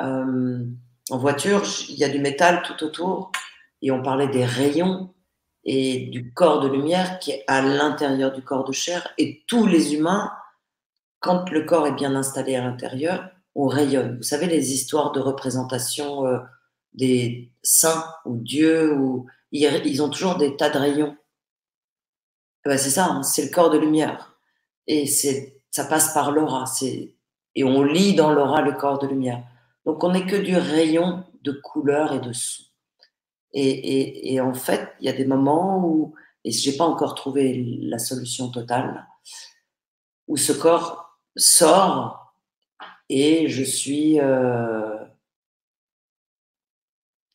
Euh, 0.00 0.64
en 1.10 1.18
voiture, 1.18 1.62
il 1.90 1.96
y 1.96 2.04
a 2.04 2.08
du 2.08 2.18
métal 2.18 2.62
tout 2.62 2.82
autour 2.82 3.30
et 3.82 3.90
on 3.90 4.02
parlait 4.02 4.28
des 4.28 4.44
rayons 4.44 5.12
et 5.64 6.06
du 6.06 6.32
corps 6.32 6.60
de 6.60 6.68
lumière 6.68 7.18
qui 7.18 7.32
est 7.32 7.44
à 7.46 7.60
l'intérieur 7.60 8.32
du 8.32 8.42
corps 8.42 8.64
de 8.64 8.72
chair. 8.72 9.12
Et 9.18 9.44
tous 9.46 9.66
les 9.66 9.94
humains, 9.94 10.32
quand 11.20 11.50
le 11.50 11.64
corps 11.64 11.86
est 11.86 11.94
bien 11.94 12.14
installé 12.14 12.56
à 12.56 12.62
l'intérieur, 12.62 13.28
on 13.54 13.66
rayonne. 13.66 14.16
Vous 14.16 14.22
savez, 14.22 14.46
les 14.46 14.72
histoires 14.72 15.12
de 15.12 15.20
représentation. 15.20 16.26
Euh, 16.26 16.38
des 16.94 17.50
saints 17.62 18.04
ou 18.24 18.36
dieux, 18.36 18.94
ou 18.94 19.26
ils, 19.50 20.02
ont 20.02 20.08
toujours 20.08 20.36
des 20.36 20.56
tas 20.56 20.70
de 20.70 20.78
rayons. 20.78 21.16
Eh 22.64 22.68
ben 22.68 22.78
c'est 22.78 22.90
ça, 22.90 23.06
hein, 23.06 23.22
c'est 23.22 23.44
le 23.44 23.50
corps 23.50 23.70
de 23.70 23.78
lumière. 23.78 24.36
Et 24.86 25.06
c'est, 25.06 25.62
ça 25.70 25.84
passe 25.84 26.12
par 26.14 26.32
l'aura. 26.32 26.66
C'est, 26.66 27.14
et 27.54 27.64
on 27.64 27.82
lit 27.82 28.14
dans 28.14 28.32
l'aura 28.32 28.62
le 28.62 28.72
corps 28.72 28.98
de 28.98 29.06
lumière. 29.06 29.42
Donc 29.84 30.02
on 30.04 30.12
n'est 30.12 30.26
que 30.26 30.36
du 30.36 30.56
rayon 30.56 31.24
de 31.42 31.52
couleur 31.52 32.12
et 32.12 32.20
de 32.20 32.32
son. 32.32 32.64
Et, 33.54 34.32
et, 34.32 34.40
en 34.40 34.54
fait, 34.54 34.94
il 35.00 35.06
y 35.06 35.10
a 35.10 35.12
des 35.12 35.26
moments 35.26 35.86
où, 35.86 36.14
et 36.42 36.50
j'ai 36.50 36.74
pas 36.74 36.86
encore 36.86 37.14
trouvé 37.14 37.62
la 37.82 37.98
solution 37.98 38.50
totale, 38.50 39.06
où 40.26 40.38
ce 40.38 40.52
corps 40.52 41.18
sort 41.36 42.34
et 43.08 43.48
je 43.48 43.62
suis 43.62 44.18
euh, 44.20 44.91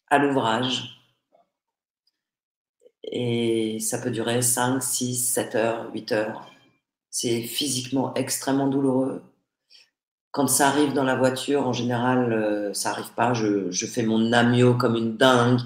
à 0.09 0.17
l'ouvrage. 0.17 0.97
Et 3.03 3.79
ça 3.79 3.99
peut 3.99 4.11
durer 4.11 4.41
5, 4.41 4.81
6, 4.81 5.15
7 5.33 5.55
heures, 5.55 5.89
8 5.93 6.11
heures. 6.11 6.51
C'est 7.09 7.41
physiquement 7.41 8.13
extrêmement 8.15 8.67
douloureux. 8.67 9.23
Quand 10.31 10.47
ça 10.47 10.67
arrive 10.67 10.93
dans 10.93 11.03
la 11.03 11.15
voiture, 11.15 11.67
en 11.67 11.73
général, 11.73 12.33
euh, 12.33 12.73
ça 12.73 12.91
arrive 12.91 13.11
pas. 13.15 13.33
Je, 13.33 13.85
fais 13.87 14.03
mon 14.03 14.33
amio 14.33 14.75
comme 14.75 14.95
une 14.95 15.17
dingue. 15.17 15.61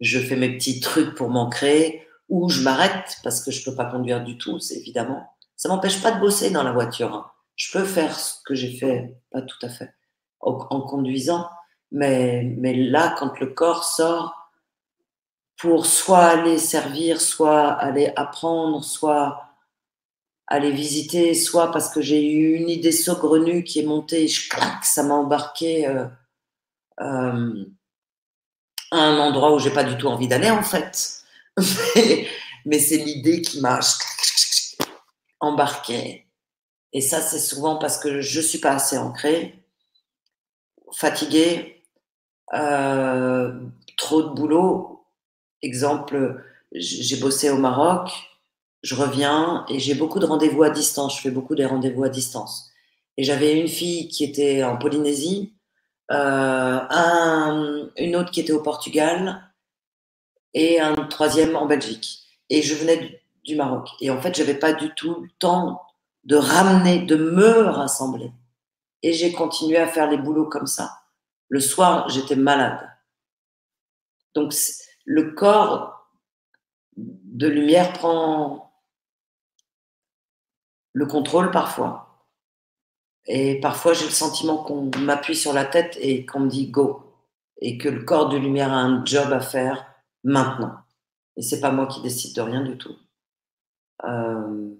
Je 0.00 0.18
fais 0.18 0.36
mes 0.36 0.56
petits 0.56 0.80
trucs 0.80 1.14
pour 1.14 1.30
m'ancrer. 1.30 2.06
Ou 2.28 2.48
je 2.48 2.62
m'arrête 2.62 3.18
parce 3.22 3.44
que 3.44 3.50
je 3.50 3.64
peux 3.64 3.76
pas 3.76 3.84
conduire 3.84 4.24
du 4.24 4.38
tout, 4.38 4.58
c'est 4.58 4.76
évidemment. 4.76 5.30
Ça 5.56 5.68
m'empêche 5.68 6.02
pas 6.02 6.12
de 6.12 6.20
bosser 6.20 6.50
dans 6.50 6.62
la 6.62 6.72
voiture. 6.72 7.14
Hein. 7.14 7.30
Je 7.56 7.70
peux 7.72 7.84
faire 7.84 8.18
ce 8.18 8.36
que 8.44 8.54
j'ai 8.54 8.72
fait, 8.76 9.14
pas 9.30 9.42
tout 9.42 9.58
à 9.62 9.68
fait, 9.68 9.92
en 10.40 10.80
conduisant. 10.80 11.46
Mais, 11.92 12.42
mais 12.56 12.74
là, 12.74 13.14
quand 13.18 13.38
le 13.38 13.48
corps 13.48 13.84
sort 13.84 14.50
pour 15.58 15.86
soit 15.86 16.24
aller 16.24 16.58
servir, 16.58 17.20
soit 17.20 17.68
aller 17.68 18.12
apprendre, 18.16 18.82
soit 18.82 19.52
aller 20.48 20.72
visiter, 20.72 21.34
soit 21.34 21.70
parce 21.70 21.88
que 21.90 22.00
j'ai 22.02 22.30
eu 22.30 22.56
une 22.56 22.68
idée 22.68 22.92
saugrenue 22.92 23.62
qui 23.62 23.80
est 23.80 23.86
montée, 23.86 24.26
je 24.26 24.48
claque, 24.48 24.84
ça 24.84 25.02
m'a 25.02 25.14
embarqué 25.14 25.86
euh, 25.86 26.06
euh, 27.00 27.64
à 28.90 28.96
un 28.96 29.18
endroit 29.18 29.54
où 29.54 29.58
j'ai 29.58 29.70
pas 29.70 29.84
du 29.84 29.96
tout 29.96 30.08
envie 30.08 30.28
d'aller 30.28 30.50
en 30.50 30.62
fait. 30.62 31.22
mais, 32.66 32.78
c'est 32.78 32.96
l'idée 32.96 33.40
qui 33.40 33.60
m'a 33.60 33.78
embarqué. 35.40 36.26
Et 36.92 37.00
ça, 37.00 37.20
c'est 37.20 37.38
souvent 37.38 37.76
parce 37.76 37.98
que 37.98 38.20
je 38.20 38.40
suis 38.40 38.58
pas 38.58 38.72
assez 38.72 38.98
ancrée, 38.98 39.64
fatiguée, 40.92 41.71
euh, 42.54 43.52
trop 43.96 44.22
de 44.22 44.34
boulot. 44.34 45.06
Exemple, 45.62 46.44
j'ai 46.72 47.16
bossé 47.16 47.50
au 47.50 47.58
Maroc 47.58 48.10
je 48.82 48.94
reviens 48.94 49.64
et 49.68 49.78
j'ai 49.78 49.94
beaucoup 49.94 50.18
de 50.18 50.26
rendez-vous 50.26 50.62
à 50.62 50.70
distance. 50.70 51.16
Je 51.16 51.22
fais 51.22 51.30
beaucoup 51.30 51.54
des 51.54 51.66
rendez-vous 51.66 52.04
à 52.04 52.08
distance. 52.08 52.70
Et 53.16 53.24
j'avais 53.24 53.58
une 53.58 53.68
fille 53.68 54.08
qui 54.08 54.24
était 54.24 54.64
en 54.64 54.76
Polynésie, 54.76 55.54
euh, 56.10 56.80
un, 56.90 57.90
une 57.96 58.16
autre 58.16 58.30
qui 58.30 58.40
était 58.40 58.52
au 58.52 58.62
Portugal 58.62 59.52
et 60.54 60.80
un 60.80 60.94
troisième 60.94 61.56
en 61.56 61.66
Belgique. 61.66 62.20
Et 62.50 62.62
je 62.62 62.74
venais 62.74 63.22
du, 63.44 63.56
Maroc. 63.56 63.88
Et 64.00 64.10
en 64.10 64.20
fait, 64.20 64.34
j'avais 64.34 64.54
pas 64.54 64.72
du 64.72 64.94
tout 64.94 65.20
le 65.20 65.28
temps 65.38 65.82
de 66.24 66.36
ramener, 66.36 67.00
de 67.00 67.16
me 67.16 67.64
rassembler. 67.68 68.30
Et 69.02 69.12
j'ai 69.12 69.32
continué 69.32 69.76
à 69.76 69.86
faire 69.86 70.10
les 70.10 70.16
boulots 70.16 70.48
comme 70.48 70.66
ça. 70.66 71.01
Le 71.52 71.60
soir, 71.60 72.08
j'étais 72.08 72.34
malade. 72.34 72.80
Donc, 74.34 74.54
le 75.04 75.32
corps 75.32 76.10
de 76.96 77.46
lumière 77.46 77.92
prend 77.92 78.72
le 80.94 81.04
contrôle 81.04 81.50
parfois. 81.50 82.26
Et 83.26 83.60
parfois, 83.60 83.92
j'ai 83.92 84.06
le 84.06 84.10
sentiment 84.12 84.64
qu'on 84.64 84.90
m'appuie 85.00 85.36
sur 85.36 85.52
la 85.52 85.66
tête 85.66 85.98
et 86.00 86.24
qu'on 86.24 86.40
me 86.40 86.48
dit 86.48 86.70
go. 86.70 87.18
Et 87.58 87.76
que 87.76 87.90
le 87.90 88.02
corps 88.02 88.30
de 88.30 88.38
lumière 88.38 88.72
a 88.72 88.80
un 88.80 89.04
job 89.04 89.30
à 89.30 89.40
faire 89.40 89.84
maintenant. 90.24 90.78
Et 91.36 91.42
c'est 91.42 91.60
pas 91.60 91.70
moi 91.70 91.86
qui 91.86 92.00
décide 92.00 92.34
de 92.34 92.40
rien 92.40 92.62
du 92.62 92.78
tout. 92.78 92.96
Euh, 94.04 94.70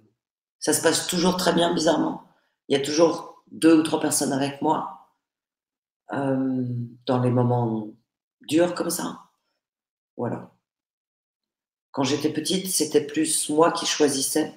ça 0.59 0.73
se 0.73 0.81
passe 0.81 1.07
toujours 1.07 1.37
très 1.37 1.53
bien, 1.53 1.75
bizarrement. 1.75 2.25
Il 2.69 2.79
y 2.79 2.81
a 2.81 2.83
toujours 2.83 3.45
deux 3.51 3.79
ou 3.79 3.83
trois 3.83 4.01
personnes 4.01 4.33
avec 4.33 4.63
moi 4.63 5.02
euh, 6.13 6.65
dans 7.07 7.21
les 7.21 7.31
moments 7.31 7.89
durs 8.43 8.75
comme 8.75 8.91
ça. 8.91 9.21
Voilà. 10.17 10.53
Quand 11.91 12.05
j'étais 12.05 12.33
petite, 12.33 12.69
c'était 12.69 13.07
plus 13.07 13.49
moi 13.51 13.73
qui 13.73 13.87
choisissais. 13.87 14.53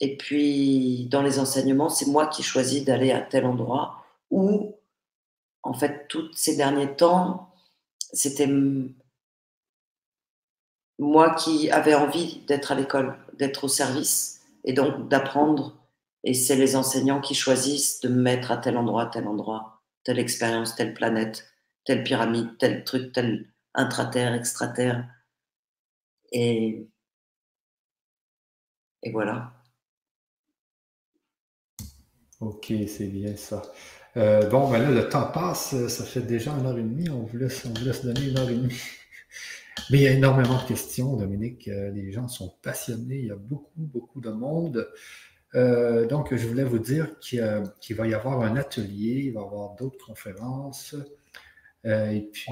Et 0.00 0.16
puis, 0.16 1.06
dans 1.10 1.22
les 1.22 1.38
enseignements, 1.38 1.88
c'est 1.88 2.06
moi 2.06 2.26
qui 2.28 2.42
choisis 2.42 2.84
d'aller 2.84 3.10
à 3.12 3.20
tel 3.20 3.46
endroit 3.46 4.04
où, 4.30 4.76
en 5.62 5.74
fait, 5.74 6.06
tous 6.08 6.30
ces 6.34 6.56
derniers 6.56 6.94
temps, 6.94 7.52
c'était 8.12 8.48
moi 10.98 11.34
qui 11.34 11.70
avais 11.70 11.94
envie 11.94 12.40
d'être 12.46 12.72
à 12.72 12.74
l'école, 12.74 13.18
d'être 13.34 13.64
au 13.64 13.68
service 13.68 14.42
et 14.64 14.72
donc 14.72 15.08
d'apprendre. 15.08 15.76
Et 16.24 16.34
c'est 16.34 16.56
les 16.56 16.76
enseignants 16.76 17.20
qui 17.20 17.34
choisissent 17.34 18.00
de 18.00 18.08
me 18.08 18.20
mettre 18.20 18.50
à 18.50 18.56
tel 18.56 18.76
endroit, 18.76 19.06
tel 19.06 19.26
endroit, 19.26 19.77
telle 20.04 20.18
expérience, 20.18 20.74
telle 20.76 20.94
planète, 20.94 21.46
telle 21.84 22.04
pyramide, 22.04 22.56
tel 22.58 22.84
truc, 22.84 23.12
tel 23.12 23.52
intraterre, 23.74 24.34
extraterre. 24.34 25.08
Et, 26.32 26.86
et 29.02 29.12
voilà. 29.12 29.52
Ok, 32.40 32.72
c'est 32.86 33.08
bien 33.08 33.36
ça. 33.36 33.62
Euh, 34.16 34.48
bon, 34.48 34.70
ben 34.70 34.80
là, 34.80 34.90
le 34.90 35.08
temps 35.08 35.30
passe, 35.30 35.74
ça 35.88 36.04
fait 36.04 36.20
déjà 36.22 36.52
une 36.52 36.66
heure 36.66 36.78
et 36.78 36.82
demie, 36.82 37.08
on 37.10 37.22
vous 37.22 37.36
laisse, 37.36 37.64
on 37.66 37.70
vous 37.70 37.84
laisse 37.84 38.04
donner 38.04 38.28
une 38.28 38.38
heure 38.38 38.48
et 38.48 38.54
demie. 38.54 38.74
Mais 39.90 39.98
il 39.98 40.02
y 40.02 40.08
a 40.08 40.12
énormément 40.12 40.60
de 40.60 40.66
questions, 40.66 41.16
Dominique. 41.16 41.68
Euh, 41.68 41.90
les 41.90 42.12
gens 42.12 42.28
sont 42.28 42.54
passionnés. 42.62 43.18
Il 43.18 43.26
y 43.26 43.30
a 43.30 43.36
beaucoup, 43.36 43.70
beaucoup 43.76 44.20
de 44.20 44.30
monde. 44.30 44.88
Euh, 45.54 46.06
donc, 46.06 46.34
je 46.34 46.46
voulais 46.46 46.64
vous 46.64 46.78
dire 46.78 47.18
qu'il 47.20 47.40
va 47.96 48.06
y 48.06 48.14
avoir 48.14 48.42
un 48.42 48.56
atelier, 48.56 49.24
il 49.26 49.32
va 49.32 49.40
y 49.40 49.44
avoir 49.44 49.74
d'autres 49.74 50.04
conférences. 50.04 50.94
Euh, 51.86 52.10
et 52.10 52.22
puis, 52.22 52.46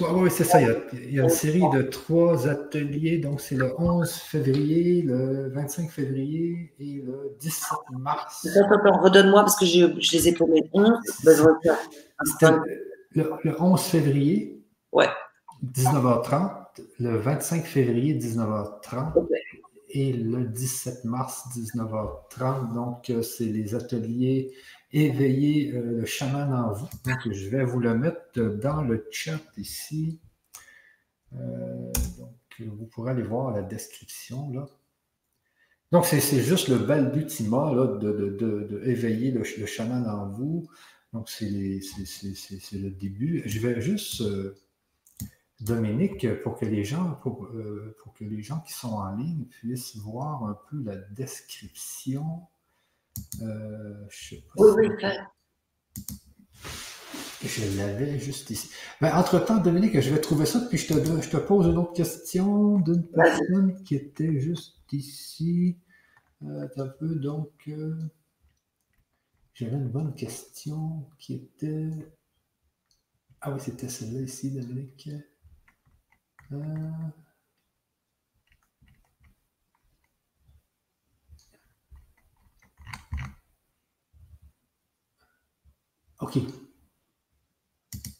oui, 0.00 0.30
c'est 0.30 0.44
ça. 0.44 0.60
Il 0.60 1.14
y, 1.14 1.20
a, 1.20 1.24
une 1.24 1.28
série 1.28 1.62
de 1.72 1.82
trois 1.82 2.46
ateliers. 2.48 3.18
Donc, 3.18 3.40
c'est 3.40 3.56
le 3.56 3.74
11 3.80 4.10
février, 4.10 5.02
le 5.02 5.48
25 5.48 5.90
février 5.90 6.72
et 6.78 7.02
le 7.04 7.36
17 7.40 7.78
mars. 7.98 8.46
Attends, 8.46 9.00
redonne-moi 9.00 9.42
parce 9.42 9.56
que 9.56 9.66
je, 9.66 10.12
les 10.12 10.28
ai 10.28 10.34
tournés. 10.34 10.70
Ben, 10.72 11.36
le, 13.12 13.32
le 13.42 13.62
11 13.62 13.80
février. 13.80 14.62
Ouais. 14.92 15.08
19h30, 15.74 16.50
le 17.00 17.16
25 17.16 17.64
février, 17.64 18.14
19h30 18.14 19.12
et 19.90 20.12
le 20.12 20.44
17 20.44 21.04
mars, 21.04 21.44
19h30. 21.56 22.74
Donc, 22.74 23.10
euh, 23.10 23.22
c'est 23.22 23.46
les 23.46 23.74
ateliers 23.74 24.54
Éveiller 24.90 25.72
euh, 25.74 26.00
le 26.00 26.06
chaman 26.06 26.50
en 26.50 26.72
vous. 26.72 26.88
Donc, 27.04 27.30
je 27.30 27.48
vais 27.50 27.62
vous 27.62 27.78
le 27.78 27.94
mettre 27.94 28.40
dans 28.40 28.82
le 28.82 29.06
chat 29.10 29.40
ici. 29.58 30.18
Euh, 31.34 31.92
donc, 32.18 32.32
vous 32.66 32.86
pourrez 32.86 33.10
aller 33.10 33.22
voir 33.22 33.54
la 33.54 33.62
description 33.62 34.50
là. 34.50 34.66
Donc, 35.92 36.06
c'est 36.06 36.20
juste 36.42 36.68
le 36.68 36.78
balbutiement 36.78 37.72
là, 37.72 37.86
de, 37.98 38.36
de, 38.38 38.82
éveiller 38.84 39.30
le, 39.30 39.42
chaman 39.42 40.06
en 40.06 40.28
vous. 40.28 40.68
Donc, 41.12 41.28
c'est 41.28 41.48
le 41.50 42.90
début. 42.90 43.42
Je 43.44 43.58
vais 43.60 43.80
juste. 43.80 44.22
Dominique, 45.60 46.40
pour 46.42 46.56
que 46.56 46.64
les 46.64 46.84
gens, 46.84 47.18
pour, 47.22 47.46
euh, 47.46 47.96
pour, 48.02 48.14
que 48.14 48.24
les 48.24 48.42
gens 48.42 48.60
qui 48.60 48.72
sont 48.72 48.92
en 48.92 49.16
ligne 49.16 49.44
puissent 49.44 49.96
voir 49.96 50.44
un 50.44 50.56
peu 50.70 50.82
la 50.84 50.96
description. 50.96 52.42
Euh, 53.42 54.04
je 54.08 54.28
sais 54.28 54.44
pas 54.54 54.62
oui, 54.62 54.88
oui, 54.88 55.08
Je 57.42 57.76
l'avais 57.76 58.20
juste 58.20 58.50
ici. 58.50 58.70
Ben, 59.00 59.16
entre-temps, 59.16 59.58
Dominique, 59.58 60.00
je 60.00 60.10
vais 60.10 60.20
trouver 60.20 60.46
ça, 60.46 60.60
puis 60.68 60.78
je 60.78 60.94
te, 60.94 61.22
je 61.22 61.28
te 61.28 61.36
pose 61.36 61.66
une 61.66 61.78
autre 61.78 61.92
question 61.92 62.78
d'une 62.78 63.06
personne 63.08 63.82
qui 63.82 63.96
était 63.96 64.38
juste 64.38 64.76
ici. 64.92 65.76
Euh, 66.44 66.68
un 66.76 66.86
peu, 66.86 67.16
donc, 67.16 67.50
euh, 67.66 67.96
j'avais 69.54 69.76
une 69.76 69.88
bonne 69.88 70.14
question 70.14 71.04
qui 71.18 71.34
était. 71.34 71.90
Ah 73.40 73.52
oui, 73.52 73.60
c'était 73.60 73.88
celle-là 73.88 74.20
ici, 74.20 74.52
Dominique. 74.52 75.10
OK. 76.50 76.60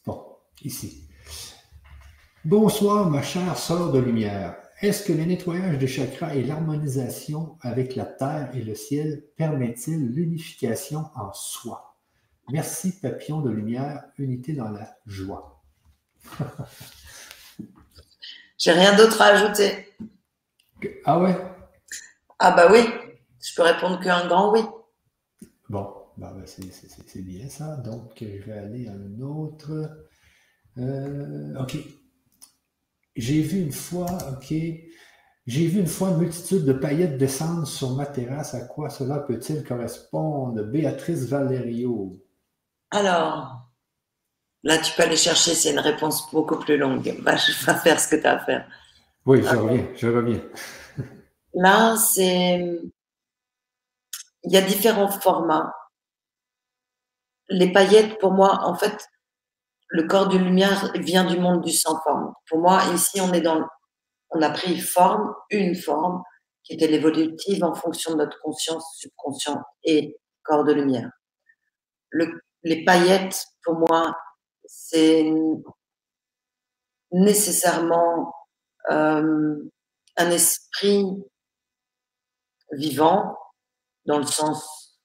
Bon, 0.05 0.23
ici. 0.61 1.07
Bonsoir, 2.45 3.09
ma 3.09 3.23
chère 3.23 3.57
sœur 3.57 3.91
de 3.91 3.99
lumière. 3.99 4.55
Est-ce 4.81 5.03
que 5.03 5.11
le 5.11 5.25
nettoyage 5.25 5.79
des 5.79 5.87
chakras 5.87 6.35
et 6.35 6.43
l'harmonisation 6.43 7.57
avec 7.61 7.95
la 7.95 8.05
terre 8.05 8.51
et 8.53 8.61
le 8.61 8.75
ciel 8.75 9.25
permettent-ils 9.37 10.07
l'unification 10.07 11.05
en 11.15 11.33
soi? 11.33 11.97
Merci, 12.51 12.99
papillon 12.99 13.41
de 13.41 13.49
lumière, 13.49 14.03
unité 14.19 14.53
dans 14.53 14.69
la 14.69 14.95
joie. 15.07 15.63
J'ai 18.59 18.73
rien 18.73 18.95
d'autre 18.95 19.21
à 19.21 19.27
ajouter. 19.27 19.87
Ah 21.05 21.17
ouais? 21.17 21.35
Ah 22.37 22.51
bah 22.51 22.67
oui, 22.69 22.85
je 23.41 23.55
peux 23.55 23.63
répondre 23.63 23.99
qu'un 24.01 24.27
grand 24.27 24.51
oui. 24.51 24.61
Bon, 25.69 25.93
bah, 26.17 26.33
bah 26.35 26.43
c'est 26.45 27.21
bien 27.21 27.47
ça. 27.47 27.77
Donc, 27.77 28.11
je 28.19 28.25
vais 28.25 28.57
aller 28.57 28.87
à 28.87 28.91
un 28.91 29.21
autre. 29.21 29.71
Euh, 30.77 31.57
OK. 31.61 31.77
J'ai 33.15 33.41
vu 33.41 33.61
une 33.61 33.71
fois, 33.71 34.17
OK. 34.33 34.53
J'ai 35.47 35.67
vu 35.67 35.79
une 35.79 35.87
fois 35.87 36.09
une 36.09 36.17
multitude 36.17 36.65
de 36.65 36.73
paillettes 36.73 37.17
descendre 37.17 37.65
sur 37.65 37.95
ma 37.95 38.05
terrasse. 38.05 38.55
À 38.55 38.61
quoi 38.61 38.89
cela 38.89 39.19
peut-il 39.19 39.63
correspondre? 39.63 40.63
Béatrice 40.63 41.25
Valerio. 41.29 42.21
Alors, 42.91 43.68
Là, 44.63 44.77
tu 44.77 44.93
peux 44.93 45.03
aller 45.03 45.17
chercher, 45.17 45.55
c'est 45.55 45.71
une 45.71 45.79
réponse 45.79 46.29
beaucoup 46.31 46.57
plus 46.57 46.77
longue. 46.77 47.15
Va, 47.21 47.35
va 47.35 47.75
faire 47.75 47.99
ce 47.99 48.07
que 48.07 48.15
tu 48.17 48.27
as 48.27 48.33
à 48.33 48.39
faire. 48.39 48.67
Oui, 49.25 49.41
je 49.43 49.55
reviens, 49.55 49.87
je 49.95 50.07
reviens. 50.07 50.41
Là, 51.53 51.95
c'est. 51.95 52.79
Il 54.43 54.51
y 54.51 54.57
a 54.57 54.61
différents 54.61 55.09
formats. 55.09 55.73
Les 57.49 57.71
paillettes, 57.71 58.19
pour 58.19 58.31
moi, 58.31 58.59
en 58.63 58.75
fait, 58.75 59.07
le 59.87 60.03
corps 60.07 60.29
de 60.29 60.37
lumière 60.37 60.91
vient 60.95 61.25
du 61.25 61.37
monde 61.37 61.63
du 61.63 61.71
sans 61.71 61.99
forme. 62.01 62.33
Pour 62.47 62.59
moi, 62.59 62.81
ici, 62.93 63.19
on 63.21 63.33
est 63.33 63.41
dans. 63.41 63.65
On 64.31 64.41
a 64.41 64.49
pris 64.51 64.79
forme, 64.79 65.33
une 65.49 65.75
forme, 65.75 66.21
qui 66.63 66.73
était 66.73 66.87
l'évolutive 66.87 67.63
en 67.63 67.73
fonction 67.73 68.11
de 68.11 68.17
notre 68.17 68.39
conscience 68.41 68.97
subconsciente 68.97 69.63
et 69.83 70.17
corps 70.43 70.63
de 70.63 70.73
lumière. 70.73 71.09
Le, 72.11 72.39
les 72.63 72.85
paillettes, 72.85 73.43
pour 73.63 73.75
moi, 73.75 74.15
c'est 74.71 75.33
nécessairement 77.11 78.35
euh, 78.91 79.57
un 80.15 80.31
esprit 80.31 81.05
vivant 82.73 83.35
dans 84.05 84.19
le 84.19 84.25
sens 84.25 85.01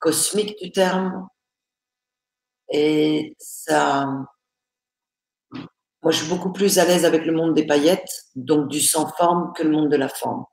cosmique 0.00 0.58
du 0.60 0.72
terme. 0.72 1.28
Et 2.72 3.36
ça, 3.38 4.06
moi, 6.02 6.10
je 6.10 6.16
suis 6.16 6.28
beaucoup 6.28 6.52
plus 6.52 6.80
à 6.80 6.84
l'aise 6.84 7.04
avec 7.04 7.24
le 7.24 7.32
monde 7.32 7.54
des 7.54 7.66
paillettes, 7.66 8.24
donc 8.34 8.68
du 8.68 8.80
sans 8.80 9.06
forme, 9.12 9.52
que 9.54 9.62
le 9.62 9.70
monde 9.70 9.88
de 9.88 9.96
la 9.96 10.08
forme. 10.08 10.44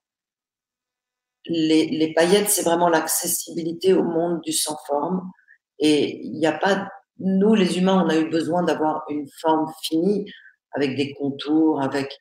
les, 1.47 2.13
paillettes, 2.13 2.51
c'est 2.51 2.63
vraiment 2.63 2.89
l'accessibilité 2.89 3.93
au 3.93 4.03
monde 4.03 4.41
du 4.41 4.53
sans 4.53 4.77
forme. 4.85 5.31
Et 5.79 6.23
il 6.23 6.33
n'y 6.33 6.45
a 6.45 6.57
pas, 6.57 6.87
nous 7.19 7.55
les 7.55 7.77
humains, 7.77 8.03
on 8.05 8.09
a 8.09 8.17
eu 8.17 8.29
besoin 8.29 8.63
d'avoir 8.63 9.03
une 9.09 9.27
forme 9.41 9.71
finie 9.83 10.31
avec 10.71 10.95
des 10.95 11.13
contours, 11.13 11.81
avec, 11.81 12.11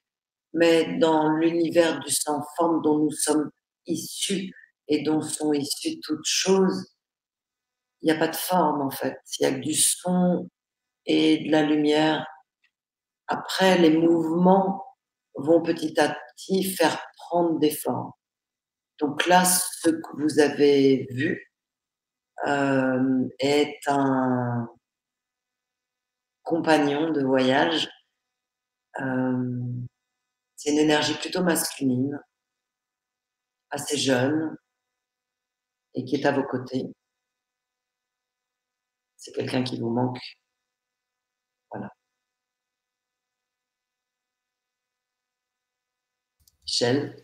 mais 0.52 0.98
dans 0.98 1.30
l'univers 1.30 2.00
du 2.00 2.10
sans 2.10 2.42
forme 2.56 2.82
dont 2.82 2.98
nous 2.98 3.10
sommes 3.10 3.50
issus 3.86 4.52
et 4.88 5.02
dont 5.02 5.20
sont 5.20 5.52
issues 5.52 6.00
toutes 6.00 6.24
choses, 6.24 6.94
il 8.02 8.06
n'y 8.06 8.12
a 8.12 8.18
pas 8.18 8.28
de 8.28 8.36
forme 8.36 8.82
en 8.82 8.90
fait. 8.90 9.16
Il 9.38 9.42
y 9.42 9.46
a 9.46 9.52
que 9.52 9.60
du 9.60 9.74
son 9.74 10.48
et 11.06 11.44
de 11.44 11.50
la 11.50 11.62
lumière. 11.62 12.26
Après, 13.26 13.78
les 13.78 13.90
mouvements 13.90 14.84
vont 15.34 15.62
petit 15.62 15.98
à 16.00 16.16
petit 16.36 16.64
faire 16.64 17.04
prendre 17.16 17.58
des 17.58 17.70
formes. 17.70 18.12
Donc 19.00 19.26
là, 19.26 19.44
ce 19.44 19.90
que 19.90 20.16
vous 20.18 20.38
avez 20.40 21.06
vu 21.10 21.52
euh, 22.46 23.28
est 23.38 23.76
un 23.88 24.68
compagnon 26.46 27.10
de 27.10 27.22
voyage. 27.22 27.90
Euh, 29.00 29.62
c'est 30.54 30.70
une 30.70 30.78
énergie 30.78 31.14
plutôt 31.14 31.42
masculine, 31.42 32.18
assez 33.70 33.98
jeune, 33.98 34.56
et 35.94 36.04
qui 36.04 36.16
est 36.16 36.24
à 36.24 36.32
vos 36.32 36.44
côtés. 36.44 36.84
C'est 39.16 39.32
quelqu'un 39.32 39.64
qui 39.64 39.78
vous 39.80 39.90
manque. 39.90 40.20
Voilà. 41.70 41.90
Michel? 46.62 47.22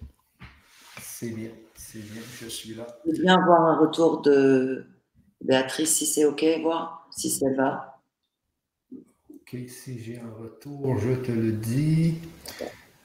C'est 1.00 1.30
bien, 1.30 1.52
c'est 1.76 2.00
bien, 2.00 2.22
je 2.40 2.48
suis 2.48 2.74
là. 2.74 2.86
Je 3.06 3.22
viens 3.22 3.40
voir 3.44 3.60
un 3.62 3.78
retour 3.78 4.20
de 4.20 4.84
Béatrice, 5.40 5.96
si 5.96 6.06
c'est 6.06 6.24
OK, 6.24 6.44
voir 6.62 7.08
si 7.12 7.30
ça 7.30 7.46
va. 7.56 7.91
OK, 9.52 9.60
si 9.68 10.02
j'ai 10.02 10.18
un 10.18 10.42
retour, 10.42 10.98
je 10.98 11.12
te 11.12 11.30
le 11.30 11.52
dis. 11.52 12.14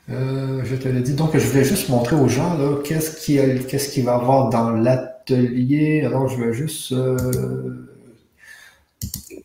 Euh, 0.09 0.63
je 0.63 0.75
te 0.75 0.87
le 0.87 1.01
dis. 1.01 1.13
Donc, 1.13 1.35
je 1.37 1.45
voulais 1.45 1.65
juste 1.65 1.89
montrer 1.89 2.15
aux 2.15 2.29
gens 2.29 2.57
qu'est-ce 2.83 3.25
qu'il 3.25 3.65
qu'est-ce 3.65 3.89
qu'il 3.89 4.05
va 4.05 4.13
y 4.13 4.15
avoir 4.15 4.49
dans 4.49 4.71
l'atelier. 4.71 6.03
Alors, 6.05 6.29
je 6.29 6.41
vais 6.41 6.53
juste 6.53 6.93
euh, 6.93 7.97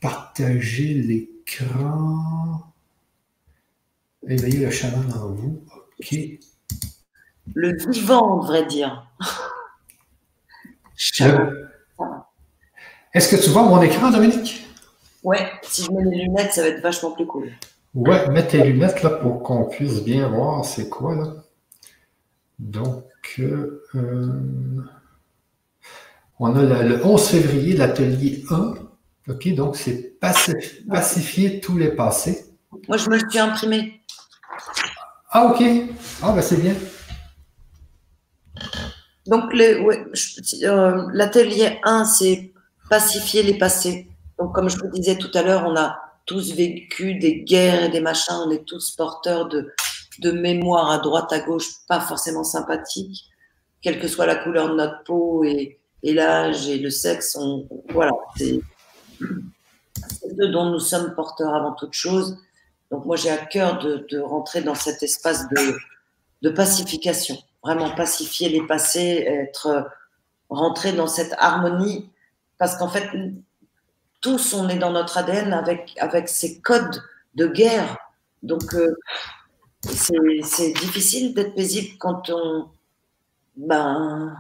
partager 0.01 0.95
l'écran. 0.95 2.73
Éveiller 4.29 4.67
le 4.67 4.71
chaman 4.71 5.13
en 5.13 5.29
vous. 5.33 5.65
OK 6.01 6.19
le 7.55 7.77
vivant, 7.91 8.37
on 8.37 8.43
devrait 8.43 8.67
dire. 8.67 9.05
Est-ce 13.13 13.29
que 13.29 13.43
tu 13.43 13.51
vois 13.51 13.65
mon 13.65 13.83
écran, 13.83 14.11
Dominique? 14.11 14.67
Ouais, 15.23 15.51
si 15.63 15.85
je 15.85 15.91
mets 15.93 16.05
les 16.05 16.25
lunettes, 16.25 16.53
ça 16.53 16.63
va 16.63 16.69
être 16.69 16.83
vachement 16.83 17.13
plus 17.13 17.27
cool. 17.27 17.51
Ouais, 17.95 18.29
mets 18.31 18.47
tes 18.47 18.63
lunettes 18.63 19.03
là 19.03 19.11
pour 19.11 19.43
qu'on 19.43 19.67
puisse 19.67 20.03
bien 20.03 20.29
voir 20.29 20.65
c'est 20.65 20.89
quoi 20.89 21.15
là. 21.15 21.35
Donc, 22.59 23.05
euh, 23.39 23.83
on 26.39 26.57
a 26.57 26.83
le 26.83 27.05
11 27.05 27.29
février, 27.29 27.77
l'atelier 27.77 28.45
1. 28.51 28.75
OK, 29.29 29.55
donc 29.55 29.77
c'est 29.77 30.19
pacifier 30.89 31.61
tous 31.61 31.77
les 31.77 31.91
passés. 31.91 32.47
Moi, 32.89 32.97
je 32.97 33.11
me 33.11 33.19
le 33.19 33.31
suis 33.31 33.39
imprimé. 33.39 34.01
Ah, 35.31 35.47
OK. 35.47 35.63
Ah, 36.23 36.33
ben 36.33 36.43
c'est 36.43 36.61
bien. 36.61 36.75
Donc, 39.27 39.53
euh, 39.55 41.09
l'atelier 41.13 41.79
1, 41.85 42.05
c'est 42.05 42.53
pacifier 42.91 43.43
les 43.43 43.59
passés. 43.59 44.09
Donc, 44.43 44.57
comme 44.57 44.69
je 44.69 44.77
vous 44.77 44.89
disais 44.89 45.17
tout 45.17 45.31
à 45.35 45.43
l'heure, 45.43 45.63
on 45.69 45.77
a 45.77 46.01
tous 46.27 46.53
vécu 46.53 47.15
des 47.15 47.43
guerres 47.43 47.85
et 47.85 47.89
des 47.91 48.01
machins, 48.01 48.35
on 48.45 48.51
est 48.51 48.65
tous 48.65 48.91
porteurs 48.97 49.49
de, 49.49 49.73
de 50.19 50.33
mémoire 50.33 50.91
à 50.91 50.99
droite, 50.99 51.33
à 51.33 51.39
gauche, 51.39 51.69
pas 51.87 52.01
forcément 52.01 52.43
sympathiques, 52.43 53.31
quelle 53.83 54.01
que 54.01 54.09
soit 54.09 54.27
la 54.27 54.35
couleur 54.35 54.71
de 54.71 54.75
notre 54.75 55.05
peau 55.05 55.45
et, 55.45 55.79
et 56.03 56.13
l'âge 56.13 56.69
et 56.69 56.79
le 56.79 56.91
sexe. 56.91 57.39
Voilà, 57.91 58.11
c'est 58.37 58.59
ce 59.21 60.45
dont 60.47 60.71
nous 60.71 60.81
sommes 60.81 61.15
porteurs 61.15 61.55
avant 61.55 61.75
toute 61.75 61.93
chose. 61.93 62.37
Donc, 62.91 63.05
moi, 63.05 63.15
j'ai 63.15 63.31
à 63.31 63.37
cœur 63.37 63.79
de, 63.79 64.05
de 64.11 64.19
rentrer 64.19 64.61
dans 64.61 64.75
cet 64.75 65.05
espace 65.05 65.49
de, 65.51 65.77
de 66.43 66.51
pacification 66.51 67.39
vraiment 67.63 67.95
pacifier 67.95 68.49
les 68.49 68.67
passés, 68.67 69.25
être 69.25 69.89
rentré 70.51 70.93
dans 70.93 71.07
cette 71.07 71.33
harmonie, 71.39 72.11
parce 72.59 72.77
qu'en 72.77 72.89
fait, 72.89 73.09
tous, 74.23 74.55
on 74.55 74.69
est 74.69 74.79
dans 74.79 74.93
notre 74.93 75.19
ADN 75.19 75.53
avec, 75.53 76.29
ces 76.29 76.61
codes 76.61 77.03
de 77.35 77.47
guerre. 77.47 77.99
Donc, 78.43 78.75
euh, 78.75 78.97
c'est 79.83 80.73
difficile 80.73 81.35
d'être 81.35 81.55
paisible 81.55 81.99
quand 81.99 82.31
on, 82.31 82.69
ben, 83.57 84.35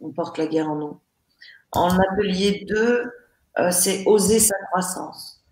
on 0.00 0.10
porte 0.10 0.38
la 0.38 0.46
guerre 0.46 0.70
en 0.70 0.76
nous. 0.76 1.00
En 1.72 1.96
atelier 1.98 2.64
2, 2.66 3.12
euh, 3.58 3.70
c'est 3.70 4.04
oser 4.06 4.40
sa 4.40 4.56
croissance. 4.70 5.44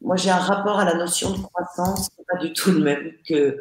Moi, 0.00 0.16
j'ai 0.16 0.30
un 0.30 0.38
rapport 0.38 0.78
à 0.78 0.84
la 0.84 0.94
notion 0.94 1.30
de 1.30 1.42
croissance, 1.42 2.10
pas 2.28 2.38
du 2.38 2.52
tout 2.52 2.70
le 2.70 2.80
même 2.80 3.12
que, 3.26 3.56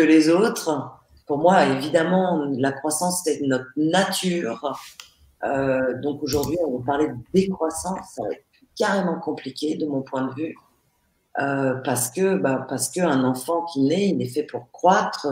les 0.00 0.28
autres 0.28 0.96
pour 1.26 1.38
moi, 1.38 1.64
évidemment, 1.64 2.44
la 2.58 2.72
croissance, 2.72 3.22
c'est 3.24 3.40
notre 3.42 3.70
nature. 3.76 4.76
Euh, 5.44 6.00
donc 6.00 6.22
aujourd'hui, 6.22 6.58
on 6.66 6.78
va 6.78 6.84
parler 6.84 7.08
de 7.08 7.14
décroissance. 7.32 8.18
Carrément 8.76 9.18
compliqué 9.18 9.76
de 9.76 9.86
mon 9.86 10.02
point 10.02 10.26
de 10.26 10.34
vue. 10.34 10.56
Euh, 11.38 11.74
parce 11.84 12.10
que 12.10 12.36
bah, 12.36 12.66
parce 12.68 12.90
qu'un 12.90 13.22
enfant 13.24 13.64
qui 13.66 13.80
naît, 13.80 14.08
il 14.08 14.20
est 14.20 14.28
fait 14.28 14.42
pour 14.42 14.70
croître. 14.72 15.26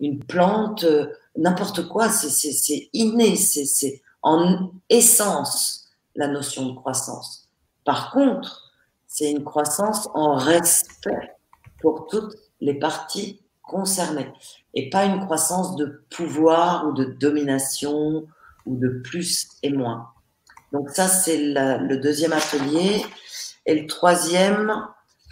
une 0.00 0.18
plante, 0.24 0.84
n'importe 1.36 1.88
quoi, 1.88 2.08
c'est 2.08 2.88
inné, 2.92 3.36
c'est 3.36 4.02
en 4.22 4.70
essence 4.90 5.88
la 6.14 6.28
notion 6.28 6.66
de 6.66 6.74
croissance. 6.74 7.48
Par 7.84 8.10
contre, 8.10 8.72
c'est 9.06 9.30
une 9.30 9.44
croissance 9.44 10.08
en 10.14 10.34
respect 10.34 11.36
pour 11.80 12.06
toutes 12.08 12.34
les 12.60 12.74
parties 12.74 13.40
concernés 13.62 14.32
et 14.74 14.90
pas 14.90 15.04
une 15.04 15.20
croissance 15.20 15.76
de 15.76 16.04
pouvoir 16.10 16.86
ou 16.86 16.92
de 16.92 17.04
domination 17.04 18.26
ou 18.66 18.76
de 18.76 19.00
plus 19.04 19.48
et 19.62 19.70
moins. 19.70 20.08
Donc 20.72 20.90
ça, 20.90 21.08
c'est 21.08 21.38
le 21.38 21.96
deuxième 21.96 22.32
atelier. 22.32 23.04
Et 23.66 23.74
le 23.74 23.86
troisième, 23.86 24.72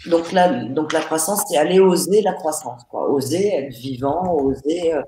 donc 0.07 0.31
la, 0.31 0.49
donc 0.49 0.91
la 0.93 1.01
croissance, 1.01 1.43
c'est 1.49 1.57
aller 1.57 1.79
oser 1.79 2.21
la 2.21 2.33
croissance, 2.33 2.83
quoi. 2.89 3.09
oser 3.09 3.47
être 3.47 3.73
vivant, 3.73 4.35
oser 4.35 4.93
euh, 4.93 5.01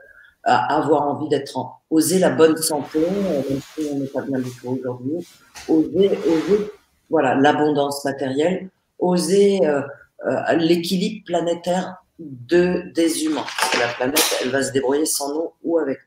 avoir 0.43 1.01
envie 1.03 1.27
d'être 1.27 1.57
en, 1.57 1.81
oser 1.89 2.19
la 2.19 2.29
bonne 2.29 2.55
santé, 2.55 2.99
euh, 2.99 3.41
on 3.91 3.99
n'est 3.99 4.07
pas 4.07 4.21
bien 4.21 4.39
du 4.39 4.49
tout 4.49 4.79
aujourd'hui, 4.79 5.27
oser, 5.67 6.09
oser, 6.09 6.71
voilà, 7.09 7.35
l'abondance 7.35 8.05
matérielle, 8.05 8.69
oser 8.97 9.59
euh, 9.65 9.81
l'équilibre 10.55 11.25
planétaire 11.25 11.97
de, 12.17 12.91
des 12.95 13.25
humains. 13.25 13.45
Parce 13.59 13.71
que 13.73 13.79
la 13.79 13.87
planète, 13.89 14.39
elle 14.41 14.49
va 14.49 14.63
se 14.63 14.71
débrouiller 14.71 15.05
sans 15.05 15.33
nous 15.33 15.51
ou 15.63 15.79
avec 15.79 15.99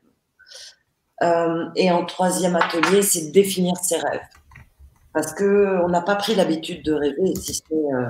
Euh, 1.23 1.69
et 1.75 1.91
en 1.91 2.05
troisième 2.05 2.55
atelier, 2.55 3.01
c'est 3.01 3.31
définir 3.31 3.75
ses 3.77 3.97
rêves. 3.97 4.21
Parce 5.13 5.33
qu'on 5.33 5.89
n'a 5.89 6.01
pas 6.01 6.15
pris 6.15 6.35
l'habitude 6.35 6.83
de 6.83 6.93
rêver, 6.93 7.35
si 7.35 7.53
c'est 7.53 7.73
euh, 7.73 8.09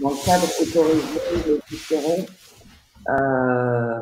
dans 0.00 0.10
le 0.10 0.24
cadre 0.24 0.46
autorisé, 0.60 2.26
euh, 3.08 4.00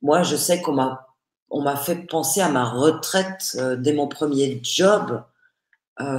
moi, 0.00 0.22
je 0.22 0.36
sais 0.36 0.60
qu'on 0.62 0.72
m'a 0.72 1.06
on 1.50 1.60
m'a 1.62 1.76
fait 1.76 1.96
penser 2.06 2.40
à 2.40 2.48
ma 2.48 2.64
retraite 2.64 3.56
euh, 3.56 3.76
dès 3.76 3.92
mon 3.92 4.08
premier 4.08 4.60
job. 4.62 5.22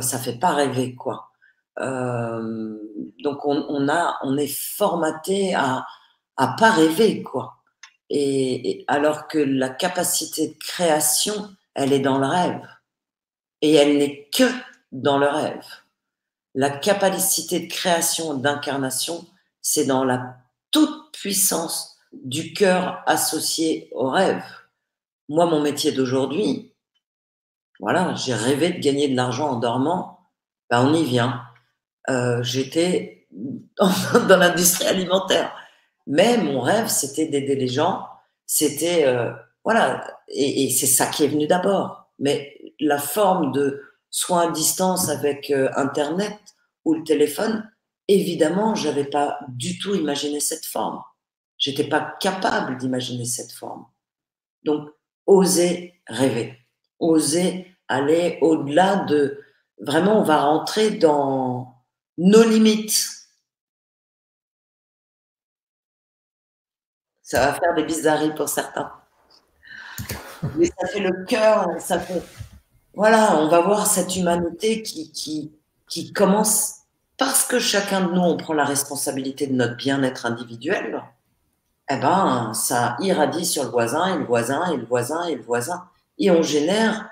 Ça 0.02 0.18
fait 0.18 0.40
pas 0.40 0.52
rêver, 0.52 0.96
quoi. 0.96 1.32
Donc 1.78 3.46
on, 3.46 3.66
on, 3.68 3.90
a, 3.90 4.18
on 4.24 4.38
est 4.38 4.48
formaté 4.48 5.54
à, 5.56 5.86
à 6.38 6.48
pas 6.58 6.72
rêver, 6.72 7.22
quoi. 7.22 7.56
Et, 8.10 8.86
alors 8.88 9.28
que 9.28 9.40
la 9.40 9.70
capacité 9.70 10.50
de 10.50 10.54
création, 10.58 11.50
elle 11.76 11.94
est 11.94 12.00
dans 12.00 12.20
le 12.20 12.28
rêve. 12.28 12.62
Et 13.62 13.74
elle 13.74 13.98
n'est 13.98 14.30
que 14.34 14.44
dans 14.92 15.18
le 15.18 15.28
rêve. 15.28 15.66
La 16.56 16.70
capacité 16.70 17.62
de 17.62 17.72
création, 17.72 18.36
d'incarnation, 18.36 19.26
c'est 19.62 19.86
dans 19.86 20.04
la 20.04 20.38
toute 20.72 21.12
puissance 21.14 21.98
du 22.12 22.54
cœur 22.54 23.02
associé 23.06 23.90
au 23.94 24.10
rêve. 24.10 24.44
Moi, 25.30 25.46
mon 25.46 25.62
métier 25.62 25.92
d'aujourd'hui, 25.92 26.74
voilà, 27.80 28.14
j'ai 28.16 28.34
rêvé 28.34 28.72
de 28.72 28.80
gagner 28.80 29.08
de 29.08 29.16
l'argent 29.16 29.52
en 29.52 29.56
dormant. 29.56 30.30
Ben, 30.70 30.86
on 30.86 30.94
y 30.94 31.04
vient. 31.04 31.44
Euh, 32.10 32.44
J'étais 32.44 33.28
dans, 33.32 34.28
l'industrie 34.38 34.86
alimentaire. 34.86 35.56
Mais 36.06 36.38
mon 36.38 36.62
rêve, 36.62 36.88
c'était 36.88 37.28
d'aider 37.28 37.56
les 37.56 37.68
gens, 37.68 38.08
c'était 38.46 39.06
euh, 39.06 39.32
voilà, 39.64 40.06
et, 40.28 40.70
c'est 40.70 40.88
ça 40.88 41.08
qui 41.08 41.24
est 41.24 41.28
venu 41.28 41.48
d'abord. 41.48 42.12
Mais 42.20 42.58
la 42.80 42.98
forme 42.98 43.52
de 43.52 43.82
soins 44.10 44.50
à 44.50 44.52
distance 44.52 45.10
avec 45.10 45.50
euh, 45.52 45.70
Internet 45.76 46.38
ou 46.86 46.94
le 46.96 47.04
téléphone, 47.04 47.70
évidemment, 48.08 48.76
je 48.76 48.90
n'avais 48.90 49.06
pas 49.06 49.40
du 49.50 49.80
tout 49.80 49.96
imaginé 49.96 50.40
cette 50.40 50.66
forme. 50.66 51.02
J'étais 51.58 51.88
pas 51.88 52.16
capable 52.20 52.78
d'imaginer 52.78 53.26
cette 53.26 53.54
forme. 53.54 53.86
Donc, 54.64 54.90
oser 55.26 56.02
rêver, 56.08 56.58
oser 57.00 57.68
aller 57.88 58.38
au-delà 58.42 58.98
de. 59.06 59.40
Vraiment, 59.80 60.20
on 60.20 60.24
va 60.24 60.42
rentrer 60.42 60.92
dans 60.92 61.76
nos 62.18 62.44
limites. 62.44 63.10
Ça 67.22 67.48
va 67.48 67.54
faire 67.54 67.74
des 67.76 67.84
bizarreries 67.84 68.36
pour 68.36 68.50
certains. 68.50 69.03
Mais 70.58 70.66
ça 70.66 70.88
fait 70.88 71.00
le 71.00 71.26
cœur, 71.26 71.68
ça 71.80 72.00
fait. 72.00 72.22
Voilà, 72.94 73.38
on 73.38 73.48
va 73.48 73.62
voir 73.62 73.88
cette 73.88 74.16
humanité 74.16 74.84
qui, 74.84 75.12
qui, 75.88 76.14
commence 76.14 76.82
parce 77.18 77.46
que 77.46 77.60
chacun 77.60 78.02
de 78.02 78.14
nous, 78.14 78.22
on 78.22 78.38
prend 78.38 78.54
la 78.54 78.66
responsabilité 78.66 79.48
de 79.48 79.54
notre 79.54 79.76
bien-être 79.76 80.26
individuel. 80.26 81.04
Eh 81.90 81.98
ben, 81.98 82.54
ça 82.54 82.96
irradie 83.00 83.46
sur 83.46 83.64
le 83.64 83.70
voisin 83.70 84.16
et 84.16 84.18
le 84.18 84.26
voisin 84.26 84.72
et 84.72 84.78
le 84.78 84.86
voisin 84.86 85.24
et 85.26 85.36
le 85.36 85.42
voisin. 85.42 85.86
Et 86.18 86.32
on 86.32 86.42
génère 86.42 87.10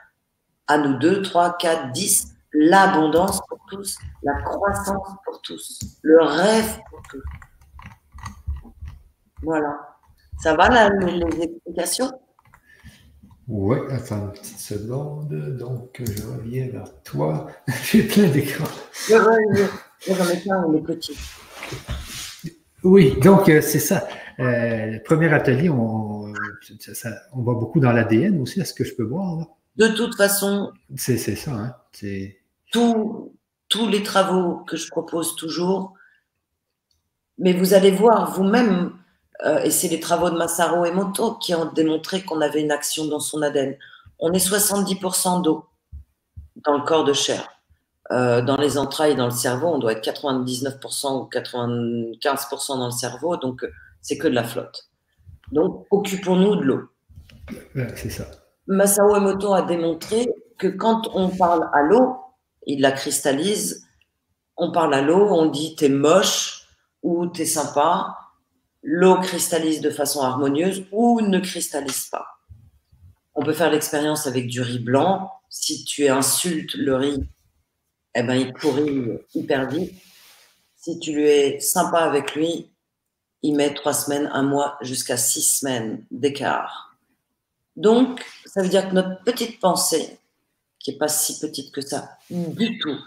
à 0.67 0.77
nous 0.77 0.97
deux, 0.97 1.21
trois, 1.21 1.57
quatre, 1.57 1.91
dix, 1.91 2.33
l'abondance 2.53 3.41
pour 3.47 3.59
tous, 3.69 3.97
la 4.23 4.33
croissance 4.41 5.09
pour 5.25 5.41
tous, 5.41 5.79
le 6.01 6.21
rêve 6.21 6.79
pour 6.89 7.01
tous. 7.09 7.23
Voilà. 9.41 9.97
Ça 10.39 10.55
va 10.55 10.69
là, 10.69 10.89
les 10.89 11.41
explications? 11.41 12.11
Oui, 13.47 13.77
attends 13.89 14.25
une 14.25 14.31
petite 14.31 14.59
seconde. 14.59 15.57
Donc, 15.57 16.01
je 16.05 16.23
reviens 16.23 16.67
vers 16.69 17.01
toi. 17.03 17.47
J'ai 17.83 18.03
plein 18.03 18.27
d'écrans. 18.27 18.65
Oui, 22.83 23.19
donc 23.19 23.47
euh, 23.49 23.61
c'est 23.61 23.79
ça. 23.79 24.07
Euh, 24.39 24.87
le 24.87 25.03
premier 25.03 25.31
atelier, 25.33 25.69
on, 25.69 26.33
on 27.33 27.41
va 27.43 27.53
beaucoup 27.53 27.79
dans 27.79 27.91
l'ADN 27.91 28.41
aussi, 28.41 28.59
est-ce 28.59 28.73
que 28.73 28.83
je 28.83 28.95
peux 28.95 29.03
voir? 29.03 29.45
De 29.75 29.87
toute 29.89 30.15
façon, 30.15 30.71
c'est 30.95 31.17
ça. 31.17 31.51
Hein? 31.51 31.75
tous 33.69 33.87
les 33.87 34.03
travaux 34.03 34.57
que 34.65 34.75
je 34.77 34.89
propose 34.89 35.35
toujours, 35.35 35.93
mais 37.37 37.53
vous 37.53 37.73
allez 37.73 37.91
voir 37.91 38.31
vous-même, 38.31 38.91
et 39.63 39.71
c'est 39.71 39.87
les 39.87 39.99
travaux 39.99 40.29
de 40.29 40.37
Masaru 40.37 40.87
Emoto 40.87 41.33
qui 41.35 41.55
ont 41.55 41.71
démontré 41.71 42.23
qu'on 42.23 42.41
avait 42.41 42.61
une 42.61 42.71
action 42.71 43.05
dans 43.05 43.19
son 43.19 43.41
ADN. 43.41 43.75
On 44.19 44.31
est 44.33 44.45
70% 44.45 45.41
d'eau 45.41 45.65
dans 46.63 46.77
le 46.77 46.83
corps 46.83 47.03
de 47.03 47.13
chair. 47.13 47.49
Euh, 48.11 48.41
dans 48.41 48.57
les 48.57 48.77
entrailles, 48.77 49.15
dans 49.15 49.25
le 49.25 49.31
cerveau, 49.31 49.67
on 49.67 49.79
doit 49.79 49.93
être 49.93 50.03
99% 50.03 51.21
ou 51.21 51.29
95% 51.29 52.77
dans 52.77 52.85
le 52.85 52.91
cerveau, 52.91 53.37
donc 53.37 53.65
c'est 54.01 54.17
que 54.17 54.27
de 54.27 54.35
la 54.35 54.43
flotte. 54.43 54.89
Donc, 55.51 55.85
occupons-nous 55.91 56.57
de 56.57 56.61
l'eau. 56.61 56.89
c'est 57.95 58.09
ça. 58.09 58.25
Masao 58.67 59.15
Emoto 59.15 59.53
a 59.53 59.61
démontré 59.61 60.27
que 60.57 60.67
quand 60.67 61.09
on 61.13 61.29
parle 61.29 61.69
à 61.73 61.83
l'eau, 61.83 62.17
il 62.67 62.81
la 62.81 62.91
cristallise, 62.91 63.87
on 64.57 64.71
parle 64.71 64.93
à 64.93 65.01
l'eau, 65.01 65.27
on 65.29 65.47
dit 65.47 65.75
t'es 65.75 65.89
moche 65.89 66.67
ou 67.01 67.27
t'es 67.27 67.45
sympa, 67.45 68.15
l'eau 68.83 69.19
cristallise 69.19 69.81
de 69.81 69.89
façon 69.89 70.21
harmonieuse 70.21 70.85
ou 70.91 71.21
ne 71.21 71.39
cristallise 71.39 72.05
pas. 72.05 72.25
On 73.35 73.43
peut 73.43 73.53
faire 73.53 73.71
l'expérience 73.71 74.27
avec 74.27 74.47
du 74.47 74.61
riz 74.61 74.79
blanc. 74.79 75.31
Si 75.49 75.83
tu 75.85 76.07
insultes 76.07 76.73
le 76.75 76.95
riz, 76.95 77.23
eh 78.15 78.23
ben, 78.23 78.35
il 78.35 78.53
pourrit 78.53 79.19
hyper 79.33 79.69
vite. 79.69 79.93
Si 80.75 80.99
tu 80.99 81.13
lui 81.13 81.23
es 81.23 81.59
sympa 81.59 81.99
avec 81.99 82.35
lui, 82.35 82.69
il 83.43 83.55
met 83.55 83.73
trois 83.73 83.93
semaines, 83.93 84.29
un 84.33 84.43
mois, 84.43 84.77
jusqu'à 84.81 85.17
six 85.17 85.41
semaines 85.41 86.03
d'écart. 86.11 86.95
Donc, 87.75 88.23
ça 88.45 88.61
veut 88.61 88.69
dire 88.69 88.89
que 88.89 88.93
notre 88.93 89.23
petite 89.23 89.59
pensée, 89.59 90.19
qui 90.79 90.91
n'est 90.91 90.97
pas 90.97 91.07
si 91.07 91.39
petite 91.39 91.73
que 91.73 91.81
ça, 91.81 92.17
du 92.29 92.77
tout, 92.79 92.97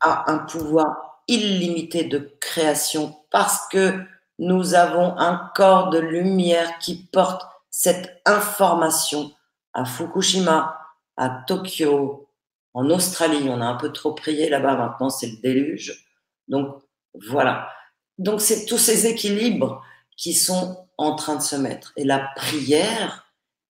a 0.00 0.30
un 0.30 0.38
pouvoir 0.38 1.22
illimité 1.28 2.04
de 2.04 2.32
création 2.40 3.16
parce 3.30 3.68
que 3.68 4.04
nous 4.38 4.74
avons 4.74 5.16
un 5.18 5.50
corps 5.54 5.90
de 5.90 5.98
lumière 5.98 6.78
qui 6.78 7.06
porte 7.12 7.42
cette 7.70 8.20
information 8.24 9.32
à 9.72 9.84
Fukushima, 9.84 10.78
à 11.16 11.44
Tokyo, 11.46 12.28
en 12.74 12.90
Australie. 12.90 13.48
On 13.48 13.60
a 13.60 13.66
un 13.66 13.76
peu 13.76 13.92
trop 13.92 14.14
prié 14.14 14.48
là-bas, 14.48 14.76
maintenant 14.76 15.10
c'est 15.10 15.28
le 15.28 15.36
déluge. 15.42 16.06
Donc 16.48 16.82
voilà. 17.28 17.70
Donc 18.18 18.40
c'est 18.40 18.66
tous 18.66 18.78
ces 18.78 19.06
équilibres 19.06 19.84
qui 20.16 20.34
sont 20.34 20.88
en 20.98 21.14
train 21.16 21.36
de 21.36 21.42
se 21.42 21.56
mettre. 21.56 21.92
Et 21.96 22.04
la 22.04 22.30
prière, 22.36 23.26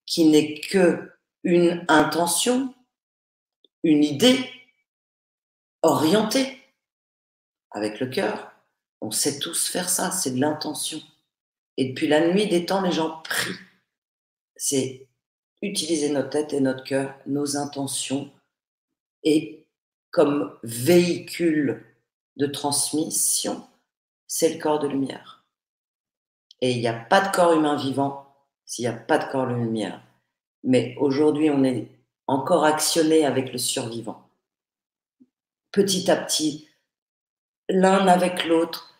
qui 0.06 0.24
n'est 0.26 0.60
que 0.60 1.12
une 1.44 1.84
intention, 1.88 2.74
une 3.82 4.04
idée 4.04 4.48
orientée 5.82 6.60
avec 7.70 7.98
le 8.00 8.06
cœur, 8.06 8.51
on 9.02 9.10
sait 9.10 9.40
tous 9.40 9.68
faire 9.68 9.90
ça, 9.90 10.12
c'est 10.12 10.30
de 10.30 10.40
l'intention. 10.40 11.02
Et 11.76 11.86
depuis 11.90 12.06
la 12.06 12.32
nuit 12.32 12.46
des 12.46 12.64
temps, 12.64 12.80
les 12.80 12.92
gens 12.92 13.20
prient. 13.22 13.58
C'est 14.56 15.08
utiliser 15.60 16.10
notre 16.10 16.30
tête 16.30 16.52
et 16.52 16.60
notre 16.60 16.84
cœur, 16.84 17.14
nos 17.26 17.56
intentions, 17.56 18.30
et 19.24 19.66
comme 20.10 20.56
véhicule 20.62 21.84
de 22.36 22.46
transmission, 22.46 23.66
c'est 24.26 24.54
le 24.54 24.60
corps 24.60 24.78
de 24.78 24.88
lumière. 24.88 25.44
Et 26.60 26.72
il 26.72 26.80
n'y 26.80 26.88
a 26.88 26.94
pas 26.94 27.20
de 27.20 27.34
corps 27.34 27.52
humain 27.52 27.76
vivant 27.76 28.34
s'il 28.64 28.84
n'y 28.84 28.88
a 28.88 28.96
pas 28.96 29.18
de 29.18 29.30
corps 29.30 29.48
de 29.48 29.54
lumière. 29.54 30.00
Mais 30.62 30.94
aujourd'hui, 30.98 31.50
on 31.50 31.64
est 31.64 31.88
encore 32.28 32.64
actionné 32.64 33.24
avec 33.24 33.52
le 33.52 33.58
survivant. 33.58 34.28
Petit 35.72 36.10
à 36.10 36.16
petit, 36.16 36.68
l'un 37.68 38.06
avec 38.06 38.44
l'autre, 38.44 38.91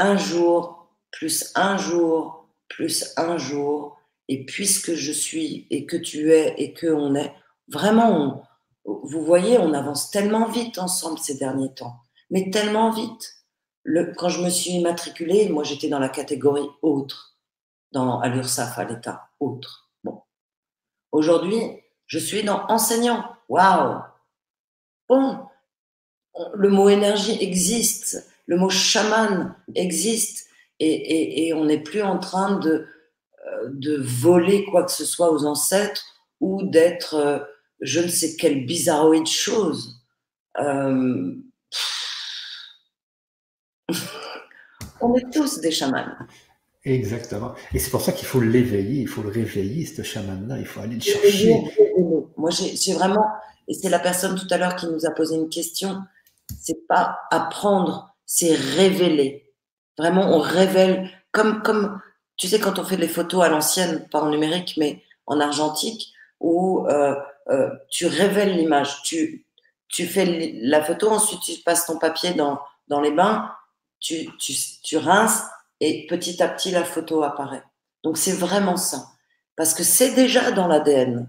un 0.00 0.16
jour, 0.16 0.88
plus 1.12 1.52
un 1.54 1.76
jour, 1.76 2.48
plus 2.68 3.12
un 3.16 3.36
jour, 3.36 3.98
et 4.28 4.44
puisque 4.44 4.94
je 4.94 5.12
suis 5.12 5.66
et 5.70 5.86
que 5.86 5.96
tu 5.96 6.32
es 6.32 6.54
et 6.58 6.72
que 6.72 6.86
on 6.86 7.14
est, 7.14 7.34
vraiment, 7.68 8.44
vous 8.84 9.24
voyez, 9.24 9.58
on 9.58 9.74
avance 9.74 10.10
tellement 10.10 10.46
vite 10.46 10.78
ensemble 10.78 11.18
ces 11.18 11.36
derniers 11.36 11.74
temps, 11.74 11.96
mais 12.30 12.50
tellement 12.50 12.90
vite. 12.90 13.36
Le, 13.82 14.12
quand 14.14 14.28
je 14.28 14.42
me 14.42 14.50
suis 14.50 14.72
immatriculée, 14.72 15.48
moi 15.48 15.64
j'étais 15.64 15.88
dans 15.88 15.98
la 15.98 16.08
catégorie 16.08 16.68
autre, 16.82 17.38
dans, 17.92 18.20
à 18.20 18.28
l'URSSAF, 18.28 18.78
à 18.78 18.84
l'État, 18.84 19.30
autre. 19.40 19.90
Bon. 20.04 20.22
Aujourd'hui, 21.12 21.62
je 22.06 22.18
suis 22.18 22.44
dans 22.44 22.66
enseignant. 22.68 23.24
Waouh 23.48 24.00
Bon, 25.08 25.48
le 26.54 26.68
mot 26.68 26.88
énergie 26.88 27.36
existe, 27.42 28.29
le 28.50 28.56
mot 28.56 28.68
chaman 28.68 29.54
existe, 29.76 30.48
et, 30.80 31.46
et 31.46 31.54
on 31.54 31.66
n'est 31.66 31.78
plus 31.78 32.02
en 32.02 32.18
train 32.18 32.58
de, 32.58 32.88
euh, 33.46 33.68
de 33.68 33.96
voler 33.96 34.64
quoi 34.64 34.82
que 34.82 34.90
ce 34.90 35.04
soit 35.04 35.30
aux 35.30 35.44
ancêtres 35.46 36.02
ou 36.40 36.64
d'être 36.64 37.14
euh, 37.14 37.38
je 37.80 38.00
ne 38.00 38.08
sais 38.08 38.34
quelle 38.34 38.66
bizarroïde 38.66 39.28
chose. 39.28 40.02
Euh, 40.58 41.32
on 45.00 45.14
est 45.14 45.30
tous 45.32 45.60
des 45.60 45.70
chamans. 45.70 46.04
Exactement. 46.84 47.54
Et 47.72 47.78
c'est 47.78 47.90
pour 47.90 48.00
ça 48.00 48.10
qu'il 48.10 48.26
faut 48.26 48.40
l'éveiller, 48.40 49.02
il 49.02 49.08
faut 49.08 49.22
le 49.22 49.28
réveiller, 49.28 49.86
ce 49.86 50.02
chaman-là, 50.02 50.58
il 50.58 50.66
faut 50.66 50.80
aller 50.80 50.96
le 50.96 51.00
chercher. 51.00 51.54
Moi, 52.36 52.50
j'ai 52.50 52.94
vraiment, 52.94 53.26
et 53.68 53.74
c'est 53.74 53.90
la 53.90 54.00
personne 54.00 54.34
tout 54.34 54.48
à 54.50 54.58
l'heure 54.58 54.74
qui 54.74 54.86
nous 54.86 55.06
a 55.06 55.12
posé 55.12 55.36
une 55.36 55.50
question, 55.50 56.02
c'est 56.60 56.88
pas 56.88 57.20
apprendre, 57.30 58.09
c'est 58.32 58.54
révéler. 58.54 59.52
Vraiment, 59.98 60.36
on 60.36 60.38
révèle, 60.38 61.10
comme, 61.32 61.62
comme, 61.62 62.00
tu 62.36 62.46
sais, 62.46 62.60
quand 62.60 62.78
on 62.78 62.84
fait 62.84 62.96
des 62.96 63.08
photos 63.08 63.42
à 63.42 63.48
l'ancienne, 63.48 64.08
pas 64.08 64.20
en 64.20 64.30
numérique, 64.30 64.74
mais 64.76 65.02
en 65.26 65.40
argentique, 65.40 66.12
où 66.38 66.86
euh, 66.86 67.16
euh, 67.48 67.70
tu 67.90 68.06
révèles 68.06 68.56
l'image. 68.56 69.02
Tu, 69.02 69.46
tu 69.88 70.06
fais 70.06 70.54
la 70.62 70.80
photo, 70.80 71.10
ensuite 71.10 71.40
tu 71.40 71.60
passes 71.64 71.86
ton 71.86 71.98
papier 71.98 72.34
dans, 72.34 72.60
dans 72.86 73.00
les 73.00 73.10
bains, 73.10 73.52
tu, 73.98 74.28
tu, 74.38 74.54
tu 74.84 74.96
rinces 74.96 75.42
et 75.80 76.06
petit 76.06 76.40
à 76.40 76.48
petit 76.48 76.70
la 76.70 76.84
photo 76.84 77.24
apparaît. 77.24 77.64
Donc 78.04 78.16
c'est 78.16 78.36
vraiment 78.36 78.76
ça. 78.76 79.08
Parce 79.56 79.74
que 79.74 79.82
c'est 79.82 80.14
déjà 80.14 80.52
dans 80.52 80.68
l'ADN. 80.68 81.28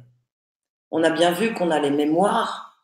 On 0.91 1.03
a 1.03 1.09
bien 1.09 1.31
vu 1.31 1.55
qu'on 1.55 1.71
a 1.71 1.79
les 1.79 1.89
mémoires. 1.89 2.79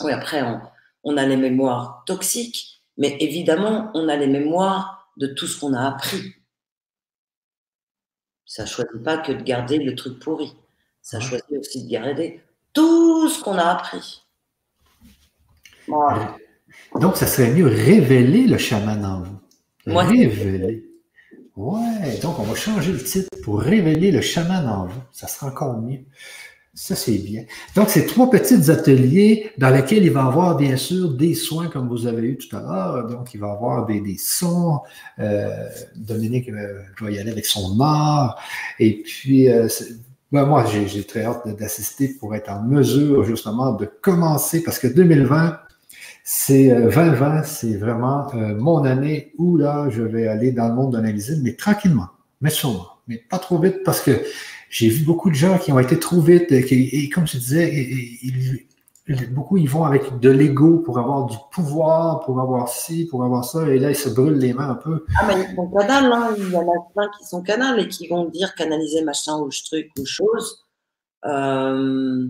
Oui, 0.00 0.12
après, 0.12 0.42
on, 0.42 0.60
on 1.02 1.16
a 1.16 1.26
les 1.26 1.36
mémoires 1.36 2.04
toxiques, 2.06 2.71
mais 2.96 3.16
évidemment, 3.20 3.90
on 3.94 4.08
a 4.08 4.16
les 4.16 4.26
mémoires 4.26 5.12
de 5.16 5.26
tout 5.26 5.46
ce 5.46 5.60
qu'on 5.60 5.74
a 5.74 5.86
appris. 5.86 6.34
Ça 8.46 8.66
choisit 8.66 9.02
pas 9.02 9.18
que 9.18 9.32
de 9.32 9.42
garder 9.42 9.78
le 9.78 9.94
truc 9.94 10.18
pourri. 10.18 10.52
Ça 11.00 11.20
choisit 11.20 11.58
aussi 11.58 11.84
de 11.84 11.90
garder 11.90 12.42
tout 12.72 13.28
ce 13.28 13.42
qu'on 13.42 13.56
a 13.56 13.64
appris. 13.64 14.22
Donc, 16.98 17.16
ça 17.16 17.26
serait 17.26 17.50
mieux 17.50 17.66
révéler 17.66 18.46
le 18.46 18.58
chaman 18.58 19.04
en 19.04 19.22
vous. 19.22 19.40
Révéler. 19.86 20.88
Ouais, 21.54 22.18
donc 22.22 22.38
on 22.38 22.44
va 22.44 22.54
changer 22.54 22.92
le 22.92 23.02
titre 23.02 23.28
pour 23.42 23.60
révéler 23.60 24.10
le 24.10 24.22
chaman 24.22 24.66
en 24.66 24.86
vous. 24.86 25.02
Ça 25.12 25.26
sera 25.26 25.48
encore 25.48 25.78
mieux. 25.78 26.00
Ça, 26.74 26.96
c'est 26.96 27.18
bien. 27.18 27.44
Donc, 27.76 27.90
c'est 27.90 28.06
trois 28.06 28.30
petits 28.30 28.70
ateliers 28.70 29.50
dans 29.58 29.68
lesquels 29.68 30.04
il 30.04 30.10
va 30.10 30.22
y 30.22 30.26
avoir, 30.26 30.56
bien 30.56 30.78
sûr, 30.78 31.12
des 31.12 31.34
soins 31.34 31.68
comme 31.68 31.88
vous 31.88 32.06
avez 32.06 32.22
eu 32.22 32.38
tout 32.38 32.56
à 32.56 32.60
l'heure. 32.60 33.06
Donc, 33.08 33.34
il 33.34 33.40
va 33.40 33.48
y 33.48 33.50
avoir 33.50 33.84
des, 33.84 34.00
des 34.00 34.16
sons. 34.18 34.80
Euh, 35.18 35.68
Dominique 35.94 36.48
euh, 36.48 36.80
va 37.00 37.10
y 37.10 37.18
aller 37.18 37.30
avec 37.30 37.44
son 37.44 37.78
art. 37.78 38.40
Et 38.78 39.02
puis, 39.02 39.50
euh, 39.50 39.68
ben, 40.32 40.46
moi, 40.46 40.64
j'ai 40.64 41.04
très 41.04 41.24
hâte 41.24 41.46
d'assister 41.58 42.08
pour 42.18 42.34
être 42.34 42.50
en 42.50 42.62
mesure, 42.62 43.22
justement, 43.24 43.72
de 43.72 43.84
commencer 43.84 44.62
parce 44.62 44.78
que 44.78 44.86
2020, 44.86 45.58
c'est 46.24 46.68
2020, 46.68 47.38
euh, 47.38 47.42
c'est 47.44 47.76
vraiment 47.76 48.32
euh, 48.34 48.56
mon 48.56 48.84
année 48.84 49.32
où 49.38 49.56
là, 49.56 49.88
je 49.90 50.02
vais 50.02 50.28
aller 50.28 50.52
dans 50.52 50.68
le 50.68 50.74
monde 50.74 50.92
de 50.92 50.98
l'invisible, 50.98 51.42
mais 51.42 51.54
tranquillement, 51.54 52.08
mais 52.40 52.50
sûrement, 52.50 52.86
mais 53.08 53.18
pas 53.18 53.38
trop 53.38 53.58
vite 53.58 53.82
parce 53.84 54.00
que 54.00 54.12
j'ai 54.72 54.88
vu 54.88 55.04
beaucoup 55.04 55.28
de 55.28 55.34
gens 55.34 55.58
qui 55.58 55.70
ont 55.70 55.78
été 55.78 55.98
trop 55.98 56.20
vite 56.20 56.50
et, 56.50 57.08
comme 57.10 57.26
je 57.26 57.36
disais, 57.36 58.18
beaucoup 59.30 59.58
ils 59.58 59.68
vont 59.68 59.84
avec 59.84 60.18
de 60.18 60.30
l'ego 60.30 60.78
pour 60.78 60.98
avoir 60.98 61.26
du 61.26 61.36
pouvoir, 61.52 62.20
pour 62.20 62.40
avoir 62.40 62.68
ci, 62.68 63.06
pour 63.06 63.22
avoir 63.22 63.44
ça, 63.44 63.68
et 63.68 63.78
là 63.78 63.90
ils 63.90 63.96
se 63.96 64.08
brûlent 64.08 64.38
les 64.38 64.54
mains 64.54 64.70
un 64.70 64.74
peu. 64.76 65.04
Ah 65.20 65.26
mais 65.26 65.46
ils 65.46 65.54
sont 65.54 65.70
canal, 65.70 66.10
hein. 66.10 66.34
il 66.38 66.50
y 66.50 66.56
en 66.56 66.62
a 66.62 66.92
plein 66.94 67.10
qui 67.18 67.26
sont 67.26 67.42
canal 67.42 67.80
et 67.80 67.88
qui 67.88 68.08
vont 68.08 68.24
dire 68.30 68.54
canaliser 68.54 69.02
machin 69.02 69.38
ou 69.40 69.50
truc 69.50 69.90
ou 69.98 70.06
chose. 70.06 70.64
Euh 71.26 72.28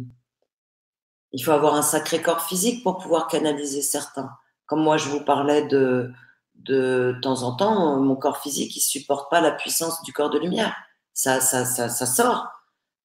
il 1.32 1.42
faut 1.42 1.52
avoir 1.52 1.74
un 1.74 1.82
sacré 1.82 2.20
corps 2.20 2.42
physique 2.42 2.82
pour 2.82 2.98
pouvoir 2.98 3.26
canaliser 3.26 3.82
certains. 3.82 4.30
Comme 4.66 4.82
moi, 4.82 4.96
je 4.98 5.08
vous 5.08 5.24
parlais 5.24 5.66
de, 5.66 6.10
de, 6.56 7.16
temps 7.22 7.42
en 7.42 7.56
temps, 7.56 7.98
mon 8.00 8.16
corps 8.16 8.38
physique, 8.38 8.76
il 8.76 8.80
supporte 8.80 9.30
pas 9.30 9.40
la 9.40 9.52
puissance 9.52 10.02
du 10.02 10.12
corps 10.12 10.30
de 10.30 10.38
lumière. 10.38 10.74
Ça, 11.14 11.40
ça, 11.40 11.64
ça, 11.64 11.88
ça 11.88 12.06
sort. 12.06 12.48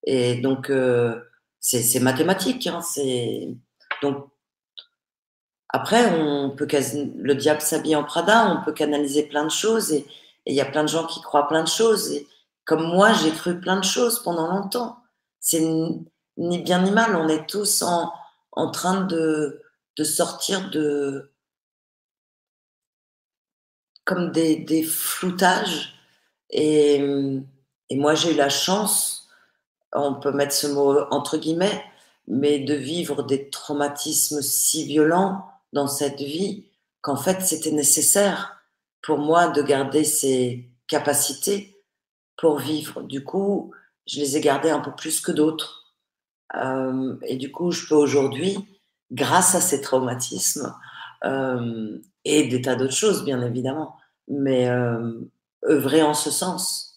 Et 0.04 0.36
donc, 0.36 0.70
euh, 0.70 1.20
c'est 1.60 2.00
mathématique. 2.00 2.66
Hein, 2.66 2.80
donc 4.02 4.30
après, 5.68 6.18
on 6.18 6.50
peut 6.50 6.66
le 6.70 7.34
diable 7.34 7.60
s'habille 7.60 7.96
en 7.96 8.04
Prada, 8.04 8.50
on 8.50 8.64
peut 8.64 8.72
canaliser 8.72 9.24
plein 9.24 9.44
de 9.44 9.50
choses 9.50 9.92
et 9.92 10.06
il 10.46 10.54
y 10.54 10.60
a 10.62 10.64
plein 10.64 10.82
de 10.82 10.88
gens 10.88 11.06
qui 11.06 11.20
croient 11.20 11.48
plein 11.48 11.62
de 11.62 11.68
choses. 11.68 12.10
Et 12.12 12.26
comme 12.64 12.86
moi, 12.86 13.12
j'ai 13.12 13.30
cru 13.32 13.60
plein 13.60 13.76
de 13.76 13.84
choses 13.84 14.22
pendant 14.22 14.48
longtemps. 14.48 14.98
C'est 15.40 15.60
ni 16.38 16.58
bien 16.62 16.82
ni 16.82 16.90
mal. 16.90 17.16
On 17.16 17.28
est 17.28 17.46
tous 17.46 17.82
en, 17.82 18.12
en 18.52 18.70
train 18.70 19.02
de, 19.02 19.62
de 19.96 20.04
sortir 20.04 20.70
de 20.70 21.32
comme 24.04 24.32
des, 24.32 24.56
des 24.56 24.82
floutages. 24.82 25.94
Et, 26.50 27.42
et 27.90 27.96
moi, 27.96 28.14
j'ai 28.14 28.32
eu 28.32 28.36
la 28.36 28.48
chance, 28.48 29.28
on 29.92 30.14
peut 30.14 30.32
mettre 30.32 30.54
ce 30.54 30.66
mot 30.66 31.00
entre 31.10 31.38
guillemets, 31.38 31.84
mais 32.26 32.58
de 32.58 32.74
vivre 32.74 33.22
des 33.22 33.48
traumatismes 33.48 34.42
si 34.42 34.84
violents 34.84 35.46
dans 35.72 35.88
cette 35.88 36.20
vie 36.20 36.66
qu'en 37.00 37.16
fait, 37.16 37.40
c'était 37.42 37.70
nécessaire 37.70 38.62
pour 39.02 39.18
moi 39.18 39.48
de 39.48 39.62
garder 39.62 40.04
ces 40.04 40.68
capacités 40.86 41.76
pour 42.36 42.58
vivre. 42.58 43.02
Du 43.02 43.24
coup, 43.24 43.72
je 44.06 44.20
les 44.20 44.36
ai 44.36 44.40
gardées 44.40 44.70
un 44.70 44.80
peu 44.80 44.94
plus 44.94 45.20
que 45.20 45.32
d'autres. 45.32 45.94
Euh, 46.56 47.16
et 47.22 47.36
du 47.36 47.50
coup, 47.50 47.70
je 47.70 47.86
peux 47.86 47.94
aujourd'hui, 47.94 48.56
grâce 49.10 49.54
à 49.54 49.60
ces 49.60 49.80
traumatismes, 49.80 50.74
euh, 51.24 51.98
et 52.24 52.48
des 52.48 52.62
tas 52.62 52.76
d'autres 52.76 52.94
choses, 52.94 53.24
bien 53.24 53.40
évidemment, 53.42 53.96
mais 54.28 54.68
euh, 54.68 55.20
œuvrer 55.66 56.02
en 56.02 56.14
ce 56.14 56.30
sens. 56.30 56.87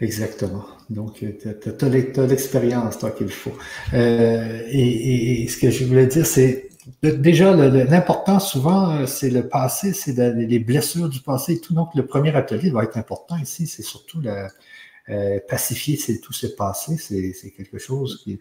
Exactement. 0.00 0.64
Donc, 0.90 1.24
tu 1.24 1.84
as, 1.84 2.26
l'expérience, 2.26 2.98
toi, 2.98 3.10
qu'il 3.10 3.30
faut. 3.30 3.52
et, 3.92 5.46
ce 5.48 5.56
que 5.58 5.70
je 5.70 5.84
voulais 5.84 6.06
dire, 6.06 6.24
c'est 6.24 6.68
déjà 7.02 7.54
l'important 7.54 8.38
souvent, 8.38 9.06
c'est 9.06 9.30
le 9.30 9.48
passé, 9.48 9.92
c'est 9.92 10.12
les 10.34 10.58
blessures 10.60 11.08
du 11.08 11.20
passé 11.20 11.54
et 11.54 11.60
tout. 11.60 11.74
Donc, 11.74 11.94
le 11.94 12.06
premier 12.06 12.34
atelier 12.34 12.70
va 12.70 12.84
être 12.84 12.96
important 12.96 13.36
ici, 13.36 13.66
c'est 13.66 13.82
surtout 13.82 14.20
la, 14.20 14.48
euh, 15.10 15.38
pacifier 15.48 15.96
c'est, 15.96 16.18
tout 16.18 16.34
ce 16.34 16.46
passé, 16.46 16.98
c'est, 16.98 17.50
quelque 17.50 17.78
chose 17.78 18.20
qui 18.22 18.32
est. 18.32 18.38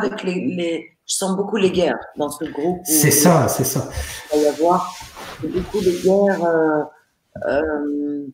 Avec 0.00 0.22
les, 0.22 0.96
je 1.06 1.14
sens 1.14 1.36
beaucoup 1.36 1.58
les 1.58 1.70
guerres 1.70 1.98
dans 2.16 2.30
ce 2.30 2.46
groupe. 2.46 2.80
C'est 2.84 3.10
ça, 3.10 3.48
c'est 3.48 3.64
ça. 3.64 3.90
Il 4.34 4.40
va 4.40 4.44
y 4.44 4.48
avoir 4.48 4.96
beaucoup 5.42 5.80
de 5.80 5.90
guerres 6.02 6.42
euh, 6.42 6.84
euh, 7.46 8.26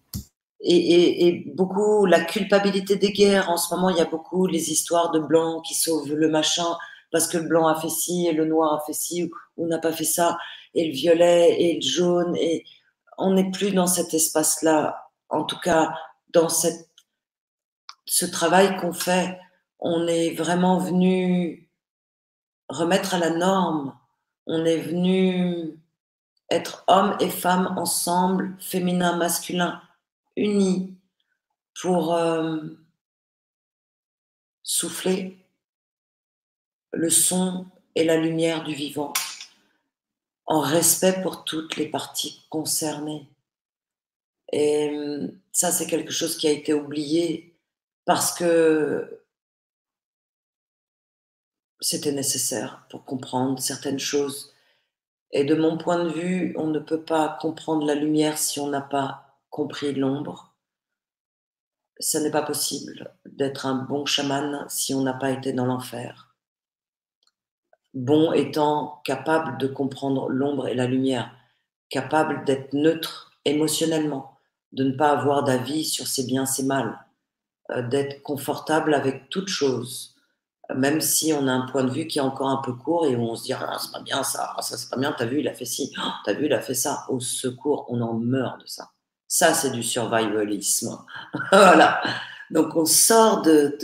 et, 0.63 1.45
beaucoup 1.55 2.07
la 2.07 2.21
culpabilité 2.21 2.97
des 2.97 3.13
guerres. 3.13 3.51
En 3.51 3.57
ce 3.57 3.75
moment, 3.75 3.91
il 3.91 3.97
y 3.97 4.01
a 4.01 4.07
beaucoup 4.07 4.47
les 4.47 4.71
histoires 4.71 5.11
de 5.11 5.19
blancs 5.19 5.65
qui 5.65 5.75
sauvent 5.75 6.13
le 6.13 6.29
machin 6.29 6.77
parce 7.11 7.27
que 7.27 7.39
le 7.39 7.49
blanc 7.49 7.67
a 7.67 7.79
fait 7.79 7.91
ci 7.91 8.27
et 8.27 8.33
le 8.33 8.47
noir 8.47 8.75
a 8.75 8.81
fait 8.87 8.93
ci 8.93 9.31
ou, 9.57 9.67
n'a 9.67 9.79
pas 9.79 9.93
fait 9.93 10.05
ça 10.05 10.39
et 10.75 10.87
le 10.87 10.93
violet 10.93 11.61
et 11.61 11.75
le 11.75 11.83
jaune 11.83 12.37
et 12.37 12.65
on 13.19 13.35
n'est 13.35 13.51
plus 13.51 13.73
dans 13.73 13.87
cet 13.87 14.15
espace-là. 14.15 15.11
En 15.29 15.45
tout 15.45 15.59
cas, 15.59 15.95
dans 16.33 16.49
cette 16.49 16.89
ce 18.05 18.27
travail 18.27 18.77
qu'on 18.79 18.93
fait, 18.93 19.39
on 19.79 20.07
est 20.07 20.35
vraiment 20.35 20.79
venu 20.79 21.71
remettre 22.69 23.15
à 23.15 23.19
la 23.19 23.31
norme, 23.31 23.95
on 24.47 24.65
est 24.65 24.79
venu 24.79 25.79
être 26.51 26.85
homme 26.89 27.17
et 27.21 27.31
femme 27.31 27.75
ensemble, 27.79 28.57
féminin, 28.61 29.17
masculin, 29.17 29.81
unis 30.37 30.95
pour 31.81 32.15
euh, 32.15 32.61
souffler 34.63 35.39
le 36.93 37.11
son 37.11 37.67
et 37.95 38.05
la 38.05 38.17
lumière 38.17 38.65
du 38.65 38.75
vivant 38.75 39.13
en 40.47 40.61
respect 40.61 41.23
pour 41.23 41.45
toutes 41.45 41.77
les 41.77 41.89
parties 41.89 42.45
concernées. 42.51 43.29
Et 44.53 44.91
euh, 44.91 45.29
ça, 45.53 45.71
c'est 45.73 45.87
quelque 45.87 46.13
chose 46.13 46.37
qui 46.37 46.47
a 46.47 46.51
été 46.51 46.75
oublié 46.75 47.57
parce 48.05 48.33
que 48.35 49.23
c'était 51.81 52.13
nécessaire 52.13 52.87
pour 52.91 53.05
comprendre 53.05 53.61
certaines 53.61 53.99
choses. 53.99 54.55
Et 55.31 55.45
de 55.45 55.55
mon 55.55 55.79
point 55.79 56.05
de 56.05 56.11
vue, 56.11 56.55
on 56.59 56.67
ne 56.67 56.79
peut 56.79 57.03
pas 57.03 57.39
comprendre 57.41 57.87
la 57.87 57.95
lumière 57.95 58.37
si 58.37 58.61
on 58.61 58.69
n'a 58.69 58.83
pas 58.83 59.32
compris 59.53 59.93
l'ombre. 59.95 60.57
Ce 62.01 62.19
n'est 62.19 62.31
pas 62.31 62.43
possible 62.43 63.15
d'être 63.27 63.67
un 63.67 63.75
bon 63.75 64.07
chaman 64.07 64.65
si 64.69 64.95
on 64.95 65.03
n'a 65.03 65.13
pas 65.13 65.31
été 65.31 65.53
dans 65.53 65.67
l'enfer. 65.67 66.35
Bon 67.95 68.33
étant 68.33 69.03
capable 69.05 69.59
de 69.59 69.69
comprendre 69.69 70.29
l'ombre 70.31 70.67
et 70.67 70.75
la 70.75 70.87
lumière, 70.87 71.31
capable 71.91 72.45
d'être 72.47 72.73
neutre 72.73 73.33
émotionnellement, 73.45 74.39
de 74.73 74.85
ne 74.85 74.97
pas 74.97 75.11
avoir 75.11 75.45
d'avis 75.45 75.85
sur 75.85 76.07
ses 76.07 76.25
biens, 76.25 76.47
ses 76.47 76.65
mal, 76.65 76.99
euh, 77.71 77.87
d'être 77.87 78.23
confortable 78.23 78.95
avec 78.95 79.29
toute 79.29 79.49
chose, 79.49 80.17
même 80.75 81.03
si 81.03 81.35
on 81.35 81.47
a 81.47 81.53
un 81.53 81.67
point 81.67 81.85
de 81.85 81.91
vue 81.91 82.07
qui 82.07 82.19
est 82.19 82.23
encore 82.23 82.49
un 82.49 82.63
peu 82.63 82.73
court 82.73 83.05
et 83.05 83.15
où 83.15 83.21
on 83.21 83.37
se 83.37 83.45
dit 83.45 83.53
ah, 83.53 83.77
c'est 83.79 83.93
pas 83.93 84.01
bien 84.01 84.23
ça, 84.23 84.55
ah, 84.57 84.63
ça 84.63 84.79
c'est 84.79 84.89
pas 84.89 84.97
bien, 84.97 85.15
t'as 85.17 85.27
vu 85.27 85.41
il 85.41 85.49
a 85.49 85.53
fait 85.53 85.67
ci, 85.67 85.93
oh, 85.99 86.11
t'as 86.25 86.33
vu 86.33 86.47
il 86.47 86.53
a 86.55 86.63
fait 86.63 86.73
ça. 86.73 87.05
Au 87.11 87.21
secours, 87.21 87.85
on 87.91 88.01
en 88.01 88.15
meurt 88.15 88.59
de 88.59 88.67
ça. 88.67 88.92
Ça 89.33 89.55
c'est 89.55 89.71
du 89.71 89.83
survivalisme. 89.83 90.99
voilà. 91.53 92.03
Donc 92.51 92.77
on 92.77 92.85
sort 92.85 93.41
de, 93.41 93.79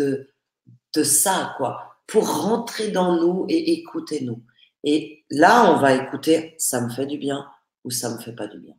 de, 0.95 1.03
ça 1.03 1.55
quoi 1.57 1.97
pour 2.07 2.43
rentrer 2.43 2.91
dans 2.91 3.17
nous 3.17 3.47
et 3.49 3.73
écouter 3.73 4.21
nous. 4.21 4.43
Et 4.85 5.25
là 5.31 5.73
on 5.73 5.79
va 5.79 5.95
écouter 5.95 6.55
ça 6.59 6.83
me 6.83 6.91
fait 6.91 7.07
du 7.07 7.17
bien 7.17 7.47
ou 7.83 7.91
ça 7.91 8.11
me 8.11 8.19
fait 8.19 8.35
pas 8.35 8.47
du 8.47 8.59
bien. 8.59 8.75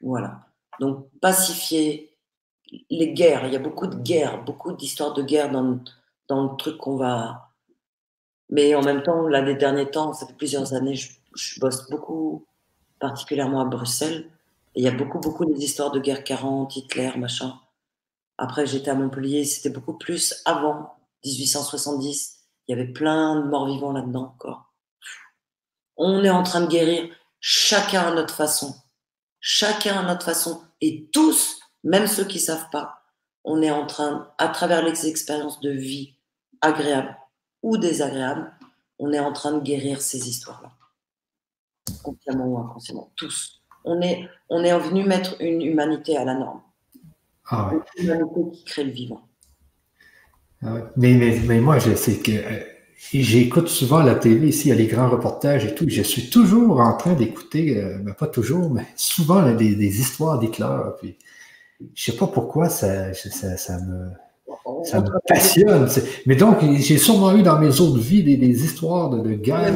Voilà. 0.00 0.46
Donc 0.78 1.08
pacifier, 1.20 2.16
les 2.90 3.12
guerres, 3.12 3.48
il 3.48 3.52
y 3.52 3.56
a 3.56 3.58
beaucoup 3.58 3.88
de 3.88 3.96
guerres, 3.96 4.44
beaucoup 4.44 4.74
d'histoires 4.74 5.14
de 5.14 5.22
guerre 5.24 5.50
dans, 5.50 5.80
dans 6.28 6.52
le 6.52 6.56
truc 6.58 6.76
qu'on 6.78 6.94
va. 6.94 7.50
Mais 8.50 8.76
en 8.76 8.82
même 8.82 9.02
temps, 9.02 9.26
là, 9.26 9.40
les 9.40 9.56
derniers 9.56 9.90
temps, 9.90 10.12
ça 10.12 10.28
fait 10.28 10.36
plusieurs 10.36 10.74
années, 10.74 10.94
je, 10.94 11.58
bosse 11.58 11.90
beaucoup, 11.90 12.46
particulièrement 13.00 13.62
à 13.62 13.64
Bruxelles. 13.64 14.30
Il 14.78 14.84
y 14.84 14.86
a 14.88 14.92
beaucoup, 14.92 15.18
beaucoup 15.18 15.44
des 15.44 15.64
histoires 15.64 15.90
de 15.90 15.98
guerre 15.98 16.22
40, 16.22 16.76
Hitler, 16.76 17.10
machin. 17.16 17.58
Après, 18.36 18.64
j'étais 18.64 18.92
à 18.92 18.94
Montpellier, 18.94 19.44
c'était 19.44 19.70
beaucoup 19.70 19.98
plus 19.98 20.40
avant 20.44 20.94
1870. 21.24 22.44
Il 22.68 22.76
y 22.76 22.80
avait 22.80 22.92
plein 22.92 23.40
de 23.40 23.48
morts 23.48 23.66
vivants 23.66 23.90
là-dedans 23.90 24.36
encore. 24.36 24.72
On 25.96 26.22
est 26.22 26.30
en 26.30 26.44
train 26.44 26.60
de 26.60 26.68
guérir 26.68 27.12
chacun 27.40 28.02
à 28.02 28.14
notre 28.14 28.32
façon. 28.32 28.72
Chacun 29.40 29.98
à 29.98 30.02
notre 30.04 30.24
façon. 30.24 30.62
Et 30.80 31.10
tous 31.12 31.58
même 31.82 32.06
ceux 32.06 32.24
qui 32.24 32.38
ne 32.38 32.42
savent 32.42 32.70
pas, 32.70 33.02
on 33.42 33.60
est 33.62 33.72
en 33.72 33.84
train, 33.84 34.32
à 34.38 34.46
travers 34.46 34.84
les 34.84 35.08
expériences 35.08 35.58
de 35.58 35.70
vie 35.70 36.14
agréables 36.60 37.18
ou 37.64 37.78
désagréables, 37.78 38.56
on 39.00 39.12
est 39.12 39.18
en 39.18 39.32
train 39.32 39.54
de 39.54 39.60
guérir 39.60 40.00
ces 40.00 40.28
histoires-là. 40.28 40.70
Consciemment 42.04 42.46
ou 42.46 42.58
inconsciemment, 42.58 43.12
tous. 43.16 43.57
On 43.88 44.00
est, 44.02 44.28
on 44.50 44.62
est 44.62 44.78
venu 44.78 45.04
mettre 45.04 45.36
une 45.40 45.62
humanité 45.62 46.16
à 46.16 46.24
la 46.24 46.34
norme. 46.34 46.60
Ah 47.50 47.70
une 47.96 48.04
humanité 48.04 48.40
qui 48.52 48.64
crée 48.64 48.84
le 48.84 48.90
vivant. 48.90 49.22
Ah 50.62 50.74
mais, 50.96 51.14
mais, 51.14 51.40
mais, 51.46 51.60
moi, 51.60 51.78
je 51.78 51.94
sais 51.94 52.18
que 52.18 52.32
euh, 52.32 52.60
j'écoute 53.12 53.68
souvent 53.68 54.02
la 54.02 54.14
télé 54.14 54.48
ici, 54.48 54.68
il 54.68 54.70
y 54.70 54.72
a 54.72 54.74
les 54.74 54.86
grands 54.86 55.08
reportages 55.08 55.64
et 55.64 55.74
tout. 55.74 55.86
Je 55.88 56.02
suis 56.02 56.28
toujours 56.28 56.80
en 56.80 56.96
train 56.96 57.14
d'écouter, 57.14 57.78
euh, 57.78 57.98
ben, 57.98 58.12
pas 58.12 58.26
toujours, 58.26 58.68
mais 58.70 58.86
souvent 58.96 59.42
des, 59.54 59.74
des, 59.74 60.00
histoires 60.00 60.38
d'éclairs. 60.38 60.94
Puis 61.00 61.16
je 61.94 62.10
sais 62.10 62.16
pas 62.16 62.26
pourquoi 62.26 62.68
ça, 62.68 63.14
ça, 63.14 63.56
ça 63.56 63.78
me 63.80 64.10
ça 64.84 65.00
me 65.00 65.08
passionne. 65.26 65.88
Mais 66.26 66.36
donc, 66.36 66.58
j'ai 66.78 66.98
sûrement 66.98 67.34
eu 67.36 67.42
dans 67.42 67.58
mes 67.58 67.80
autres 67.80 67.98
vies 67.98 68.22
des, 68.22 68.36
des 68.36 68.64
histoires 68.64 69.10
de, 69.10 69.20
de 69.20 69.34
guerre. 69.34 69.74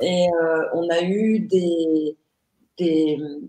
Et 0.00 0.26
euh, 0.26 0.62
on 0.74 0.88
a 0.90 1.02
eu 1.02 1.40
des. 1.40 2.16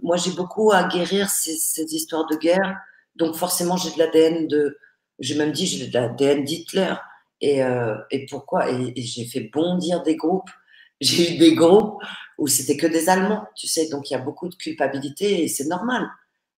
Moi, 0.02 0.18
j'ai 0.18 0.32
beaucoup 0.32 0.72
à 0.72 0.84
guérir 0.86 1.30
ces, 1.30 1.56
histoires 1.94 2.28
de 2.28 2.36
guerre. 2.36 2.78
Donc, 3.16 3.36
forcément, 3.36 3.78
j'ai 3.78 3.92
de 3.92 4.00
l'ADN 4.00 4.48
de. 4.48 4.78
J'ai 5.20 5.36
même 5.36 5.52
dit, 5.52 5.68
j'ai 5.68 5.88
de 5.88 5.94
l'ADN 5.94 6.44
d'Hitler. 6.44 6.94
Et, 7.42 7.64
euh, 7.64 7.96
pourquoi? 8.30 8.70
Et, 8.72 8.94
j'ai 8.96 9.26
fait 9.26 9.50
bondir 9.54 10.04
des 10.04 10.16
groupes. 10.16 10.50
J'ai 11.02 11.34
eu 11.34 11.38
des 11.40 11.56
groupes 11.56 12.00
où 12.38 12.46
c'était 12.46 12.78
que 12.78 12.86
des 12.86 13.10
Allemands, 13.10 13.48
tu 13.56 13.66
sais. 13.66 13.90
Donc, 13.90 14.12
il 14.12 14.14
y 14.14 14.16
a 14.16 14.20
beaucoup 14.20 14.48
de 14.48 14.54
culpabilité 14.54 15.44
et 15.44 15.48
c'est 15.48 15.66
normal. 15.66 16.08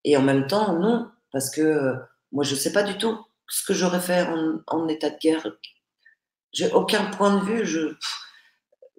Et 0.04 0.18
en 0.18 0.22
même 0.22 0.48
temps, 0.48 0.78
non, 0.78 1.08
parce 1.32 1.50
que 1.50 1.96
moi, 2.34 2.44
je 2.44 2.56
ne 2.56 2.60
sais 2.60 2.74
pas 2.74 2.84
du 2.84 2.98
tout 2.98 3.18
ce 3.48 3.66
que 3.66 3.74
j'aurais 3.74 4.02
fait 4.02 4.28
en, 4.68 4.88
état 4.90 5.10
de 5.10 5.18
guerre. 5.18 5.48
J'ai 6.52 6.70
aucun 6.74 7.06
point 7.06 7.38
de 7.38 7.46
vue. 7.46 7.66
Je 7.66 7.96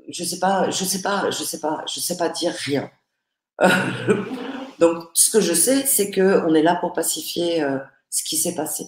je 0.09 0.25
sais 0.25 0.39
pas, 0.39 0.71
je 0.71 0.85
sais 0.85 1.03
pas, 1.03 1.31
je 1.31 1.45
sais 1.45 1.61
pas, 1.61 1.85
je 1.87 2.01
sais 2.01 2.17
pas 2.17 2.29
dire 2.29 2.53
rien. 2.53 2.91
donc, 4.79 5.05
ce 5.15 5.31
que 5.31 5.41
je 5.41 5.55
sais, 5.55 5.87
c'est 5.87 6.11
que 6.11 6.45
on 6.47 6.55
est 6.55 6.63
là 6.63 6.77
pour 6.77 6.93
pacifier 6.93 7.63
euh, 7.63 7.79
ce 8.11 8.25
qui 8.25 8.37
s'est 8.37 8.55
passé. 8.55 8.87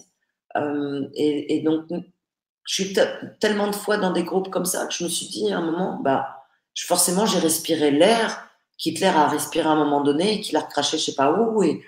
Euh, 0.55 1.07
et, 1.15 1.61
donc, 1.61 1.85
je 1.89 2.73
suis 2.73 2.93
tellement 3.39 3.67
de 3.67 3.75
fois 3.75 3.97
dans 3.97 4.11
des 4.11 4.23
groupes 4.23 4.49
comme 4.49 4.65
ça 4.65 4.85
que 4.87 4.93
je 4.93 5.03
me 5.03 5.09
suis 5.09 5.27
dit 5.27 5.51
à 5.51 5.57
un 5.57 5.65
moment, 5.65 5.99
bah, 6.01 6.45
forcément, 6.77 7.25
j'ai 7.25 7.39
respiré 7.39 7.91
l'air 7.91 8.43
qu'Hitler 8.77 9.07
a 9.07 9.27
respiré 9.27 9.67
à 9.67 9.71
un 9.71 9.75
moment 9.83 10.01
donné 10.01 10.35
et 10.35 10.41
qu'il 10.41 10.55
a 10.55 10.61
recraché 10.61 10.97
je 10.97 11.05
sais 11.05 11.15
pas 11.15 11.31
où 11.31 11.63
et 11.63 11.83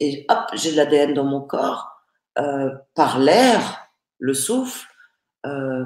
hop, 0.28 0.38
j'ai 0.54 0.72
de 0.72 0.76
l'ADN 0.76 1.14
dans 1.14 1.24
mon 1.24 1.40
corps 1.40 1.98
euh, 2.38 2.70
par 2.94 3.18
l'air, 3.18 3.88
le 4.18 4.34
souffle, 4.34 4.86
euh, 5.46 5.84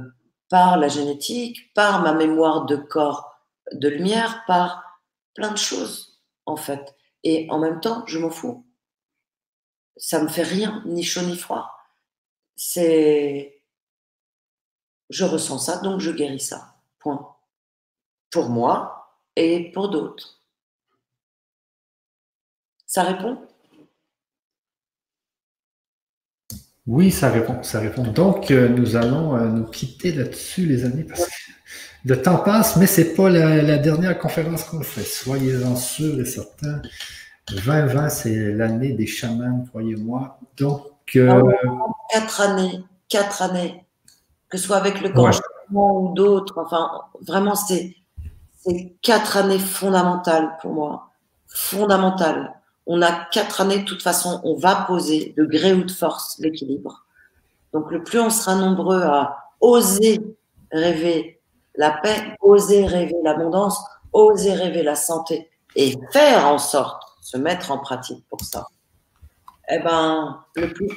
par 0.51 0.77
la 0.77 0.89
génétique, 0.89 1.73
par 1.74 2.02
ma 2.02 2.12
mémoire 2.12 2.66
de 2.66 2.77
corps 2.77 3.31
de 3.73 3.89
lumière, 3.89 4.43
par 4.47 4.91
plein 5.34 5.50
de 5.50 5.59
choses 5.59 6.20
en 6.46 6.56
fait. 6.56 6.94
Et 7.24 7.46
en 7.50 7.59
même 7.59 7.80
temps, 7.80 8.04
je 8.06 8.18
m'en 8.18 8.30
fous. 8.30 8.66
Ça 9.96 10.22
me 10.22 10.28
fait 10.28 10.42
rien, 10.42 10.82
ni 10.86 11.02
chaud 11.02 11.22
ni 11.22 11.36
froid. 11.36 11.70
C'est, 12.56 13.62
je 15.10 15.24
ressens 15.24 15.59
ça, 15.59 15.78
donc 15.78 16.00
je 16.00 16.10
guéris 16.10 16.40
ça. 16.40 16.76
Point. 16.98 17.36
Pour 18.30 18.48
moi 18.48 19.18
et 19.36 19.70
pour 19.72 19.90
d'autres. 19.90 20.42
Ça 22.86 23.04
répond? 23.04 23.46
Oui, 26.86 27.12
ça 27.12 27.30
répond, 27.30 27.62
ça 27.62 27.78
répond. 27.78 28.02
Donc, 28.02 28.50
euh, 28.50 28.68
nous 28.68 28.96
allons 28.96 29.36
euh, 29.36 29.46
nous 29.46 29.66
quitter 29.66 30.12
là-dessus, 30.12 30.66
les 30.66 30.84
amis, 30.84 31.04
parce 31.04 31.28
le 32.04 32.20
temps 32.20 32.38
passe, 32.38 32.76
mais 32.76 32.86
c'est 32.86 33.14
pas 33.14 33.30
la, 33.30 33.78
dernière 33.78 34.18
conférence 34.18 34.64
qu'on 34.64 34.82
fait. 34.82 35.02
Soyez-en 35.02 35.76
sûrs 35.76 36.18
et 36.20 36.24
certains. 36.24 36.82
2020, 37.48 38.08
c'est 38.08 38.52
l'année 38.52 38.92
des 38.92 39.06
chamans, 39.06 39.64
croyez-moi. 39.70 40.38
Donc, 40.56 40.86
euh, 41.16 41.42
ah 41.64 41.66
quatre 42.10 42.40
années, 42.40 42.84
quatre 43.08 43.42
années, 43.42 43.84
que 44.48 44.58
ce 44.58 44.66
soit 44.66 44.76
avec 44.76 45.00
le 45.00 45.10
grand 45.10 45.30
ou 45.72 46.12
d'autres. 46.14 46.54
Enfin, 46.64 46.90
vraiment, 47.26 47.54
c'est 47.54 47.94
quatre 49.00 49.36
années 49.36 49.58
fondamentales 49.58 50.56
pour 50.60 50.72
moi, 50.72 51.10
fondamentales 51.48 52.54
on 52.86 53.02
a 53.02 53.12
quatre 53.12 53.60
années, 53.60 53.78
de 53.78 53.84
toute 53.84 54.02
façon, 54.02 54.40
on 54.44 54.56
va 54.56 54.74
poser 54.86 55.34
de 55.36 55.44
gré 55.44 55.72
ou 55.72 55.84
de 55.84 55.90
force 55.90 56.38
l'équilibre. 56.38 57.04
Donc, 57.72 57.90
le 57.90 58.02
plus 58.02 58.18
on 58.18 58.30
sera 58.30 58.54
nombreux 58.56 59.02
à 59.02 59.50
oser 59.60 60.20
rêver 60.70 61.40
la 61.74 61.90
paix, 61.90 62.36
oser 62.40 62.86
rêver 62.86 63.16
l'abondance, 63.22 63.82
oser 64.12 64.54
rêver 64.54 64.82
la 64.82 64.94
santé 64.94 65.50
et 65.74 65.96
faire 66.12 66.46
en 66.46 66.58
sorte, 66.58 67.02
se 67.20 67.36
mettre 67.36 67.70
en 67.70 67.78
pratique 67.78 68.24
pour 68.28 68.40
ça, 68.42 68.66
eh 69.70 69.78
ben, 69.78 70.40
le 70.54 70.72
plus 70.72 70.88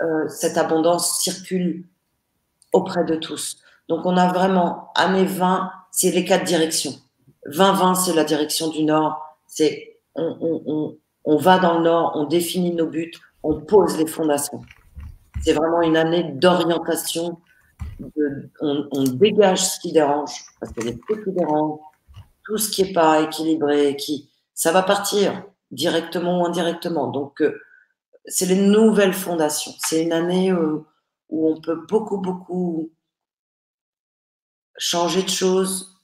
euh, 0.00 0.28
cette 0.28 0.56
abondance 0.56 1.18
circule 1.18 1.84
auprès 2.72 3.04
de 3.04 3.16
tous. 3.16 3.58
Donc, 3.88 4.04
on 4.04 4.16
a 4.16 4.32
vraiment 4.32 4.92
année 4.94 5.24
20, 5.24 5.72
c'est 5.90 6.10
les 6.10 6.24
quatre 6.24 6.44
directions. 6.44 6.92
20-20, 7.46 8.04
c'est 8.04 8.14
la 8.14 8.24
direction 8.24 8.68
du 8.68 8.84
Nord. 8.84 9.20
C'est 9.46 9.98
on, 10.14 11.36
va 11.36 11.58
dans 11.58 11.78
le 11.78 11.84
nord, 11.84 12.12
on 12.14 12.24
définit 12.24 12.72
nos 12.72 12.86
buts, 12.86 13.12
on 13.42 13.60
pose 13.60 13.96
les 13.98 14.06
fondations. 14.06 14.62
C'est 15.42 15.52
vraiment 15.52 15.82
une 15.82 15.96
année 15.96 16.24
d'orientation. 16.24 17.38
On, 18.60 19.04
dégage 19.04 19.64
ce 19.64 19.80
qui 19.80 19.92
dérange, 19.92 20.44
parce 20.60 20.72
que 20.72 20.80
les 20.80 20.98
trucs 20.98 21.24
qui 21.24 21.32
dérangent, 21.32 21.80
tout 22.44 22.58
ce 22.58 22.70
qui 22.70 22.84
n'est 22.84 22.92
pas 22.92 23.20
équilibré, 23.22 23.96
qui, 23.96 24.30
ça 24.54 24.72
va 24.72 24.82
partir 24.82 25.44
directement 25.70 26.40
ou 26.40 26.46
indirectement. 26.46 27.08
Donc, 27.08 27.42
euh, 27.42 27.60
c'est 28.26 28.46
les 28.46 28.56
nouvelles 28.56 29.14
fondations. 29.14 29.72
C'est 29.78 30.02
une 30.02 30.12
année 30.12 30.50
euh, 30.50 30.84
où 31.28 31.48
on 31.48 31.60
peut 31.60 31.84
beaucoup, 31.88 32.18
beaucoup 32.18 32.90
changer 34.76 35.22
de 35.22 35.28
choses 35.28 36.00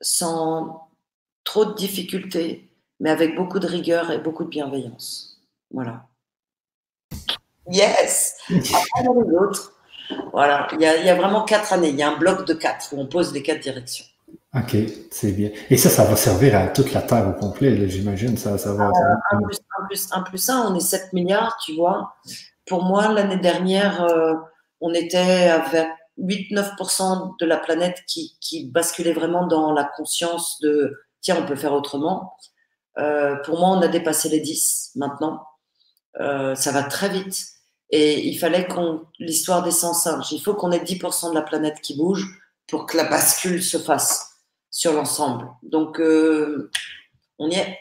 sans 0.00 0.90
trop 1.44 1.64
de 1.64 1.74
difficultés, 1.74 2.70
mais 3.00 3.10
avec 3.10 3.34
beaucoup 3.34 3.58
de 3.58 3.66
rigueur 3.66 4.10
et 4.10 4.18
beaucoup 4.18 4.44
de 4.44 4.50
bienveillance. 4.50 5.42
Voilà. 5.70 6.08
Yes 7.68 8.36
Voilà, 10.32 10.66
il 10.72 10.80
y, 10.80 10.86
a, 10.86 10.96
il 10.96 11.06
y, 11.06 11.08
a, 11.08 11.14
vraiment 11.14 11.44
quatre 11.44 11.72
années. 11.72 11.88
Il 11.90 11.96
y 11.96 12.02
a 12.02 12.10
un 12.10 12.16
bloc 12.16 12.46
de 12.46 12.54
quatre 12.54 12.92
où 12.92 13.00
on 13.00 13.06
pose 13.06 13.32
les 13.32 13.42
quatre 13.42 13.60
directions. 13.60 14.04
Ok, 14.54 14.76
c'est 15.10 15.32
bien. 15.32 15.50
Et 15.70 15.76
ça, 15.76 15.90
ça 15.90 16.04
va 16.04 16.16
servir 16.16 16.56
à 16.56 16.68
toute 16.68 16.92
la 16.92 17.02
Terre 17.02 17.28
au 17.28 17.32
complet, 17.32 17.88
j'imagine. 17.88 18.36
Ça, 18.38 18.56
ça 18.56 18.72
va. 18.72 18.90
un, 19.30 19.42
plus, 19.42 19.58
un, 19.78 19.86
plus, 19.86 20.08
un 20.12 20.22
plus 20.22 20.48
un, 20.48 20.72
on 20.72 20.74
est 20.74 20.80
7 20.80 21.12
milliards, 21.12 21.58
tu 21.64 21.74
vois. 21.74 22.14
Pour 22.66 22.84
moi, 22.84 23.12
l'année 23.12 23.36
dernière, 23.36 24.02
euh, 24.02 24.34
on 24.80 24.94
était 24.94 25.48
avec 25.48 25.88
8-9% 26.18 27.34
de 27.38 27.46
la 27.46 27.58
planète 27.58 28.02
qui, 28.06 28.36
qui 28.40 28.70
basculait 28.70 29.12
vraiment 29.12 29.46
dans 29.46 29.72
la 29.72 29.84
conscience 29.84 30.58
de 30.62 30.94
tiens, 31.20 31.36
on 31.40 31.46
peut 31.46 31.56
faire 31.56 31.72
autrement. 31.72 32.36
Euh, 32.98 33.36
pour 33.36 33.58
moi, 33.58 33.70
on 33.70 33.82
a 33.82 33.88
dépassé 33.88 34.28
les 34.28 34.40
10 34.40 34.92
maintenant. 34.94 35.42
Euh, 36.20 36.54
ça 36.54 36.72
va 36.72 36.82
très 36.82 37.08
vite. 37.08 37.44
Et 37.90 38.26
il 38.26 38.38
fallait 38.38 38.66
qu'on 38.66 39.02
l'histoire 39.18 39.62
des 39.62 39.70
sens 39.70 40.04
singes. 40.04 40.32
Il 40.32 40.40
faut 40.40 40.54
qu'on 40.54 40.72
ait 40.72 40.82
10% 40.82 41.30
de 41.30 41.34
la 41.34 41.42
planète 41.42 41.80
qui 41.80 41.96
bouge 41.96 42.26
pour 42.68 42.86
que 42.86 42.96
la 42.96 43.04
bascule 43.04 43.62
se 43.62 43.78
fasse 43.78 44.40
sur 44.70 44.92
l'ensemble. 44.92 45.48
Donc, 45.62 46.00
euh, 46.00 46.70
on 47.38 47.48
y 47.48 47.56
est. 47.56 47.78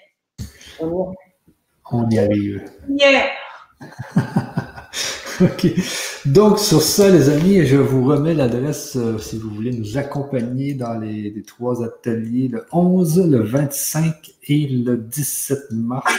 On 0.79 0.87
y 0.87 1.11
est. 1.11 1.15
On 1.91 2.09
y 2.09 2.19
arrive. 2.19 2.71
On 2.89 2.95
y 2.95 3.03
est. 3.03 3.31
OK. 5.41 5.67
Donc, 6.25 6.59
sur 6.59 6.81
ça, 6.81 7.09
les 7.09 7.29
amis, 7.29 7.65
je 7.65 7.77
vous 7.77 8.05
remets 8.05 8.33
l'adresse 8.33 8.95
euh, 8.95 9.17
si 9.17 9.37
vous 9.37 9.49
voulez 9.49 9.71
nous 9.71 9.97
accompagner 9.97 10.73
dans 10.73 10.97
les, 10.97 11.43
trois 11.45 11.83
ateliers 11.83 12.47
le 12.47 12.65
11, 12.71 13.29
le 13.29 13.43
25 13.43 14.31
et 14.47 14.67
le 14.67 14.97
17 14.97 15.71
mars. 15.71 16.13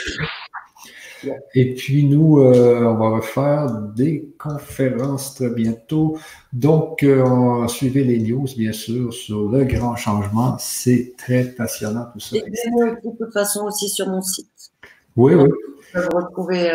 Et 1.55 1.75
puis, 1.75 2.05
nous, 2.05 2.41
euh, 2.41 2.85
on 2.85 2.95
va 2.97 3.09
refaire 3.17 3.71
des 3.95 4.29
conférences 4.39 5.35
très 5.35 5.51
bientôt. 5.51 6.19
Donc, 6.53 7.03
euh, 7.03 7.67
suivez 7.69 8.05
les 8.05 8.19
news, 8.19 8.47
bien 8.57 8.73
sûr, 8.73 9.13
sur 9.13 9.49
le 9.49 9.65
grand 9.65 9.97
changement. 9.97 10.57
C'est 10.59 11.15
très 11.17 11.45
passionnant 11.45 12.07
tout 12.13 12.21
ça. 12.21 12.37
Et 12.37 12.41
de 12.41 13.17
toute 13.19 13.33
façon 13.33 13.65
aussi 13.65 13.89
sur 13.89 14.09
mon 14.09 14.23
site. 14.23 14.73
Oui, 15.17 15.35
oui. 15.35 15.49
Vous 15.95 16.01
pouvez 16.01 16.07
retrouver 16.15 16.73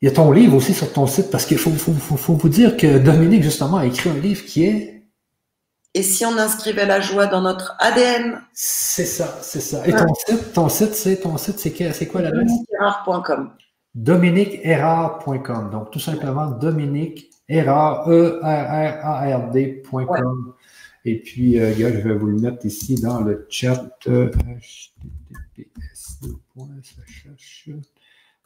il 0.00 0.08
y 0.08 0.08
a 0.08 0.14
ton 0.14 0.30
livre 0.30 0.54
aussi 0.54 0.74
sur 0.74 0.92
ton 0.92 1.08
site, 1.08 1.28
parce 1.30 1.44
qu'il 1.44 1.58
faut, 1.58 1.70
faut, 1.70 1.92
faut, 1.92 2.16
faut, 2.16 2.34
vous 2.34 2.48
dire 2.48 2.76
que 2.76 2.98
Dominique, 2.98 3.42
justement, 3.42 3.78
a 3.78 3.86
écrit 3.86 4.10
un 4.10 4.14
livre 4.14 4.44
qui 4.44 4.64
est... 4.64 4.97
Et 5.98 6.02
si 6.04 6.24
on 6.24 6.38
inscrivait 6.38 6.86
la 6.86 7.00
joie 7.00 7.26
dans 7.26 7.40
notre 7.40 7.74
ADN 7.80 8.40
C'est 8.52 9.04
ça, 9.04 9.36
c'est 9.42 9.58
ça. 9.58 9.84
Et 9.84 9.90
ton 9.90 10.14
site, 10.14 10.52
ton 10.52 10.68
site, 10.68 10.94
c'est 10.94 11.16
ton 11.16 11.36
site, 11.36 11.58
c'est 11.58 12.06
quoi 12.06 12.22
l'adresse? 12.22 12.46
Dominiqueerard.com. 12.46 13.50
DominiqueErard.com. 13.96 15.70
Donc 15.70 15.90
tout 15.90 15.98
simplement 15.98 16.52
Dominique 16.52 17.30
Erard, 17.48 18.08
e 18.08 18.38
r 18.40 18.44
r 18.44 19.04
a 19.04 19.38
r 19.38 19.50
d.com. 19.50 20.54
Et 21.04 21.20
puis, 21.20 21.58
euh, 21.58 21.74
gars, 21.76 21.90
je 21.90 21.98
vais 21.98 22.14
vous 22.14 22.28
le 22.28 22.38
mettre 22.38 22.64
ici 22.64 22.94
dans 22.94 23.20
le 23.20 23.48
chat. 23.50 23.90
https 24.06 24.54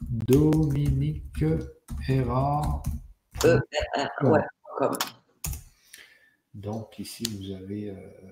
Dominique 0.01 1.45
Erard. 2.09 2.81
E. 3.45 3.59
Donc 6.53 6.99
ici, 6.99 7.23
vous 7.23 7.51
avez. 7.55 7.89
Euh, 7.89 8.31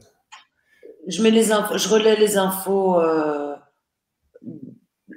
je 1.07 1.21
mets 1.21 1.31
les 1.31 1.51
infos, 1.51 1.77
je 1.77 1.89
relais 1.89 2.15
les 2.15 2.37
infos. 2.37 2.99
Euh... 2.99 3.55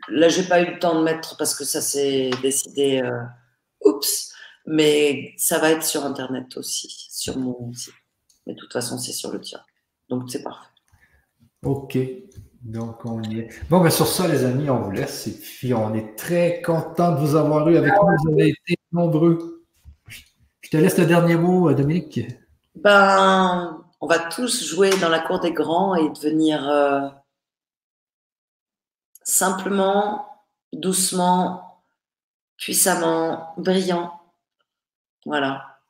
Là, 0.08 0.28
j'ai 0.28 0.42
pas 0.44 0.60
eu 0.60 0.72
le 0.72 0.78
temps 0.78 0.98
de 0.98 1.04
mettre 1.04 1.36
parce 1.36 1.54
que 1.54 1.64
ça 1.64 1.80
s'est 1.80 2.30
décidé. 2.42 3.02
Euh, 3.02 3.22
oups, 3.84 4.32
mais 4.66 5.34
ça 5.36 5.58
va 5.58 5.70
être 5.70 5.84
sur 5.84 6.04
internet 6.04 6.56
aussi, 6.56 6.88
sur 7.10 7.38
mon 7.38 7.72
site. 7.72 7.94
Mais 8.46 8.54
de 8.54 8.58
toute 8.58 8.72
façon, 8.72 8.98
c'est 8.98 9.12
sur 9.12 9.32
le 9.32 9.40
tien. 9.40 9.60
Donc 10.08 10.30
c'est 10.30 10.42
parfait. 10.42 10.68
Ok. 11.64 11.98
Donc, 12.64 13.04
on 13.04 13.22
y 13.22 13.40
est. 13.40 13.48
Bon, 13.68 13.80
ben, 13.80 13.90
sur 13.90 14.06
ça, 14.06 14.26
les 14.26 14.44
amis, 14.44 14.70
on 14.70 14.80
vous 14.80 14.90
laisse. 14.90 15.26
Et 15.26 15.32
puis, 15.32 15.74
on 15.74 15.94
est 15.94 16.16
très 16.16 16.62
content 16.62 17.14
de 17.14 17.20
vous 17.20 17.36
avoir 17.36 17.68
eu 17.68 17.76
avec 17.76 17.92
nous. 17.92 18.16
Vous 18.24 18.32
avez 18.32 18.48
été 18.48 18.76
nombreux. 18.90 19.66
Je 20.08 20.70
te 20.70 20.76
laisse 20.78 20.96
le 20.96 21.04
dernier 21.04 21.36
mot, 21.36 21.68
euh, 21.68 21.74
Dominique. 21.74 22.20
Ben, 22.84 23.82
on 24.02 24.06
va 24.06 24.18
tous 24.18 24.66
jouer 24.66 24.90
dans 24.98 25.08
la 25.08 25.20
cour 25.20 25.40
des 25.40 25.52
grands 25.52 25.94
et 25.94 26.10
devenir 26.10 26.68
euh, 26.68 27.08
simplement, 29.22 30.28
doucement, 30.70 31.82
puissamment, 32.58 33.54
brillant. 33.56 34.20
Voilà. 35.24 35.80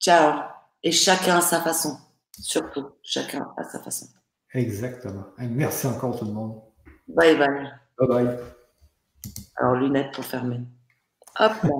Ciao. 0.00 0.40
Et 0.82 0.92
chacun 0.92 1.36
à 1.36 1.40
sa 1.42 1.60
façon. 1.60 1.98
Surtout, 2.40 2.92
chacun 3.02 3.52
à 3.58 3.64
sa 3.64 3.82
façon. 3.82 4.06
Exactement. 4.54 5.26
merci 5.38 5.86
encore 5.86 6.18
tout 6.18 6.24
le 6.24 6.32
monde. 6.32 6.62
Bye 7.08 7.36
bye. 7.36 7.72
Bye 7.98 8.08
bye. 8.08 8.38
Alors, 9.56 9.74
lunettes 9.74 10.14
pour 10.14 10.24
fermer. 10.24 10.60
Hop 11.38 11.52
là. 11.62 11.70